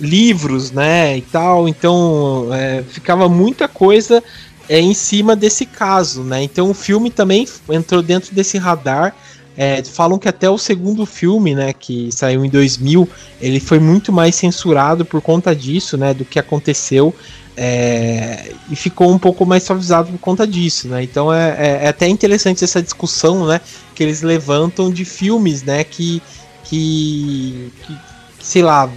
livros, 0.00 0.70
né? 0.70 1.18
E 1.18 1.20
tal. 1.20 1.68
Então, 1.68 2.48
ficava 2.88 3.28
muita 3.28 3.68
coisa 3.68 4.22
em 4.70 4.94
cima 4.94 5.36
desse 5.36 5.66
caso, 5.66 6.22
né? 6.22 6.42
Então, 6.42 6.70
o 6.70 6.74
filme 6.74 7.10
também 7.10 7.46
entrou 7.68 8.00
dentro 8.00 8.34
desse 8.34 8.56
radar 8.56 9.14
é, 9.56 9.82
falam 9.84 10.18
que 10.18 10.28
até 10.28 10.50
o 10.50 10.58
segundo 10.58 11.06
filme, 11.06 11.54
né, 11.54 11.72
que 11.72 12.10
saiu 12.10 12.44
em 12.44 12.50
2000, 12.50 13.08
ele 13.40 13.60
foi 13.60 13.78
muito 13.78 14.12
mais 14.12 14.34
censurado 14.34 15.04
por 15.04 15.20
conta 15.20 15.54
disso, 15.54 15.96
né, 15.96 16.12
do 16.12 16.24
que 16.24 16.38
aconteceu. 16.38 17.14
É, 17.56 18.52
e 18.68 18.74
ficou 18.74 19.12
um 19.12 19.18
pouco 19.18 19.46
mais 19.46 19.62
suavizado 19.62 20.10
por 20.10 20.18
conta 20.18 20.44
disso, 20.44 20.88
né? 20.88 21.04
Então 21.04 21.32
é, 21.32 21.50
é, 21.50 21.84
é, 21.84 21.88
até 21.88 22.08
interessante 22.08 22.64
essa 22.64 22.82
discussão, 22.82 23.46
né? 23.46 23.60
Que 23.94 24.02
eles 24.02 24.22
levantam 24.22 24.90
de 24.90 25.04
filmes, 25.04 25.62
né? 25.62 25.84
Que, 25.84 26.20
que, 26.64 27.70
que 27.86 27.96
sei 28.40 28.60
lá, 28.60 28.90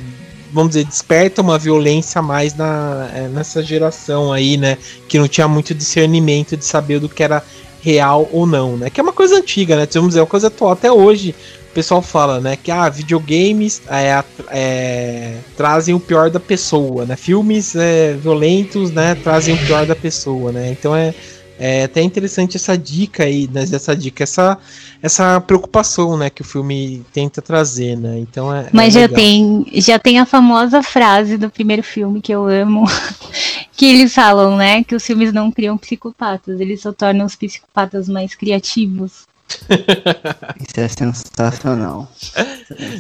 vamos 0.52 0.70
dizer, 0.70 0.86
desperta 0.86 1.44
uma 1.44 1.60
violência 1.60 2.20
mais 2.20 2.56
na, 2.56 3.08
é, 3.14 3.28
nessa 3.28 3.62
geração 3.62 4.34
aí, 4.34 4.58
né? 4.58 4.80
Que 5.08 5.20
não 5.20 5.28
tinha 5.28 5.48
muito 5.48 5.76
discernimento 5.76 6.58
de 6.58 6.66
saber 6.66 7.00
do 7.00 7.08
que 7.08 7.22
era 7.22 7.44
real 7.88 8.28
ou 8.34 8.46
não, 8.46 8.76
né? 8.76 8.90
Que 8.90 9.00
é 9.00 9.04
uma 9.04 9.14
coisa 9.14 9.38
antiga, 9.38 9.78
né? 9.78 9.88
Vamos 9.94 10.10
dizer, 10.10 10.20
é 10.20 10.24
uma 10.24 10.28
coisa 10.28 10.48
atual. 10.48 10.72
Até 10.72 10.92
hoje, 10.92 11.34
o 11.72 11.74
pessoal 11.74 12.02
fala, 12.02 12.42
né? 12.42 12.58
Que 12.62 12.70
ah, 12.70 12.90
videogames 12.90 13.82
é, 13.90 14.22
é, 14.52 15.38
trazem 15.56 15.96
o 15.96 16.00
pior 16.00 16.30
da 16.30 16.40
pessoa, 16.40 17.06
né? 17.06 17.16
Filmes 17.16 17.78
é, 17.78 18.14
violentos, 18.14 18.92
né? 18.92 19.16
Trazem 19.16 19.56
o 19.56 19.66
pior 19.66 19.86
da 19.86 19.96
pessoa, 19.96 20.52
né? 20.52 20.70
Então 20.70 20.94
é, 20.94 21.16
é 21.60 21.84
até 21.84 22.02
interessante 22.02 22.58
essa 22.58 22.78
dica 22.78 23.24
aí, 23.24 23.50
né? 23.52 23.64
Essa 23.64 23.96
dica, 23.96 24.24
essa, 24.24 24.58
essa 25.02 25.42
preocupação, 25.42 26.18
né? 26.18 26.30
Que 26.30 26.42
o 26.42 26.46
filme 26.46 27.04
tenta 27.12 27.42
trazer, 27.42 27.98
né? 27.98 28.20
Então 28.20 28.54
é. 28.54 28.70
Mas 28.72 28.96
é 28.96 29.02
já 29.02 29.10
tem, 29.10 29.66
já 29.76 30.00
tem 30.00 30.20
a 30.20 30.26
famosa 30.26 30.84
frase 30.84 31.38
do 31.38 31.50
primeiro 31.50 31.84
filme 31.84 32.22
que 32.22 32.32
eu 32.32 32.46
amo, 32.46 32.86
que 33.76 33.86
eles 33.86 34.14
falam, 34.14 34.58
né? 34.58 34.84
Que 34.84 34.96
os 34.96 35.06
filmes 35.06 35.34
não 35.34 35.52
criam 35.52 35.78
psicopatas, 35.78 36.60
eles 36.60 36.82
só 36.82 36.92
tornam 36.92 37.26
os 37.26 37.36
psicopatas 37.36 38.08
mais 38.08 38.36
criativos. 38.36 39.26
Isso 40.60 40.80
é 40.80 40.88
sensacional. 40.90 42.12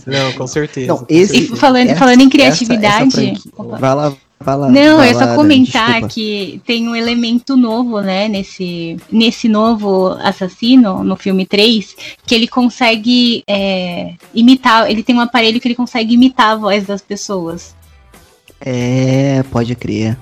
Não, 0.05 0.33
com 0.33 0.47
certeza. 0.47 0.87
Não, 0.87 1.05
esse, 1.09 1.37
e 1.37 1.47
falando, 1.55 1.89
essa, 1.89 1.99
falando 1.99 2.21
em 2.21 2.29
criatividade. 2.29 3.31
Essa, 3.31 3.49
essa 3.49 3.77
vai 3.77 3.95
lá, 3.95 4.15
Fala, 4.39 4.69
não, 4.69 5.01
é 5.01 5.13
só 5.13 5.35
comentar 5.35 5.93
desculpa. 5.93 6.13
que 6.13 6.61
tem 6.65 6.87
um 6.87 6.95
elemento 6.95 7.57
novo, 7.57 8.01
né, 8.01 8.27
nesse, 8.27 8.97
nesse 9.11 9.49
novo 9.49 10.09
assassino, 10.21 11.03
no 11.03 11.15
filme 11.15 11.45
3, 11.45 11.95
que 12.25 12.35
ele 12.35 12.47
consegue 12.47 13.43
é, 13.47 14.13
imitar, 14.33 14.89
ele 14.89 15.01
tem 15.01 15.15
um 15.15 15.21
aparelho 15.21 15.59
que 15.59 15.67
ele 15.67 15.75
consegue 15.75 16.13
imitar 16.13 16.51
a 16.51 16.55
voz 16.55 16.85
das 16.85 17.01
pessoas. 17.01 17.75
É, 18.61 19.43
pode 19.51 19.75
crer. 19.75 20.17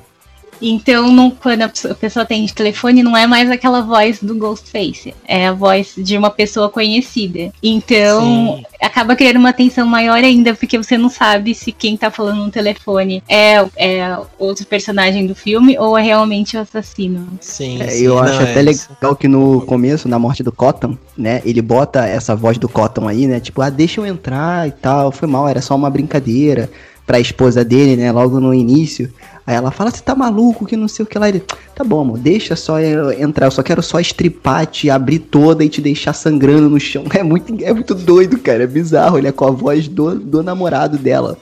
Então, 0.62 1.12
não, 1.12 1.30
quando 1.30 1.64
a 1.64 1.70
pessoa 1.70 2.24
atende 2.24 2.54
telefone, 2.54 3.04
não 3.04 3.16
é 3.16 3.28
mais 3.28 3.50
aquela 3.50 3.82
voz 3.82 4.20
do 4.22 4.36
Ghostface, 4.36 5.14
é 5.28 5.48
a 5.48 5.54
voz 5.54 5.94
de 5.98 6.18
uma 6.18 6.30
pessoa 6.30 6.70
conhecida. 6.70 7.52
Então, 7.62 8.58
Sim. 8.58 8.66
acaba 8.82 9.16
criando 9.16 9.38
uma 9.38 9.54
tensão 9.54 9.86
maior 9.86 10.24
ainda, 10.24 10.54
porque 10.54 10.78
você 10.78 10.98
não 10.98 11.10
sabe 11.10 11.54
se 11.54 11.72
quem 11.72 11.98
tá 11.98 12.10
falando 12.10 12.44
no 12.46 12.52
telefone 12.52 13.24
é, 13.28 13.66
é 13.76 14.18
outro 14.38 14.66
personagem 14.66 15.26
do 15.28 15.36
filme 15.36 15.78
ou 15.78 15.98
é 15.98 16.02
realmente 16.02 16.58
o 16.58 16.62
assassino. 16.62 17.28
Sim. 17.42 17.82
É, 17.82 18.00
eu 18.00 18.18
acho 18.18 18.42
até 18.42 18.60
é 18.60 18.64
legal 18.64 19.16
que 19.16 19.28
no 19.28 19.62
começo, 19.62 20.08
na 20.08 20.20
morte 20.20 20.44
do 20.44 20.52
Cotton, 20.52 20.98
né, 21.18 21.42
ele 21.46 21.62
bota 21.62 22.06
essa 22.06 22.36
voz 22.36 22.58
do 22.58 22.70
Cotton 22.70 23.08
aí, 23.08 23.28
né, 23.28 23.40
tipo, 23.40 23.62
ah, 23.62 23.70
deixa 23.70 24.00
eu 24.00 24.06
entrar 24.06 24.68
e 24.68 24.72
tal, 24.72 25.12
foi 25.12 25.28
mal, 25.28 25.48
era 25.48 25.62
só 25.62 25.76
uma 25.76 25.90
brincadeira 25.90 26.70
pra 27.06 27.20
esposa 27.20 27.64
dele, 27.64 27.96
né, 27.96 28.12
logo 28.12 28.40
no 28.40 28.54
início. 28.54 29.12
Aí 29.46 29.56
ela 29.56 29.70
fala, 29.70 29.92
você 29.92 30.02
tá 30.02 30.16
maluco, 30.16 30.66
que 30.66 30.76
não 30.76 30.88
sei 30.88 31.04
o 31.04 31.06
que 31.06 31.20
lá. 31.20 31.30
Ele, 31.30 31.44
tá 31.76 31.84
bom, 31.84 32.02
amor, 32.02 32.18
deixa 32.18 32.56
só 32.56 32.80
entrar, 32.80 33.46
eu 33.46 33.52
só 33.52 33.62
quero 33.62 33.84
só 33.84 34.00
estripar, 34.00 34.66
te 34.66 34.90
abrir 34.90 35.20
toda 35.20 35.64
e 35.64 35.70
te 35.70 35.82
deixar 35.82 36.14
sangrando 36.14 36.70
no 36.70 36.80
chão. 36.80 37.04
É 37.16 37.24
muito, 37.24 37.64
é 37.64 37.72
muito 37.72 37.96
doido, 37.96 38.38
cara, 38.38 38.64
é 38.64 38.68
bizarro, 38.68 39.18
ele 39.18 39.28
é 39.28 39.32
com 39.32 39.46
a 39.46 39.52
voz 39.52 39.88
do, 39.88 40.16
do 40.16 40.44
namorado 40.44 40.98
dela. 40.98 41.38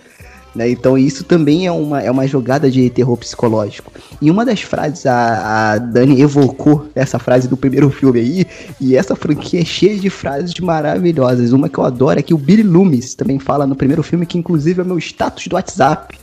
Né? 0.55 0.69
Então 0.69 0.97
isso 0.97 1.23
também 1.23 1.65
é 1.65 1.71
uma, 1.71 2.01
é 2.01 2.11
uma 2.11 2.27
jogada 2.27 2.69
de 2.69 2.89
terror 2.89 3.17
psicológico. 3.17 3.91
E 4.21 4.29
uma 4.29 4.45
das 4.45 4.61
frases, 4.61 5.05
a, 5.05 5.73
a 5.73 5.77
Dani 5.77 6.21
evocou 6.21 6.87
essa 6.93 7.17
frase 7.17 7.47
do 7.47 7.57
primeiro 7.57 7.89
filme 7.89 8.19
aí, 8.19 8.45
e 8.79 8.95
essa 8.95 9.15
franquia 9.15 9.61
é 9.61 9.65
cheia 9.65 9.97
de 9.97 10.09
frases 10.09 10.53
maravilhosas. 10.59 11.51
Uma 11.51 11.69
que 11.69 11.77
eu 11.77 11.83
adoro 11.83 12.19
é 12.19 12.23
que 12.23 12.33
o 12.33 12.37
Billy 12.37 12.63
Loomis 12.63 13.15
também 13.15 13.39
fala 13.39 13.65
no 13.65 13.75
primeiro 13.75 14.03
filme, 14.03 14.25
que 14.25 14.37
inclusive 14.37 14.81
é 14.81 14.83
meu 14.83 14.97
status 14.97 15.47
do 15.47 15.55
WhatsApp 15.55 16.17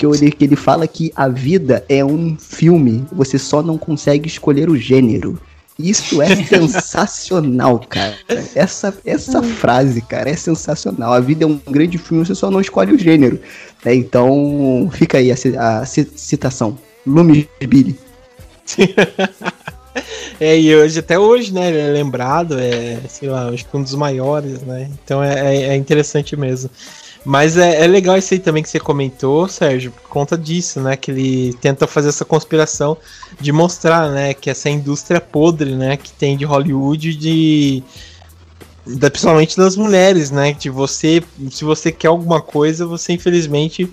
que, 0.00 0.06
eu, 0.06 0.12
que 0.12 0.44
ele 0.44 0.56
fala 0.56 0.88
que 0.88 1.12
a 1.14 1.28
vida 1.28 1.84
é 1.86 2.02
um 2.02 2.34
filme, 2.38 3.04
você 3.12 3.38
só 3.38 3.62
não 3.62 3.76
consegue 3.76 4.26
escolher 4.26 4.70
o 4.70 4.76
gênero. 4.76 5.38
Isso 5.82 6.20
é 6.20 6.36
sensacional, 6.44 7.80
cara. 7.88 8.16
Essa, 8.54 8.94
essa 9.04 9.42
frase, 9.42 10.00
cara, 10.02 10.30
é 10.30 10.36
sensacional. 10.36 11.12
A 11.12 11.20
vida 11.20 11.44
é 11.44 11.46
um 11.46 11.60
grande 11.68 11.98
filme, 11.98 12.24
você 12.24 12.34
só 12.34 12.50
não 12.50 12.60
escolhe 12.60 12.92
o 12.92 12.98
gênero. 12.98 13.40
É, 13.84 13.94
então, 13.94 14.90
fica 14.92 15.18
aí 15.18 15.32
a, 15.32 15.34
a, 15.80 15.86
citação. 15.86 16.78
Lume 17.06 17.48
Billy. 17.60 17.98
é, 20.38 20.58
e 20.58 20.74
hoje, 20.74 20.98
até 20.98 21.18
hoje, 21.18 21.52
né, 21.52 21.68
ele 21.68 21.78
é 21.78 21.90
lembrado, 21.90 22.58
é, 22.58 23.00
sei 23.08 23.28
lá, 23.28 23.48
acho 23.48 23.66
que 23.66 23.76
um 23.76 23.82
dos 23.82 23.94
maiores, 23.94 24.60
né? 24.62 24.90
Então 25.02 25.22
é, 25.22 25.56
é, 25.56 25.62
é 25.68 25.76
interessante 25.76 26.36
mesmo. 26.36 26.70
Mas 27.24 27.56
é, 27.56 27.84
é 27.84 27.86
legal 27.86 28.16
isso 28.16 28.32
aí 28.32 28.40
também 28.40 28.62
que 28.62 28.68
você 28.68 28.80
comentou, 28.80 29.46
Sérgio, 29.46 29.92
por 29.92 30.08
conta 30.08 30.38
disso, 30.38 30.80
né? 30.80 30.96
Que 30.96 31.10
ele 31.10 31.54
tenta 31.60 31.86
fazer 31.86 32.08
essa 32.08 32.24
conspiração 32.24 32.96
de 33.38 33.52
mostrar, 33.52 34.10
né? 34.10 34.32
Que 34.32 34.48
essa 34.48 34.70
indústria 34.70 35.20
podre, 35.20 35.74
né? 35.74 35.96
Que 35.96 36.12
tem 36.12 36.36
de 36.36 36.44
Hollywood, 36.46 37.14
de, 37.14 37.82
de 38.86 39.10
principalmente 39.10 39.56
das 39.56 39.76
mulheres, 39.76 40.30
né? 40.30 40.52
De 40.52 40.70
você, 40.70 41.22
se 41.50 41.62
você 41.62 41.92
quer 41.92 42.08
alguma 42.08 42.40
coisa, 42.40 42.86
você 42.86 43.12
infelizmente 43.12 43.90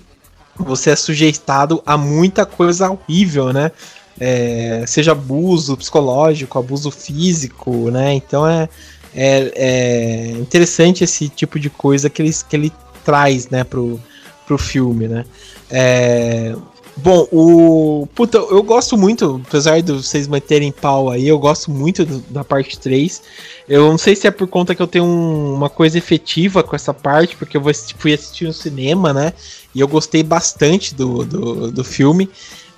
você 0.56 0.90
é 0.90 0.96
sujeitado 0.96 1.82
a 1.84 1.96
muita 1.96 2.46
coisa 2.46 2.90
horrível, 2.90 3.52
né? 3.52 3.70
É, 4.18 4.84
seja 4.86 5.12
abuso 5.12 5.76
psicológico, 5.76 6.58
abuso 6.58 6.90
físico, 6.90 7.90
né? 7.90 8.14
Então 8.14 8.48
é, 8.48 8.68
é, 9.14 9.52
é, 9.54 10.30
interessante 10.32 11.04
esse 11.04 11.28
tipo 11.28 11.58
de 11.58 11.70
coisa 11.70 12.10
que 12.10 12.22
ele, 12.22 12.32
que 12.48 12.56
ele 12.56 12.72
traz, 13.08 13.48
né, 13.48 13.64
pro, 13.64 13.98
pro 14.46 14.58
filme, 14.58 15.08
né. 15.08 15.24
É, 15.70 16.54
bom, 16.98 17.26
o. 17.32 18.06
Puta, 18.14 18.36
eu 18.36 18.62
gosto 18.62 18.98
muito, 18.98 19.40
apesar 19.48 19.80
de 19.80 19.92
vocês 19.92 20.28
manterem 20.28 20.70
pau 20.70 21.08
aí, 21.08 21.26
eu 21.26 21.38
gosto 21.38 21.70
muito 21.70 22.04
do, 22.04 22.18
da 22.28 22.44
parte 22.44 22.78
3. 22.78 23.22
Eu 23.66 23.88
não 23.88 23.96
sei 23.96 24.14
se 24.14 24.26
é 24.26 24.30
por 24.30 24.46
conta 24.46 24.74
que 24.74 24.82
eu 24.82 24.86
tenho 24.86 25.06
um, 25.06 25.54
uma 25.54 25.70
coisa 25.70 25.96
efetiva 25.96 26.62
com 26.62 26.76
essa 26.76 26.92
parte, 26.92 27.34
porque 27.34 27.56
eu 27.56 27.62
fui 27.96 28.12
assistir 28.12 28.44
no 28.44 28.52
cinema, 28.52 29.14
né? 29.14 29.32
E 29.74 29.80
eu 29.80 29.88
gostei 29.88 30.22
bastante 30.22 30.94
do, 30.94 31.24
do, 31.24 31.72
do 31.72 31.84
filme. 31.84 32.28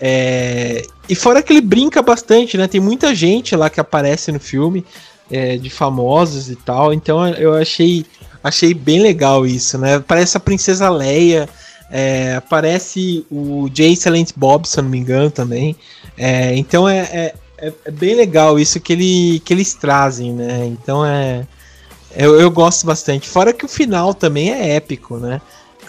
É, 0.00 0.86
e 1.08 1.14
fora 1.16 1.42
que 1.42 1.52
ele 1.52 1.60
brinca 1.60 2.00
bastante, 2.02 2.56
né? 2.56 2.68
Tem 2.68 2.80
muita 2.80 3.12
gente 3.16 3.56
lá 3.56 3.68
que 3.68 3.80
aparece 3.80 4.30
no 4.30 4.38
filme, 4.38 4.84
é, 5.28 5.56
de 5.56 5.70
famosos 5.70 6.48
e 6.48 6.54
tal. 6.54 6.92
Então 6.92 7.26
eu 7.26 7.52
achei 7.54 8.06
Achei 8.42 8.72
bem 8.72 9.00
legal 9.00 9.46
isso, 9.46 9.76
né? 9.76 10.00
Parece 10.00 10.36
a 10.36 10.40
Princesa 10.40 10.88
Leia, 10.88 11.48
é, 11.90 12.40
parece 12.48 13.26
o 13.30 13.68
Jay 13.72 13.96
Silent 13.96 14.30
Bob, 14.36 14.66
se 14.66 14.78
eu 14.78 14.82
não 14.84 14.90
me 14.90 14.98
engano, 14.98 15.30
também. 15.30 15.76
É, 16.16 16.54
então 16.56 16.88
é, 16.88 16.98
é, 16.98 17.34
é, 17.58 17.72
é, 17.84 17.90
bem 17.90 18.14
legal 18.14 18.58
isso 18.58 18.80
que, 18.80 18.92
ele, 18.92 19.40
que 19.44 19.52
eles 19.52 19.74
trazem, 19.74 20.32
né? 20.32 20.66
Então 20.66 21.04
é. 21.04 21.46
Eu, 22.16 22.40
eu 22.40 22.50
gosto 22.50 22.86
bastante. 22.86 23.28
Fora 23.28 23.52
que 23.52 23.64
o 23.64 23.68
final 23.68 24.12
também 24.12 24.50
é 24.50 24.74
épico, 24.74 25.16
né? 25.18 25.40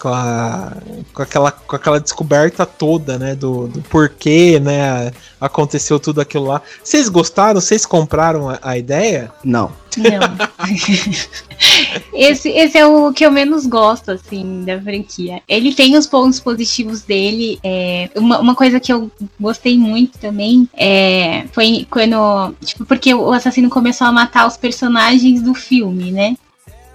Com, 0.01 0.09
a, 0.09 0.73
com, 1.13 1.21
aquela, 1.21 1.51
com 1.51 1.75
aquela 1.75 1.99
descoberta 1.99 2.65
toda, 2.65 3.19
né? 3.19 3.35
Do, 3.35 3.67
do 3.67 3.81
porquê, 3.83 4.59
né? 4.59 5.11
Aconteceu 5.39 5.99
tudo 5.99 6.19
aquilo 6.19 6.45
lá. 6.45 6.61
Vocês 6.83 7.07
gostaram? 7.07 7.61
Vocês 7.61 7.85
compraram 7.85 8.49
a, 8.49 8.59
a 8.63 8.77
ideia? 8.77 9.31
Não. 9.43 9.71
Não. 9.97 10.37
esse, 12.13 12.49
esse 12.49 12.77
é 12.79 12.85
o 12.85 13.13
que 13.13 13.23
eu 13.23 13.31
menos 13.31 13.67
gosto, 13.67 14.09
assim, 14.09 14.63
da 14.65 14.81
franquia. 14.81 15.43
Ele 15.47 15.71
tem 15.71 15.95
os 15.95 16.07
pontos 16.07 16.39
positivos 16.39 17.03
dele. 17.03 17.59
É, 17.63 18.09
uma, 18.15 18.39
uma 18.39 18.55
coisa 18.55 18.79
que 18.79 18.91
eu 18.91 19.11
gostei 19.39 19.77
muito 19.77 20.17
também 20.17 20.67
é, 20.73 21.45
foi 21.51 21.85
quando. 21.91 22.55
Tipo, 22.65 22.85
porque 22.85 23.13
o 23.13 23.31
assassino 23.31 23.69
começou 23.69 24.07
a 24.07 24.11
matar 24.11 24.47
os 24.47 24.57
personagens 24.57 25.43
do 25.43 25.53
filme, 25.53 26.11
né? 26.11 26.35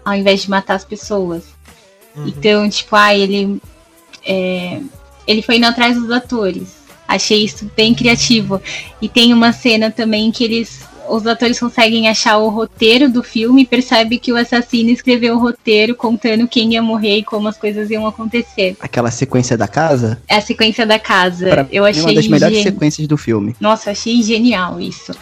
Ao 0.04 0.14
invés 0.14 0.42
de 0.42 0.50
matar 0.50 0.74
as 0.74 0.84
pessoas. 0.84 1.55
Uhum. 2.16 2.28
Então, 2.28 2.68
tipo, 2.68 2.94
ah, 2.96 3.14
ele. 3.14 3.60
É, 4.24 4.80
ele 5.26 5.42
foi 5.42 5.56
indo 5.56 5.66
atrás 5.66 5.96
dos 5.96 6.10
atores. 6.10 6.76
Achei 7.06 7.44
isso 7.44 7.70
bem 7.76 7.94
criativo. 7.94 8.60
E 9.00 9.08
tem 9.08 9.32
uma 9.32 9.52
cena 9.52 9.90
também 9.90 10.30
que 10.32 10.42
eles 10.42 10.84
os 11.08 11.26
atores 11.26 11.58
conseguem 11.58 12.08
achar 12.08 12.38
o 12.38 12.48
roteiro 12.48 13.08
do 13.08 13.22
filme 13.22 13.62
e 13.62 13.66
percebe 13.66 14.18
que 14.18 14.32
o 14.32 14.36
assassino 14.36 14.90
escreveu 14.90 15.36
o 15.36 15.38
roteiro 15.38 15.94
contando 15.94 16.48
quem 16.48 16.72
ia 16.72 16.82
morrer 16.82 17.18
e 17.18 17.24
como 17.24 17.48
as 17.48 17.56
coisas 17.56 17.90
iam 17.90 18.06
acontecer. 18.06 18.76
Aquela 18.80 19.10
sequência 19.10 19.56
da 19.56 19.68
casa? 19.68 20.20
É 20.28 20.36
a 20.36 20.40
sequência 20.40 20.86
da 20.86 20.98
casa. 20.98 21.48
Pra 21.48 21.66
eu 21.70 21.84
achei 21.84 22.02
uma 22.02 22.14
das 22.14 22.26
melhores 22.26 22.62
sequências 22.62 23.06
do 23.06 23.16
filme. 23.16 23.54
Nossa, 23.60 23.88
eu 23.88 23.92
achei 23.92 24.22
genial 24.22 24.80
isso. 24.80 25.12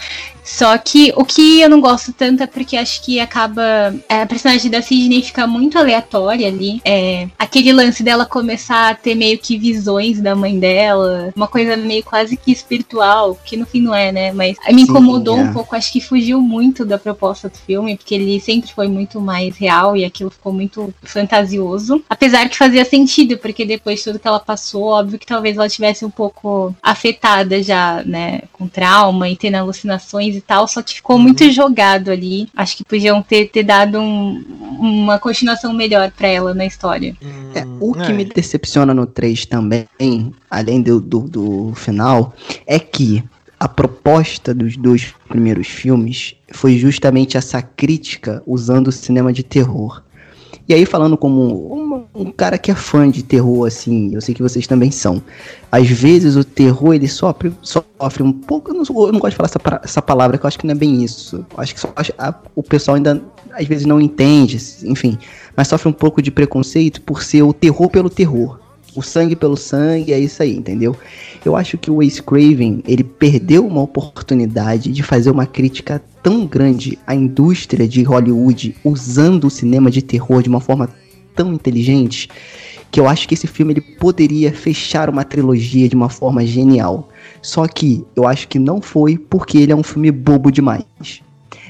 Só 0.44 0.76
que 0.76 1.12
o 1.16 1.24
que 1.24 1.62
eu 1.62 1.70
não 1.70 1.80
gosto 1.80 2.12
tanto 2.12 2.42
é 2.42 2.46
porque 2.46 2.76
acho 2.76 3.02
que 3.02 3.18
acaba. 3.18 3.94
É, 4.08 4.22
a 4.22 4.26
personagem 4.26 4.70
da 4.70 4.82
Sidney 4.82 5.22
fica 5.22 5.46
muito 5.46 5.78
aleatória 5.78 6.46
ali. 6.46 6.80
É, 6.84 7.28
aquele 7.38 7.72
lance 7.72 8.02
dela 8.02 8.26
começar 8.26 8.90
a 8.90 8.94
ter 8.94 9.14
meio 9.14 9.38
que 9.38 9.56
visões 9.56 10.20
da 10.20 10.36
mãe 10.36 10.58
dela, 10.58 11.32
uma 11.34 11.48
coisa 11.48 11.76
meio 11.76 12.04
quase 12.04 12.36
que 12.36 12.52
espiritual, 12.52 13.38
que 13.44 13.56
no 13.56 13.64
fim 13.64 13.80
não 13.80 13.94
é, 13.94 14.12
né? 14.12 14.32
Mas 14.32 14.56
me 14.70 14.82
incomodou 14.82 15.36
Sim, 15.36 15.40
é. 15.40 15.44
um 15.44 15.52
pouco, 15.52 15.74
acho 15.74 15.90
que 15.90 16.00
fugiu 16.00 16.40
muito 16.40 16.84
da 16.84 16.98
proposta 16.98 17.48
do 17.48 17.56
filme, 17.56 17.96
porque 17.96 18.14
ele 18.14 18.38
sempre 18.38 18.70
foi 18.70 18.86
muito 18.86 19.20
mais 19.20 19.56
real 19.56 19.96
e 19.96 20.04
aquilo 20.04 20.30
ficou 20.30 20.52
muito 20.52 20.92
fantasioso. 21.02 22.04
Apesar 22.08 22.48
que 22.48 22.56
fazia 22.56 22.84
sentido, 22.84 23.38
porque 23.38 23.64
depois 23.64 24.00
de 24.00 24.04
tudo 24.04 24.18
que 24.18 24.28
ela 24.28 24.40
passou, 24.40 24.84
óbvio 24.84 25.18
que 25.18 25.26
talvez 25.26 25.56
ela 25.56 25.68
tivesse 25.68 26.04
um 26.04 26.10
pouco 26.10 26.74
afetada 26.82 27.62
já, 27.62 28.02
né? 28.04 28.42
Com 28.52 28.68
trauma 28.68 29.28
e 29.28 29.36
tendo 29.36 29.54
alucinações 29.54 30.33
e 30.34 30.40
tal, 30.40 30.66
só 30.68 30.82
que 30.82 30.94
ficou 30.94 31.16
uhum. 31.16 31.22
muito 31.22 31.50
jogado 31.50 32.10
ali. 32.10 32.48
Acho 32.56 32.76
que 32.76 32.84
podiam 32.84 33.22
ter, 33.22 33.48
ter 33.48 33.62
dado 33.62 33.98
um, 33.98 34.44
uma 34.78 35.18
continuação 35.18 35.72
melhor 35.72 36.10
para 36.10 36.28
ela 36.28 36.54
na 36.54 36.66
história. 36.66 37.16
É, 37.54 37.64
o 37.80 37.92
que 37.92 38.10
é. 38.10 38.12
me 38.12 38.24
decepciona 38.24 38.92
no 38.92 39.06
3 39.06 39.46
também, 39.46 39.86
além 40.50 40.82
do, 40.82 41.00
do, 41.00 41.20
do 41.20 41.72
final, 41.74 42.34
é 42.66 42.78
que 42.78 43.24
a 43.58 43.68
proposta 43.68 44.52
dos 44.52 44.76
dois 44.76 45.14
primeiros 45.28 45.68
filmes 45.68 46.34
foi 46.52 46.76
justamente 46.76 47.36
essa 47.36 47.62
crítica 47.62 48.42
usando 48.46 48.88
o 48.88 48.92
cinema 48.92 49.32
de 49.32 49.42
terror. 49.42 50.03
E 50.66 50.72
aí, 50.72 50.86
falando 50.86 51.16
como 51.16 52.06
um, 52.14 52.22
um, 52.22 52.32
cara 52.32 52.56
que 52.56 52.70
é 52.70 52.74
fã 52.74 53.10
de 53.10 53.22
terror, 53.22 53.66
assim, 53.66 54.14
eu 54.14 54.20
sei 54.20 54.34
que 54.34 54.42
vocês 54.42 54.66
também 54.66 54.90
são. 54.90 55.22
Às 55.70 55.88
vezes 55.88 56.36
o 56.36 56.44
terror 56.44 56.94
ele 56.94 57.06
sofre, 57.06 57.52
sofre 57.60 58.22
um 58.22 58.32
pouco. 58.32 58.70
Eu 58.70 58.74
não, 58.74 58.82
eu 59.06 59.12
não 59.12 59.20
gosto 59.20 59.32
de 59.32 59.36
falar 59.36 59.48
essa, 59.48 59.80
essa 59.84 60.02
palavra, 60.02 60.38
que 60.38 60.44
eu 60.44 60.48
acho 60.48 60.58
que 60.58 60.66
não 60.66 60.72
é 60.72 60.76
bem 60.76 61.04
isso. 61.04 61.44
Eu 61.54 61.60
acho 61.60 61.74
que 61.74 61.80
só, 61.80 61.92
a, 62.16 62.34
o 62.54 62.62
pessoal 62.62 62.94
ainda 62.94 63.22
às 63.52 63.66
vezes 63.66 63.84
não 63.84 64.00
entende, 64.00 64.58
enfim. 64.84 65.18
Mas 65.54 65.68
sofre 65.68 65.88
um 65.88 65.92
pouco 65.92 66.22
de 66.22 66.30
preconceito 66.30 67.02
por 67.02 67.22
ser 67.22 67.42
o 67.42 67.52
terror 67.52 67.90
pelo 67.90 68.08
terror 68.08 68.58
o 68.96 69.02
sangue 69.02 69.34
pelo 69.34 69.56
sangue, 69.56 70.12
é 70.12 70.18
isso 70.18 70.42
aí, 70.42 70.56
entendeu? 70.56 70.96
Eu 71.44 71.56
acho 71.56 71.76
que 71.76 71.90
o 71.90 72.02
Ace 72.02 72.22
Craven, 72.22 72.82
ele 72.86 73.02
perdeu 73.02 73.66
uma 73.66 73.82
oportunidade 73.82 74.92
de 74.92 75.02
fazer 75.02 75.30
uma 75.30 75.46
crítica 75.46 76.00
tão 76.24 76.46
grande 76.46 76.98
à 77.06 77.14
indústria 77.14 77.86
de 77.86 78.02
Hollywood 78.02 78.74
usando 78.82 79.44
o 79.44 79.50
cinema 79.50 79.90
de 79.90 80.00
terror 80.00 80.42
de 80.42 80.48
uma 80.48 80.58
forma 80.58 80.88
tão 81.36 81.52
inteligente 81.52 82.30
que 82.90 82.98
eu 82.98 83.06
acho 83.06 83.28
que 83.28 83.34
esse 83.34 83.46
filme 83.46 83.74
ele 83.74 83.82
poderia 83.82 84.50
fechar 84.50 85.10
uma 85.10 85.22
trilogia 85.22 85.86
de 85.86 85.94
uma 85.94 86.08
forma 86.08 86.46
genial. 86.46 87.10
Só 87.42 87.68
que 87.68 88.06
eu 88.16 88.26
acho 88.26 88.48
que 88.48 88.58
não 88.58 88.80
foi 88.80 89.18
porque 89.18 89.58
ele 89.58 89.72
é 89.72 89.76
um 89.76 89.82
filme 89.82 90.10
bobo 90.10 90.50
demais. 90.50 90.86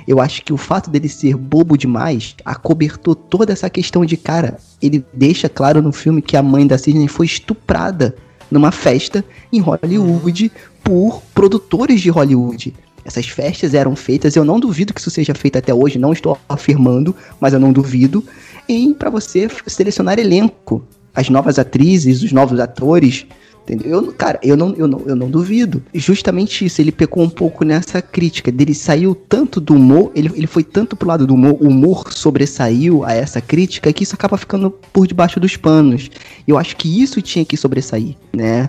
Eu 0.07 0.21
acho 0.21 0.45
que 0.45 0.53
o 0.53 0.57
fato 0.57 0.89
dele 0.89 1.09
ser 1.09 1.37
bobo 1.37 1.77
demais 1.77 2.37
acobertou 2.45 3.17
toda 3.17 3.53
essa 3.53 3.69
questão 3.69 4.05
de 4.05 4.17
cara. 4.17 4.59
Ele 4.81 5.05
deixa 5.13 5.49
claro 5.49 5.83
no 5.83 5.93
filme 5.93 6.23
que 6.23 6.37
a 6.37 6.43
mãe 6.43 6.65
da 6.65 6.79
Sidney 6.79 7.09
foi 7.09 7.27
estuprada 7.27 8.15
numa 8.51 8.71
festa 8.71 9.25
em 9.53 9.59
Hollywood 9.59 10.53
por 10.85 11.23
produtores 11.35 12.01
de 12.01 12.11
Hollywood. 12.11 12.73
Essas 13.05 13.27
festas 13.27 13.75
eram 13.75 13.95
feitas, 13.95 14.35
eu 14.35 14.45
não 14.45 14.59
duvido 14.59 14.95
que 14.95 15.01
isso 15.01 15.11
seja 15.11 15.35
feito 15.35 15.59
até 15.59 15.75
hoje, 15.75 15.99
não 15.99 16.13
estou 16.13 16.39
afirmando, 16.49 17.15
mas 17.41 17.53
eu 17.53 17.61
não 17.61 17.73
duvido, 17.73 18.25
em 18.69 18.95
para 18.95 19.11
você 19.11 19.49
selecionar 19.67 20.19
elenco, 20.19 20.83
as 21.15 21.29
novas 21.29 21.59
atrizes, 21.59 22.23
os 22.23 22.33
novos 22.33 22.59
atores, 22.59 23.27
Entendeu? 23.65 23.93
Eu, 23.93 24.13
cara, 24.13 24.39
eu 24.43 24.59
não, 24.59 24.75
eu, 24.75 24.87
não, 24.87 25.01
eu 25.07 25.17
não 25.17 25.31
duvido. 25.31 25.83
Justamente 25.95 26.67
isso, 26.67 26.83
ele 26.83 26.93
pecou 26.93 27.23
um 27.23 27.31
pouco 27.31 27.65
nessa 27.65 28.03
crítica. 28.03 28.53
Dele 28.53 28.75
saiu 28.75 29.15
tanto 29.15 29.59
do 29.59 29.75
humor, 29.75 30.13
ele, 30.15 30.31
ele 30.35 30.47
foi 30.47 30.63
tanto 30.63 30.95
pro 30.95 31.09
lado 31.09 31.27
do 31.27 31.33
humor, 31.33 31.57
o 31.59 31.69
humor 31.69 32.13
sobressaiu 32.13 33.05
a 33.05 33.15
essa 33.15 33.41
crítica 33.41 33.91
que 33.91 34.05
isso 34.05 34.15
acaba 34.15 34.37
ficando 34.37 34.71
por 34.93 35.07
debaixo 35.07 35.41
dos 35.41 35.57
panos. 35.57 36.11
Eu 36.47 36.59
acho 36.59 36.77
que 36.77 37.03
isso 37.03 37.23
tinha 37.23 37.45
que 37.45 37.57
sobressair, 37.57 38.15
né? 38.35 38.69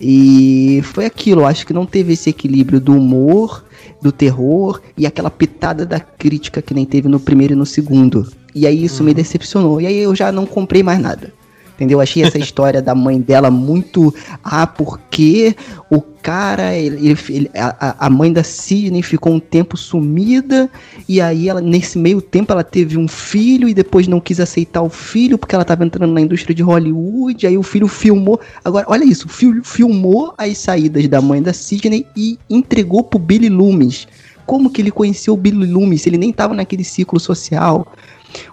E 0.00 0.80
foi 0.84 1.06
aquilo, 1.06 1.40
eu 1.40 1.46
acho 1.46 1.66
que 1.66 1.72
não 1.72 1.86
teve 1.86 2.12
esse 2.12 2.30
equilíbrio 2.30 2.78
do 2.78 2.96
humor, 2.96 3.64
do 4.06 4.12
terror 4.12 4.80
e 4.96 5.04
aquela 5.04 5.30
pitada 5.30 5.84
da 5.84 5.98
crítica 5.98 6.62
que 6.62 6.72
nem 6.72 6.86
teve 6.86 7.08
no 7.08 7.18
primeiro 7.18 7.54
e 7.54 7.56
no 7.56 7.66
segundo. 7.66 8.26
E 8.54 8.66
aí 8.66 8.84
isso 8.84 9.02
uhum. 9.02 9.08
me 9.08 9.14
decepcionou. 9.14 9.80
E 9.80 9.86
aí 9.86 9.98
eu 9.98 10.14
já 10.14 10.30
não 10.30 10.46
comprei 10.46 10.82
mais 10.82 11.00
nada. 11.00 11.32
Entendeu? 11.76 12.00
Achei 12.00 12.22
essa 12.22 12.38
história 12.38 12.80
da 12.80 12.94
mãe 12.94 13.20
dela 13.20 13.50
muito. 13.50 14.12
Ah, 14.42 14.66
porque 14.66 15.54
o 15.90 16.00
cara, 16.00 16.74
ele, 16.74 17.14
ele, 17.28 17.50
a, 17.54 18.06
a 18.06 18.10
mãe 18.10 18.32
da 18.32 18.42
Sidney 18.42 19.02
ficou 19.02 19.34
um 19.34 19.38
tempo 19.38 19.76
sumida, 19.76 20.70
e 21.06 21.20
aí 21.20 21.50
ela, 21.50 21.60
nesse 21.60 21.98
meio 21.98 22.22
tempo, 22.22 22.50
ela 22.50 22.64
teve 22.64 22.96
um 22.96 23.06
filho 23.06 23.68
e 23.68 23.74
depois 23.74 24.08
não 24.08 24.20
quis 24.20 24.40
aceitar 24.40 24.80
o 24.80 24.88
filho 24.88 25.36
porque 25.36 25.54
ela 25.54 25.62
estava 25.62 25.84
entrando 25.84 26.12
na 26.12 26.20
indústria 26.20 26.54
de 26.54 26.62
Hollywood. 26.62 27.46
Aí 27.46 27.58
o 27.58 27.62
filho 27.62 27.88
filmou. 27.88 28.40
Agora, 28.64 28.86
olha 28.88 29.04
isso, 29.04 29.26
o 29.26 29.30
filho 29.30 29.62
filmou 29.62 30.32
as 30.38 30.56
saídas 30.56 31.06
da 31.08 31.20
mãe 31.20 31.42
da 31.42 31.52
Sidney 31.52 32.06
e 32.16 32.38
entregou 32.48 33.04
pro 33.04 33.18
Billy 33.18 33.50
Loomis. 33.50 34.08
Como 34.46 34.70
que 34.70 34.80
ele 34.80 34.90
conheceu 34.90 35.34
o 35.34 35.36
Billy 35.36 35.66
Loomis? 35.66 36.06
Ele 36.06 36.16
nem 36.16 36.30
estava 36.30 36.54
naquele 36.54 36.84
ciclo 36.84 37.20
social. 37.20 37.86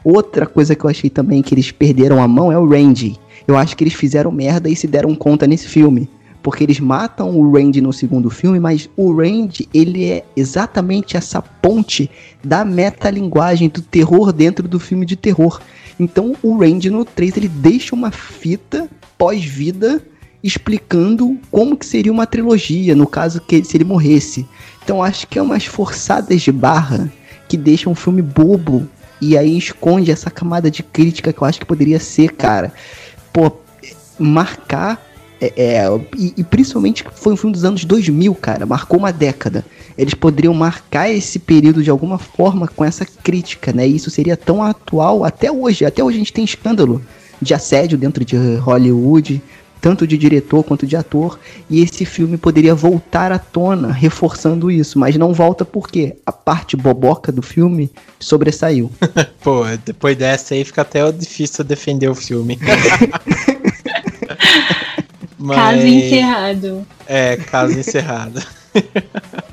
Outra 0.04 0.46
coisa 0.46 0.76
que 0.76 0.86
eu 0.86 0.90
achei 0.90 1.10
também 1.10 1.42
que 1.42 1.54
eles 1.54 1.72
perderam 1.72 2.22
a 2.22 2.28
mão 2.28 2.52
é 2.52 2.58
o 2.58 2.68
Randy. 2.68 3.18
Eu 3.48 3.58
acho 3.58 3.76
que 3.76 3.84
eles 3.84 3.94
fizeram 3.94 4.32
merda 4.32 4.70
e 4.70 4.76
se 4.76 4.88
deram 4.88 5.16
conta 5.16 5.48
nesse 5.48 5.68
filme. 5.68 6.10
Porque 6.42 6.64
eles 6.64 6.80
matam 6.80 7.38
o 7.38 7.52
Randy 7.54 7.80
no 7.80 7.94
segundo 7.94 8.30
filme, 8.30 8.60
mas 8.60 8.90
o 8.98 9.14
Randy, 9.14 9.70
ele 9.74 10.04
é 10.04 10.26
exatamente 10.36 11.16
essa 11.16 11.42
ponte 11.42 12.12
da 12.44 12.66
metalinguagem 12.66 13.70
do 13.70 13.82
terror 13.82 14.34
dentro 14.34 14.68
do 14.68 14.78
filme 14.78 15.06
de 15.06 15.16
terror. 15.16 15.62
Então 15.98 16.36
o 16.44 16.58
Randy 16.58 16.90
no 16.90 17.06
3 17.06 17.38
ele 17.38 17.48
deixa 17.48 17.96
uma 17.96 18.12
fita 18.12 18.90
pós-vida 19.18 20.02
explicando 20.44 21.38
como 21.50 21.78
que 21.78 21.86
seria 21.86 22.12
uma 22.12 22.28
trilogia, 22.28 22.94
no 22.94 23.08
caso 23.08 23.40
que 23.40 23.64
se 23.64 23.78
ele 23.78 23.86
morresse. 23.86 24.46
Então 24.84 25.02
acho 25.02 25.26
que 25.28 25.40
é 25.40 25.42
umas 25.42 25.66
forçadas 25.66 26.42
de 26.42 26.52
barra 26.52 27.10
que 27.48 27.56
deixam 27.56 27.94
um 27.94 27.96
filme 27.96 28.22
bobo 28.22 28.86
e 29.24 29.38
aí 29.38 29.58
esconde 29.58 30.12
essa 30.12 30.30
camada 30.30 30.70
de 30.70 30.84
crítica 30.84 31.32
que 31.32 31.42
eu 31.42 31.48
acho 31.48 31.60
que 31.60 31.66
poderia 31.66 32.00
ser, 32.00 32.34
cara. 32.34 32.74
Pô, 33.32 33.52
marcar. 34.20 35.02
É, 35.40 35.54
é, 35.58 36.00
e, 36.18 36.34
e, 36.38 36.44
principalmente 36.44 37.04
foi 37.16 37.34
um 37.34 37.36
filme 37.38 37.54
dos 37.54 37.66
anos 37.66 37.84
2000, 37.84 38.34
cara. 38.36 38.66
Marcou 38.66 39.00
uma 39.00 39.12
década. 39.12 39.66
Eles 39.98 40.14
poderiam 40.14 40.54
marcar 40.54 41.10
esse 41.10 41.40
período 41.40 41.84
de 41.84 41.90
alguma 41.90 42.18
forma 42.18 42.68
com 42.68 42.84
essa 42.84 43.06
crítica, 43.06 43.74
né? 43.74 43.88
E 43.88 43.96
isso 43.96 44.10
seria 44.10 44.38
tão 44.38 44.64
atual 44.64 45.24
até 45.24 45.52
hoje. 45.52 45.86
Até 45.86 46.04
hoje 46.04 46.16
a 46.16 46.20
gente 46.20 46.34
tem 46.34 46.46
escândalo 46.46 47.02
de 47.42 47.54
assédio 47.54 47.98
dentro 47.98 48.24
de 48.24 48.38
Hollywood, 48.56 49.42
tanto 49.84 50.08
de 50.08 50.18
diretor 50.18 50.64
quanto 50.64 50.88
de 50.88 50.96
ator, 50.96 51.38
e 51.70 51.84
esse 51.84 52.06
filme 52.06 52.38
poderia 52.38 52.74
voltar 52.74 53.34
à 53.34 53.38
tona, 53.38 53.92
reforçando 53.92 54.72
isso, 54.72 54.98
mas 54.98 55.18
não 55.18 55.34
volta 55.34 55.66
porque 55.66 56.16
a 56.26 56.32
parte 56.32 56.78
boboca 56.78 57.34
do 57.34 57.42
filme 57.42 57.92
sobressaiu. 58.18 58.90
Pô, 59.44 59.66
depois 59.86 60.16
dessa 60.16 60.54
aí 60.54 60.64
fica 60.64 60.84
até 60.84 61.12
difícil 61.12 61.66
defender 61.66 62.08
o 62.08 62.16
filme. 62.16 62.58
mas... 65.38 65.58
Caso 65.58 65.86
encerrado. 65.86 66.88
É, 67.06 67.36
caso 67.36 67.78
encerrado. 67.78 68.42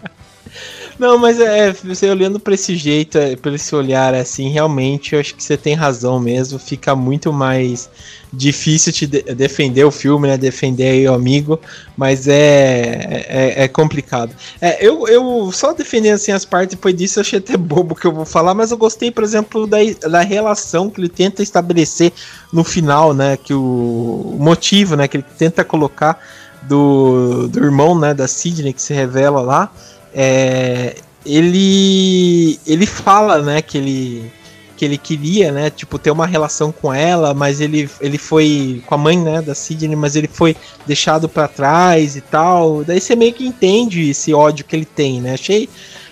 Não, 1.01 1.16
mas 1.16 1.40
é, 1.40 1.72
você 1.72 2.10
olhando 2.10 2.39
para 2.39 2.52
esse 2.52 2.77
jeito, 2.77 3.16
é, 3.16 3.35
esse 3.55 3.74
olhar 3.74 4.14
assim, 4.14 4.51
realmente 4.51 5.14
eu 5.14 5.20
acho 5.20 5.35
que 5.35 5.43
você 5.43 5.56
tem 5.56 5.72
razão 5.72 6.20
mesmo. 6.20 6.59
Fica 6.59 6.94
muito 6.94 7.32
mais 7.32 7.89
difícil 8.31 8.93
te 8.93 9.06
de 9.06 9.22
defender 9.35 9.82
o 9.85 9.90
filme, 9.90 10.28
né? 10.28 10.36
Defender 10.36 11.09
o 11.09 11.14
amigo, 11.14 11.59
mas 11.97 12.28
é, 12.28 13.24
é, 13.31 13.64
é 13.64 13.68
complicado. 13.68 14.36
É, 14.60 14.86
eu, 14.86 15.09
eu 15.09 15.51
só 15.52 15.72
defendendo 15.72 16.16
assim 16.16 16.32
as 16.32 16.44
partes 16.44 16.77
depois 16.77 16.94
disso, 16.94 17.18
eu 17.18 17.22
achei 17.22 17.39
até 17.39 17.56
bobo 17.56 17.94
que 17.94 18.06
eu 18.06 18.12
vou 18.12 18.27
falar, 18.27 18.52
mas 18.52 18.70
eu 18.70 18.77
gostei, 18.77 19.10
por 19.10 19.24
exemplo, 19.24 19.66
da, 19.66 19.78
da 20.06 20.20
relação 20.20 20.90
que 20.90 21.01
ele 21.01 21.09
tenta 21.09 21.43
estabelecer 21.43 22.12
no 22.52 22.62
final, 22.62 23.14
né? 23.14 23.39
Que 23.39 23.55
o, 23.55 24.35
o 24.35 24.39
motivo, 24.39 24.97
né? 24.97 25.09
Que 25.09 25.16
ele 25.16 25.24
tenta 25.39 25.64
colocar 25.64 26.22
do, 26.68 27.48
do 27.48 27.59
irmão, 27.59 27.98
né? 27.98 28.12
Da 28.12 28.28
Sidney 28.28 28.74
que 28.74 28.82
se 28.82 28.93
revela 28.93 29.40
lá 29.40 29.72
é, 30.14 30.96
ele 31.24 32.58
ele 32.66 32.86
fala, 32.86 33.42
né, 33.42 33.62
que 33.62 33.78
ele 33.78 34.32
que 34.80 34.84
ele 34.86 34.96
queria, 34.96 35.52
né? 35.52 35.68
Tipo, 35.68 35.98
ter 35.98 36.10
uma 36.10 36.26
relação 36.26 36.72
com 36.72 36.90
ela, 36.90 37.34
mas 37.34 37.60
ele, 37.60 37.86
ele 38.00 38.16
foi 38.16 38.82
com 38.86 38.94
a 38.94 38.98
mãe, 38.98 39.18
né, 39.18 39.42
da 39.42 39.54
Sidney, 39.54 39.94
mas 39.94 40.16
ele 40.16 40.26
foi 40.26 40.56
deixado 40.86 41.28
para 41.28 41.46
trás 41.46 42.16
e 42.16 42.22
tal. 42.22 42.82
Daí 42.82 42.98
você 42.98 43.14
meio 43.14 43.34
que 43.34 43.46
entende 43.46 44.08
esse 44.08 44.32
ódio 44.32 44.64
que 44.64 44.74
ele 44.74 44.86
tem, 44.86 45.20
né? 45.20 45.34
Achei, 45.34 45.68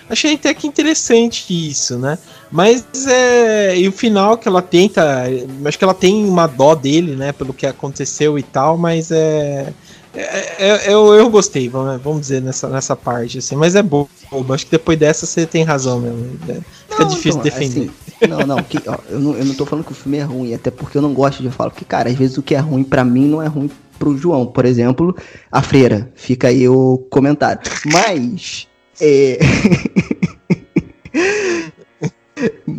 achei 0.07 0.35
até 0.35 0.53
que 0.53 0.67
interessante 0.67 1.47
isso, 1.49 1.97
né? 1.97 2.19
Mas 2.51 2.85
é. 3.07 3.75
E 3.75 3.87
o 3.87 3.91
final 3.91 4.37
que 4.37 4.47
ela 4.47 4.61
tenta. 4.61 5.23
Acho 5.65 5.77
que 5.79 5.83
ela 5.83 5.95
tem 5.95 6.23
uma 6.23 6.45
dó 6.45 6.75
dele, 6.75 7.15
né? 7.15 7.31
Pelo 7.31 7.55
que 7.55 7.65
aconteceu 7.65 8.37
e 8.37 8.43
tal, 8.43 8.77
mas 8.77 9.09
é. 9.09 9.73
É, 10.13 10.65
é, 10.65 10.93
eu, 10.93 11.13
eu 11.13 11.29
gostei, 11.29 11.69
vamos, 11.69 12.01
vamos 12.01 12.21
dizer, 12.21 12.41
nessa, 12.41 12.67
nessa 12.67 12.95
parte, 12.95 13.37
assim, 13.37 13.55
mas 13.55 13.75
é 13.75 13.83
bobo. 13.83 14.09
Acho 14.51 14.65
que 14.65 14.71
depois 14.71 14.97
dessa 14.97 15.25
você 15.25 15.45
tem 15.45 15.63
razão 15.63 15.99
mesmo. 15.99 16.39
Né? 16.47 16.61
Fica 16.89 17.03
não, 17.03 17.09
difícil 17.09 17.31
então, 17.31 17.43
defender. 17.43 17.91
Assim, 18.21 18.27
não, 18.27 18.39
não, 18.39 18.63
que, 18.63 18.77
ó, 18.87 18.97
eu 19.09 19.19
não, 19.19 19.35
eu 19.35 19.45
não 19.45 19.53
tô 19.53 19.65
falando 19.65 19.85
que 19.85 19.91
o 19.91 19.95
filme 19.95 20.17
é 20.17 20.23
ruim, 20.23 20.53
até 20.53 20.71
porque 20.71 20.97
eu 20.97 21.01
não 21.01 21.13
gosto 21.13 21.43
de 21.43 21.49
falar, 21.51 21.69
porque, 21.69 21.85
cara, 21.85 22.09
às 22.09 22.15
vezes 22.15 22.37
o 22.37 22.41
que 22.41 22.55
é 22.55 22.59
ruim 22.59 22.83
para 22.83 23.05
mim 23.05 23.27
não 23.27 23.41
é 23.41 23.47
ruim 23.47 23.69
pro 23.99 24.17
João. 24.17 24.47
Por 24.47 24.65
exemplo, 24.65 25.15
a 25.51 25.61
freira. 25.61 26.11
Fica 26.15 26.47
aí 26.47 26.67
o 26.67 26.97
comentário. 27.09 27.61
Mas. 27.85 28.67
É. 28.99 29.37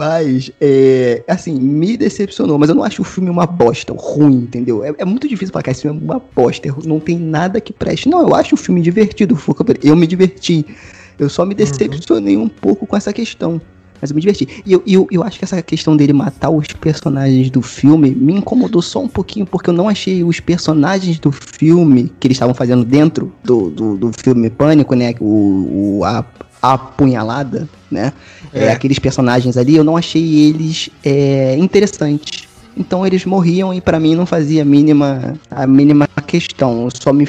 Mas, 0.01 0.51
é, 0.59 1.23
assim, 1.29 1.61
me 1.61 1.95
decepcionou. 1.95 2.59
Mas 2.59 2.71
eu 2.71 2.75
não 2.75 2.83
acho 2.83 3.03
o 3.03 3.05
filme 3.05 3.29
uma 3.29 3.45
bosta, 3.45 3.93
ruim, 3.95 4.37
entendeu? 4.37 4.83
É, 4.83 4.95
é 4.97 5.05
muito 5.05 5.29
difícil 5.29 5.53
falar 5.53 5.63
que 5.63 5.69
esse 5.69 5.83
filme 5.83 6.01
é 6.01 6.03
uma 6.03 6.23
bosta, 6.35 6.67
é 6.67 6.73
não 6.87 6.99
tem 6.99 7.19
nada 7.19 7.61
que 7.61 7.71
preste. 7.71 8.09
Não, 8.09 8.23
eu 8.23 8.35
acho 8.35 8.55
o 8.55 8.57
filme 8.57 8.81
divertido, 8.81 9.39
eu 9.85 9.95
me 9.95 10.07
diverti. 10.07 10.65
Eu 11.19 11.29
só 11.29 11.45
me 11.45 11.51
uhum. 11.51 11.57
decepcionei 11.59 12.35
um 12.35 12.49
pouco 12.49 12.87
com 12.87 12.97
essa 12.97 13.13
questão. 13.13 13.61
Mas 14.01 14.11
eu 14.11 14.15
me 14.15 14.23
diverti. 14.23 14.63
E 14.65 14.73
eu, 14.73 14.83
eu, 14.87 15.07
eu 15.11 15.23
acho 15.23 15.39
que 15.39 15.45
essa 15.45 15.61
questão 15.61 15.95
dele 15.95 16.15
matar 16.15 16.49
os 16.49 16.69
personagens 16.69 17.51
do 17.51 17.61
filme 17.61 18.11
me 18.11 18.33
incomodou 18.33 18.81
só 18.81 19.03
um 19.03 19.09
pouquinho, 19.09 19.45
porque 19.45 19.69
eu 19.69 19.75
não 19.75 19.87
achei 19.87 20.25
os 20.25 20.41
personagens 20.41 21.19
do 21.19 21.31
filme 21.31 22.11
que 22.19 22.27
eles 22.27 22.37
estavam 22.37 22.55
fazendo 22.55 22.87
dentro 22.87 23.31
do, 23.45 23.69
do, 23.69 23.97
do 23.99 24.13
filme 24.19 24.49
Pânico, 24.49 24.95
né? 24.95 25.15
O, 25.21 25.99
o, 25.99 26.05
a, 26.07 26.25
a 26.63 26.73
apunhalada, 26.73 27.69
né? 27.91 28.13
É. 28.53 28.65
É, 28.65 28.73
aqueles 28.73 28.99
personagens 28.99 29.57
ali, 29.57 29.77
eu 29.77 29.85
não 29.85 29.97
achei 29.97 30.47
eles 30.49 30.91
é, 31.05 31.57
interessantes. 31.59 32.49
Então 32.77 33.07
eles 33.07 33.25
morriam 33.25 33.75
e 33.75 33.81
para 33.81 33.99
mim 33.99 34.15
não 34.15 34.25
fazia 34.25 34.63
a 34.63 34.65
mínima, 34.65 35.35
a 35.51 35.67
mínima 35.67 36.09
questão. 36.27 36.85
Eu 36.85 36.91
só 36.95 37.13
me 37.13 37.27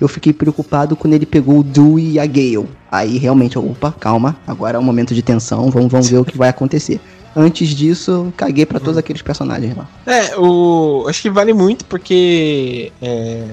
eu 0.00 0.08
fiquei 0.08 0.32
preocupado 0.32 0.96
quando 0.96 1.14
ele 1.14 1.24
pegou 1.24 1.60
o 1.60 1.62
Dewey 1.62 2.12
e 2.12 2.18
a 2.18 2.26
Gale. 2.26 2.68
Aí 2.90 3.18
realmente, 3.18 3.58
opa, 3.58 3.92
calma, 3.92 4.36
agora 4.46 4.76
é 4.76 4.80
um 4.80 4.82
momento 4.82 5.14
de 5.14 5.22
tensão, 5.22 5.70
vamos, 5.70 5.90
vamos 5.90 6.08
ver 6.08 6.18
o 6.18 6.24
que 6.24 6.36
vai 6.36 6.48
acontecer. 6.48 7.00
Antes 7.34 7.68
disso, 7.70 8.32
caguei 8.36 8.66
para 8.66 8.78
todos 8.78 8.98
aqueles 8.98 9.22
personagens 9.22 9.74
lá. 9.74 9.88
É, 10.06 10.36
o 10.36 11.06
acho 11.08 11.22
que 11.22 11.30
vale 11.30 11.54
muito 11.54 11.84
porque 11.86 12.92
é, 13.00 13.44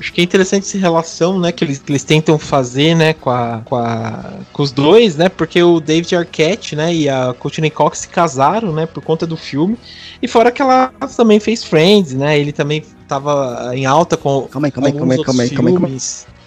acho 0.00 0.12
que 0.12 0.20
é 0.20 0.24
interessante 0.24 0.66
essa 0.66 0.78
relação, 0.78 1.38
né, 1.38 1.52
que 1.52 1.62
eles, 1.62 1.78
que 1.78 1.92
eles 1.92 2.02
tentam 2.02 2.38
fazer, 2.38 2.94
né, 2.96 3.12
com 3.12 3.30
a, 3.30 3.60
com 3.64 3.76
a 3.76 4.32
com 4.52 4.62
os 4.62 4.72
dois, 4.72 5.16
né, 5.16 5.28
porque 5.28 5.62
o 5.62 5.78
David 5.78 6.16
Arquette, 6.16 6.74
né, 6.74 6.94
e 6.94 7.08
a 7.08 7.34
Courtney 7.38 7.70
Cox 7.70 8.00
se 8.00 8.08
casaram, 8.08 8.72
né, 8.72 8.86
por 8.86 9.02
conta 9.02 9.26
do 9.26 9.36
filme. 9.36 9.76
E 10.22 10.26
fora 10.26 10.50
que 10.50 10.62
ela 10.62 10.92
também 11.16 11.38
fez 11.38 11.62
Friends, 11.62 12.14
né, 12.14 12.38
ele 12.38 12.52
também 12.52 12.82
tava 13.06 13.70
em 13.74 13.84
alta 13.84 14.16
com 14.16 14.48
Calma 14.50 14.68
aí, 14.68 14.72
calma 14.72 14.88
aí, 14.88 14.92
calma 14.94 15.14
aí, 15.14 15.24
calma 15.24 15.42
aí, 15.42 15.50
calma 15.50 15.68
aí, 15.68 15.74
calma 15.74 15.88
aí. 15.88 15.98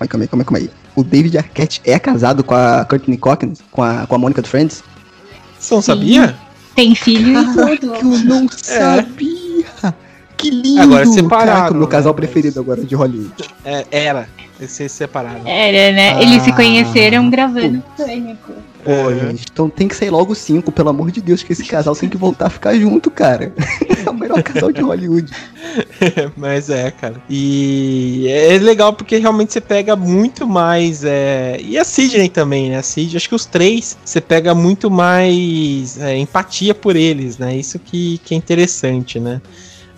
Calma 0.10 0.24
aí, 0.24 0.28
calma 0.28 0.42
aí, 0.42 0.46
calma 0.46 0.58
aí. 0.58 0.70
O 0.96 1.04
David 1.04 1.38
Arquette 1.38 1.82
é 1.86 1.98
casado 2.00 2.44
com 2.44 2.56
a 2.56 2.84
Courtney 2.86 3.18
Cox, 3.18 3.62
com 3.72 3.84
a 3.84 4.06
com 4.08 4.16
a 4.16 4.18
Mônica 4.18 4.42
do 4.42 4.48
Friends? 4.48 4.84
Você 5.60 5.74
não 5.74 5.82
Sim. 5.82 5.86
sabia? 5.86 6.36
Tem 6.76 6.96
filho 6.96 7.40
e 7.40 7.78
tudo. 7.78 7.96
Eu 7.96 8.04
não 8.04 8.46
é. 8.46 8.50
sabia. 8.52 9.96
Que 10.44 10.50
lindo! 10.52 10.82
Agora 10.82 11.06
separaram. 11.06 11.78
meu 11.78 11.88
casal 11.88 12.12
né? 12.12 12.18
preferido 12.18 12.60
agora 12.60 12.84
de 12.84 12.94
Hollywood. 12.94 13.34
É, 13.64 13.86
era. 13.90 14.28
Eles 14.60 14.72
se 14.72 14.90
separaram. 14.90 15.48
Era, 15.48 15.96
né? 15.96 16.16
Ah, 16.16 16.22
Eles 16.22 16.44
se 16.44 16.52
conheceram 16.52 17.30
gravando 17.30 17.82
Pânico. 17.98 18.52
Pô, 18.84 18.92
é. 18.92 19.20
gente, 19.20 19.46
então 19.50 19.70
tem 19.70 19.88
que 19.88 19.96
sair 19.96 20.10
logo 20.10 20.36
cinco, 20.36 20.70
pelo 20.70 20.90
amor 20.90 21.10
de 21.10 21.22
Deus, 21.22 21.42
que 21.42 21.54
esse 21.54 21.64
casal 21.64 21.96
tem 21.96 22.10
que 22.10 22.18
voltar 22.18 22.48
a 22.48 22.50
ficar 22.50 22.76
junto, 22.76 23.10
cara. 23.10 23.54
É 24.06 24.10
o 24.10 24.14
melhor 24.14 24.44
casal 24.44 24.70
de 24.70 24.82
Hollywood. 24.82 25.32
Mas 26.36 26.70
é, 26.70 26.92
cara. 26.92 27.16
E 27.30 28.28
é 28.28 28.58
legal 28.58 28.92
porque 28.92 29.16
realmente 29.18 29.54
você 29.54 29.62
pega 29.62 29.96
muito 29.96 30.46
mais. 30.46 31.06
É... 31.06 31.58
E 31.62 31.78
a 31.78 31.86
Sidney 31.86 32.28
também, 32.28 32.70
né? 32.70 32.80
A 32.80 32.84
Sidney, 32.84 33.16
acho 33.16 33.30
que 33.30 33.36
os 33.36 33.46
três 33.46 33.98
você 34.04 34.20
pega 34.20 34.54
muito 34.54 34.92
mais 34.92 35.98
é, 36.02 36.18
empatia 36.18 36.76
por 36.76 36.98
eles, 36.98 37.38
né? 37.38 37.56
Isso 37.56 37.80
que, 37.80 38.18
que 38.26 38.34
é 38.34 38.38
interessante, 38.38 39.22
né? 39.22 39.42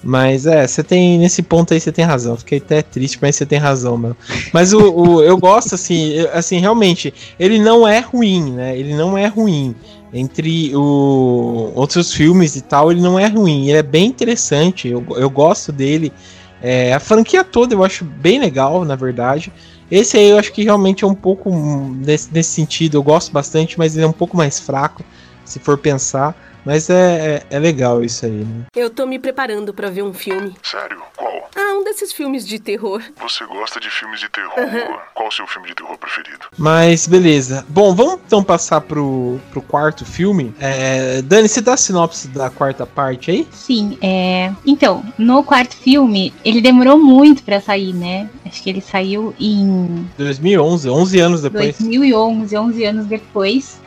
Mas 0.05 0.45
é, 0.45 0.67
você 0.67 0.83
tem. 0.83 1.17
Nesse 1.17 1.41
ponto 1.41 1.73
aí 1.73 1.79
você 1.79 1.91
tem 1.91 2.05
razão. 2.05 2.37
Fiquei 2.37 2.59
até 2.59 2.83
triste, 2.83 3.17
mas 3.19 3.35
você 3.35 3.43
tem 3.43 3.57
razão, 3.57 3.97
mano. 3.97 4.15
Mas 4.53 4.71
o, 4.71 4.93
o 4.93 5.23
eu 5.23 5.35
gosto, 5.35 5.73
assim, 5.73 6.19
assim, 6.31 6.59
realmente, 6.59 7.11
ele 7.39 7.57
não 7.57 7.87
é 7.87 8.01
ruim, 8.01 8.53
né? 8.53 8.77
Ele 8.77 8.93
não 8.93 9.17
é 9.17 9.25
ruim. 9.25 9.75
Entre 10.13 10.75
o, 10.75 11.71
outros 11.73 12.13
filmes 12.13 12.55
e 12.55 12.61
tal, 12.61 12.91
ele 12.91 13.01
não 13.01 13.17
é 13.17 13.25
ruim. 13.25 13.67
Ele 13.67 13.79
é 13.79 13.83
bem 13.83 14.05
interessante. 14.05 14.87
Eu, 14.87 15.03
eu 15.17 15.27
gosto 15.27 15.71
dele. 15.71 16.13
É, 16.61 16.93
a 16.93 16.99
franquia 16.99 17.43
toda 17.43 17.73
eu 17.73 17.83
acho 17.83 18.05
bem 18.05 18.39
legal, 18.39 18.85
na 18.85 18.95
verdade. 18.95 19.51
Esse 19.89 20.17
aí 20.17 20.29
eu 20.29 20.37
acho 20.37 20.53
que 20.53 20.63
realmente 20.63 21.03
é 21.03 21.07
um 21.07 21.15
pouco 21.15 21.49
nesse, 21.97 22.31
nesse 22.31 22.51
sentido. 22.51 22.95
Eu 22.95 23.03
gosto 23.03 23.31
bastante, 23.31 23.75
mas 23.75 23.95
ele 23.95 24.05
é 24.05 24.07
um 24.07 24.13
pouco 24.13 24.37
mais 24.37 24.59
fraco, 24.59 25.03
se 25.43 25.57
for 25.57 25.79
pensar. 25.79 26.35
Mas 26.65 26.89
é, 26.89 27.45
é, 27.51 27.55
é, 27.55 27.59
legal 27.59 28.03
isso 28.03 28.25
aí, 28.25 28.31
né? 28.43 28.65
Eu 28.75 28.89
tô 28.89 29.05
me 29.05 29.19
preparando 29.19 29.73
para 29.73 29.89
ver 29.89 30.01
um 30.01 30.13
filme. 30.13 30.53
Sério? 30.63 31.01
Qual? 31.15 31.49
Ah, 31.55 31.73
um 31.75 31.83
desses 31.83 32.11
filmes 32.11 32.45
de 32.45 32.59
terror. 32.59 33.01
Você 33.21 33.45
gosta 33.45 33.79
de 33.79 33.89
filmes 33.89 34.19
de 34.19 34.27
terror? 34.29 34.57
Uhum. 34.57 34.97
Qual 35.13 35.27
o 35.27 35.31
seu 35.31 35.45
filme 35.45 35.67
de 35.67 35.75
terror 35.75 35.97
preferido? 35.97 36.47
Mas 36.57 37.07
beleza. 37.07 37.65
Bom, 37.69 37.93
vamos 37.93 38.19
então 38.25 38.43
passar 38.43 38.81
pro, 38.81 39.39
pro 39.51 39.61
quarto 39.61 40.03
filme. 40.03 40.53
É, 40.59 41.21
Dani, 41.21 41.47
você 41.47 41.61
dá 41.61 41.73
a 41.73 41.77
sinopse 41.77 42.27
da 42.29 42.49
quarta 42.49 42.85
parte 42.85 43.29
aí? 43.29 43.47
Sim, 43.51 43.97
é. 44.01 44.51
Então, 44.65 45.05
no 45.17 45.43
quarto 45.43 45.75
filme, 45.77 46.33
ele 46.43 46.61
demorou 46.61 46.97
muito 46.97 47.43
para 47.43 47.61
sair, 47.61 47.93
né? 47.93 48.29
Acho 48.45 48.63
que 48.63 48.69
ele 48.69 48.81
saiu 48.81 49.33
em. 49.39 50.09
2011, 50.17 50.89
11 50.89 51.19
anos 51.19 51.41
depois. 51.41 51.77
2011, 51.77 52.57
11 52.57 52.83
anos 52.85 53.05
depois. 53.05 53.84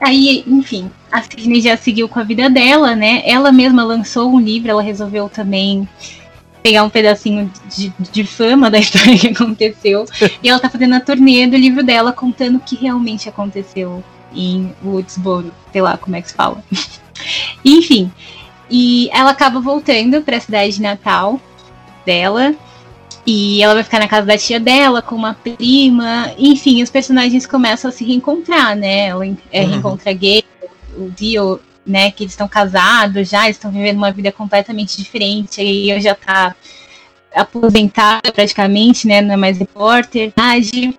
Aí, 0.00 0.42
enfim, 0.46 0.90
a 1.12 1.22
Sidney 1.22 1.60
já 1.60 1.76
seguiu 1.76 2.08
com 2.08 2.18
a 2.18 2.24
vida 2.24 2.48
dela, 2.48 2.96
né? 2.96 3.22
Ela 3.24 3.52
mesma 3.52 3.84
lançou 3.84 4.32
um 4.32 4.40
livro, 4.40 4.70
ela 4.70 4.82
resolveu 4.82 5.28
também 5.28 5.86
pegar 6.62 6.82
um 6.84 6.90
pedacinho 6.90 7.50
de, 7.68 7.92
de 8.10 8.24
fama 8.24 8.70
da 8.70 8.78
história 8.80 9.18
que 9.18 9.28
aconteceu. 9.28 10.06
e 10.42 10.48
ela 10.48 10.58
tá 10.58 10.70
fazendo 10.70 10.94
a 10.94 11.00
turnê 11.00 11.46
do 11.46 11.56
livro 11.56 11.82
dela, 11.82 12.12
contando 12.12 12.56
o 12.56 12.60
que 12.60 12.76
realmente 12.76 13.28
aconteceu 13.28 14.02
em 14.34 14.72
Woodsboro, 14.82 15.52
sei 15.72 15.82
lá 15.82 15.96
como 15.96 16.16
é 16.16 16.22
que 16.22 16.28
se 16.28 16.34
fala. 16.34 16.62
Enfim, 17.64 18.10
e 18.70 19.10
ela 19.12 19.30
acaba 19.30 19.60
voltando 19.60 20.22
para 20.22 20.36
a 20.36 20.40
cidade 20.40 20.74
de 20.74 20.82
Natal 20.82 21.40
dela 22.06 22.54
e 23.26 23.62
ela 23.62 23.74
vai 23.74 23.82
ficar 23.82 23.98
na 23.98 24.08
casa 24.08 24.26
da 24.26 24.38
tia 24.38 24.58
dela 24.58 25.02
com 25.02 25.14
uma 25.14 25.34
prima. 25.34 26.32
Enfim, 26.38 26.82
os 26.82 26.90
personagens 26.90 27.46
começam 27.46 27.88
a 27.88 27.92
se 27.92 28.04
reencontrar, 28.04 28.74
né? 28.74 29.08
Ela 29.08 29.26
é, 29.52 29.62
uhum. 29.62 29.70
reencontra 29.70 30.12
gay, 30.12 30.44
o 30.96 31.10
Dio, 31.10 31.60
né? 31.86 32.10
Que 32.10 32.24
eles 32.24 32.32
estão 32.32 32.48
casados 32.48 33.28
já, 33.28 33.44
eles 33.44 33.56
estão 33.56 33.70
vivendo 33.70 33.98
uma 33.98 34.10
vida 34.10 34.32
completamente 34.32 34.96
diferente. 34.96 35.62
E 35.62 35.90
eu 35.90 36.00
já 36.00 36.14
tá 36.14 36.54
aposentada 37.34 38.32
praticamente, 38.32 39.06
né? 39.06 39.20
Não 39.20 39.34
é 39.34 39.36
mais 39.36 39.58
repórter. 39.58 40.32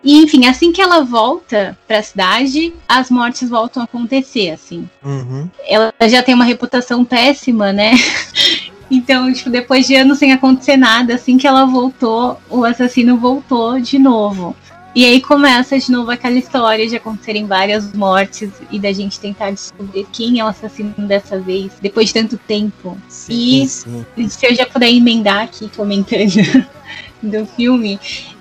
E, 0.04 0.22
enfim, 0.24 0.46
assim 0.46 0.72
que 0.72 0.82
ela 0.82 1.04
volta 1.04 1.78
para 1.88 2.00
a 2.00 2.04
cidade, 2.04 2.74
as 2.88 3.10
mortes 3.10 3.50
voltam 3.50 3.82
a 3.82 3.86
acontecer, 3.86 4.52
assim. 4.52 4.88
Uhum. 5.04 5.50
Ela 5.68 5.94
já 6.08 6.24
tem 6.24 6.34
uma 6.34 6.46
reputação 6.46 7.04
péssima, 7.04 7.74
né? 7.74 7.92
Então, 8.92 9.32
tipo, 9.32 9.50
depois 9.50 9.88
de 9.88 9.96
anos 9.96 10.18
sem 10.18 10.34
acontecer 10.34 10.76
nada, 10.76 11.16
assim 11.16 11.38
que 11.38 11.48
ela 11.48 11.66
voltou, 11.66 12.38
o 12.50 12.66
assassino 12.66 13.18
voltou 13.18 13.80
de 13.80 13.98
novo. 13.98 14.54
E 14.94 15.06
aí 15.06 15.22
começa 15.22 15.80
de 15.80 15.90
novo 15.90 16.12
aquela 16.12 16.36
história 16.36 16.86
de 16.86 16.98
acontecerem 16.98 17.46
várias 17.46 17.94
mortes 17.94 18.52
e 18.70 18.78
da 18.78 18.92
gente 18.92 19.18
tentar 19.18 19.52
descobrir 19.52 20.06
quem 20.12 20.40
é 20.40 20.44
o 20.44 20.48
assassino 20.48 20.94
dessa 20.98 21.40
vez, 21.40 21.72
depois 21.82 22.08
de 22.08 22.16
tanto 22.16 22.38
tempo. 22.38 22.98
Sim, 23.08 23.64
e 23.64 23.68
sim. 23.70 24.06
se 24.28 24.46
eu 24.46 24.54
já 24.54 24.66
puder 24.66 24.90
emendar 24.90 25.44
aqui 25.44 25.70
comentando 25.70 26.68
do 27.24 27.46
filme, 27.46 27.98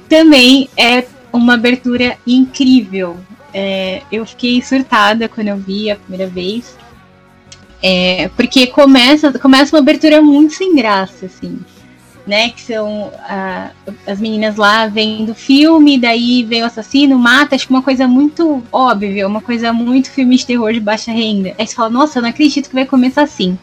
também 0.09 0.69
é 0.77 1.07
uma 1.33 1.55
abertura 1.55 2.19
incrível. 2.27 3.17
É, 3.55 4.03
eu 4.11 4.27
fiquei 4.27 4.61
surtada 4.61 5.29
quando 5.29 5.49
eu 5.49 5.57
vi 5.57 5.89
a 5.89 5.95
primeira 5.95 6.27
vez. 6.27 6.77
É, 7.83 8.29
porque 8.37 8.67
começa, 8.67 9.33
começa 9.39 9.75
uma 9.75 9.81
abertura 9.81 10.21
muito 10.21 10.55
sem 10.55 10.75
graça, 10.77 11.27
assim. 11.27 11.59
né? 12.27 12.51
Que 12.51 12.61
são 12.61 13.13
as 14.07 14.21
meninas 14.21 14.57
lá 14.57 14.87
vendo 14.87 15.35
filme, 15.35 15.99
daí 15.99 16.43
vem 16.45 16.63
o 16.63 16.67
assassino, 16.67 17.19
mata, 17.19 17.55
acho 17.55 17.67
que 17.67 17.73
uma 17.73 17.83
coisa 17.83 18.07
muito 18.07 18.63
óbvia, 18.71 19.27
uma 19.27 19.41
coisa 19.41 19.73
muito 19.73 20.11
filme 20.11 20.37
de 20.37 20.47
terror 20.47 20.73
de 20.73 20.81
baixa 20.81 21.11
renda. 21.13 21.55
Aí 21.59 21.67
você 21.67 21.75
fala, 21.75 21.91
nossa, 21.91 22.19
eu 22.19 22.23
não 22.23 22.29
acredito 22.31 22.69
que 22.69 22.75
vai 22.75 22.87
começar 22.87 23.23
assim. 23.23 23.59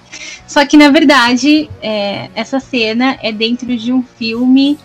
Só 0.46 0.66
que 0.66 0.76
na 0.78 0.90
verdade, 0.90 1.70
é, 1.82 2.30
essa 2.36 2.60
cena 2.60 3.18
é 3.22 3.32
dentro 3.32 3.76
de 3.78 3.92
um 3.94 4.04
filme, 4.04 4.78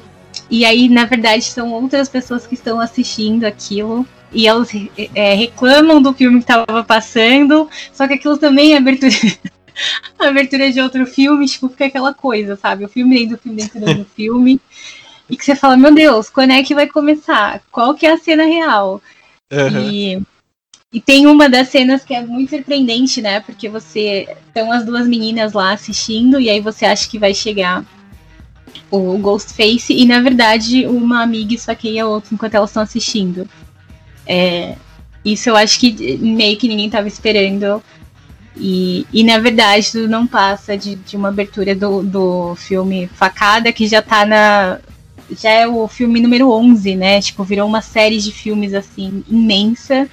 e 0.51 0.65
aí, 0.65 0.89
na 0.89 1.05
verdade, 1.05 1.45
são 1.45 1.73
outras 1.73 2.09
pessoas 2.09 2.47
que 2.47 2.55
estão 2.55 2.79
assistindo 2.79 3.45
aquilo 3.45 4.07
e 4.33 4.47
elas 4.47 4.71
é, 5.15 5.35
reclamam 5.35 6.01
do 6.01 6.13
filme 6.13 6.39
que 6.39 6.51
estava 6.51 6.83
passando, 6.83 7.69
só 7.93 8.07
que 8.07 8.15
aquilo 8.15 8.37
também 8.39 8.75
é 8.75 8.79
abertura. 8.79 9.13
abertura 10.19 10.71
de 10.71 10.81
outro 10.81 11.07
filme, 11.07 11.47
tipo, 11.47 11.69
fica 11.69 11.87
aquela 11.87 12.15
coisa, 12.15 12.57
sabe? 12.57 12.85
O 12.85 12.89
filme 12.89 13.19
dentro 13.19 13.37
do 13.37 13.43
filme 13.43 13.63
dentro 13.63 13.95
do 13.95 14.05
filme. 14.17 14.61
E 15.29 15.37
que 15.37 15.45
você 15.45 15.55
fala, 15.55 15.77
meu 15.77 15.95
Deus, 15.95 16.29
quando 16.29 16.53
é 16.53 16.63
que 16.63 16.75
vai 16.75 16.87
começar? 16.87 17.63
Qual 17.71 17.95
que 17.95 18.07
é 18.07 18.13
a 18.13 18.19
cena 18.19 18.45
real? 18.45 19.01
Uhum. 19.51 19.91
E, 19.91 20.23
e 20.93 21.01
tem 21.01 21.27
uma 21.27 21.49
das 21.49 21.69
cenas 21.69 22.05
que 22.05 22.15
é 22.15 22.25
muito 22.25 22.51
surpreendente, 22.51 23.23
né? 23.23 23.41
Porque 23.41 23.69
você. 23.69 24.29
Estão 24.47 24.71
as 24.71 24.85
duas 24.85 25.07
meninas 25.07 25.55
lá 25.55 25.73
assistindo, 25.73 26.39
e 26.39 26.51
aí 26.51 26.61
você 26.61 26.85
acha 26.85 27.09
que 27.09 27.19
vai 27.19 27.35
chegar 27.35 27.85
o 28.91 29.17
Ghostface, 29.17 29.95
e 29.95 30.05
na 30.05 30.21
verdade 30.21 30.87
uma 30.87 31.23
amiga 31.23 31.55
esfaqueia 31.55 32.05
a 32.05 32.09
outra 32.09 32.35
enquanto 32.35 32.55
elas 32.55 32.69
estão 32.71 32.83
assistindo. 32.83 33.49
É, 34.27 34.77
isso 35.25 35.49
eu 35.49 35.57
acho 35.57 35.79
que 35.79 36.19
meio 36.19 36.57
que 36.57 36.69
ninguém 36.69 36.87
estava 36.87 37.09
esperando. 37.09 37.83
E, 38.57 39.07
e 39.13 39.25
na 39.25 39.39
verdade 39.39 40.07
não 40.07 40.27
passa 40.27 40.77
de, 40.77 40.97
de 40.97 41.17
uma 41.17 41.29
abertura 41.29 41.75
do, 41.75 42.03
do 42.03 42.55
filme 42.57 43.09
Facada, 43.15 43.73
que 43.73 43.87
já 43.87 44.03
tá 44.03 44.27
na. 44.27 44.79
Já 45.31 45.51
é 45.51 45.67
o 45.67 45.89
filme 45.89 46.21
número 46.21 46.51
11, 46.51 46.95
né? 46.95 47.21
Tipo, 47.21 47.45
virou 47.45 47.67
uma 47.67 47.81
série 47.81 48.19
de 48.19 48.31
filmes 48.31 48.75
assim, 48.75 49.25
imensa. 49.29 50.09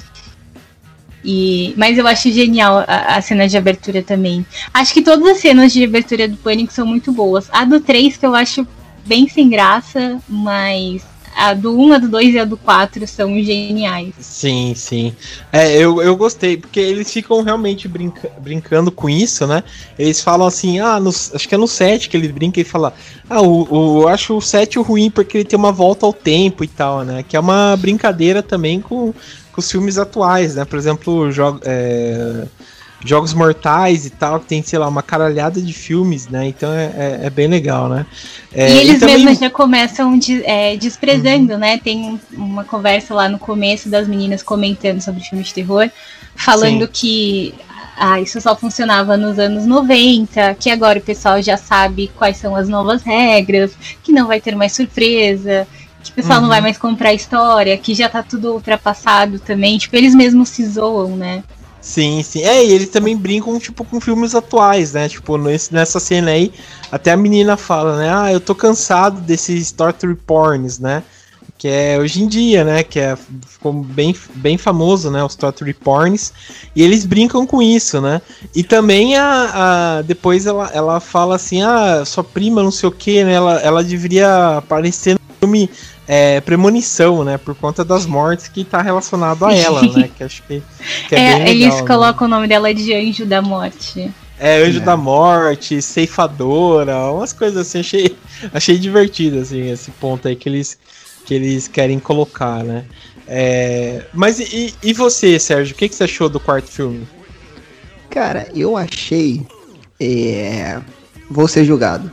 E, 1.24 1.74
mas 1.76 1.98
eu 1.98 2.08
acho 2.08 2.32
genial 2.32 2.86
a, 2.88 3.18
a, 3.18 3.22
cena 3.22 3.48
de 3.48 3.58
abertura 3.58 4.02
também. 4.02 4.46
Acho 4.74 4.94
que 4.94 5.02
todas 5.02 5.28
as 5.28 5.40
cenas 5.40 5.74
de 5.74 5.84
abertura 5.84 6.28
do 6.28 6.38
Pânico 6.38 6.72
são 6.72 6.86
muito 6.86 7.12
boas. 7.12 7.50
A 7.52 7.66
do 7.66 7.82
3 7.82 8.16
que 8.16 8.26
eu 8.26 8.34
acho 8.34 8.66
bem 9.06 9.28
sem 9.28 9.50
graça, 9.50 10.20
mas 10.30 11.04
a 11.36 11.54
do 11.54 11.78
1, 11.78 11.94
a 11.94 11.98
do 11.98 12.10
2 12.10 12.36
e 12.36 12.40
a 12.40 12.46
do 12.46 12.58
4 12.58 13.08
são 13.08 13.42
geniais. 13.42 14.14
Sim, 14.20 14.74
sim. 14.76 15.16
É, 15.52 15.76
eu, 15.76 16.02
eu 16.02 16.16
gostei, 16.16 16.58
porque 16.58 16.80
eles 16.80 17.12
ficam 17.12 17.42
realmente 17.42 17.88
brinca 17.88 18.32
brincando 18.40 18.92
com 18.92 19.10
isso, 19.10 19.48
né? 19.48 19.64
Eles 19.98 20.22
falam 20.22 20.48
assim, 20.48 20.80
ah, 20.80 21.00
no, 21.00 21.10
acho 21.10 21.48
que 21.48 21.56
é 21.56 21.58
no 21.58 21.68
7 21.68 22.10
que 22.10 22.18
eles 22.18 22.32
brincam 22.32 22.62
e 22.62 22.66
falam, 22.66 22.92
ah, 23.30 23.42
o, 23.42 23.68
o, 23.70 24.02
eu 24.04 24.08
acho 24.08 24.36
o 24.36 24.42
7 24.42 24.80
ruim 24.80 25.10
porque 25.10 25.38
ele 25.38 25.46
tem 25.46 25.58
uma 25.58 25.72
volta 25.72 26.06
ao 26.06 26.14
tempo 26.14 26.64
e 26.64 26.68
tal, 26.68 27.04
né? 27.04 27.24
Que 27.28 27.38
é 27.38 27.40
uma 27.40 27.76
brincadeira 27.78 28.44
também 28.44 28.82
com, 28.82 29.14
com 29.52 29.60
os 29.60 29.72
filmes 29.72 29.98
atuais, 29.98 30.56
né? 30.56 30.66
Por 30.66 30.78
exemplo, 30.78 31.32
jogo. 31.32 31.60
É 31.64 32.46
Jogos 33.04 33.34
Mortais 33.34 34.06
e 34.06 34.10
tal, 34.10 34.40
que 34.40 34.48
tem, 34.48 34.62
sei 34.62 34.78
lá, 34.78 34.88
uma 34.88 35.02
caralhada 35.02 35.62
de 35.62 35.74
filmes, 35.74 36.28
né? 36.28 36.48
Então 36.48 36.72
é, 36.74 36.86
é, 36.86 37.20
é 37.24 37.30
bem 37.30 37.48
legal, 37.48 37.88
né? 37.88 38.06
É, 38.54 38.72
e 38.72 38.78
eles 38.78 38.98
e 38.98 39.00
também... 39.00 39.18
mesmos 39.20 39.40
já 39.40 39.50
começam 39.50 40.18
de, 40.18 40.44
é, 40.46 40.76
desprezando, 40.76 41.54
uhum. 41.54 41.60
né? 41.60 41.78
Tem 41.78 42.20
uma 42.34 42.64
conversa 42.64 43.14
lá 43.14 43.30
no 43.30 43.40
começo 43.40 43.90
das 43.90 44.08
meninas 44.08 44.44
comentando 44.44 45.02
sobre 45.02 45.22
filmes 45.22 45.48
de 45.48 45.54
terror, 45.54 45.90
falando 46.36 46.86
Sim. 46.86 46.92
que 46.92 47.56
ah, 47.98 48.20
isso 48.20 48.40
só 48.42 48.56
funcionava 48.56 49.16
nos 49.16 49.40
anos 49.40 49.66
90, 49.66 50.56
que 50.56 50.70
agora 50.70 51.00
o 51.00 51.02
pessoal 51.02 51.42
já 51.42 51.58
sabe 51.58 52.12
quais 52.18 52.38
são 52.38 52.56
as 52.56 52.68
novas 52.68 53.02
regras, 53.04 53.72
que 54.04 54.12
não 54.12 54.28
vai 54.28 54.42
ter 54.42 54.56
mais 54.56 54.74
surpresa, 54.74 55.68
que 56.04 56.12
o 56.12 56.14
pessoal 56.14 56.38
uhum. 56.38 56.44
não 56.44 56.50
vai 56.50 56.62
mais 56.62 56.78
comprar 56.78 57.14
história, 57.14 57.78
que 57.78 57.94
já 57.94 58.10
tá 58.10 58.24
tudo 58.24 58.54
ultrapassado 58.54 59.40
também. 59.40 59.78
Tipo, 59.78 59.96
eles 59.96 60.16
mesmos 60.16 60.50
se 60.50 60.66
zoam, 60.66 61.16
né? 61.16 61.44
Sim, 61.82 62.22
sim. 62.24 62.42
É, 62.44 62.64
e 62.66 62.72
eles 62.74 62.90
também 62.90 63.16
brincam, 63.16 63.58
tipo, 63.58 63.86
com 63.86 64.02
filmes 64.02 64.36
atuais, 64.36 64.94
né? 64.94 65.08
Tipo, 65.08 65.38
nesse, 65.38 65.74
nessa 65.74 66.00
cena 66.00 66.32
aí, 66.32 66.54
até 66.92 67.12
a 67.12 67.18
menina 67.18 67.56
fala, 67.56 67.98
né? 67.98 68.14
Ah, 68.14 68.32
eu 68.34 68.40
tô 68.42 68.54
cansado 68.54 69.22
desses 69.22 69.72
torture 69.72 70.14
porns, 70.16 70.78
né? 70.78 71.04
Que 71.58 71.68
é 71.68 71.98
hoje 71.98 72.22
em 72.22 72.28
dia, 72.28 72.64
né? 72.66 72.84
Que 72.84 73.00
é, 73.00 73.18
ficou 73.48 73.72
bem, 73.74 74.14
bem 74.36 74.58
famoso, 74.58 75.10
né? 75.10 75.24
Os 75.24 75.36
torture 75.36 75.74
porns. 75.74 76.34
E 76.76 76.84
eles 76.84 77.06
brincam 77.06 77.46
com 77.48 77.62
isso, 77.62 78.02
né? 78.02 78.22
E 78.54 78.62
também 78.64 79.16
a, 79.16 79.98
a 80.00 80.02
depois 80.02 80.46
ela, 80.46 80.70
ela 80.74 81.00
fala 81.00 81.36
assim, 81.36 81.62
ah, 81.62 82.04
sua 82.06 82.24
prima 82.24 82.62
não 82.62 82.72
sei 82.72 82.90
o 82.90 82.92
que, 82.92 83.24
né? 83.24 83.34
Ela, 83.34 83.60
ela 83.62 83.84
deveria 83.84 84.58
aparecer 84.58 85.14
no 85.14 85.20
filme 85.40 85.70
é, 86.12 86.42
premonição, 86.42 87.24
né? 87.24 87.38
Por 87.38 87.54
conta 87.54 87.86
das 87.86 88.08
mortes 88.08 88.48
que 88.48 88.64
tá 88.64 88.82
relacionado 88.82 89.46
a 89.46 89.54
ela, 89.54 89.84
né? 89.84 90.10
Que 90.18 90.24
acho 90.24 90.42
que, 90.42 90.64
que 91.08 91.14
é, 91.14 91.20
é 91.20 91.34
legal, 91.36 91.48
Eles 91.48 91.76
né? 91.76 91.86
colocam 91.86 92.26
o 92.26 92.30
nome 92.30 92.48
dela 92.48 92.74
de 92.74 92.92
Anjo 92.96 93.28
da 93.28 93.44
Morte. 93.44 94.12
É, 94.40 94.58
Anjo 94.64 94.80
é. 94.80 94.84
da 94.84 94.98
Morte, 94.98 95.80
Ceifadora, 95.84 97.12
umas 97.12 97.32
coisas 97.32 97.68
assim, 97.68 97.82
achei, 97.82 98.18
achei 98.52 98.80
divertido, 98.80 99.38
assim, 99.38 99.70
esse 99.70 99.92
ponto 99.92 100.28
aí 100.28 100.36
que 100.36 100.50
eles, 100.50 100.80
que 101.28 101.36
eles 101.36 101.68
querem 101.68 102.00
colocar, 102.00 102.64
né? 102.64 102.86
É, 103.28 104.04
mas 104.12 104.40
e, 104.40 104.74
e 104.82 104.94
você, 104.94 105.38
Sérgio, 105.38 105.76
o 105.76 105.78
que, 105.78 105.88
que 105.88 105.94
você 105.94 106.06
achou 106.06 106.28
do 106.28 106.40
quarto 106.40 106.72
filme? 106.72 107.08
Cara, 108.10 108.48
eu 108.56 108.76
achei. 108.76 109.46
É, 110.00 110.82
vou 111.30 111.48
ser 111.48 111.66
julgado. 111.66 112.12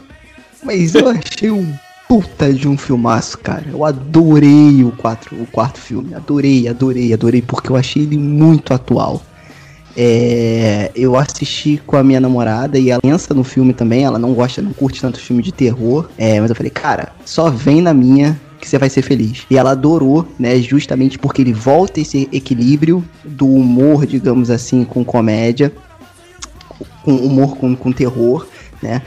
Mas 0.62 0.94
eu 0.94 1.08
achei 1.16 1.50
um 1.50 1.74
puta 2.08 2.52
de 2.52 2.68
um 2.68 2.76
filmaço, 2.76 3.38
cara. 3.38 3.64
Eu 3.68 3.84
adorei 3.84 4.84
o, 4.84 4.92
quatro, 4.92 5.40
o 5.40 5.46
quarto 5.46 5.78
filme. 5.78 6.14
Adorei, 6.14 6.68
adorei, 6.68 7.12
adorei, 7.12 7.42
porque 7.42 7.70
eu 7.70 7.76
achei 7.76 8.02
ele 8.02 8.16
muito 8.16 8.72
atual. 8.72 9.22
É, 9.98 10.90
eu 10.94 11.16
assisti 11.16 11.80
com 11.86 11.96
a 11.96 12.04
minha 12.04 12.20
namorada 12.20 12.78
e 12.78 12.90
ela 12.90 13.00
pensa 13.00 13.32
no 13.34 13.42
filme 13.42 13.72
também. 13.72 14.04
Ela 14.04 14.18
não 14.18 14.34
gosta, 14.34 14.62
não 14.62 14.72
curte 14.72 15.00
tanto 15.00 15.18
filme 15.18 15.42
de 15.42 15.52
terror. 15.52 16.08
É, 16.16 16.40
mas 16.40 16.50
eu 16.50 16.56
falei, 16.56 16.70
cara, 16.70 17.12
só 17.24 17.50
vem 17.50 17.80
na 17.80 17.94
minha 17.94 18.38
que 18.60 18.68
você 18.68 18.78
vai 18.78 18.90
ser 18.90 19.02
feliz. 19.02 19.44
E 19.50 19.56
ela 19.56 19.72
adorou, 19.72 20.26
né? 20.38 20.58
Justamente 20.58 21.18
porque 21.18 21.42
ele 21.42 21.52
volta 21.52 22.00
esse 22.00 22.28
equilíbrio 22.32 23.04
do 23.24 23.46
humor, 23.46 24.06
digamos 24.06 24.50
assim, 24.50 24.84
com 24.84 25.04
comédia, 25.04 25.72
com 27.02 27.14
humor 27.16 27.56
com, 27.56 27.74
com 27.74 27.92
terror, 27.92 28.46
né? 28.82 29.02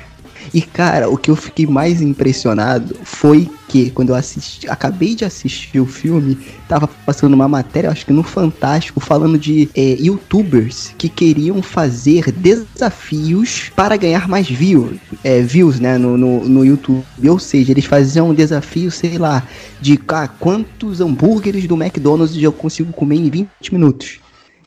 E 0.54 0.62
cara, 0.62 1.10
o 1.10 1.18
que 1.18 1.30
eu 1.30 1.36
fiquei 1.36 1.66
mais 1.66 2.02
impressionado 2.02 2.96
foi 3.04 3.50
que 3.68 3.92
quando 3.92 4.10
eu 4.10 4.16
assisti, 4.16 4.68
acabei 4.68 5.14
de 5.14 5.24
assistir 5.24 5.80
o 5.80 5.86
filme, 5.86 6.38
tava 6.68 6.88
passando 6.88 7.34
uma 7.36 7.48
matéria, 7.48 7.92
acho 7.92 8.06
que 8.06 8.12
no 8.12 8.24
Fantástico, 8.24 9.00
falando 9.00 9.38
de 9.38 9.70
é, 9.76 9.96
youtubers 10.00 10.94
que 10.98 11.08
queriam 11.08 11.62
fazer 11.62 12.32
desafios 12.32 13.72
para 13.76 13.96
ganhar 13.96 14.28
mais 14.28 14.50
views, 14.50 14.98
é, 15.24 15.42
views 15.42 15.80
né, 15.80 15.98
no, 15.98 16.18
no, 16.18 16.50
no, 16.50 16.66
YouTube. 16.66 17.04
Ou 17.28 17.38
seja, 17.38 17.72
eles 17.72 17.86
faziam 17.86 18.30
um 18.30 18.34
desafio, 18.34 18.90
sei 18.90 19.18
lá, 19.18 19.44
de 19.80 20.00
ah, 20.08 20.28
quantos 20.28 21.00
hambúrgueres 21.00 21.68
do 21.68 21.76
McDonald's 21.76 22.42
eu 22.42 22.52
consigo 22.52 22.92
comer 22.92 23.18
em 23.18 23.30
20 23.30 23.50
minutos. 23.72 24.20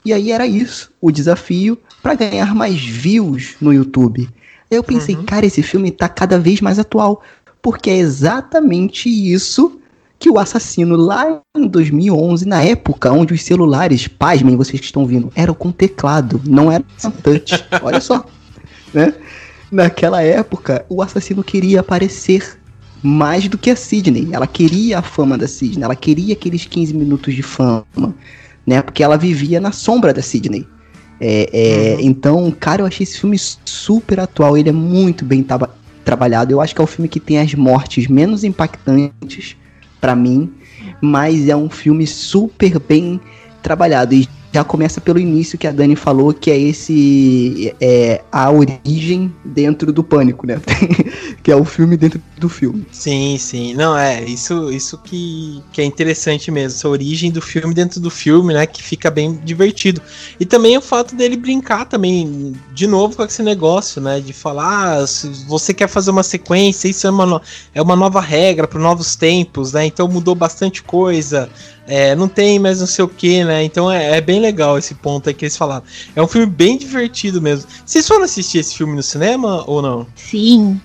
E 0.04 0.12
aí 0.12 0.32
era 0.32 0.46
isso, 0.46 0.92
o 1.00 1.10
desafio 1.10 1.78
para 2.02 2.14
ganhar 2.14 2.54
mais 2.54 2.80
views 2.80 3.54
no 3.60 3.72
YouTube. 3.72 4.28
Eu 4.73 4.82
pensei, 4.82 5.15
uhum. 5.15 5.24
cara, 5.24 5.44
esse 5.44 5.62
filme 5.62 5.90
tá 5.90 6.09
cada 6.09 6.39
vez 6.39 6.62
mais 6.62 6.78
atual. 6.78 7.23
Porque 7.61 7.90
é 7.90 7.97
exatamente 7.99 9.09
isso 9.09 9.78
que 10.19 10.31
o 10.31 10.39
assassino 10.39 10.97
lá 10.97 11.40
em 11.55 11.66
2011, 11.66 12.47
na 12.47 12.62
época 12.62 13.12
onde 13.12 13.35
os 13.35 13.43
celulares, 13.43 14.09
pasmem 14.09 14.57
vocês 14.57 14.81
que 14.81 14.86
estão 14.86 15.05
vindo, 15.05 15.31
eram 15.35 15.53
com 15.53 15.70
teclado, 15.70 16.40
não 16.47 16.73
era 16.73 16.82
touch. 17.23 17.65
Olha 17.82 18.01
só, 18.01 18.24
né? 18.94 19.12
Naquela 19.70 20.23
época, 20.23 20.86
o 20.89 21.03
assassino 21.03 21.43
queria 21.43 21.81
aparecer 21.81 22.59
mais 23.03 23.49
do 23.49 23.59
que 23.59 23.70
a 23.70 23.77
Sidney. 23.77 24.28
Ela 24.32 24.47
queria 24.47 25.01
a 25.01 25.03
fama 25.03 25.36
da 25.36 25.49
Sidney, 25.49 25.85
ela 25.85 25.97
queria 25.97 26.32
aqueles 26.35 26.65
15 26.65 26.94
minutos 26.94 27.35
de 27.35 27.43
fama, 27.43 28.15
né? 28.66 28.81
Porque 28.81 29.03
ela 29.03 29.19
vivia 29.19 29.61
na 29.61 29.73
sombra 29.73 30.15
da 30.15 30.23
Sidney. 30.23 30.66
É, 31.24 31.49
é, 31.53 31.94
uhum. 31.94 32.01
Então, 32.01 32.51
cara, 32.51 32.82
eu 32.82 32.86
achei 32.86 33.05
esse 33.05 33.20
filme 33.20 33.39
super 33.39 34.19
atual. 34.19 34.59
Ele 34.59 34.70
é 34.70 34.73
muito 34.73 35.24
bem 35.24 35.47
trabalhado. 36.05 36.53
Eu 36.53 36.61
acho 36.61 36.74
que 36.74 36.81
é 36.81 36.85
o 36.85 36.86
filme 36.86 37.09
que 37.09 37.20
tem 37.20 37.39
as 37.39 37.55
mortes 37.55 38.09
menos 38.09 38.43
impactantes 38.43 39.57
para 40.01 40.16
mim, 40.16 40.53
mas 41.01 41.49
é 41.49 41.55
um 41.55 41.70
filme 41.70 42.09
super 42.09 42.81
bem 42.81 43.20
trabalhado. 43.62 44.15
E 44.15 44.28
já 44.53 44.65
começa 44.65 45.01
pelo 45.01 45.20
início 45.20 45.57
que 45.57 45.69
a 45.69 45.70
Dani 45.70 45.94
falou, 45.94 46.35
que 46.35 46.51
é 46.51 46.59
esse 46.59 47.73
é, 47.81 48.20
a 48.32 48.51
origem 48.51 49.32
dentro 49.44 49.93
do 49.93 50.03
pânico, 50.03 50.44
né? 50.44 50.61
que 51.40 51.53
é 51.53 51.57
o 51.57 51.65
filme 51.65 51.97
dentro 51.97 52.20
do 52.43 52.48
filme. 52.48 52.85
Sim, 52.90 53.39
sim. 53.39 53.74
Não, 53.74 53.97
é, 53.97 54.23
isso, 54.24 54.70
isso 54.70 54.98
que, 54.98 55.62
que 55.73 55.81
é 55.81 55.85
interessante 55.85 56.51
mesmo, 56.51 56.77
essa 56.77 56.89
origem 56.89 57.31
do 57.31 57.40
filme 57.40 57.73
dentro 57.73 58.01
do 58.01 58.10
filme, 58.10 58.52
né, 58.52 58.66
que 58.66 58.82
fica 58.82 59.10
bem 59.10 59.35
divertido. 59.44 60.02
E 60.39 60.44
também 60.44 60.77
o 60.77 60.82
fato 60.82 61.14
dele 61.14 61.36
brincar 61.36 61.86
também, 61.86 62.52
de 62.74 62.86
novo, 62.86 63.16
com 63.16 63.23
esse 63.23 63.43
negócio, 63.43 64.01
né, 64.01 64.20
de 64.20 64.32
falar, 64.32 64.98
ah, 64.98 65.06
se 65.06 65.28
você 65.47 65.73
quer 65.73 65.89
fazer 65.89 66.10
uma 66.10 66.23
sequência, 66.23 66.89
isso 66.89 67.06
é 67.06 67.10
uma, 67.10 67.24
no, 67.24 67.40
é 67.74 67.81
uma 67.81 67.97
nova 67.97 68.20
regra 68.20 68.66
para 68.66 68.81
novos 68.81 69.14
tempos, 69.14 69.73
né, 69.73 69.86
então 69.86 70.09
mudou 70.09 70.35
bastante 70.35 70.82
coisa, 70.82 71.48
é, 71.86 72.14
não 72.14 72.28
tem 72.28 72.59
mais 72.59 72.81
não 72.81 72.86
sei 72.86 73.05
o 73.05 73.09
que, 73.09 73.44
né? 73.44 73.64
Então 73.64 73.90
é, 73.90 74.16
é, 74.16 74.20
bem 74.20 74.40
legal 74.40 74.78
esse 74.78 74.94
ponto 74.94 75.28
aí 75.28 75.35
que 75.35 75.44
eles 75.44 75.56
falaram. 75.56 75.82
É 76.14 76.23
um 76.23 76.28
filme 76.28 76.47
bem 76.47 76.78
divertido 76.78 77.43
mesmo. 77.43 77.69
Vocês 77.85 78.06
foram 78.06 78.24
assistir 78.24 78.59
esse 78.59 78.77
filme 78.77 78.94
no 78.94 79.02
cinema 79.02 79.64
ou 79.66 79.82
não? 79.82 80.06
Sim. 80.14 80.81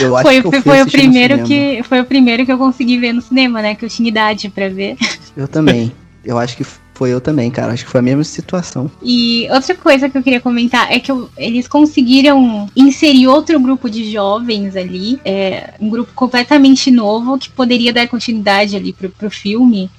Eu 0.00 0.14
acho 0.16 0.28
foi, 0.28 0.40
que 0.40 0.46
eu 0.46 0.62
foi 0.62 0.79
o 0.82 0.90
primeiro 0.90 1.42
que 1.44 1.82
foi 1.84 2.00
o 2.00 2.04
primeiro 2.04 2.44
que 2.44 2.52
eu 2.52 2.58
consegui 2.58 2.98
ver 2.98 3.12
no 3.12 3.22
cinema, 3.22 3.62
né? 3.62 3.74
Que 3.74 3.84
eu 3.84 3.88
tinha 3.88 4.08
idade 4.08 4.48
para 4.48 4.68
ver. 4.68 4.96
Eu 5.36 5.46
também. 5.46 5.92
Eu 6.24 6.36
acho 6.38 6.56
que 6.56 6.64
foi 7.00 7.14
eu 7.14 7.20
também, 7.20 7.50
cara. 7.50 7.72
Acho 7.72 7.86
que 7.86 7.90
foi 7.90 8.00
a 8.00 8.02
mesma 8.02 8.22
situação. 8.24 8.90
E 9.02 9.48
outra 9.50 9.74
coisa 9.74 10.10
que 10.10 10.18
eu 10.18 10.22
queria 10.22 10.40
comentar 10.40 10.92
é 10.92 11.00
que 11.00 11.10
eu, 11.10 11.30
eles 11.34 11.66
conseguiram 11.66 12.68
inserir 12.76 13.26
outro 13.26 13.58
grupo 13.58 13.88
de 13.88 14.12
jovens 14.12 14.76
ali, 14.76 15.18
é, 15.24 15.72
um 15.80 15.88
grupo 15.88 16.12
completamente 16.14 16.90
novo 16.90 17.38
que 17.38 17.48
poderia 17.48 17.90
dar 17.90 18.06
continuidade 18.06 18.76
ali 18.76 18.92
pro, 18.92 19.08
pro 19.08 19.30
filme. 19.30 19.90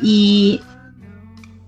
E 0.00 0.60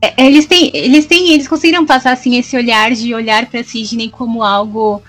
é, 0.00 0.24
eles 0.24 0.46
têm, 0.46 0.70
eles 0.72 1.06
têm, 1.06 1.32
eles 1.32 1.48
conseguiram 1.48 1.84
passar 1.84 2.12
assim 2.12 2.36
esse 2.36 2.56
olhar 2.56 2.92
de 2.92 3.12
olhar 3.12 3.46
para 3.46 3.64
Sidney 3.64 4.08
como 4.08 4.44
algo 4.44 5.02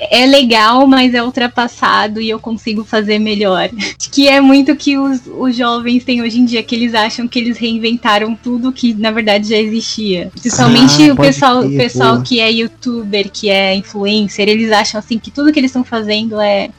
é 0.00 0.26
legal, 0.26 0.86
mas 0.86 1.12
é 1.12 1.22
ultrapassado 1.22 2.20
e 2.20 2.30
eu 2.30 2.38
consigo 2.38 2.84
fazer 2.84 3.18
melhor. 3.18 3.70
Que 4.10 4.26
é 4.26 4.40
muito 4.40 4.74
que 4.74 4.96
os, 4.96 5.20
os 5.26 5.54
jovens 5.54 6.02
têm 6.02 6.22
hoje 6.22 6.40
em 6.40 6.44
dia, 6.44 6.62
que 6.62 6.74
eles 6.74 6.94
acham 6.94 7.28
que 7.28 7.38
eles 7.38 7.58
reinventaram 7.58 8.34
tudo 8.34 8.72
que 8.72 8.94
na 8.94 9.10
verdade 9.10 9.48
já 9.48 9.56
existia. 9.56 10.30
Principalmente 10.40 11.10
ah, 11.10 11.12
o 11.12 11.16
pessoal, 11.16 11.62
ter, 11.62 11.76
pessoal 11.76 12.22
que 12.22 12.40
é 12.40 12.50
youtuber, 12.50 13.30
que 13.30 13.48
é 13.48 13.74
influencer, 13.74 14.48
eles 14.48 14.72
acham 14.72 14.98
assim 14.98 15.18
que 15.18 15.30
tudo 15.30 15.52
que 15.52 15.60
eles 15.60 15.68
estão 15.68 15.84
fazendo 15.84 16.40
é 16.40 16.70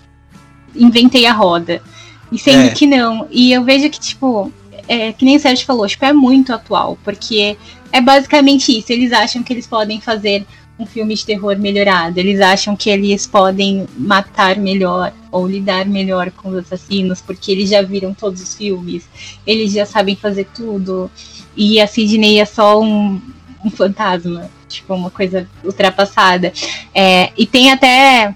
inventei 0.76 1.26
a 1.28 1.34
roda. 1.34 1.82
E 2.32 2.38
sendo 2.38 2.66
é. 2.66 2.70
que 2.70 2.86
não. 2.86 3.28
E 3.32 3.52
eu 3.52 3.64
vejo 3.64 3.90
que, 3.90 4.00
tipo, 4.00 4.52
é, 4.88 5.14
que 5.14 5.24
nem 5.24 5.38
o 5.38 5.40
Sérgio 5.40 5.66
falou, 5.66 5.88
tipo, 5.88 6.04
é 6.04 6.14
muito 6.14 6.52
atual, 6.52 6.98
porque 7.04 7.58
é 7.91 8.02
basicamente 8.02 8.78
isso. 8.78 8.91
Eles 8.91 9.12
acham 9.12 9.44
que 9.44 9.54
eles 9.54 9.68
podem 9.68 10.02
fazer 10.02 10.46
um 10.80 10.85
filme 10.85 11.14
de 11.14 11.26
terror 11.26 11.57
melhorado. 11.57 12.18
Eles 12.19 12.39
acham 12.39 12.76
que 12.76 12.89
eles 12.89 13.27
podem 13.27 13.85
matar 13.97 14.56
melhor 14.56 15.14
ou 15.30 15.45
lidar 15.45 15.85
melhor 15.85 16.31
com 16.31 16.49
os 16.49 16.57
assassinos, 16.60 17.22
porque 17.22 17.51
eles 17.51 17.69
já 17.69 17.81
viram 17.81 18.14
todos 18.14 18.41
os 18.41 18.56
filmes, 18.56 19.07
eles 19.45 19.73
já 19.73 19.85
sabem 19.85 20.15
fazer 20.15 20.47
tudo. 20.56 21.11
E 21.56 21.81
a 21.81 21.85
Sidney 21.85 22.39
é 22.39 22.45
só 22.45 22.81
um, 22.81 23.22
um 23.64 23.69
fantasma, 23.69 24.49
tipo, 24.69 24.93
uma 24.93 25.11
coisa 25.11 25.47
ultrapassada. 25.64 26.53
É, 26.95 27.31
e 27.38 27.45
tem 27.45 27.72
até 27.72 28.34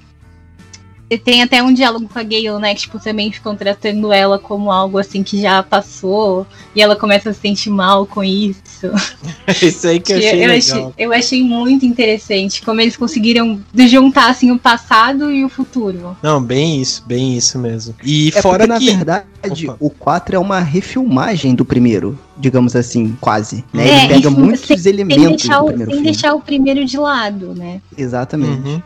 tem 1.17 1.43
até 1.43 1.61
um 1.61 1.73
diálogo 1.73 2.09
com 2.09 2.17
a 2.17 2.23
Gale, 2.23 2.59
né? 2.59 2.73
Que, 2.73 2.81
tipo, 2.81 2.99
também 2.99 3.31
ficam 3.31 3.55
tratando 3.55 4.11
ela 4.11 4.39
como 4.39 4.71
algo 4.71 4.97
assim 4.97 5.21
que 5.21 5.39
já 5.39 5.61
passou. 5.61 6.45
E 6.75 6.81
ela 6.81 6.95
começa 6.95 7.29
a 7.29 7.33
se 7.33 7.39
sentir 7.39 7.69
mal 7.69 8.05
com 8.05 8.23
isso. 8.23 8.72
isso 9.61 9.87
aí 9.87 9.99
que 9.99 10.13
eu 10.13 10.17
achei 10.17 10.31
eu, 10.31 10.47
legal. 10.47 10.57
Achei, 10.57 10.93
eu 10.97 11.13
achei 11.13 11.43
muito 11.43 11.85
interessante 11.85 12.61
como 12.61 12.81
eles 12.81 12.97
conseguiram 12.97 13.61
juntar, 13.87 14.29
assim, 14.29 14.51
o 14.51 14.59
passado 14.59 15.31
e 15.31 15.43
o 15.45 15.49
futuro. 15.49 16.17
Não, 16.21 16.41
bem 16.41 16.81
isso, 16.81 17.03
bem 17.05 17.37
isso 17.37 17.57
mesmo. 17.59 17.95
E 18.03 18.31
é 18.35 18.41
fora 18.41 18.67
porque, 18.67 18.85
que... 18.85 18.91
na 18.91 18.97
verdade, 18.97 19.69
Opa. 19.69 19.77
o 19.79 19.89
4 19.89 20.35
é 20.35 20.39
uma 20.39 20.59
refilmagem 20.59 21.55
do 21.55 21.65
primeiro, 21.65 22.17
digamos 22.37 22.75
assim, 22.75 23.15
quase. 23.19 23.63
Né? 23.73 23.87
É, 23.87 24.05
Ele 24.05 24.13
pega 24.15 24.29
muitos 24.29 24.81
sem, 24.81 24.93
elementos 24.93 25.23
sem 25.23 25.35
deixar, 25.35 25.63
o, 25.63 25.67
sem 25.69 25.77
filme. 25.85 26.03
deixar 26.03 26.33
o 26.33 26.41
primeiro 26.41 26.85
de 26.85 26.97
lado, 26.97 27.53
né? 27.53 27.81
Exatamente. 27.97 28.67
Uhum. 28.67 28.81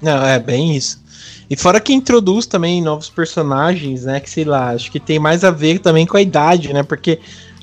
Não, 0.00 0.24
é 0.24 0.38
bem 0.38 0.76
isso. 0.76 1.02
E 1.48 1.56
fora 1.56 1.80
que 1.80 1.92
introduz 1.92 2.46
também 2.46 2.82
novos 2.82 3.08
personagens, 3.08 4.04
né? 4.04 4.20
Que 4.20 4.30
sei 4.30 4.44
lá, 4.44 4.70
acho 4.70 4.90
que 4.90 4.98
tem 4.98 5.18
mais 5.18 5.44
a 5.44 5.50
ver 5.50 5.78
também 5.78 6.06
com 6.06 6.16
a 6.16 6.22
idade, 6.22 6.72
né? 6.72 6.82
Porque 6.82 7.20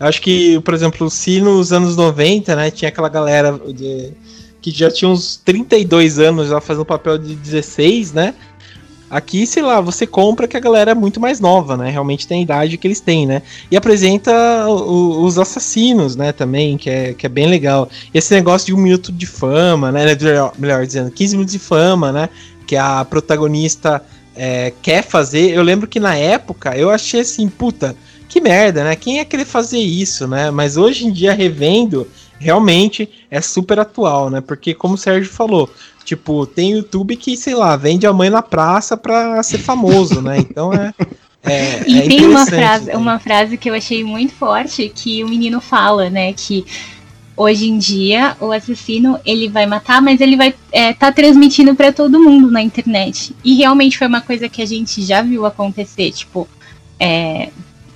acho 0.08 0.22
que, 0.22 0.60
por 0.62 0.74
exemplo, 0.74 1.10
se 1.10 1.42
nos 1.42 1.72
anos 1.72 1.96
90, 1.96 2.56
né, 2.56 2.72
tinha 2.72 2.90
aquela 2.90 3.10
galera 3.10 3.60
de, 3.74 4.12
que 4.62 4.72
já 4.72 4.90
tinha 4.90 5.10
uns 5.10 5.38
32 5.38 6.20
anos 6.20 6.50
já 6.50 6.60
fazendo 6.60 6.86
papel 6.86 7.18
de 7.18 7.36
16, 7.36 8.14
né? 8.14 8.34
Aqui, 9.10 9.46
sei 9.46 9.62
lá, 9.62 9.82
você 9.82 10.08
compra 10.08 10.48
que 10.48 10.56
a 10.56 10.60
galera 10.60 10.92
é 10.92 10.96
muito 10.96 11.20
mais 11.20 11.42
nova, 11.42 11.76
né? 11.76 11.90
Realmente 11.90 12.26
tem 12.26 12.40
a 12.40 12.44
idade 12.44 12.78
que 12.78 12.88
eles 12.88 13.02
têm, 13.02 13.28
né? 13.28 13.42
E 13.70 13.76
apresenta 13.76 14.32
o, 14.70 15.26
os 15.26 15.38
assassinos, 15.38 16.16
né? 16.16 16.32
Também, 16.32 16.78
que 16.78 16.90
é, 16.90 17.14
que 17.14 17.26
é 17.26 17.30
bem 17.30 17.48
legal. 17.48 17.90
Esse 18.14 18.34
negócio 18.34 18.68
de 18.68 18.74
um 18.74 18.78
minuto 18.78 19.12
de 19.12 19.26
fama, 19.26 19.92
né? 19.92 20.06
Melhor, 20.16 20.54
melhor 20.58 20.86
dizendo, 20.86 21.12
15 21.12 21.36
minutos 21.36 21.52
de 21.52 21.60
fama, 21.60 22.14
né? 22.14 22.30
que 22.72 22.78
a 22.78 23.04
protagonista 23.04 24.02
é, 24.34 24.72
quer 24.82 25.04
fazer. 25.04 25.52
Eu 25.52 25.62
lembro 25.62 25.90
que 25.90 26.00
na 26.00 26.16
época 26.16 26.74
eu 26.78 26.90
achei 26.90 27.20
assim, 27.20 27.50
puta, 27.50 27.98
que 28.32 28.40
merda, 28.40 28.86
né? 28.86 28.96
Quem 28.96 29.18
ia 29.18 29.26
querer 29.26 29.44
fazer 29.44 29.78
isso, 29.78 30.26
né? 30.26 30.50
Mas 30.52 30.78
hoje 30.78 31.06
em 31.06 31.12
dia, 31.12 31.34
revendo, 31.34 32.08
realmente 32.40 33.10
é 33.30 33.42
super 33.42 33.78
atual, 33.78 34.30
né? 34.30 34.40
Porque, 34.40 34.74
como 34.74 34.94
o 34.94 34.98
Sérgio 34.98 35.30
falou, 35.30 35.70
tipo, 36.06 36.46
tem 36.46 36.72
YouTube 36.72 37.18
que, 37.18 37.36
sei 37.36 37.54
lá, 37.54 37.76
vende 37.76 38.08
a 38.08 38.14
mãe 38.14 38.30
na 38.30 38.42
praça 38.42 38.96
pra 38.96 39.44
ser 39.44 39.58
famoso, 39.58 40.22
né? 40.22 40.38
Então 40.38 40.74
é. 40.74 40.94
É, 41.44 41.84
e 41.90 42.00
é 42.00 42.08
tem 42.08 42.26
uma 42.26 42.46
frase, 42.46 42.86
né? 42.86 42.96
uma 42.96 43.20
frase 43.20 43.58
que 43.58 43.70
eu 43.70 43.74
achei 43.74 44.02
muito 44.02 44.34
forte 44.34 44.90
que 44.96 45.22
o 45.26 45.28
menino 45.28 45.60
fala, 45.60 46.10
né? 46.10 46.32
Que 46.32 46.66
hoje 47.36 47.68
em 47.68 47.78
dia 47.78 48.38
o 48.40 48.54
assassino 48.54 49.20
ele 49.26 49.50
vai 49.50 49.66
matar, 49.66 50.02
mas 50.02 50.22
ele 50.22 50.38
vai 50.38 50.50
estar 50.50 50.62
é, 50.72 50.94
tá 50.94 51.12
transmitindo 51.12 51.76
para 51.76 51.92
todo 51.92 52.18
mundo 52.18 52.50
na 52.50 52.62
internet. 52.62 53.36
E 53.44 53.56
realmente 53.56 53.98
foi 53.98 54.08
uma 54.08 54.22
coisa 54.22 54.48
que 54.48 54.62
a 54.62 54.66
gente 54.66 55.02
já 55.02 55.22
viu 55.22 55.46
acontecer, 55.46 56.12
tipo, 56.12 56.48
é, 56.98 57.50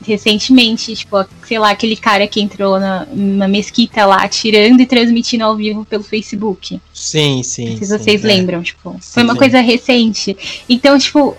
recentemente, 0.06 0.96
tipo, 0.96 1.18
sei 1.46 1.60
lá, 1.60 1.72
aquele 1.72 1.96
cara 1.96 2.28
que 2.28 2.42
entrou 2.42 2.80
na, 2.80 3.06
na 3.12 3.48
mesquita 3.48 4.06
lá 4.06 4.24
atirando 4.24 4.82
e 4.82 4.86
transmitindo 4.86 5.44
ao 5.44 5.56
vivo 5.56 5.86
pelo 5.86 6.04
Facebook. 6.04 6.80
Sim, 6.94 7.44
sim. 7.44 7.70
Não 7.70 7.78
sei 7.78 7.88
se 7.88 7.98
vocês 8.00 8.22
sim, 8.22 8.28
é. 8.28 8.34
lembram, 8.34 8.64
tipo, 8.64 8.92
sim, 8.94 9.14
foi 9.14 9.24
uma 9.24 9.34
sim. 9.34 9.40
coisa 9.40 9.60
recente. 9.60 10.38
Então, 10.70 10.98
tipo, 10.98 11.36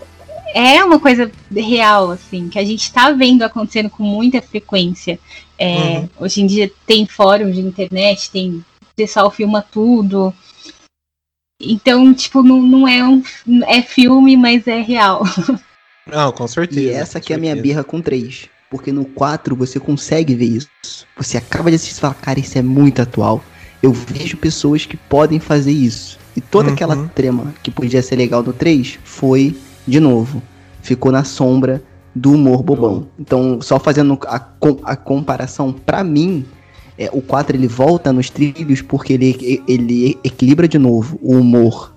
é 0.54 0.82
uma 0.82 0.98
coisa 0.98 1.30
real, 1.54 2.10
assim, 2.10 2.48
que 2.48 2.58
a 2.58 2.64
gente 2.64 2.92
tá 2.92 3.10
vendo 3.12 3.42
acontecendo 3.42 3.90
com 3.90 4.02
muita 4.02 4.40
frequência. 4.40 5.18
É, 5.58 5.98
uhum. 5.98 6.08
Hoje 6.20 6.42
em 6.42 6.46
dia 6.46 6.70
tem 6.86 7.06
fórum 7.06 7.50
de 7.50 7.60
internet, 7.60 8.30
tem 8.30 8.64
o 8.82 8.94
pessoal 8.94 9.30
filma 9.30 9.62
tudo. 9.62 10.34
Então, 11.60 12.12
tipo, 12.12 12.42
não, 12.42 12.60
não 12.60 12.88
é 12.88 13.02
um 13.02 13.22
é 13.66 13.80
filme, 13.80 14.36
mas 14.36 14.66
é 14.66 14.80
real. 14.80 15.22
Não, 16.06 16.30
com 16.30 16.46
certeza. 16.46 16.80
E 16.80 16.90
essa 16.90 17.18
aqui 17.18 17.32
é 17.32 17.36
a 17.36 17.38
minha 17.38 17.56
birra 17.56 17.82
com 17.82 18.00
3. 18.00 18.48
Porque 18.70 18.92
no 18.92 19.04
4 19.04 19.54
você 19.54 19.78
consegue 19.78 20.34
ver 20.34 20.46
isso. 20.46 20.68
Você 21.16 21.36
acaba 21.36 21.70
de 21.70 21.76
assistir 21.76 21.98
e 21.98 22.00
fala, 22.00 22.14
cara, 22.14 22.40
isso 22.40 22.58
é 22.58 22.62
muito 22.62 23.00
atual. 23.00 23.42
Eu 23.82 23.92
vejo 23.92 24.36
pessoas 24.36 24.84
que 24.86 24.96
podem 24.96 25.38
fazer 25.38 25.72
isso. 25.72 26.18
E 26.36 26.40
toda 26.40 26.68
uhum. 26.68 26.74
aquela 26.74 27.08
trema 27.08 27.54
que 27.62 27.70
podia 27.70 28.02
ser 28.02 28.16
legal 28.16 28.42
no 28.42 28.52
3 28.52 28.98
foi, 29.04 29.56
de 29.86 30.00
novo, 30.00 30.42
ficou 30.82 31.10
na 31.12 31.24
sombra 31.24 31.82
do 32.14 32.32
humor 32.32 32.62
bobão. 32.62 33.08
Então, 33.18 33.60
só 33.60 33.78
fazendo 33.78 34.18
a, 34.26 34.42
a 34.84 34.96
comparação, 34.96 35.72
para 35.72 36.02
mim, 36.02 36.44
é, 36.98 37.10
o 37.12 37.20
4 37.20 37.56
ele 37.56 37.68
volta 37.68 38.12
nos 38.12 38.30
trilhos 38.30 38.80
porque 38.82 39.12
ele, 39.12 39.62
ele 39.68 40.18
equilibra 40.24 40.66
de 40.66 40.78
novo 40.78 41.18
o 41.22 41.34
humor 41.34 41.94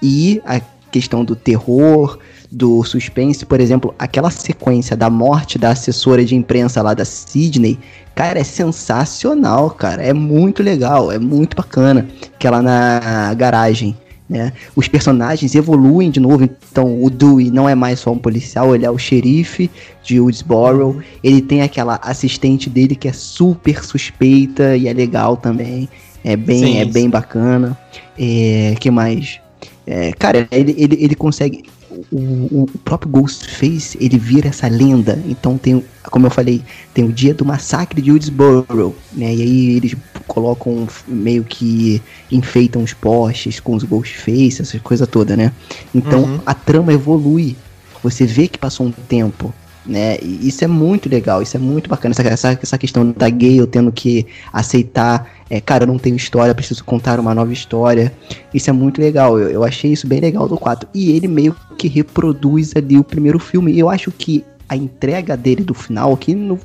e 0.00 0.40
a 0.44 0.60
questão 0.92 1.24
do 1.24 1.34
terror, 1.34 2.18
do 2.50 2.84
suspense, 2.84 3.44
por 3.44 3.60
exemplo, 3.60 3.94
aquela 3.98 4.30
sequência 4.30 4.96
da 4.96 5.10
morte 5.10 5.58
da 5.58 5.70
assessora 5.70 6.24
de 6.24 6.36
imprensa 6.36 6.82
lá 6.82 6.94
da 6.94 7.04
Sydney, 7.04 7.78
cara, 8.14 8.38
é 8.38 8.44
sensacional, 8.44 9.70
cara, 9.70 10.02
é 10.02 10.12
muito 10.12 10.62
legal, 10.62 11.10
é 11.10 11.18
muito 11.18 11.56
bacana, 11.56 12.06
que 12.38 12.46
ela 12.46 12.62
na 12.62 13.34
garagem 13.34 13.96
né? 14.32 14.50
Os 14.74 14.88
personagens 14.88 15.54
evoluem 15.54 16.10
de 16.10 16.18
novo, 16.18 16.42
então 16.44 17.04
o 17.04 17.10
Dewey 17.10 17.50
não 17.50 17.68
é 17.68 17.74
mais 17.74 18.00
só 18.00 18.12
um 18.12 18.18
policial, 18.18 18.74
ele 18.74 18.86
é 18.86 18.90
o 18.90 18.96
xerife 18.96 19.70
de 20.02 20.18
Woodsboro. 20.18 21.04
Ele 21.22 21.42
tem 21.42 21.60
aquela 21.60 22.00
assistente 22.02 22.70
dele 22.70 22.96
que 22.96 23.06
é 23.06 23.12
super 23.12 23.84
suspeita 23.84 24.74
e 24.74 24.88
é 24.88 24.92
legal 24.94 25.36
também. 25.36 25.86
É 26.24 26.34
bem, 26.34 26.64
sim, 26.64 26.78
é 26.78 26.84
bem 26.86 27.10
bacana. 27.10 27.76
É, 28.18 28.74
que 28.80 28.90
mais? 28.90 29.41
É, 29.86 30.12
cara, 30.12 30.46
ele, 30.50 30.74
ele, 30.78 30.96
ele 31.04 31.14
consegue 31.14 31.64
o, 32.10 32.62
o, 32.62 32.66
próprio 32.84 33.10
Ghostface, 33.10 33.98
ele 34.00 34.18
vira 34.18 34.48
essa 34.48 34.68
lenda. 34.68 35.22
Então 35.26 35.58
tem, 35.58 35.84
como 36.04 36.26
eu 36.26 36.30
falei, 36.30 36.62
tem 36.94 37.04
o 37.04 37.12
dia 37.12 37.34
do 37.34 37.44
massacre 37.44 38.00
de 38.00 38.10
Woodsboro, 38.10 38.94
né? 39.12 39.34
E 39.34 39.42
aí 39.42 39.76
eles 39.76 39.96
colocam 40.26 40.86
meio 41.06 41.44
que 41.44 42.00
enfeitam 42.30 42.82
os 42.82 42.92
postes 42.92 43.60
com 43.60 43.74
os 43.74 43.84
Ghostface, 43.84 44.62
essa 44.62 44.78
coisa 44.78 45.06
toda, 45.06 45.36
né? 45.36 45.52
Então 45.94 46.22
uhum. 46.22 46.40
a 46.46 46.54
trama 46.54 46.92
evolui 46.92 47.56
Você 48.02 48.24
vê 48.24 48.48
que 48.48 48.58
passou 48.58 48.86
um 48.86 48.92
tempo, 48.92 49.52
né? 49.84 50.16
E 50.22 50.48
isso 50.48 50.64
é 50.64 50.68
muito 50.68 51.08
legal, 51.08 51.42
isso 51.42 51.56
é 51.56 51.60
muito 51.60 51.88
bacana. 51.88 52.12
Essa, 52.12 52.28
essa, 52.28 52.58
essa 52.62 52.78
questão 52.78 53.10
da 53.10 53.28
Gale 53.28 53.66
tendo 53.66 53.92
que 53.92 54.26
aceitar, 54.52 55.28
é, 55.52 55.60
cara, 55.60 55.82
eu 55.84 55.86
não 55.86 55.98
tenho 55.98 56.16
história, 56.16 56.54
preciso 56.54 56.82
contar 56.82 57.20
uma 57.20 57.34
nova 57.34 57.52
história. 57.52 58.10
Isso 58.54 58.70
é 58.70 58.72
muito 58.72 58.98
legal, 58.98 59.38
eu, 59.38 59.50
eu 59.50 59.62
achei 59.62 59.92
isso 59.92 60.06
bem 60.06 60.18
legal 60.18 60.48
do 60.48 60.56
4. 60.56 60.88
E 60.94 61.10
ele 61.10 61.28
meio 61.28 61.54
que 61.76 61.88
reproduz 61.88 62.74
ali 62.74 62.96
o 62.96 63.04
primeiro 63.04 63.38
filme. 63.38 63.70
E 63.70 63.78
eu 63.78 63.90
acho 63.90 64.10
que 64.10 64.42
a 64.66 64.74
entrega 64.74 65.36
dele 65.36 65.62
do 65.62 65.74
final, 65.74 66.14
aqui 66.14 66.34
no, 66.34 66.58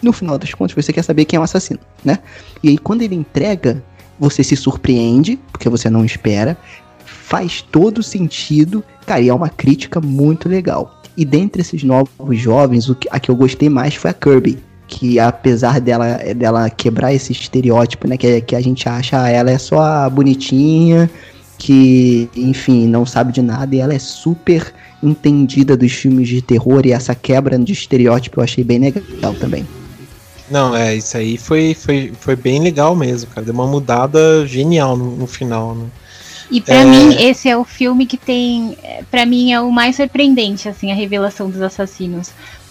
no 0.00 0.12
final 0.12 0.38
das 0.38 0.54
contas, 0.54 0.76
você 0.76 0.92
quer 0.92 1.02
saber 1.02 1.24
quem 1.24 1.36
é 1.36 1.40
o 1.40 1.42
assassino, 1.42 1.80
né? 2.04 2.20
E 2.62 2.68
aí 2.68 2.78
quando 2.78 3.02
ele 3.02 3.16
entrega, 3.16 3.82
você 4.20 4.44
se 4.44 4.54
surpreende, 4.54 5.36
porque 5.50 5.68
você 5.68 5.90
não 5.90 6.04
espera. 6.04 6.56
Faz 7.04 7.60
todo 7.60 8.04
sentido, 8.04 8.84
cara, 9.04 9.20
e 9.20 9.28
é 9.28 9.34
uma 9.34 9.48
crítica 9.48 10.00
muito 10.00 10.48
legal. 10.48 11.02
E 11.16 11.24
dentre 11.24 11.60
esses 11.60 11.82
novos 11.82 12.38
jovens, 12.38 12.88
o 12.88 12.94
que, 12.94 13.08
a 13.10 13.18
que 13.18 13.32
eu 13.32 13.34
gostei 13.34 13.68
mais 13.68 13.96
foi 13.96 14.12
a 14.12 14.14
Kirby. 14.14 14.67
Que 14.88 15.20
apesar 15.20 15.80
dela, 15.80 16.18
dela 16.34 16.68
quebrar 16.70 17.12
esse 17.12 17.30
estereótipo, 17.30 18.08
né? 18.08 18.16
Que, 18.16 18.40
que 18.40 18.56
a 18.56 18.60
gente 18.60 18.88
acha 18.88 19.22
ah, 19.22 19.28
ela 19.28 19.50
é 19.50 19.58
só 19.58 19.80
a 19.80 20.10
bonitinha, 20.10 21.08
que, 21.58 22.28
enfim, 22.34 22.88
não 22.88 23.04
sabe 23.04 23.32
de 23.32 23.42
nada, 23.42 23.76
e 23.76 23.80
ela 23.80 23.94
é 23.94 23.98
super 23.98 24.72
entendida 25.02 25.76
dos 25.76 25.92
filmes 25.92 26.28
de 26.28 26.40
terror, 26.40 26.86
e 26.86 26.92
essa 26.92 27.14
quebra 27.14 27.58
de 27.58 27.72
estereótipo 27.72 28.40
eu 28.40 28.44
achei 28.44 28.64
bem 28.64 28.78
legal 28.78 29.34
também. 29.34 29.66
Não, 30.50 30.74
é, 30.74 30.96
isso 30.96 31.16
aí 31.16 31.36
foi, 31.36 31.74
foi, 31.74 32.12
foi 32.18 32.34
bem 32.34 32.62
legal 32.62 32.96
mesmo, 32.96 33.30
cara. 33.30 33.44
Deu 33.44 33.54
uma 33.54 33.66
mudada 33.66 34.46
genial 34.46 34.96
no, 34.96 35.16
no 35.16 35.26
final, 35.26 35.74
né? 35.74 35.86
E 36.50 36.60
para 36.60 36.76
é... 36.76 36.84
mim, 36.84 37.14
esse 37.20 37.48
é 37.48 37.56
o 37.56 37.64
filme 37.64 38.06
que 38.06 38.16
tem. 38.16 38.76
para 39.10 39.26
mim, 39.26 39.52
é 39.52 39.60
o 39.60 39.70
mais 39.70 39.96
surpreendente, 39.96 40.68
assim, 40.68 40.90
a 40.90 40.94
revelação 40.94 41.50
dos 41.50 41.60
assassinos. 41.60 42.30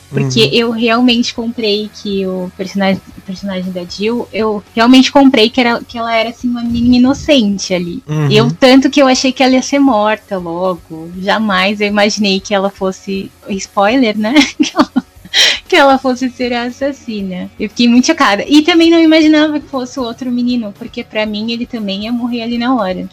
Porque 0.09 0.41
uhum. 0.41 0.49
eu 0.53 0.71
realmente 0.71 1.33
comprei 1.33 1.89
que 1.93 2.25
o 2.25 2.49
personagem, 2.55 3.01
o 3.17 3.21
personagem 3.21 3.71
da 3.71 3.83
Jill, 3.83 4.27
eu 4.31 4.63
realmente 4.73 5.11
comprei 5.11 5.49
que, 5.49 5.59
era, 5.59 5.81
que 5.83 5.97
ela 5.97 6.15
era 6.15 6.29
assim 6.29 6.49
uma 6.49 6.63
menina 6.63 6.95
inocente 6.95 7.73
ali. 7.73 8.01
Uhum. 8.07 8.31
Eu 8.31 8.49
tanto 8.51 8.89
que 8.89 9.01
eu 9.01 9.07
achei 9.07 9.31
que 9.31 9.43
ela 9.43 9.53
ia 9.53 9.61
ser 9.61 9.79
morta 9.79 10.37
logo. 10.37 11.11
Jamais 11.19 11.81
eu 11.81 11.87
imaginei 11.87 12.39
que 12.39 12.53
ela 12.53 12.69
fosse 12.69 13.29
spoiler, 13.49 14.17
né? 14.17 14.33
que 15.67 15.75
ela 15.75 15.97
fosse 15.97 16.29
ser 16.29 16.53
a 16.53 16.63
assassina. 16.63 17.49
Eu 17.59 17.69
fiquei 17.69 17.87
muito 17.87 18.07
chocada. 18.07 18.45
E 18.47 18.61
também 18.61 18.89
não 18.89 18.99
imaginava 18.99 19.59
que 19.59 19.67
fosse 19.67 19.99
o 19.99 20.03
outro 20.03 20.31
menino, 20.31 20.73
porque 20.77 21.03
para 21.03 21.25
mim 21.25 21.51
ele 21.51 21.65
também 21.65 22.05
ia 22.05 22.11
morrer 22.13 22.43
ali 22.43 22.57
na 22.57 22.75
hora. 22.75 23.09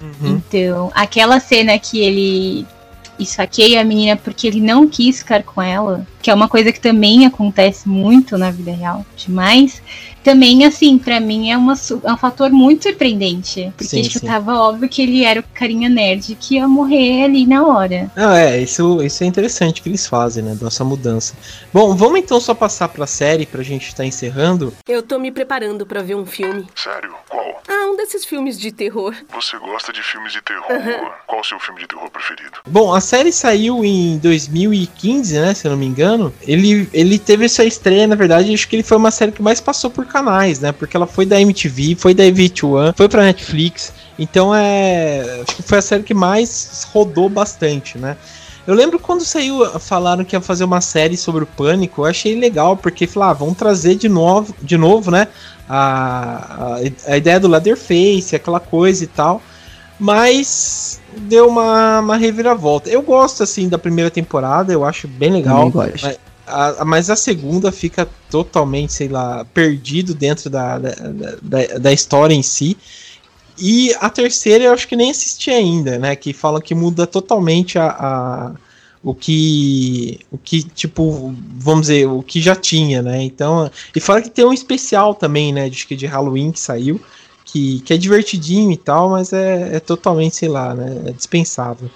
Uhum. 0.00 0.40
Então, 0.48 0.90
aquela 0.94 1.38
cena 1.38 1.78
que 1.78 2.00
ele 2.00 2.66
esfaqueia 3.18 3.80
a 3.80 3.84
menina 3.84 4.16
porque 4.16 4.46
ele 4.46 4.60
não 4.60 4.88
quis 4.88 5.18
ficar 5.18 5.42
com 5.42 5.60
ela, 5.60 6.06
que 6.20 6.30
é 6.30 6.34
uma 6.34 6.48
coisa 6.48 6.72
que 6.72 6.80
também 6.80 7.26
acontece 7.26 7.88
muito 7.88 8.38
na 8.38 8.50
vida 8.50 8.72
real, 8.72 9.04
demais 9.16 9.82
também, 10.22 10.64
assim, 10.64 10.98
para 10.98 11.20
mim 11.20 11.50
é, 11.50 11.56
uma, 11.56 11.74
é 12.04 12.12
um 12.12 12.16
fator 12.16 12.50
muito 12.50 12.84
surpreendente. 12.84 13.72
Porque 13.76 13.84
sim, 13.84 14.02
tipo, 14.02 14.20
sim. 14.20 14.26
tava 14.26 14.54
óbvio 14.54 14.88
que 14.88 15.02
ele 15.02 15.24
era 15.24 15.40
o 15.40 15.44
carinha 15.54 15.88
nerd 15.88 16.36
que 16.40 16.54
ia 16.54 16.68
morrer 16.68 17.24
ali 17.24 17.46
na 17.46 17.66
hora. 17.66 18.10
Ah, 18.16 18.38
é, 18.38 18.60
isso, 18.60 19.02
isso 19.02 19.24
é 19.24 19.26
interessante 19.26 19.82
que 19.82 19.88
eles 19.88 20.06
fazem, 20.06 20.42
né? 20.42 20.54
Dessa 20.54 20.84
mudança. 20.84 21.34
Bom, 21.72 21.94
vamos 21.94 22.18
então 22.18 22.40
só 22.40 22.54
passar 22.54 22.88
pra 22.88 23.06
série 23.06 23.46
pra 23.46 23.62
gente 23.62 23.88
estar 23.88 23.98
tá 23.98 24.06
encerrando. 24.06 24.72
Eu 24.88 25.02
tô 25.02 25.18
me 25.18 25.30
preparando 25.30 25.84
para 25.86 26.02
ver 26.02 26.14
um 26.14 26.26
filme. 26.26 26.66
Sério? 26.74 27.14
Qual? 27.28 27.62
Ah, 27.68 27.86
um 27.86 27.96
desses 27.96 28.24
filmes 28.24 28.58
de 28.58 28.72
terror. 28.72 29.14
Você 29.32 29.56
gosta 29.58 29.92
de 29.92 30.02
filmes 30.02 30.32
de 30.32 30.42
terror? 30.42 30.70
Uhum. 30.70 31.10
Qual 31.26 31.40
o 31.40 31.44
seu 31.44 31.58
filme 31.60 31.80
de 31.80 31.88
terror 31.88 32.10
preferido? 32.10 32.58
Bom, 32.66 32.92
a 32.94 33.00
série 33.00 33.32
saiu 33.32 33.84
em 33.84 34.18
2015, 34.18 35.40
né? 35.40 35.54
Se 35.54 35.66
eu 35.66 35.70
não 35.70 35.78
me 35.78 35.86
engano. 35.86 36.32
Ele, 36.42 36.88
ele 36.92 37.18
teve 37.18 37.44
essa 37.44 37.64
estreia, 37.64 38.06
na 38.06 38.14
verdade, 38.14 38.52
acho 38.52 38.68
que 38.68 38.76
ele 38.76 38.82
foi 38.82 38.96
uma 38.96 39.10
série 39.10 39.32
que 39.32 39.42
mais 39.42 39.60
passou 39.60 39.90
por 39.90 40.06
canais, 40.12 40.60
né? 40.60 40.70
Porque 40.70 40.96
ela 40.96 41.06
foi 41.06 41.24
da 41.24 41.40
MTV, 41.40 41.96
foi 41.98 42.14
da 42.14 42.24
VH1, 42.24 42.94
foi 42.96 43.08
pra 43.08 43.22
Netflix. 43.22 43.92
Então 44.18 44.54
é. 44.54 45.42
Acho 45.46 45.56
que 45.56 45.62
foi 45.62 45.78
a 45.78 45.82
série 45.82 46.02
que 46.02 46.14
mais 46.14 46.86
rodou 46.92 47.28
bastante, 47.28 47.98
né? 47.98 48.16
Eu 48.64 48.74
lembro 48.74 48.98
quando 48.98 49.24
saiu, 49.24 49.66
falaram 49.80 50.24
que 50.24 50.36
ia 50.36 50.40
fazer 50.40 50.62
uma 50.62 50.80
série 50.80 51.16
sobre 51.16 51.42
o 51.42 51.46
pânico, 51.46 52.02
eu 52.02 52.04
achei 52.04 52.38
legal, 52.38 52.76
porque 52.76 53.08
falaram, 53.08 53.32
ah, 53.32 53.34
vamos 53.34 53.56
trazer 53.56 53.96
de 53.96 54.08
novo, 54.08 54.54
de 54.62 54.76
novo, 54.76 55.10
né? 55.10 55.26
A, 55.68 56.76
a, 57.08 57.12
a 57.12 57.16
ideia 57.16 57.40
do 57.40 57.48
Leatherface, 57.48 58.36
aquela 58.36 58.60
coisa 58.60 59.02
e 59.02 59.06
tal. 59.08 59.42
Mas 59.98 61.00
deu 61.16 61.48
uma, 61.48 62.00
uma 62.00 62.16
reviravolta. 62.16 62.88
Eu 62.88 63.02
gosto, 63.02 63.42
assim, 63.42 63.68
da 63.68 63.78
primeira 63.78 64.10
temporada, 64.10 64.72
eu 64.72 64.84
acho 64.84 65.08
bem 65.08 65.32
legal. 65.32 65.70
Mas, 65.74 66.18
a, 66.46 66.84
mas 66.84 67.10
a 67.10 67.16
segunda 67.16 67.70
fica 67.70 68.08
totalmente, 68.30 68.92
sei 68.92 69.08
lá, 69.08 69.44
perdido 69.44 70.14
dentro 70.14 70.50
da, 70.50 70.78
da, 70.78 70.94
da, 71.42 71.78
da, 71.78 71.92
história 71.92 72.34
em 72.34 72.42
si. 72.42 72.76
E 73.58 73.94
a 74.00 74.08
terceira 74.10 74.64
eu 74.64 74.72
acho 74.72 74.88
que 74.88 74.96
nem 74.96 75.10
assisti 75.10 75.50
ainda, 75.50 75.98
né? 75.98 76.16
Que 76.16 76.32
fala 76.32 76.60
que 76.60 76.74
muda 76.74 77.06
totalmente 77.06 77.78
a, 77.78 77.88
a 77.88 78.52
o 79.04 79.14
que 79.14 80.20
o 80.30 80.38
que 80.38 80.62
tipo 80.62 81.34
vamos 81.56 81.82
dizer 81.82 82.06
o 82.06 82.22
que 82.22 82.40
já 82.40 82.54
tinha 82.54 83.02
né 83.02 83.20
então 83.20 83.68
e 83.94 83.98
fala 83.98 84.22
que 84.22 84.30
tem 84.30 84.44
um 84.44 84.52
especial 84.52 85.12
também 85.12 85.52
né 85.52 85.68
de 85.68 85.84
que 85.84 85.96
de 85.96 86.06
Halloween 86.06 86.52
que 86.52 86.60
saiu 86.60 87.00
que, 87.44 87.80
que 87.80 87.92
é 87.92 87.96
divertidinho 87.96 88.70
e 88.70 88.76
tal 88.76 89.10
mas 89.10 89.32
é, 89.32 89.74
é 89.74 89.80
totalmente 89.80 90.36
sei 90.36 90.48
lá 90.48 90.72
né 90.72 91.02
é 91.08 91.12
dispensável 91.12 91.90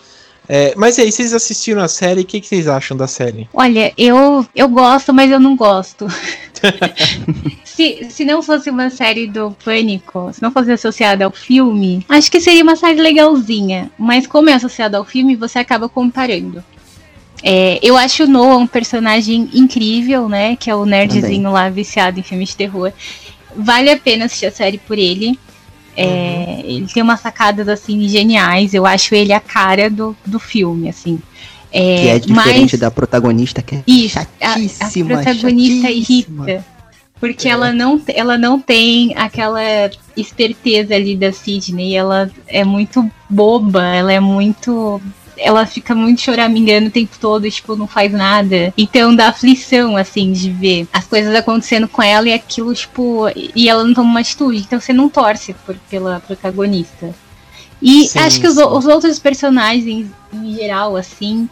é, 0.48 0.74
mas 0.76 0.98
aí, 0.98 1.10
vocês 1.10 1.34
assistiram 1.34 1.82
a 1.82 1.88
série, 1.88 2.20
o 2.20 2.24
que, 2.24 2.40
que, 2.40 2.46
vocês 2.46 2.68
acham 2.68 2.96
da 2.96 3.06
série? 3.06 3.48
Olha, 3.52 3.92
eu, 3.96 4.46
eu 4.54 4.68
gosto, 4.68 5.12
mas 5.12 5.30
eu 5.30 5.40
não 5.40 5.56
gosto. 5.56 6.06
se, 7.64 8.06
se 8.10 8.24
não 8.24 8.42
fosse 8.42 8.70
uma 8.70 8.88
série 8.90 9.26
do 9.26 9.50
Pânico, 9.64 10.30
se 10.32 10.40
não 10.40 10.50
fosse 10.50 10.70
associada 10.70 11.24
ao 11.24 11.32
filme, 11.32 12.04
acho 12.08 12.30
que 12.30 12.40
seria 12.40 12.62
uma 12.62 12.76
série 12.76 13.00
legalzinha. 13.00 13.90
Mas 13.98 14.26
como 14.26 14.48
é 14.48 14.54
associada 14.54 14.98
ao 14.98 15.04
filme, 15.04 15.34
você 15.36 15.58
acaba 15.58 15.88
comparando. 15.88 16.62
É, 17.42 17.78
eu 17.82 17.96
acho 17.96 18.24
o 18.24 18.26
Noah 18.26 18.56
um 18.56 18.66
personagem 18.66 19.50
incrível, 19.52 20.28
né? 20.28 20.56
Que 20.56 20.70
é 20.70 20.74
o 20.74 20.86
nerdzinho 20.86 21.22
Também. 21.22 21.42
lá 21.42 21.68
viciado 21.68 22.18
em 22.18 22.22
filmes 22.22 22.50
de 22.50 22.56
terror. 22.56 22.92
Vale 23.54 23.90
a 23.90 23.96
pena 23.96 24.26
assistir 24.26 24.46
a 24.46 24.52
série 24.52 24.78
por 24.78 24.98
ele. 24.98 25.38
É. 25.96 26.60
Ele 26.64 26.86
tem 26.86 27.02
umas 27.02 27.20
sacadas 27.20 27.68
assim 27.68 28.08
geniais. 28.08 28.74
Eu 28.74 28.84
acho 28.86 29.14
ele 29.14 29.32
a 29.32 29.40
cara 29.40 29.88
do, 29.88 30.16
do 30.24 30.38
filme, 30.38 30.88
assim. 30.88 31.18
É, 31.72 31.96
que 31.96 32.08
é 32.08 32.18
diferente 32.18 32.72
mas... 32.72 32.80
da 32.80 32.90
protagonista, 32.90 33.60
que 33.60 33.76
é 33.76 33.82
Isso, 33.86 34.18
chatíssima. 34.40 35.16
A, 35.16 35.20
a 35.20 35.22
protagonista 35.22 35.88
chatíssima. 35.88 36.50
irrita. 36.50 36.64
Porque 37.18 37.48
é. 37.48 37.50
ela, 37.50 37.72
não, 37.72 38.00
ela 38.08 38.38
não 38.38 38.60
tem 38.60 39.14
aquela 39.16 39.60
esperteza 40.16 40.94
ali 40.94 41.16
da 41.16 41.32
Sidney. 41.32 41.96
Ela 41.96 42.30
é 42.46 42.64
muito 42.64 43.10
boba, 43.28 43.82
ela 43.84 44.12
é 44.12 44.20
muito 44.20 45.00
ela 45.36 45.66
fica 45.66 45.94
muito 45.94 46.20
choramingando 46.20 46.88
o 46.88 46.90
tempo 46.90 47.16
todo, 47.20 47.50
tipo, 47.50 47.76
não 47.76 47.86
faz 47.86 48.12
nada. 48.12 48.72
Então 48.76 49.14
dá 49.14 49.28
aflição, 49.28 49.96
assim, 49.96 50.32
de 50.32 50.50
ver 50.50 50.88
as 50.92 51.06
coisas 51.06 51.34
acontecendo 51.34 51.86
com 51.88 52.02
ela 52.02 52.28
e 52.28 52.32
aquilo, 52.32 52.74
tipo, 52.74 53.26
e 53.54 53.68
ela 53.68 53.84
não 53.84 53.94
toma 53.94 54.10
uma 54.10 54.20
atitude. 54.20 54.58
Então 54.58 54.80
você 54.80 54.92
não 54.92 55.08
torce 55.08 55.54
por, 55.64 55.76
pela 55.90 56.20
protagonista. 56.20 57.14
E 57.80 58.08
sim, 58.08 58.18
acho 58.18 58.40
que 58.40 58.46
os, 58.46 58.56
os, 58.56 58.86
outros 58.86 59.18
personagens, 59.18 60.06
em 60.32 60.54
geral, 60.54 60.96
assim, 60.96 61.48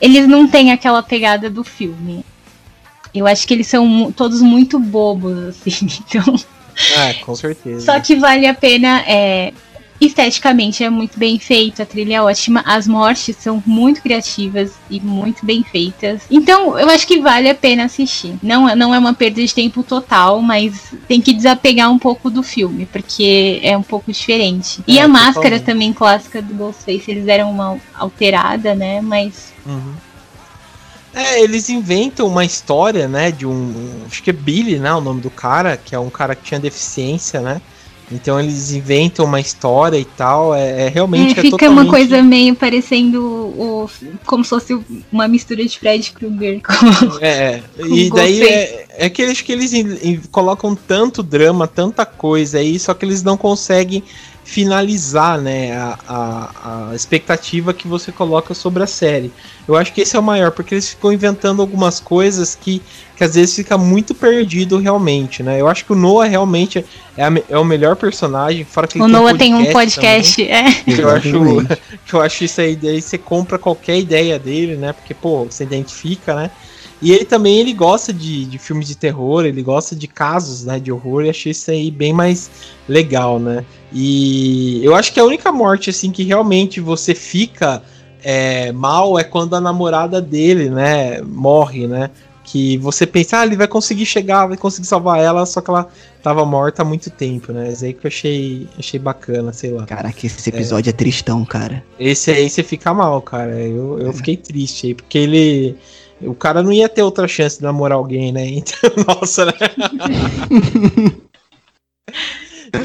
eles 0.00 0.28
não 0.28 0.46
têm 0.46 0.72
aquela 0.72 1.02
pegada 1.02 1.48
do 1.48 1.64
filme. 1.64 2.24
Eu 3.14 3.26
acho 3.26 3.46
que 3.46 3.54
eles 3.54 3.66
são 3.66 4.12
todos 4.12 4.42
muito 4.42 4.78
bobos, 4.78 5.38
assim, 5.48 5.88
então. 6.06 6.34
Ah, 6.98 7.14
com 7.24 7.34
certeza. 7.34 7.86
Só 7.86 7.98
que 7.98 8.16
vale 8.16 8.46
a 8.46 8.52
pena 8.52 9.02
é, 9.06 9.54
Esteticamente 10.00 10.84
é 10.84 10.90
muito 10.90 11.18
bem 11.18 11.38
feito, 11.38 11.80
a 11.80 11.86
trilha 11.86 12.16
é 12.16 12.22
ótima, 12.22 12.62
as 12.66 12.86
mortes 12.86 13.36
são 13.36 13.62
muito 13.66 14.02
criativas 14.02 14.72
e 14.90 15.00
muito 15.00 15.44
bem 15.44 15.62
feitas. 15.62 16.22
Então, 16.30 16.78
eu 16.78 16.88
acho 16.90 17.06
que 17.06 17.20
vale 17.20 17.48
a 17.48 17.54
pena 17.54 17.84
assistir. 17.84 18.34
Não, 18.42 18.74
não 18.76 18.94
é 18.94 18.98
uma 18.98 19.14
perda 19.14 19.42
de 19.42 19.54
tempo 19.54 19.82
total, 19.82 20.42
mas 20.42 20.92
tem 21.08 21.20
que 21.20 21.32
desapegar 21.32 21.90
um 21.90 21.98
pouco 21.98 22.30
do 22.30 22.42
filme, 22.42 22.86
porque 22.86 23.60
é 23.62 23.76
um 23.76 23.82
pouco 23.82 24.12
diferente. 24.12 24.80
E 24.86 24.98
é, 24.98 25.02
a 25.02 25.08
máscara 25.08 25.58
também 25.60 25.92
clássica 25.92 26.42
do 26.42 26.54
Ghostface, 26.54 27.10
eles 27.10 27.24
deram 27.24 27.50
uma 27.50 27.78
alterada, 27.94 28.74
né? 28.74 29.00
Mas. 29.00 29.52
Uhum. 29.64 29.94
É, 31.14 31.42
eles 31.42 31.70
inventam 31.70 32.26
uma 32.26 32.44
história, 32.44 33.08
né, 33.08 33.30
de 33.30 33.46
um, 33.46 34.02
acho 34.06 34.22
que 34.22 34.28
é 34.28 34.34
Billy, 34.34 34.78
né, 34.78 34.92
o 34.92 35.00
nome 35.00 35.22
do 35.22 35.30
cara, 35.30 35.74
que 35.74 35.94
é 35.94 35.98
um 35.98 36.10
cara 36.10 36.34
que 36.34 36.42
tinha 36.42 36.60
deficiência, 36.60 37.40
né? 37.40 37.62
Então 38.10 38.38
eles 38.38 38.70
inventam 38.70 39.24
uma 39.24 39.40
história 39.40 39.98
e 39.98 40.04
tal, 40.04 40.54
é, 40.54 40.82
é 40.82 40.88
realmente. 40.88 41.32
É, 41.32 41.42
fica 41.42 41.58
totalmente... 41.58 41.86
uma 41.86 41.90
coisa 41.90 42.22
meio 42.22 42.54
parecendo 42.54 43.20
o, 43.20 43.90
como 44.24 44.44
se 44.44 44.50
fosse 44.50 44.78
uma 45.10 45.26
mistura 45.26 45.64
de 45.64 45.78
Fred 45.78 46.12
Krueger 46.12 46.60
com. 46.62 47.18
É, 47.20 47.62
com 47.76 47.86
e 47.86 48.10
daí 48.10 48.42
é, 48.42 48.86
é 48.90 49.10
que 49.10 49.22
eles, 49.22 49.40
que 49.40 49.52
eles 49.52 49.72
colocam 50.30 50.76
tanto 50.76 51.22
drama, 51.22 51.66
tanta 51.66 52.06
coisa 52.06 52.58
aí, 52.58 52.78
só 52.78 52.94
que 52.94 53.04
eles 53.04 53.22
não 53.22 53.36
conseguem 53.36 54.04
finalizar, 54.46 55.40
né, 55.40 55.76
a, 55.76 55.98
a, 56.08 56.90
a 56.90 56.94
expectativa 56.94 57.74
que 57.74 57.88
você 57.88 58.12
coloca 58.12 58.54
sobre 58.54 58.80
a 58.80 58.86
série. 58.86 59.32
Eu 59.66 59.74
acho 59.74 59.92
que 59.92 60.00
esse 60.00 60.14
é 60.14 60.18
o 60.20 60.22
maior, 60.22 60.52
porque 60.52 60.72
eles 60.76 60.88
ficam 60.90 61.12
inventando 61.12 61.60
algumas 61.60 61.98
coisas 61.98 62.54
que, 62.54 62.80
que 63.16 63.24
às 63.24 63.34
vezes 63.34 63.56
fica 63.56 63.76
muito 63.76 64.14
perdido 64.14 64.78
realmente, 64.78 65.42
né? 65.42 65.60
Eu 65.60 65.66
acho 65.66 65.84
que 65.84 65.92
o 65.92 65.96
Noah 65.96 66.28
realmente 66.28 66.84
é, 67.16 67.24
a 67.24 67.32
é 67.50 67.58
o 67.58 67.64
melhor 67.64 67.96
personagem, 67.96 68.64
fora 68.64 68.86
que 68.86 68.96
ele 68.98 69.02
O 69.02 69.06
tem 69.08 69.12
Noah 69.12 69.36
tem 69.36 69.52
um 69.52 69.58
também. 69.58 69.72
podcast. 69.72 70.40
É. 70.48 70.72
Que 70.84 71.00
eu 71.00 71.10
acho, 71.10 71.32
que 72.06 72.14
eu 72.14 72.20
acho 72.22 72.44
isso 72.44 72.60
aí, 72.60 72.76
daí 72.76 73.02
você 73.02 73.18
compra 73.18 73.58
qualquer 73.58 73.98
ideia 73.98 74.38
dele, 74.38 74.76
né? 74.76 74.92
Porque, 74.92 75.12
pô, 75.12 75.44
você 75.44 75.64
identifica, 75.64 76.36
né? 76.36 76.52
E 77.00 77.12
ele 77.12 77.24
também 77.24 77.58
ele 77.58 77.72
gosta 77.72 78.12
de, 78.12 78.44
de 78.46 78.58
filmes 78.58 78.88
de 78.88 78.96
terror, 78.96 79.44
ele 79.44 79.62
gosta 79.62 79.94
de 79.94 80.06
casos 80.06 80.64
né, 80.64 80.80
de 80.80 80.90
horror, 80.90 81.24
e 81.24 81.30
achei 81.30 81.52
isso 81.52 81.70
aí 81.70 81.90
bem 81.90 82.12
mais 82.12 82.50
legal, 82.88 83.38
né? 83.38 83.64
E 83.92 84.80
eu 84.84 84.94
acho 84.94 85.12
que 85.12 85.20
a 85.20 85.24
única 85.24 85.52
morte, 85.52 85.90
assim, 85.90 86.10
que 86.10 86.22
realmente 86.22 86.80
você 86.80 87.14
fica 87.14 87.82
é, 88.22 88.72
mal 88.72 89.18
é 89.18 89.24
quando 89.24 89.54
a 89.54 89.60
namorada 89.60 90.20
dele, 90.20 90.70
né, 90.70 91.20
morre, 91.20 91.86
né? 91.86 92.10
Que 92.42 92.78
você 92.78 93.06
pensa, 93.06 93.40
ah, 93.40 93.46
ele 93.46 93.56
vai 93.56 93.66
conseguir 93.66 94.06
chegar, 94.06 94.46
vai 94.46 94.56
conseguir 94.56 94.86
salvar 94.86 95.20
ela, 95.20 95.44
só 95.44 95.60
que 95.60 95.68
ela 95.68 95.88
tava 96.22 96.44
morta 96.44 96.82
há 96.82 96.84
muito 96.84 97.10
tempo, 97.10 97.52
né? 97.52 97.72
Isso 97.72 97.84
aí 97.84 97.92
que 97.92 98.06
eu 98.06 98.08
achei, 98.08 98.68
achei 98.78 98.98
bacana, 98.98 99.52
sei 99.52 99.72
lá. 99.72 99.84
Caraca, 99.84 100.26
esse 100.26 100.48
episódio 100.48 100.90
é, 100.90 100.92
tristão, 100.92 101.44
cara. 101.44 101.84
Esse 101.98 102.30
aí 102.30 102.48
você 102.48 102.62
fica 102.62 102.94
mal, 102.94 103.20
cara. 103.20 103.60
Eu, 103.60 103.98
eu 103.98 104.12
fiquei 104.12 104.36
triste 104.36 104.88
aí, 104.88 104.94
porque 104.94 105.18
ele. 105.18 105.76
O 106.22 106.34
cara 106.34 106.62
não 106.62 106.72
ia 106.72 106.88
ter 106.88 107.02
outra 107.02 107.28
chance 107.28 107.58
de 107.58 107.64
namorar 107.64 107.98
alguém, 107.98 108.32
né? 108.32 108.46
Então, 108.48 108.90
nossa, 109.06 109.46
né? 109.46 109.52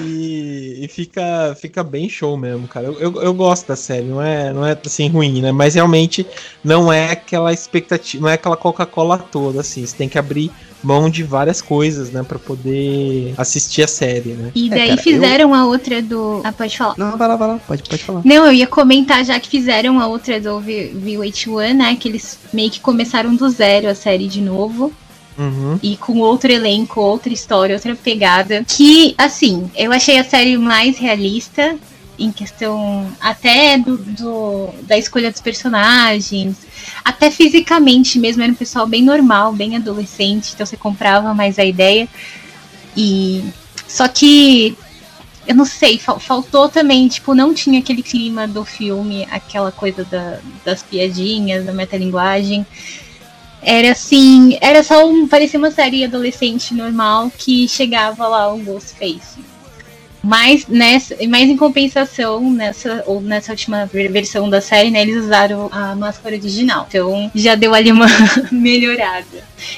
E, 0.03 0.50
e 0.81 0.87
fica, 0.87 1.55
fica 1.61 1.83
bem 1.83 2.09
show 2.09 2.35
mesmo, 2.35 2.67
cara. 2.67 2.87
Eu, 2.87 2.99
eu, 2.99 3.21
eu 3.21 3.33
gosto 3.35 3.67
da 3.67 3.75
série, 3.75 4.05
não 4.05 4.19
é, 4.19 4.51
não 4.51 4.65
é 4.65 4.75
assim 4.83 5.07
ruim, 5.07 5.39
né? 5.39 5.51
Mas 5.51 5.75
realmente 5.75 6.25
não 6.63 6.91
é 6.91 7.11
aquela 7.11 7.53
expectativa, 7.53 8.23
não 8.23 8.29
é 8.29 8.33
aquela 8.33 8.57
Coca-Cola 8.57 9.19
toda, 9.19 9.61
assim. 9.61 9.85
Você 9.85 9.95
tem 9.95 10.09
que 10.09 10.17
abrir 10.17 10.51
mão 10.83 11.07
de 11.07 11.21
várias 11.21 11.61
coisas, 11.61 12.09
né? 12.09 12.23
Pra 12.23 12.39
poder 12.39 13.35
assistir 13.37 13.83
a 13.83 13.87
série, 13.87 14.29
né? 14.29 14.51
E 14.55 14.67
É, 14.67 14.69
daí 14.69 14.89
cara, 14.89 15.01
fizeram 15.03 15.53
a 15.53 15.65
outra 15.67 16.01
do. 16.01 16.41
Ah, 16.43 16.51
pode 16.51 16.75
falar. 16.75 16.95
Não, 16.97 17.15
vai 17.15 17.27
lá, 17.27 17.35
vai 17.35 17.47
lá, 17.49 17.59
pode, 17.67 17.83
pode 17.83 18.03
falar. 18.03 18.21
Não, 18.25 18.47
eu 18.47 18.53
ia 18.53 18.65
comentar 18.65 19.23
já 19.23 19.39
que 19.39 19.49
fizeram 19.49 19.99
a 19.99 20.07
outra 20.07 20.39
do 20.41 20.59
V- 20.59 20.93
VH1, 20.95 21.73
né? 21.75 21.95
Que 21.95 22.09
eles 22.09 22.39
meio 22.51 22.71
que 22.71 22.79
começaram 22.79 23.35
do 23.35 23.47
zero 23.49 23.87
a 23.87 23.93
série 23.93 24.27
de 24.27 24.41
novo. 24.41 24.91
Uhum. 25.37 25.79
E 25.81 25.95
com 25.97 26.19
outro 26.19 26.51
elenco, 26.51 26.99
outra 27.01 27.31
história, 27.33 27.75
outra 27.75 27.95
pegada. 27.95 28.63
Que, 28.67 29.15
assim, 29.17 29.71
eu 29.75 29.91
achei 29.91 30.17
a 30.17 30.23
série 30.23 30.57
mais 30.57 30.97
realista. 30.97 31.75
Em 32.19 32.31
questão 32.31 33.07
até 33.19 33.79
do, 33.79 33.97
do- 33.97 34.69
da 34.83 34.95
escolha 34.97 35.31
dos 35.31 35.41
personagens. 35.41 36.55
Até 37.03 37.31
fisicamente 37.31 38.19
mesmo, 38.19 38.43
era 38.43 38.51
um 38.51 38.55
pessoal 38.55 38.85
bem 38.85 39.01
normal, 39.01 39.51
bem 39.53 39.75
adolescente. 39.75 40.51
Então 40.53 40.65
você 40.65 40.77
comprava 40.77 41.33
mais 41.33 41.57
a 41.57 41.65
ideia. 41.65 42.07
E. 42.95 43.43
Só 43.87 44.07
que 44.07 44.77
eu 45.47 45.55
não 45.55 45.65
sei, 45.65 45.97
fal- 45.97 46.19
faltou 46.19 46.69
também, 46.69 47.07
tipo, 47.07 47.33
não 47.33 47.53
tinha 47.53 47.79
aquele 47.79 48.03
clima 48.03 48.47
do 48.47 48.63
filme, 48.63 49.27
aquela 49.31 49.71
coisa 49.71 50.03
da- 50.05 50.37
das 50.63 50.83
piadinhas, 50.83 51.65
da 51.65 51.73
metalinguagem. 51.73 52.65
Era 53.61 53.91
assim, 53.91 54.57
era 54.59 54.83
só 54.83 55.07
um, 55.07 55.27
parecia 55.27 55.59
uma 55.59 55.71
série 55.71 56.03
adolescente 56.03 56.73
normal 56.73 57.31
que 57.37 57.67
chegava 57.67 58.27
lá 58.27 58.51
o 58.51 58.59
Ghostface. 58.59 59.50
Mas, 60.23 60.67
nessa, 60.67 61.15
mas 61.27 61.49
em 61.49 61.57
compensação, 61.57 62.51
nessa, 62.51 63.03
ou 63.07 63.19
nessa 63.21 63.51
última 63.51 63.85
ver- 63.85 64.11
versão 64.11 64.49
da 64.49 64.61
série, 64.61 64.91
né, 64.91 65.01
eles 65.01 65.23
usaram 65.23 65.67
a 65.71 65.95
máscara 65.95 66.35
original. 66.35 66.85
Então 66.87 67.31
já 67.33 67.55
deu 67.55 67.73
ali 67.73 67.91
uma 67.91 68.05
melhorada. 68.51 69.25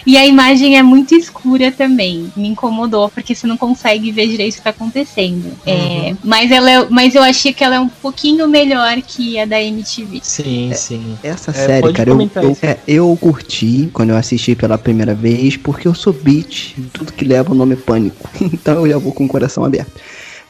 E 0.06 0.18
a 0.18 0.26
imagem 0.26 0.78
é 0.78 0.84
muito 0.84 1.16
escura 1.16 1.72
também. 1.72 2.32
Me 2.36 2.48
incomodou, 2.50 3.10
porque 3.10 3.34
você 3.36 3.48
não 3.48 3.58
consegue 3.58 4.12
ver 4.12 4.28
direito 4.28 4.54
o 4.54 4.58
que 4.58 4.64
tá 4.64 4.70
acontecendo. 4.70 5.52
É, 5.66 6.14
mas, 6.24 6.52
ela 6.52 6.70
é- 6.72 6.88
mas 6.90 7.16
eu 7.16 7.24
achei 7.24 7.54
que 7.54 7.64
ela 7.64 7.76
é 7.76 7.80
um 7.80 7.90
pouquinho 7.90 8.48
melhor 8.48 9.02
que 9.02 9.40
a 9.40 9.46
da 9.46 9.62
MTV. 9.62 10.20
Sim, 10.24 10.72
sim. 10.76 11.18
Essa 11.24 11.52
É, 11.52 11.54
série, 11.54 11.94
cara, 11.94 12.10
eu, 12.10 12.30
eu, 12.42 12.58
é, 12.62 12.78
eu 12.88 13.18
curti 13.20 13.90
quando 13.94 14.10
eu 14.12 14.18
assisti 14.18 14.56
pela 14.56 14.78
primeira 14.78 15.14
vez, 15.14 15.56
porque 15.58 15.88
eu 15.88 15.94
sou 15.96 16.14
beat, 16.14 16.76
tudo 16.92 17.12
que 17.14 17.26
leva 17.26 17.52
o 17.52 17.56
nome 17.56 17.74
é 17.74 17.78
pânico. 17.78 18.30
Então 18.54 18.86
eu 18.86 18.92
já 18.94 18.98
vou 18.98 19.12
com 19.14 19.26
o 19.26 19.28
coração 19.28 19.64
aberto. 19.66 19.92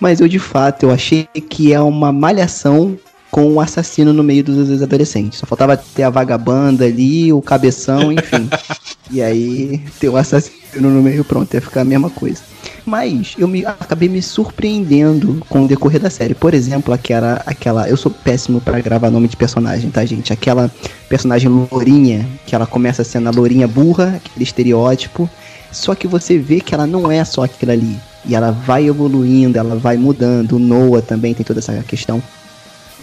Mas 0.03 0.19
eu, 0.19 0.27
de 0.27 0.37
fato, 0.37 0.83
eu 0.83 0.91
achei 0.91 1.29
que 1.49 1.71
é 1.71 1.79
uma 1.79 2.11
malhação 2.11 2.97
com 3.31 3.53
o 3.53 3.61
assassino 3.61 4.11
no 4.11 4.21
meio 4.21 4.43
dos, 4.43 4.81
adolescentes. 4.81 5.39
Só 5.39 5.45
faltava 5.45 5.77
ter 5.77 6.03
a 6.03 6.09
vagabanda 6.09 6.83
ali, 6.83 7.31
o 7.31 7.41
cabeção, 7.41 8.11
enfim. 8.11 8.49
e 9.09 9.21
aí, 9.21 9.81
ter 10.01 10.09
o 10.09 10.17
assassino 10.17 10.89
no 10.89 11.01
meio, 11.01 11.23
pronto, 11.23 11.53
ia 11.53 11.61
ficar 11.61 11.81
a 11.81 11.85
mesma 11.85 12.09
coisa. 12.09 12.41
Mas 12.85 13.33
eu 13.37 13.47
me, 13.47 13.65
acabei 13.65 14.09
me 14.09 14.21
surpreendendo 14.21 15.41
com 15.47 15.63
o 15.63 15.67
decorrer 15.69 16.01
da 16.01 16.09
série. 16.09 16.35
Por 16.35 16.53
exemplo, 16.53 16.93
aquela. 16.93 17.41
aquela 17.45 17.87
eu 17.87 17.95
sou 17.95 18.11
péssimo 18.11 18.59
pra 18.59 18.81
gravar 18.81 19.09
nome 19.09 19.29
de 19.29 19.37
personagem, 19.37 19.89
tá, 19.89 20.03
gente? 20.03 20.33
Aquela 20.33 20.69
personagem 21.07 21.47
lourinha, 21.47 22.27
que 22.45 22.53
ela 22.53 22.67
começa 22.67 23.05
sendo 23.05 23.29
a 23.29 23.31
lourinha 23.31 23.69
burra, 23.69 24.17
aquele 24.17 24.43
estereótipo. 24.43 25.29
Só 25.71 25.95
que 25.95 26.09
você 26.09 26.37
vê 26.37 26.59
que 26.59 26.75
ela 26.75 26.85
não 26.85 27.09
é 27.09 27.23
só 27.23 27.45
aquilo 27.45 27.71
ali. 27.71 27.97
E 28.25 28.35
ela 28.35 28.51
vai 28.51 28.87
evoluindo, 28.87 29.57
ela 29.57 29.75
vai 29.75 29.97
mudando. 29.97 30.53
O 30.53 30.59
Noah 30.59 31.01
também 31.01 31.33
tem 31.33 31.45
toda 31.45 31.59
essa 31.59 31.73
questão. 31.83 32.21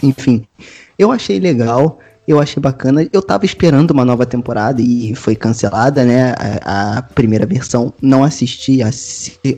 Enfim, 0.01 0.45
eu 0.97 1.11
achei 1.11 1.39
legal, 1.39 1.99
eu 2.27 2.39
achei 2.39 2.61
bacana. 2.61 3.07
Eu 3.11 3.21
tava 3.21 3.45
esperando 3.45 3.91
uma 3.91 4.05
nova 4.05 4.25
temporada 4.25 4.81
e 4.81 5.13
foi 5.15 5.35
cancelada, 5.35 6.03
né? 6.03 6.33
A, 6.63 6.97
a 6.97 7.01
primeira 7.01 7.45
versão. 7.45 7.93
Não 8.01 8.23
assisti 8.23 8.81
a, 8.81 8.89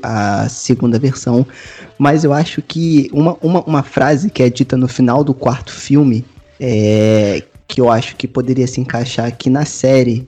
a 0.04 0.50
segunda 0.50 1.00
versão. 1.00 1.46
Mas 1.98 2.24
eu 2.24 2.34
acho 2.34 2.62
que 2.62 3.10
uma, 3.14 3.38
uma, 3.42 3.62
uma 3.64 3.84
frase 3.84 4.30
que 4.30 4.44
é 4.44 4.50
dita 4.50 4.76
no 4.76 4.88
final 4.88 5.24
do 5.24 5.34
quarto 5.34 5.72
filme, 5.72 6.26
é, 6.60 7.44
que 7.68 7.80
eu 7.80 7.90
acho 7.90 8.16
que 8.16 8.28
poderia 8.28 8.68
se 8.68 8.82
encaixar 8.82 9.28
aqui 9.28 9.50
na 9.50 9.66
série 9.66 10.28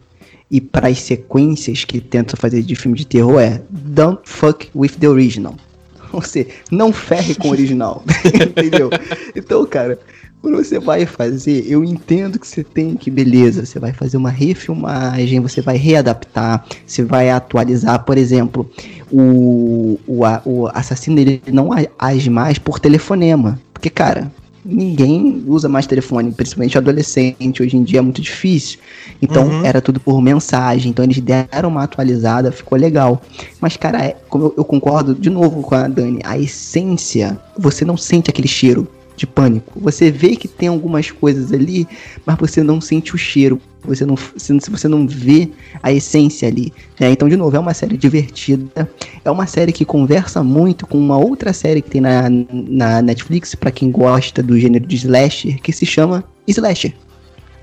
e 0.49 0.61
para 0.61 0.88
as 0.88 0.99
sequências 0.99 1.84
que 1.84 1.99
tentam 1.99 2.38
fazer 2.38 2.61
de 2.61 2.76
filme 2.76 2.97
de 2.97 3.05
terror 3.05 3.39
é 3.39 3.61
Don't 3.69 4.22
fuck 4.23 4.69
with 4.76 4.91
the 4.99 5.09
original. 5.09 5.55
Ou 6.13 6.22
seja, 6.22 6.49
não 6.72 6.93
ferre 6.93 7.35
com 7.35 7.49
o 7.49 7.51
original. 7.51 8.03
Entendeu? 8.34 8.89
Então, 9.35 9.65
cara, 9.65 9.99
quando 10.41 10.57
você 10.57 10.80
vai 10.80 11.07
fazer, 11.07 11.65
eu 11.67 11.84
entendo 11.84 12.38
que 12.38 12.47
você 12.47 12.63
tem 12.63 12.95
que, 12.95 13.09
beleza, 13.09 13.65
você 13.65 13.80
vai 13.80 13.91
fazer 13.91 14.15
uma 14.15 14.30
refilmagem, 14.30 15.39
você 15.39 15.59
vai 15.59 15.76
readaptar, 15.76 16.63
você 16.85 17.03
vai 17.03 17.31
atualizar, 17.31 18.05
por 18.05 18.15
exemplo, 18.15 18.69
o, 19.11 19.99
o, 20.07 20.22
o 20.45 20.67
assassino 20.67 21.19
ele 21.19 21.41
não 21.51 21.69
age 21.97 22.30
mais 22.30 22.59
por 22.59 22.80
telefonema. 22.80 23.59
Porque, 23.73 23.89
cara, 23.89 24.31
ninguém 24.65 25.43
usa 25.47 25.69
mais 25.69 25.85
telefone, 25.85 26.31
principalmente 26.31 26.77
adolescente, 26.77 27.61
hoje 27.61 27.77
em 27.77 27.83
dia 27.83 27.99
é 27.99 28.01
muito 28.01 28.21
difícil. 28.21 28.79
Então 29.21 29.45
Uhum. 29.47 29.65
era 29.65 29.79
tudo 29.79 29.99
por 29.99 30.19
mensagem, 30.21 30.89
então 30.89 31.05
eles 31.05 31.19
deram 31.21 31.69
uma 31.69 31.83
atualizada, 31.83 32.51
ficou 32.51 32.77
legal. 32.77 33.21
Mas, 33.61 33.77
cara, 33.77 34.03
é, 34.03 34.15
como 34.27 34.45
eu, 34.45 34.53
eu 34.57 34.65
concordo 34.65 35.13
de 35.13 35.29
novo 35.29 35.61
com 35.61 35.75
a 35.75 35.87
Dani, 35.87 36.19
a 36.23 36.37
essência, 36.37 37.39
você 37.57 37.85
não 37.85 37.95
sente 37.95 38.29
aquele 38.29 38.47
cheiro 38.47 38.87
de 39.15 39.25
pânico. 39.25 39.79
Você 39.79 40.11
vê 40.11 40.35
que 40.35 40.47
tem 40.47 40.67
algumas 40.67 41.09
coisas 41.11 41.53
ali, 41.53 41.87
mas 42.25 42.37
você 42.37 42.61
não 42.63 42.81
sente 42.81 43.15
o 43.15 43.17
cheiro. 43.17 43.61
Você 43.86 44.06
não, 44.06 44.16
você 44.16 44.53
não- 44.53 44.60
você 44.60 44.88
não 44.88 45.07
vê 45.07 45.49
a 45.82 45.91
essência 45.91 46.48
ali. 46.48 46.74
né? 46.99 47.10
Então, 47.12 47.28
de 47.30 47.36
novo, 47.38 47.56
é 47.56 47.60
uma 47.60 47.74
série 47.74 47.98
divertida. 47.98 48.90
É 49.24 49.32
uma 49.32 49.45
série 49.48 49.72
que 49.72 49.86
conversa 49.86 50.44
muito 50.44 50.86
com 50.88 50.98
uma 50.98 51.18
outra 51.18 51.53
série 51.53 51.82
que 51.82 51.90
tem 51.90 52.02
na, 52.02 52.24
na 52.52 53.02
Netflix, 53.02 53.56
pra 53.56 53.72
quem 53.72 53.91
gosta 53.91 54.41
do 54.44 54.60
gênero 54.60 54.86
de 54.86 54.95
slasher, 54.95 55.60
que 55.62 55.72
se 55.72 55.86
chama 55.86 56.24
Slasher. 56.48 56.94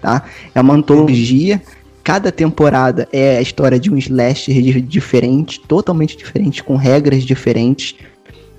Tá? 0.01 0.24
É 0.55 0.61
uma 0.61 0.74
antologia. 0.74 1.62
Cada 2.05 2.32
temporada 2.32 3.07
é 3.12 3.36
a 3.39 3.40
história 3.40 3.78
de 3.78 3.89
um 3.89 3.97
slasher 3.97 4.61
di- 4.61 4.81
diferente, 4.81 5.61
totalmente 5.61 6.16
diferente, 6.16 6.61
com 6.62 6.74
regras 6.74 7.23
diferentes. 7.23 7.94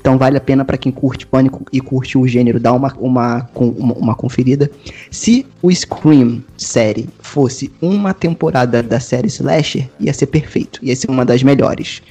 Então 0.03 0.17
vale 0.17 0.35
a 0.35 0.41
pena 0.41 0.65
pra 0.65 0.77
quem 0.77 0.91
curte 0.91 1.25
Pânico 1.25 1.65
e 1.71 1.79
curte 1.79 2.17
o 2.17 2.27
gênero 2.27 2.59
dar 2.59 2.73
uma, 2.73 2.93
uma, 2.99 3.49
uma, 3.55 3.93
uma 3.93 4.15
conferida. 4.15 4.69
Se 5.09 5.45
o 5.61 5.73
Scream 5.73 6.43
série 6.57 7.07
fosse 7.21 7.71
uma 7.81 8.13
temporada 8.13 8.83
da 8.83 8.99
série 8.99 9.29
Slasher, 9.29 9.89
ia 10.01 10.13
ser 10.13 10.25
perfeito. 10.25 10.77
Ia 10.83 10.93
ser 10.93 11.09
uma 11.09 11.23
das 11.23 11.41
melhores. 11.41 12.01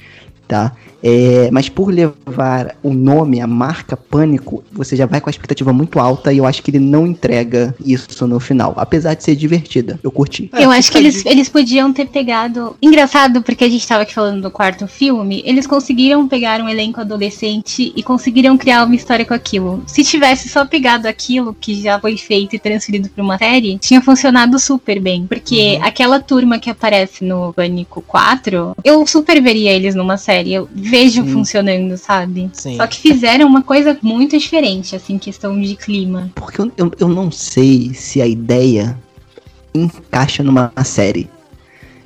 tá? 0.47 0.71
É, 1.03 1.49
mas 1.51 1.67
por 1.67 1.93
levar 1.93 2.75
o 2.81 2.93
nome, 2.93 3.41
a 3.41 3.47
marca 3.47 3.97
Pânico, 3.97 4.63
você 4.71 4.95
já 4.95 5.05
vai 5.05 5.19
com 5.19 5.29
a 5.29 5.31
expectativa 5.31 5.73
muito 5.73 5.99
alta 5.99 6.31
e 6.31 6.37
eu 6.37 6.45
acho 6.45 6.63
que 6.63 6.71
ele 6.71 6.79
não 6.79 7.05
entrega 7.05 7.75
isso 7.85 8.25
no 8.25 8.39
final. 8.39 8.73
Apesar 8.77 9.13
de 9.13 9.23
ser 9.23 9.35
divertida. 9.35 9.99
Eu 10.01 10.11
curti. 10.11 10.49
eu 10.53 10.71
acho 10.71 10.91
que 10.91 10.97
eles, 10.97 11.25
eles 11.25 11.49
podiam 11.49 11.91
ter 11.91 12.07
pegado. 12.07 12.75
Engraçado, 12.81 13.41
porque 13.41 13.65
a 13.65 13.69
gente 13.69 13.85
tava 13.85 14.03
aqui 14.03 14.13
falando 14.13 14.41
do 14.41 14.51
quarto 14.51 14.87
filme, 14.87 15.43
eles 15.45 15.67
conseguiram 15.67 16.27
pegar 16.27 16.61
um 16.61 16.69
elenco 16.69 17.01
adolescente 17.01 17.91
e 17.95 18.01
conseguiram 18.01 18.57
criar 18.57 18.85
uma 18.85 18.95
história 18.95 19.25
com 19.25 19.33
aquilo. 19.33 19.83
Se 19.85 20.03
tivesse 20.03 20.47
só 20.47 20.65
pegado 20.65 21.07
aquilo 21.07 21.53
que 21.59 21.81
já 21.81 21.99
foi 21.99 22.15
feito 22.17 22.55
e 22.55 22.59
transferido 22.59 23.09
pra 23.09 23.23
uma 23.23 23.37
série, 23.37 23.77
tinha 23.79 24.01
funcionado 24.01 24.57
super 24.57 24.99
bem. 25.01 25.25
Porque 25.27 25.77
uhum. 25.77 25.83
aquela 25.83 26.19
turma 26.19 26.59
que 26.59 26.69
aparece 26.69 27.25
no 27.25 27.51
Pânico 27.53 28.01
4, 28.01 28.75
eu 28.83 29.05
super 29.05 29.41
veria 29.41 29.71
eles 29.71 29.95
numa 29.95 30.17
série. 30.17 30.53
Eu 30.53 30.69
vejo 30.93 31.23
Sim. 31.23 31.33
funcionando, 31.33 31.97
sabe? 31.97 32.51
Sim. 32.53 32.77
Só 32.77 32.85
que 32.85 32.99
fizeram 32.99 33.47
uma 33.47 33.63
coisa 33.63 33.97
muito 34.03 34.37
diferente, 34.37 34.95
assim, 34.95 35.17
questão 35.17 35.59
de 35.59 35.75
clima. 35.75 36.29
Porque 36.35 36.61
eu, 36.61 36.71
eu, 36.77 36.91
eu 36.99 37.07
não 37.07 37.31
sei 37.31 37.95
se 37.95 38.21
a 38.21 38.27
ideia 38.27 38.95
encaixa 39.73 40.43
numa 40.43 40.71
série. 40.83 41.27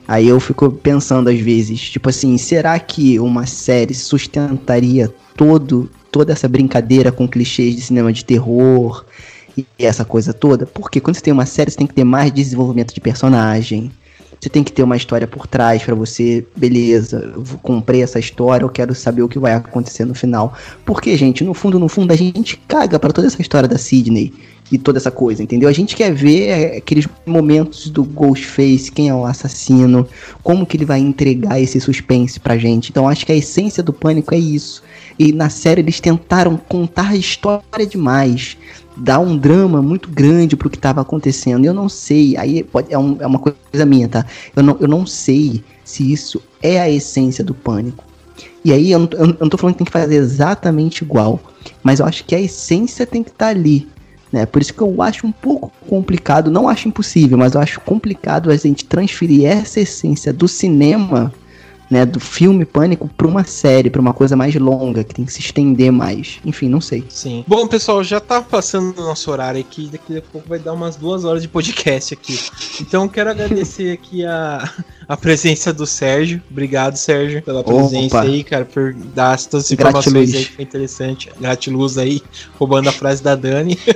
Aí 0.08 0.26
eu 0.26 0.40
fico 0.40 0.72
pensando 0.72 1.30
às 1.30 1.38
vezes, 1.38 1.82
tipo 1.82 2.08
assim, 2.08 2.38
será 2.38 2.80
que 2.80 3.20
uma 3.20 3.46
série 3.46 3.94
sustentaria 3.94 5.14
todo 5.36 5.90
toda 6.10 6.32
essa 6.32 6.48
brincadeira 6.48 7.12
com 7.12 7.28
clichês 7.28 7.76
de 7.76 7.82
cinema 7.82 8.14
de 8.14 8.24
terror 8.24 9.06
e 9.58 9.66
essa 9.78 10.06
coisa 10.06 10.34
toda? 10.34 10.66
Porque 10.66 11.02
quando 11.02 11.18
você 11.18 11.22
tem 11.22 11.34
uma 11.34 11.46
série, 11.46 11.72
você 11.72 11.78
tem 11.78 11.88
que 11.88 11.94
ter 11.94 12.06
mais 12.06 12.32
desenvolvimento 12.32 12.94
de 12.94 13.02
personagem, 13.02 13.92
você 14.48 14.50
tem 14.50 14.64
que 14.64 14.72
ter 14.72 14.82
uma 14.82 14.96
história 14.96 15.28
por 15.28 15.46
trás 15.46 15.84
para 15.84 15.94
você, 15.94 16.46
beleza, 16.56 17.34
comprei 17.62 18.02
essa 18.02 18.18
história, 18.18 18.64
eu 18.64 18.70
quero 18.70 18.96
saber 18.96 19.22
o 19.22 19.28
que 19.28 19.38
vai 19.38 19.54
acontecer 19.54 20.06
no 20.06 20.16
final. 20.16 20.54
Porque, 20.86 21.16
gente, 21.18 21.44
no 21.44 21.54
fundo, 21.54 21.78
no 21.78 21.90
fundo, 21.90 22.14
a 22.14 22.16
gente 22.16 22.58
caga 22.68 22.98
para 22.98 23.12
toda 23.12 23.28
essa 23.28 23.42
história 23.42 23.68
da 23.68 23.78
Sidney 23.78 24.34
e 24.72 24.78
toda 24.78 24.98
essa 25.00 25.12
coisa, 25.12 25.44
entendeu? 25.44 25.68
A 25.68 25.74
gente 25.74 25.96
quer 25.96 26.14
ver 26.14 26.78
aqueles 26.78 27.08
momentos 27.26 27.90
do 27.90 28.04
Ghostface, 28.04 28.92
quem 28.92 29.10
é 29.10 29.14
o 29.14 29.26
assassino, 29.26 30.08
como 30.42 30.66
que 30.66 30.78
ele 30.78 30.86
vai 30.86 31.00
entregar 31.00 31.62
esse 31.62 31.80
suspense 31.80 32.40
pra 32.40 32.58
gente. 32.58 32.90
Então 32.90 33.08
acho 33.08 33.26
que 33.26 33.32
a 33.32 33.36
essência 33.36 33.84
do 33.84 33.92
pânico 33.92 34.34
é 34.34 34.38
isso. 34.38 34.82
E 35.20 35.34
na 35.34 35.50
série 35.50 35.82
eles 35.82 36.00
tentaram 36.00 36.58
contar 36.58 37.10
a 37.10 37.16
história 37.16 37.86
demais 37.90 38.58
dá 38.98 39.20
um 39.20 39.38
drama 39.38 39.82
muito 39.82 40.10
grande 40.10 40.56
pro 40.56 40.70
que 40.70 40.78
tava 40.78 41.02
acontecendo. 41.02 41.66
Eu 41.66 41.74
não 41.74 41.88
sei, 41.88 42.36
aí 42.38 42.64
pode, 42.64 42.94
é, 42.94 42.98
um, 42.98 43.18
é 43.20 43.28
uma 43.28 43.40
coisa 43.40 43.86
minha, 43.86 44.08
tá? 44.08 44.26
Eu 44.56 44.64
não, 44.64 44.78
eu 44.80 44.88
não 44.88 45.06
sei 45.06 45.64
se 45.84 46.12
isso 46.12 46.42
é 46.62 46.80
a 46.80 46.90
essência 46.90 47.44
do 47.44 47.54
pânico. 47.54 48.04
E 48.64 48.74
aí 48.74 48.92
eu 48.92 49.00
não, 49.00 49.10
eu 49.14 49.28
não 49.40 49.50
tô 49.50 49.58
falando 49.58 49.76
que 49.76 49.80
tem 49.80 49.86
que 49.86 49.92
fazer 49.92 50.16
exatamente 50.16 51.04
igual, 51.04 51.40
mas 51.84 52.00
eu 52.00 52.06
acho 52.06 52.26
que 52.26 52.36
a 52.36 52.40
essência 52.40 53.06
tem 53.06 53.24
que 53.24 53.30
estar 53.30 53.46
tá 53.46 53.52
ali. 53.52 53.88
Né? 54.32 54.46
Por 54.46 54.62
isso 54.62 54.74
que 54.74 54.82
eu 54.82 55.02
acho 55.02 55.26
um 55.26 55.32
pouco 55.32 55.72
complicado, 55.88 56.52
não 56.52 56.68
acho 56.68 56.88
impossível, 56.88 57.38
mas 57.38 57.54
eu 57.54 57.62
acho 57.62 57.80
complicado 57.82 58.52
a 58.52 58.58
gente 58.58 58.84
transferir 58.84 59.46
essa 59.46 59.80
essência 59.80 60.34
do 60.34 60.48
cinema 60.48 61.32
né, 61.90 62.06
do 62.06 62.20
filme 62.20 62.66
Pânico 62.66 63.10
para 63.16 63.28
uma 63.28 63.44
série, 63.44 63.90
para 63.90 64.02
uma 64.02 64.14
coisa 64.14 64.36
mais 64.36 64.54
longa, 64.56 65.04
que 65.04 65.16
tem 65.16 65.26
que 65.26 65.34
se 65.34 65.40
estender 65.40 65.92
mais. 65.92 66.40
Enfim, 66.46 66.70
não 66.70 66.82
sei. 66.82 67.04
Sim. 67.10 67.44
Bom, 67.48 67.68
pessoal, 67.68 68.04
já 68.04 68.20
tá 68.20 68.42
passando 68.42 68.98
o 68.98 69.02
nosso 69.02 69.32
horário 69.32 69.60
aqui, 69.60 69.90
daqui 69.92 70.18
a 70.18 70.22
pouco 70.22 70.48
vai 70.48 70.60
dar 70.60 70.74
umas 70.74 70.96
duas 70.96 71.24
horas 71.24 71.42
de 71.42 71.48
podcast 71.48 72.14
aqui. 72.14 72.40
Então, 72.82 73.08
quero 73.08 73.30
agradecer 73.30 73.92
aqui 73.92 74.26
a, 74.26 74.70
a 75.08 75.18
presença 75.18 75.72
do 75.72 75.86
Sérgio. 75.86 76.42
Obrigado, 76.52 76.96
Sérgio, 76.96 77.42
pela 77.42 77.64
presença 77.64 78.18
Opa. 78.18 78.22
aí, 78.22 78.44
cara, 78.44 78.66
por 78.66 78.94
dar 78.94 79.38
todas 79.40 79.66
as 79.66 79.72
informações 79.72 80.14
Gratiluz. 80.14 80.36
aí, 80.36 80.46
que 80.46 80.52
foi 80.54 80.64
interessante. 80.64 81.30
Gratiluz 81.40 81.98
aí, 81.98 82.22
roubando 82.58 82.90
a 82.90 82.92
frase 82.92 83.24
da 83.24 83.36
Dani. 83.36 83.78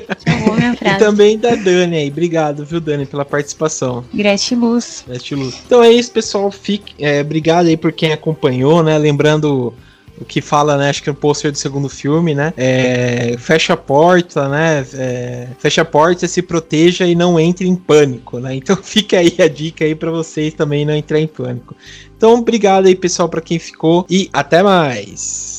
e 0.81 0.97
também 0.97 1.37
da 1.37 1.55
Dani 1.55 1.97
aí. 1.97 2.09
Obrigado, 2.09 2.65
viu, 2.65 2.79
Dani, 2.79 3.05
pela 3.05 3.25
participação. 3.25 4.03
Gratiluz. 4.13 5.03
Gratiluz. 5.07 5.61
Então 5.65 5.83
é 5.83 5.91
isso, 5.91 6.11
pessoal. 6.11 6.51
Fique, 6.51 6.93
é, 6.99 7.21
obrigado 7.21 7.67
aí 7.67 7.77
por 7.81 7.91
quem 7.91 8.13
acompanhou, 8.13 8.83
né? 8.83 8.97
Lembrando 8.97 9.73
o 10.19 10.25
que 10.25 10.39
fala, 10.39 10.77
né? 10.77 10.89
Acho 10.89 11.01
que 11.01 11.09
é 11.09 11.11
o 11.11 11.15
pôster 11.15 11.51
do 11.51 11.57
segundo 11.57 11.89
filme, 11.89 12.35
né? 12.35 12.53
É, 12.55 13.35
fecha 13.39 13.73
a 13.73 13.77
porta, 13.77 14.47
né? 14.47 14.85
É, 14.93 15.47
fecha 15.57 15.81
a 15.81 15.85
porta, 15.85 16.27
se 16.27 16.41
proteja 16.41 17.07
e 17.07 17.15
não 17.15 17.39
entre 17.39 17.67
em 17.67 17.75
pânico, 17.75 18.39
né? 18.39 18.55
Então 18.55 18.77
fica 18.81 19.17
aí 19.17 19.35
a 19.39 19.47
dica 19.47 19.83
aí 19.83 19.95
para 19.95 20.11
vocês 20.11 20.53
também 20.53 20.85
não 20.85 20.95
entrar 20.95 21.19
em 21.19 21.27
pânico. 21.27 21.75
Então, 22.15 22.35
obrigado 22.35 22.85
aí, 22.85 22.95
pessoal, 22.95 23.27
para 23.27 23.41
quem 23.41 23.57
ficou 23.57 24.05
e 24.07 24.29
até 24.31 24.61
mais. 24.61 25.50